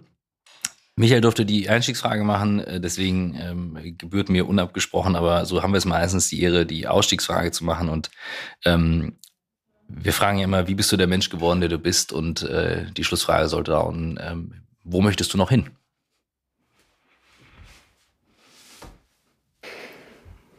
Michael 0.94 1.22
durfte 1.22 1.46
die 1.46 1.68
Einstiegsfrage 1.68 2.22
machen, 2.22 2.60
äh, 2.60 2.80
deswegen 2.80 3.34
ähm, 3.40 3.96
gebührt 3.96 4.28
mir 4.28 4.46
unabgesprochen, 4.46 5.16
aber 5.16 5.46
so 5.46 5.62
haben 5.62 5.72
wir 5.72 5.78
es 5.78 5.86
meistens 5.86 6.28
die 6.28 6.42
Ehre, 6.42 6.66
die 6.66 6.86
Ausstiegsfrage 6.86 7.50
zu 7.50 7.64
machen. 7.64 7.88
Und 7.88 8.10
ähm, 8.64 9.16
wir 9.88 10.12
fragen 10.12 10.38
ja 10.38 10.44
immer, 10.44 10.68
wie 10.68 10.74
bist 10.74 10.92
du 10.92 10.96
der 10.96 11.06
Mensch 11.06 11.30
geworden, 11.30 11.60
der 11.60 11.70
du 11.70 11.78
bist? 11.78 12.12
Und 12.12 12.42
äh, 12.42 12.90
die 12.92 13.04
Schlussfrage 13.04 13.48
sollte 13.48 13.70
lauten, 13.70 14.18
ähm, 14.20 14.62
wo 14.84 15.00
möchtest 15.00 15.32
du 15.32 15.38
noch 15.38 15.50
hin? 15.50 15.70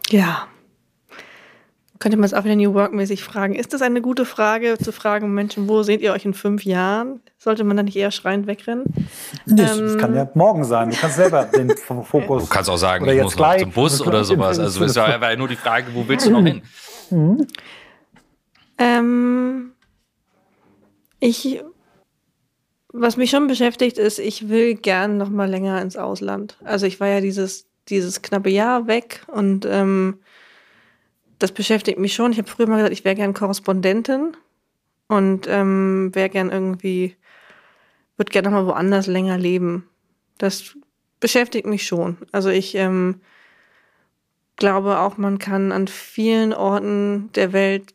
Ja, 0.10 0.48
könnte 2.04 2.18
man 2.18 2.26
es 2.26 2.34
auch 2.34 2.44
wieder 2.44 2.58
New 2.58 2.74
Work-mäßig 2.74 3.24
fragen. 3.24 3.56
Ist 3.56 3.72
das 3.74 3.82
eine 3.82 4.02
gute 4.02 4.26
Frage, 4.26 4.78
zu 4.78 4.92
fragen, 4.92 5.34
Menschen, 5.34 5.70
wo 5.70 5.84
seht 5.84 6.02
ihr 6.02 6.12
euch 6.12 6.26
in 6.26 6.34
fünf 6.34 6.66
Jahren? 6.66 7.22
Sollte 7.38 7.64
man 7.64 7.78
da 7.78 7.84
nicht 7.84 7.96
eher 7.96 8.12
schreiend 8.12 8.46
wegrennen? 8.46 8.84
Nee, 9.46 9.62
ähm, 9.62 9.80
das 9.80 9.98
kann 9.98 10.14
ja 10.14 10.30
morgen 10.34 10.66
sein. 10.66 10.90
Du 10.90 10.98
kannst 10.98 11.16
selber 11.16 11.46
den 11.46 11.70
Fokus. 12.04 12.44
Du 12.44 12.50
kannst 12.50 12.70
auch 12.70 12.76
sagen, 12.76 13.08
ich 13.08 13.22
muss 13.22 13.38
noch 13.38 13.58
zum 13.58 13.72
Bus 13.72 14.02
oder 14.02 14.24
sowas. 14.26 14.60
Also 14.60 14.84
es 14.84 14.98
war 14.98 15.18
ja 15.18 15.36
nur 15.38 15.48
die 15.48 15.56
Frage, 15.56 15.88
wo 15.94 16.06
willst 16.06 16.26
du 16.26 16.32
noch 16.32 16.44
hin? 16.44 16.62
Mhm. 17.10 17.46
Ähm, 18.80 19.74
ich, 21.20 21.62
was 22.92 23.18
mich 23.18 23.30
schon 23.30 23.48
beschäftigt, 23.48 23.98
ist, 23.98 24.20
ich 24.20 24.50
will 24.50 24.74
gern 24.76 25.18
noch 25.18 25.30
mal 25.30 25.50
länger 25.50 25.80
ins 25.82 25.96
Ausland. 25.96 26.58
Also 26.64 26.88
ich 26.88 27.00
war 27.00 27.08
ja 27.08 27.22
dieses, 27.22 27.68
dieses 27.90 28.22
knappe 28.22 28.50
Jahr 28.50 28.88
weg 28.88 29.22
und 29.28 29.68
ähm, 29.70 30.22
das 31.44 31.52
beschäftigt 31.52 32.00
mich 32.00 32.14
schon. 32.14 32.32
Ich 32.32 32.38
habe 32.38 32.48
früher 32.48 32.68
mal 32.68 32.78
gesagt, 32.78 32.94
ich 32.94 33.04
wäre 33.04 33.16
gern 33.16 33.34
Korrespondentin 33.34 34.38
und 35.10 35.46
ähm, 35.50 36.10
wäre 36.14 36.30
gern 36.30 36.50
irgendwie, 36.50 37.18
würde 38.16 38.32
gerne 38.32 38.50
noch 38.50 38.56
mal 38.56 38.66
woanders 38.66 39.08
länger 39.08 39.38
leben. 39.38 39.90
Das 40.38 40.78
beschäftigt 41.20 41.68
mich 41.68 41.86
schon. 41.86 42.18
Also 42.32 42.48
ich 42.48 42.76
ähm, 42.76 43.20
glaube 44.56 45.00
auch, 45.00 45.18
man 45.18 45.38
kann 45.38 45.74
an 45.74 45.90
vielen 45.90 46.54
Orten 46.54 47.30
der 47.36 47.52
Welt 47.52 47.94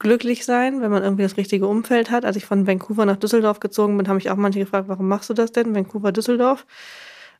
glücklich 0.00 0.44
sein, 0.44 0.80
wenn 0.80 0.90
man 0.90 1.04
irgendwie 1.04 1.22
das 1.22 1.36
richtige 1.36 1.68
Umfeld 1.68 2.10
hat. 2.10 2.24
Als 2.24 2.34
ich 2.34 2.44
von 2.44 2.66
Vancouver 2.66 3.06
nach 3.06 3.18
Düsseldorf 3.18 3.60
gezogen 3.60 3.96
bin, 3.96 4.08
habe 4.08 4.18
ich 4.18 4.30
auch 4.30 4.36
manche 4.36 4.58
gefragt, 4.58 4.88
warum 4.88 5.06
machst 5.06 5.30
du 5.30 5.34
das 5.34 5.52
denn, 5.52 5.76
Vancouver, 5.76 6.10
Düsseldorf? 6.10 6.66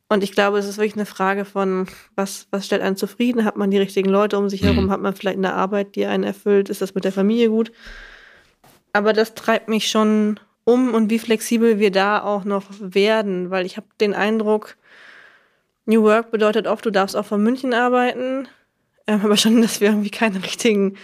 Und 0.07 0.23
ich 0.23 0.33
glaube, 0.33 0.59
es 0.59 0.67
ist 0.67 0.77
wirklich 0.77 0.95
eine 0.95 1.07
Frage 1.07 1.45
von, 1.45 1.87
was, 2.15 2.47
was 2.51 2.65
stellt 2.65 2.83
einen 2.83 2.95
zufrieden? 2.95 3.43
Hat 3.43 3.57
man 3.57 3.71
die 3.71 3.79
richtigen 3.79 4.09
Leute 4.09 4.37
um 4.37 4.49
sich 4.49 4.61
mhm. 4.61 4.67
herum? 4.67 4.91
Hat 4.91 5.01
man 5.01 5.15
vielleicht 5.15 5.37
eine 5.37 5.53
Arbeit, 5.53 5.95
die 5.95 6.05
einen 6.05 6.23
erfüllt? 6.23 6.69
Ist 6.69 6.81
das 6.81 6.93
mit 6.93 7.05
der 7.05 7.11
Familie 7.11 7.49
gut? 7.49 7.71
Aber 8.93 9.13
das 9.13 9.33
treibt 9.33 9.67
mich 9.67 9.89
schon 9.89 10.39
um 10.63 10.93
und 10.93 11.09
wie 11.09 11.19
flexibel 11.19 11.79
wir 11.79 11.91
da 11.91 12.21
auch 12.21 12.43
noch 12.43 12.65
werden, 12.79 13.51
weil 13.51 13.65
ich 13.65 13.77
habe 13.77 13.87
den 13.99 14.13
Eindruck, 14.13 14.77
New 15.85 16.01
Work 16.03 16.31
bedeutet 16.31 16.65
oft, 16.65 16.85
du 16.85 16.91
darfst 16.91 17.15
auch 17.15 17.25
von 17.25 17.41
München 17.41 17.73
arbeiten, 17.73 18.47
ähm, 19.07 19.21
aber 19.23 19.37
schon, 19.37 19.61
dass 19.61 19.81
wir 19.81 19.89
irgendwie 19.89 20.09
keine 20.09 20.43
richtigen 20.43 20.97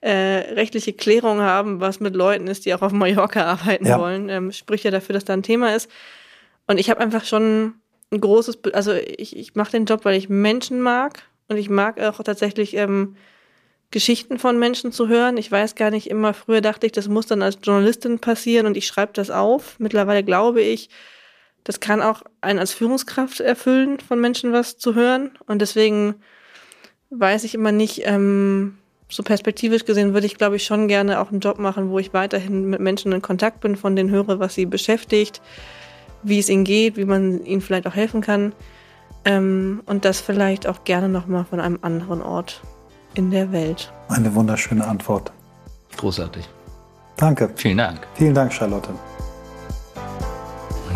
äh, 0.00 0.52
rechtliche 0.54 0.92
Klärung 0.92 1.40
haben, 1.40 1.80
was 1.80 2.00
mit 2.00 2.14
Leuten 2.14 2.46
ist, 2.46 2.66
die 2.66 2.74
auch 2.74 2.82
auf 2.82 2.92
Mallorca 2.92 3.44
arbeiten 3.44 3.86
ja. 3.86 3.98
wollen, 3.98 4.28
ähm, 4.28 4.52
spricht 4.52 4.84
ja 4.84 4.90
dafür, 4.90 5.14
dass 5.14 5.24
da 5.24 5.32
ein 5.32 5.42
Thema 5.42 5.74
ist. 5.74 5.90
Und 6.66 6.78
ich 6.78 6.90
habe 6.90 7.00
einfach 7.00 7.24
schon 7.24 7.74
ein 8.10 8.20
großes, 8.20 8.58
also 8.72 8.92
ich, 8.92 9.36
ich 9.36 9.54
mache 9.54 9.72
den 9.72 9.84
Job, 9.84 10.04
weil 10.04 10.16
ich 10.16 10.28
Menschen 10.28 10.80
mag 10.80 11.22
und 11.48 11.56
ich 11.56 11.68
mag 11.68 12.00
auch 12.00 12.22
tatsächlich 12.22 12.74
ähm, 12.76 13.16
Geschichten 13.90 14.38
von 14.38 14.58
Menschen 14.58 14.92
zu 14.92 15.08
hören. 15.08 15.36
Ich 15.36 15.50
weiß 15.50 15.74
gar 15.74 15.90
nicht 15.90 16.10
immer, 16.10 16.34
früher 16.34 16.60
dachte 16.60 16.86
ich, 16.86 16.92
das 16.92 17.08
muss 17.08 17.26
dann 17.26 17.42
als 17.42 17.58
Journalistin 17.62 18.18
passieren 18.18 18.66
und 18.66 18.76
ich 18.76 18.86
schreibe 18.86 19.12
das 19.14 19.30
auf. 19.30 19.78
Mittlerweile 19.78 20.22
glaube 20.22 20.60
ich, 20.60 20.90
das 21.64 21.80
kann 21.80 22.02
auch 22.02 22.22
einen 22.40 22.58
als 22.58 22.72
Führungskraft 22.72 23.40
erfüllen, 23.40 23.98
von 24.00 24.20
Menschen 24.20 24.52
was 24.52 24.78
zu 24.78 24.94
hören. 24.94 25.32
Und 25.46 25.60
deswegen 25.60 26.16
weiß 27.10 27.44
ich 27.44 27.54
immer 27.54 27.72
nicht, 27.72 28.02
ähm, 28.04 28.78
so 29.10 29.22
perspektivisch 29.22 29.84
gesehen 29.84 30.12
würde 30.12 30.26
ich, 30.26 30.36
glaube 30.36 30.56
ich, 30.56 30.64
schon 30.64 30.88
gerne 30.88 31.20
auch 31.20 31.30
einen 31.30 31.40
Job 31.40 31.58
machen, 31.58 31.90
wo 31.90 31.98
ich 31.98 32.12
weiterhin 32.12 32.68
mit 32.68 32.80
Menschen 32.80 33.12
in 33.12 33.22
Kontakt 33.22 33.60
bin, 33.60 33.76
von 33.76 33.96
denen 33.96 34.10
höre, 34.10 34.38
was 34.38 34.54
sie 34.54 34.66
beschäftigt, 34.66 35.40
wie 36.22 36.38
es 36.38 36.48
ihnen 36.48 36.64
geht, 36.64 36.96
wie 36.96 37.04
man 37.04 37.44
ihnen 37.44 37.60
vielleicht 37.60 37.86
auch 37.86 37.94
helfen 37.94 38.20
kann. 38.20 38.52
Ähm, 39.24 39.82
und 39.86 40.04
das 40.04 40.20
vielleicht 40.20 40.66
auch 40.66 40.84
gerne 40.84 41.08
nochmal 41.08 41.44
von 41.44 41.60
einem 41.60 41.78
anderen 41.82 42.22
Ort 42.22 42.62
in 43.14 43.30
der 43.30 43.52
Welt. 43.52 43.92
Eine 44.08 44.34
wunderschöne 44.34 44.86
Antwort. 44.86 45.32
Großartig. 45.96 46.48
Danke. 47.16 47.50
Vielen 47.56 47.78
Dank. 47.78 48.06
Vielen 48.14 48.34
Dank, 48.34 48.52
Charlotte. 48.52 48.90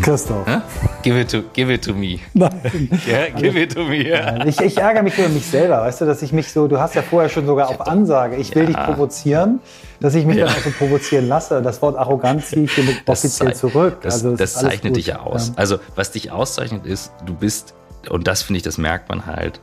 Christoph. 0.02 0.46
Huh? 0.46 0.60
Give 1.02 1.18
it 1.18 1.30
to, 1.30 1.42
give 1.52 1.72
it 1.72 1.82
to 1.84 1.94
me. 1.94 2.20
Nein. 2.34 2.50
yeah, 3.06 3.30
give 3.30 3.56
it 3.56 3.72
to 3.74 3.84
me. 3.84 4.06
Yeah. 4.06 4.46
Ich, 4.46 4.60
ich, 4.60 4.76
ärgere 4.76 5.02
mich 5.02 5.18
über 5.18 5.28
mich 5.28 5.46
selber, 5.46 5.80
weißt 5.82 6.00
du, 6.00 6.04
dass 6.04 6.22
ich 6.22 6.32
mich 6.32 6.50
so, 6.50 6.68
du 6.68 6.78
hast 6.78 6.94
ja 6.94 7.02
vorher 7.02 7.28
schon 7.28 7.46
sogar 7.46 7.68
auf 7.68 7.80
Ansage, 7.86 8.36
ich 8.36 8.54
will 8.54 8.64
ja. 8.64 8.68
dich 8.68 8.76
provozieren, 8.76 9.60
dass 10.00 10.14
ich 10.14 10.26
mich 10.26 10.36
ja. 10.36 10.46
dann 10.46 10.54
auch 10.54 10.60
so 10.60 10.70
provozieren 10.70 11.28
lasse. 11.28 11.62
Das 11.62 11.80
Wort 11.82 11.96
Arroganz 11.96 12.48
ziehe 12.48 12.64
ich 12.64 12.72
offiziell 13.06 13.54
zurück. 13.54 13.98
Das, 14.02 14.14
also, 14.14 14.36
das 14.36 14.54
zeichnet 14.54 14.92
gut. 14.92 14.96
dich 14.96 15.06
ja 15.06 15.20
aus. 15.20 15.48
Ja. 15.48 15.54
Also 15.56 15.78
was 15.94 16.10
dich 16.10 16.30
auszeichnet 16.30 16.86
ist, 16.86 17.12
du 17.24 17.34
bist, 17.34 17.74
und 18.10 18.26
das 18.26 18.42
finde 18.42 18.58
ich, 18.58 18.62
das 18.62 18.78
merkt 18.78 19.08
man 19.08 19.26
halt, 19.26 19.60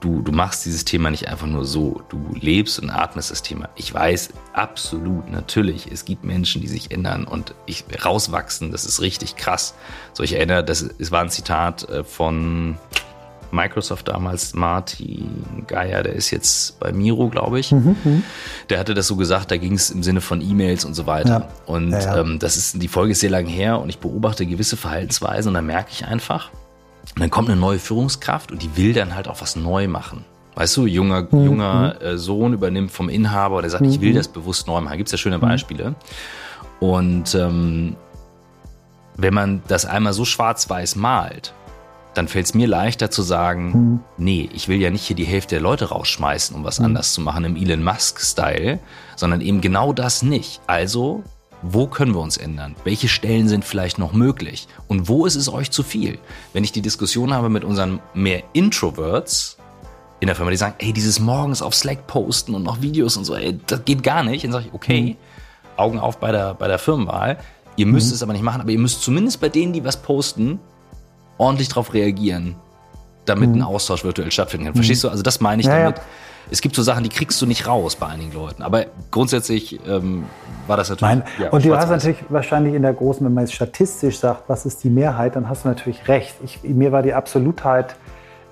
du, 0.00 0.22
du 0.22 0.32
machst 0.32 0.64
dieses 0.64 0.84
Thema 0.84 1.10
nicht 1.10 1.28
einfach 1.28 1.46
nur 1.46 1.64
so. 1.64 2.02
Du 2.08 2.34
lebst 2.34 2.78
und 2.80 2.90
atmest 2.90 3.30
das 3.30 3.42
Thema. 3.42 3.68
Ich 3.76 3.92
weiß 3.92 4.30
absolut, 4.52 5.30
natürlich, 5.30 5.90
es 5.90 6.04
gibt 6.04 6.24
Menschen, 6.24 6.60
die 6.60 6.68
sich 6.68 6.90
ändern 6.90 7.24
und 7.24 7.54
ich 7.66 7.84
rauswachsen. 8.04 8.72
Das 8.72 8.84
ist 8.84 9.00
richtig 9.00 9.36
krass. 9.36 9.74
So, 10.12 10.22
ich 10.22 10.34
erinnere, 10.34 10.64
das 10.64 10.82
es 10.82 11.10
war 11.10 11.20
ein 11.20 11.30
Zitat 11.30 11.88
äh, 11.88 12.04
von 12.04 12.78
Microsoft 13.52 14.08
damals, 14.08 14.54
Martin 14.54 15.64
Geier, 15.66 16.02
der 16.02 16.12
ist 16.12 16.30
jetzt 16.30 16.78
bei 16.78 16.92
Miro, 16.92 17.28
glaube 17.28 17.58
ich. 17.58 17.72
Mhm, 17.72 17.96
mhm, 18.02 18.22
der 18.68 18.78
hatte 18.78 18.94
das 18.94 19.06
so 19.06 19.16
gesagt, 19.16 19.50
da 19.50 19.56
ging 19.56 19.74
es 19.74 19.90
im 19.90 20.02
Sinne 20.02 20.20
von 20.20 20.40
E-Mails 20.40 20.84
und 20.84 20.94
so 20.94 21.06
weiter. 21.06 21.48
Ja. 21.48 21.48
Und 21.66 21.90
ja, 21.90 22.00
ja. 22.00 22.18
Ähm, 22.18 22.38
das 22.38 22.56
ist, 22.56 22.80
die 22.80 22.88
Folge 22.88 23.12
ist 23.12 23.20
sehr 23.20 23.30
lange 23.30 23.50
her 23.50 23.80
und 23.80 23.88
ich 23.88 23.98
beobachte 23.98 24.46
gewisse 24.46 24.76
Verhaltensweisen 24.76 25.48
und 25.48 25.54
da 25.54 25.62
merke 25.62 25.90
ich 25.90 26.04
einfach, 26.06 26.50
und 27.14 27.20
dann 27.20 27.30
kommt 27.30 27.48
eine 27.48 27.58
neue 27.58 27.78
Führungskraft 27.78 28.52
und 28.52 28.62
die 28.62 28.76
will 28.76 28.92
dann 28.92 29.14
halt 29.14 29.28
auch 29.28 29.40
was 29.40 29.56
neu 29.56 29.88
machen. 29.88 30.24
Weißt 30.54 30.76
du, 30.76 30.86
junger, 30.86 31.26
mhm. 31.30 31.44
junger 31.44 32.02
äh, 32.02 32.18
Sohn 32.18 32.52
übernimmt 32.52 32.90
vom 32.90 33.08
Inhaber, 33.08 33.62
der 33.62 33.70
sagt, 33.70 33.84
mhm. 33.84 33.90
ich 33.90 34.00
will 34.00 34.12
mhm. 34.12 34.16
das 34.16 34.28
bewusst 34.28 34.66
neu 34.66 34.80
machen. 34.80 34.96
Gibt 34.96 35.08
es 35.08 35.12
ja 35.12 35.18
schöne. 35.18 35.38
Beispiele. 35.38 35.94
Und 36.80 37.34
ähm, 37.34 37.96
wenn 39.16 39.34
man 39.34 39.62
das 39.68 39.84
einmal 39.84 40.12
so 40.12 40.24
schwarz-weiß 40.24 40.96
malt, 40.96 41.52
dann 42.14 42.26
fällt 42.26 42.46
es 42.46 42.54
mir 42.54 42.66
leichter 42.66 43.10
zu 43.10 43.22
sagen, 43.22 43.70
mhm. 43.70 44.00
nee, 44.16 44.48
ich 44.52 44.68
will 44.68 44.80
ja 44.80 44.90
nicht 44.90 45.04
hier 45.06 45.16
die 45.16 45.24
Hälfte 45.24 45.56
der 45.56 45.62
Leute 45.62 45.86
rausschmeißen, 45.86 46.56
um 46.56 46.64
was 46.64 46.78
mhm. 46.78 46.86
anders 46.86 47.14
zu 47.14 47.20
machen 47.20 47.44
im 47.44 47.56
Elon 47.56 47.84
Musk-Style, 47.84 48.80
sondern 49.16 49.40
eben 49.40 49.60
genau 49.60 49.92
das 49.92 50.22
nicht. 50.22 50.60
Also, 50.66 51.22
wo 51.62 51.86
können 51.86 52.14
wir 52.14 52.20
uns 52.20 52.36
ändern? 52.36 52.74
Welche 52.84 53.08
Stellen 53.08 53.48
sind 53.48 53.64
vielleicht 53.64 53.98
noch 53.98 54.12
möglich? 54.12 54.66
Und 54.88 55.08
wo 55.08 55.26
ist 55.26 55.36
es 55.36 55.52
euch 55.52 55.70
zu 55.70 55.82
viel? 55.82 56.18
Wenn 56.52 56.64
ich 56.64 56.72
die 56.72 56.82
Diskussion 56.82 57.34
habe 57.34 57.48
mit 57.48 57.64
unseren 57.64 58.00
mehr 58.14 58.42
Introverts 58.52 59.58
in 60.20 60.26
der 60.26 60.36
Firma, 60.36 60.50
die 60.50 60.56
sagen, 60.56 60.74
ey, 60.78 60.92
dieses 60.92 61.20
morgens 61.20 61.62
auf 61.62 61.74
Slack 61.74 62.06
posten 62.06 62.54
und 62.54 62.62
noch 62.62 62.80
Videos 62.80 63.16
und 63.16 63.24
so, 63.24 63.34
ey, 63.34 63.58
das 63.66 63.84
geht 63.84 64.02
gar 64.02 64.22
nicht. 64.22 64.44
Dann 64.44 64.52
sage 64.52 64.66
ich, 64.68 64.74
okay, 64.74 65.02
mhm. 65.02 65.16
Augen 65.76 65.98
auf 65.98 66.18
bei 66.18 66.32
der, 66.32 66.54
bei 66.54 66.68
der 66.68 66.78
Firmenwahl. 66.78 67.38
Ihr 67.76 67.86
müsst 67.86 68.08
mhm. 68.08 68.14
es 68.14 68.22
aber 68.22 68.32
nicht 68.32 68.42
machen, 68.42 68.60
aber 68.60 68.70
ihr 68.70 68.78
müsst 68.78 69.02
zumindest 69.02 69.40
bei 69.40 69.48
denen, 69.48 69.72
die 69.72 69.84
was 69.84 70.00
posten, 70.00 70.60
ordentlich 71.38 71.68
darauf 71.68 71.94
reagieren, 71.94 72.56
damit 73.24 73.50
mhm. 73.50 73.56
ein 73.56 73.62
Austausch 73.62 74.04
virtuell 74.04 74.30
stattfinden 74.30 74.66
kann. 74.66 74.74
Verstehst 74.74 75.04
mhm. 75.04 75.08
du? 75.08 75.10
Also 75.12 75.22
das 75.22 75.40
meine 75.40 75.60
ich 75.60 75.66
ja, 75.66 75.78
damit. 75.78 75.98
Ja. 75.98 76.04
Es 76.50 76.60
gibt 76.60 76.74
so 76.74 76.82
Sachen, 76.82 77.04
die 77.04 77.10
kriegst 77.10 77.40
du 77.42 77.46
nicht 77.46 77.66
raus 77.66 77.96
bei 77.96 78.06
einigen 78.06 78.32
Leuten. 78.32 78.62
Aber 78.62 78.86
grundsätzlich 79.10 79.80
ähm, 79.86 80.24
war 80.66 80.76
das 80.76 80.90
natürlich. 80.90 81.14
Nein. 81.16 81.24
Ja, 81.38 81.50
und 81.50 81.64
du 81.64 81.76
hast 81.76 81.90
natürlich 81.90 82.24
wahrscheinlich 82.28 82.74
in 82.74 82.82
der 82.82 82.92
großen, 82.92 83.24
wenn 83.24 83.34
man 83.34 83.44
jetzt 83.44 83.54
statistisch 83.54 84.18
sagt, 84.18 84.48
was 84.48 84.66
ist 84.66 84.82
die 84.84 84.90
Mehrheit, 84.90 85.36
dann 85.36 85.48
hast 85.48 85.64
du 85.64 85.68
natürlich 85.68 86.08
recht. 86.08 86.34
Ich, 86.44 86.62
mir 86.62 86.92
war 86.92 87.02
die 87.02 87.14
Absolutheit 87.14 87.96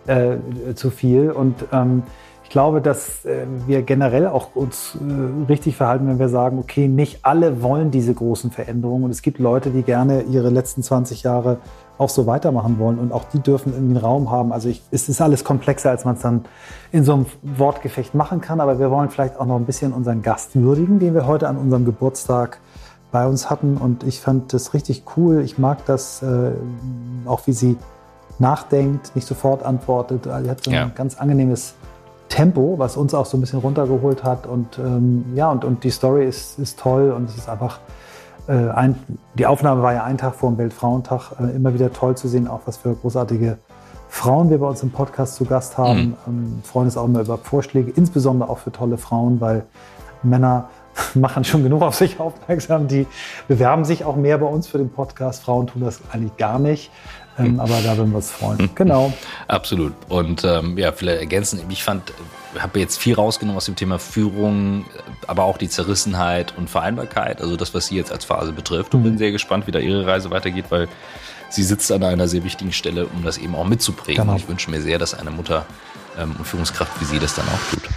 äh, 0.06 0.36
zu 0.74 0.90
viel. 0.90 1.30
Und 1.30 1.56
ähm, 1.72 2.02
ich 2.44 2.50
glaube, 2.50 2.80
dass 2.80 3.26
äh, 3.26 3.44
wir 3.66 3.82
generell 3.82 4.26
auch 4.26 4.54
uns 4.54 4.96
äh, 4.96 5.50
richtig 5.50 5.76
verhalten, 5.76 6.08
wenn 6.08 6.18
wir 6.18 6.30
sagen, 6.30 6.58
okay, 6.58 6.88
nicht 6.88 7.18
alle 7.22 7.62
wollen 7.62 7.90
diese 7.90 8.14
großen 8.14 8.50
Veränderungen. 8.50 9.04
Und 9.04 9.10
es 9.10 9.20
gibt 9.20 9.38
Leute, 9.38 9.70
die 9.70 9.82
gerne 9.82 10.22
ihre 10.22 10.48
letzten 10.48 10.82
20 10.82 11.24
Jahre 11.24 11.58
auch 11.98 12.08
so 12.08 12.26
weitermachen 12.26 12.78
wollen. 12.78 12.98
Und 12.98 13.12
auch 13.12 13.24
die 13.24 13.40
dürfen 13.40 13.72
irgendwie 13.72 13.96
einen 13.96 14.04
Raum 14.04 14.30
haben. 14.30 14.52
Also 14.52 14.68
ich, 14.68 14.82
es 14.90 15.08
ist 15.08 15.20
alles 15.20 15.44
komplexer, 15.44 15.90
als 15.90 16.04
man 16.04 16.14
es 16.14 16.22
dann 16.22 16.44
in 16.92 17.04
so 17.04 17.12
einem 17.14 17.26
Wortgefecht 17.42 18.14
machen 18.14 18.40
kann. 18.40 18.60
Aber 18.60 18.78
wir 18.78 18.90
wollen 18.90 19.10
vielleicht 19.10 19.38
auch 19.38 19.46
noch 19.46 19.56
ein 19.56 19.66
bisschen 19.66 19.92
unseren 19.92 20.22
Gast 20.22 20.54
würdigen, 20.54 20.98
den 21.00 21.14
wir 21.14 21.26
heute 21.26 21.48
an 21.48 21.56
unserem 21.56 21.84
Geburtstag 21.84 22.60
bei 23.10 23.26
uns 23.26 23.50
hatten. 23.50 23.76
Und 23.76 24.04
ich 24.04 24.20
fand 24.20 24.52
das 24.52 24.74
richtig 24.74 25.02
cool. 25.16 25.42
Ich 25.42 25.58
mag 25.58 25.84
das, 25.86 26.22
äh, 26.22 26.52
auch 27.26 27.46
wie 27.46 27.52
sie 27.52 27.76
nachdenkt, 28.38 29.16
nicht 29.16 29.26
sofort 29.26 29.64
antwortet. 29.64 30.24
Sie 30.24 30.50
hat 30.50 30.62
so 30.62 30.70
ein 30.70 30.74
ja. 30.74 30.90
ganz 30.94 31.18
angenehmes 31.18 31.74
Tempo, 32.28 32.74
was 32.78 32.96
uns 32.96 33.14
auch 33.14 33.26
so 33.26 33.36
ein 33.36 33.40
bisschen 33.40 33.58
runtergeholt 33.58 34.22
hat. 34.22 34.46
Und 34.46 34.78
ähm, 34.78 35.24
ja, 35.34 35.50
und, 35.50 35.64
und 35.64 35.82
die 35.82 35.90
Story 35.90 36.26
ist, 36.26 36.58
ist 36.58 36.78
toll 36.78 37.10
und 37.10 37.28
es 37.28 37.36
ist 37.36 37.48
einfach 37.48 37.80
ein, 38.52 38.96
die 39.34 39.46
Aufnahme 39.46 39.82
war 39.82 39.92
ja 39.92 40.04
ein 40.04 40.18
Tag 40.18 40.34
vor 40.34 40.50
dem 40.50 40.58
Weltfrauentag. 40.58 41.32
Äh, 41.38 41.56
immer 41.56 41.74
wieder 41.74 41.92
toll 41.92 42.16
zu 42.16 42.28
sehen, 42.28 42.48
auch 42.48 42.60
was 42.64 42.78
für 42.78 42.94
großartige 42.94 43.58
Frauen 44.08 44.48
wir 44.48 44.58
bei 44.58 44.66
uns 44.66 44.82
im 44.82 44.90
Podcast 44.90 45.34
zu 45.34 45.44
Gast 45.44 45.76
haben. 45.76 46.00
Mhm. 46.00 46.16
Ähm, 46.26 46.60
freuen 46.64 46.86
uns 46.86 46.96
auch 46.96 47.04
immer 47.04 47.20
über 47.20 47.36
Vorschläge, 47.38 47.92
insbesondere 47.94 48.48
auch 48.48 48.58
für 48.58 48.72
tolle 48.72 48.96
Frauen, 48.96 49.40
weil 49.40 49.64
Männer 50.22 50.70
machen 51.14 51.44
schon 51.44 51.62
genug 51.62 51.82
auf 51.82 51.94
sich 51.94 52.18
aufmerksam. 52.18 52.88
Die 52.88 53.06
bewerben 53.48 53.84
sich 53.84 54.04
auch 54.04 54.16
mehr 54.16 54.38
bei 54.38 54.46
uns 54.46 54.66
für 54.66 54.78
den 54.78 54.90
Podcast. 54.90 55.42
Frauen 55.42 55.66
tun 55.66 55.82
das 55.82 56.00
eigentlich 56.10 56.36
gar 56.36 56.58
nicht. 56.58 56.90
Ähm, 57.38 57.60
aber 57.60 57.80
da 57.82 57.96
würden 57.96 58.10
wir 58.10 58.16
uns 58.16 58.30
freuen. 58.30 58.70
Genau. 58.74 59.12
Absolut. 59.48 59.92
Und 60.08 60.44
ähm, 60.44 60.76
ja, 60.78 60.92
vielleicht 60.92 61.20
ergänzen, 61.20 61.60
ich 61.68 61.84
fand, 61.84 62.12
habe 62.58 62.80
jetzt 62.80 62.98
viel 62.98 63.14
rausgenommen 63.14 63.56
aus 63.56 63.66
dem 63.66 63.76
Thema 63.76 63.98
Führung, 63.98 64.84
aber 65.26 65.44
auch 65.44 65.58
die 65.58 65.68
Zerrissenheit 65.68 66.54
und 66.56 66.68
Vereinbarkeit, 66.68 67.40
also 67.40 67.56
das, 67.56 67.74
was 67.74 67.86
sie 67.86 67.96
jetzt 67.96 68.12
als 68.12 68.24
Phase 68.24 68.52
betrifft. 68.52 68.94
Und 68.94 69.00
mhm. 69.00 69.04
bin 69.04 69.18
sehr 69.18 69.32
gespannt, 69.32 69.66
wie 69.66 69.72
da 69.72 69.78
ihre 69.78 70.06
Reise 70.06 70.30
weitergeht, 70.30 70.66
weil 70.70 70.88
sie 71.48 71.62
sitzt 71.62 71.92
an 71.92 72.02
einer 72.02 72.28
sehr 72.28 72.44
wichtigen 72.44 72.72
Stelle, 72.72 73.06
um 73.06 73.24
das 73.24 73.38
eben 73.38 73.54
auch 73.54 73.66
mitzuprägen. 73.66 74.22
Genau. 74.22 74.32
Und 74.32 74.38
ich 74.38 74.48
wünsche 74.48 74.70
mir 74.70 74.80
sehr, 74.80 74.98
dass 74.98 75.14
eine 75.14 75.30
Mutter 75.30 75.66
ähm, 76.18 76.34
und 76.38 76.46
Führungskraft 76.46 77.00
wie 77.00 77.04
sie 77.04 77.18
das 77.18 77.34
dann 77.34 77.46
auch 77.46 77.70
tut. 77.70 77.88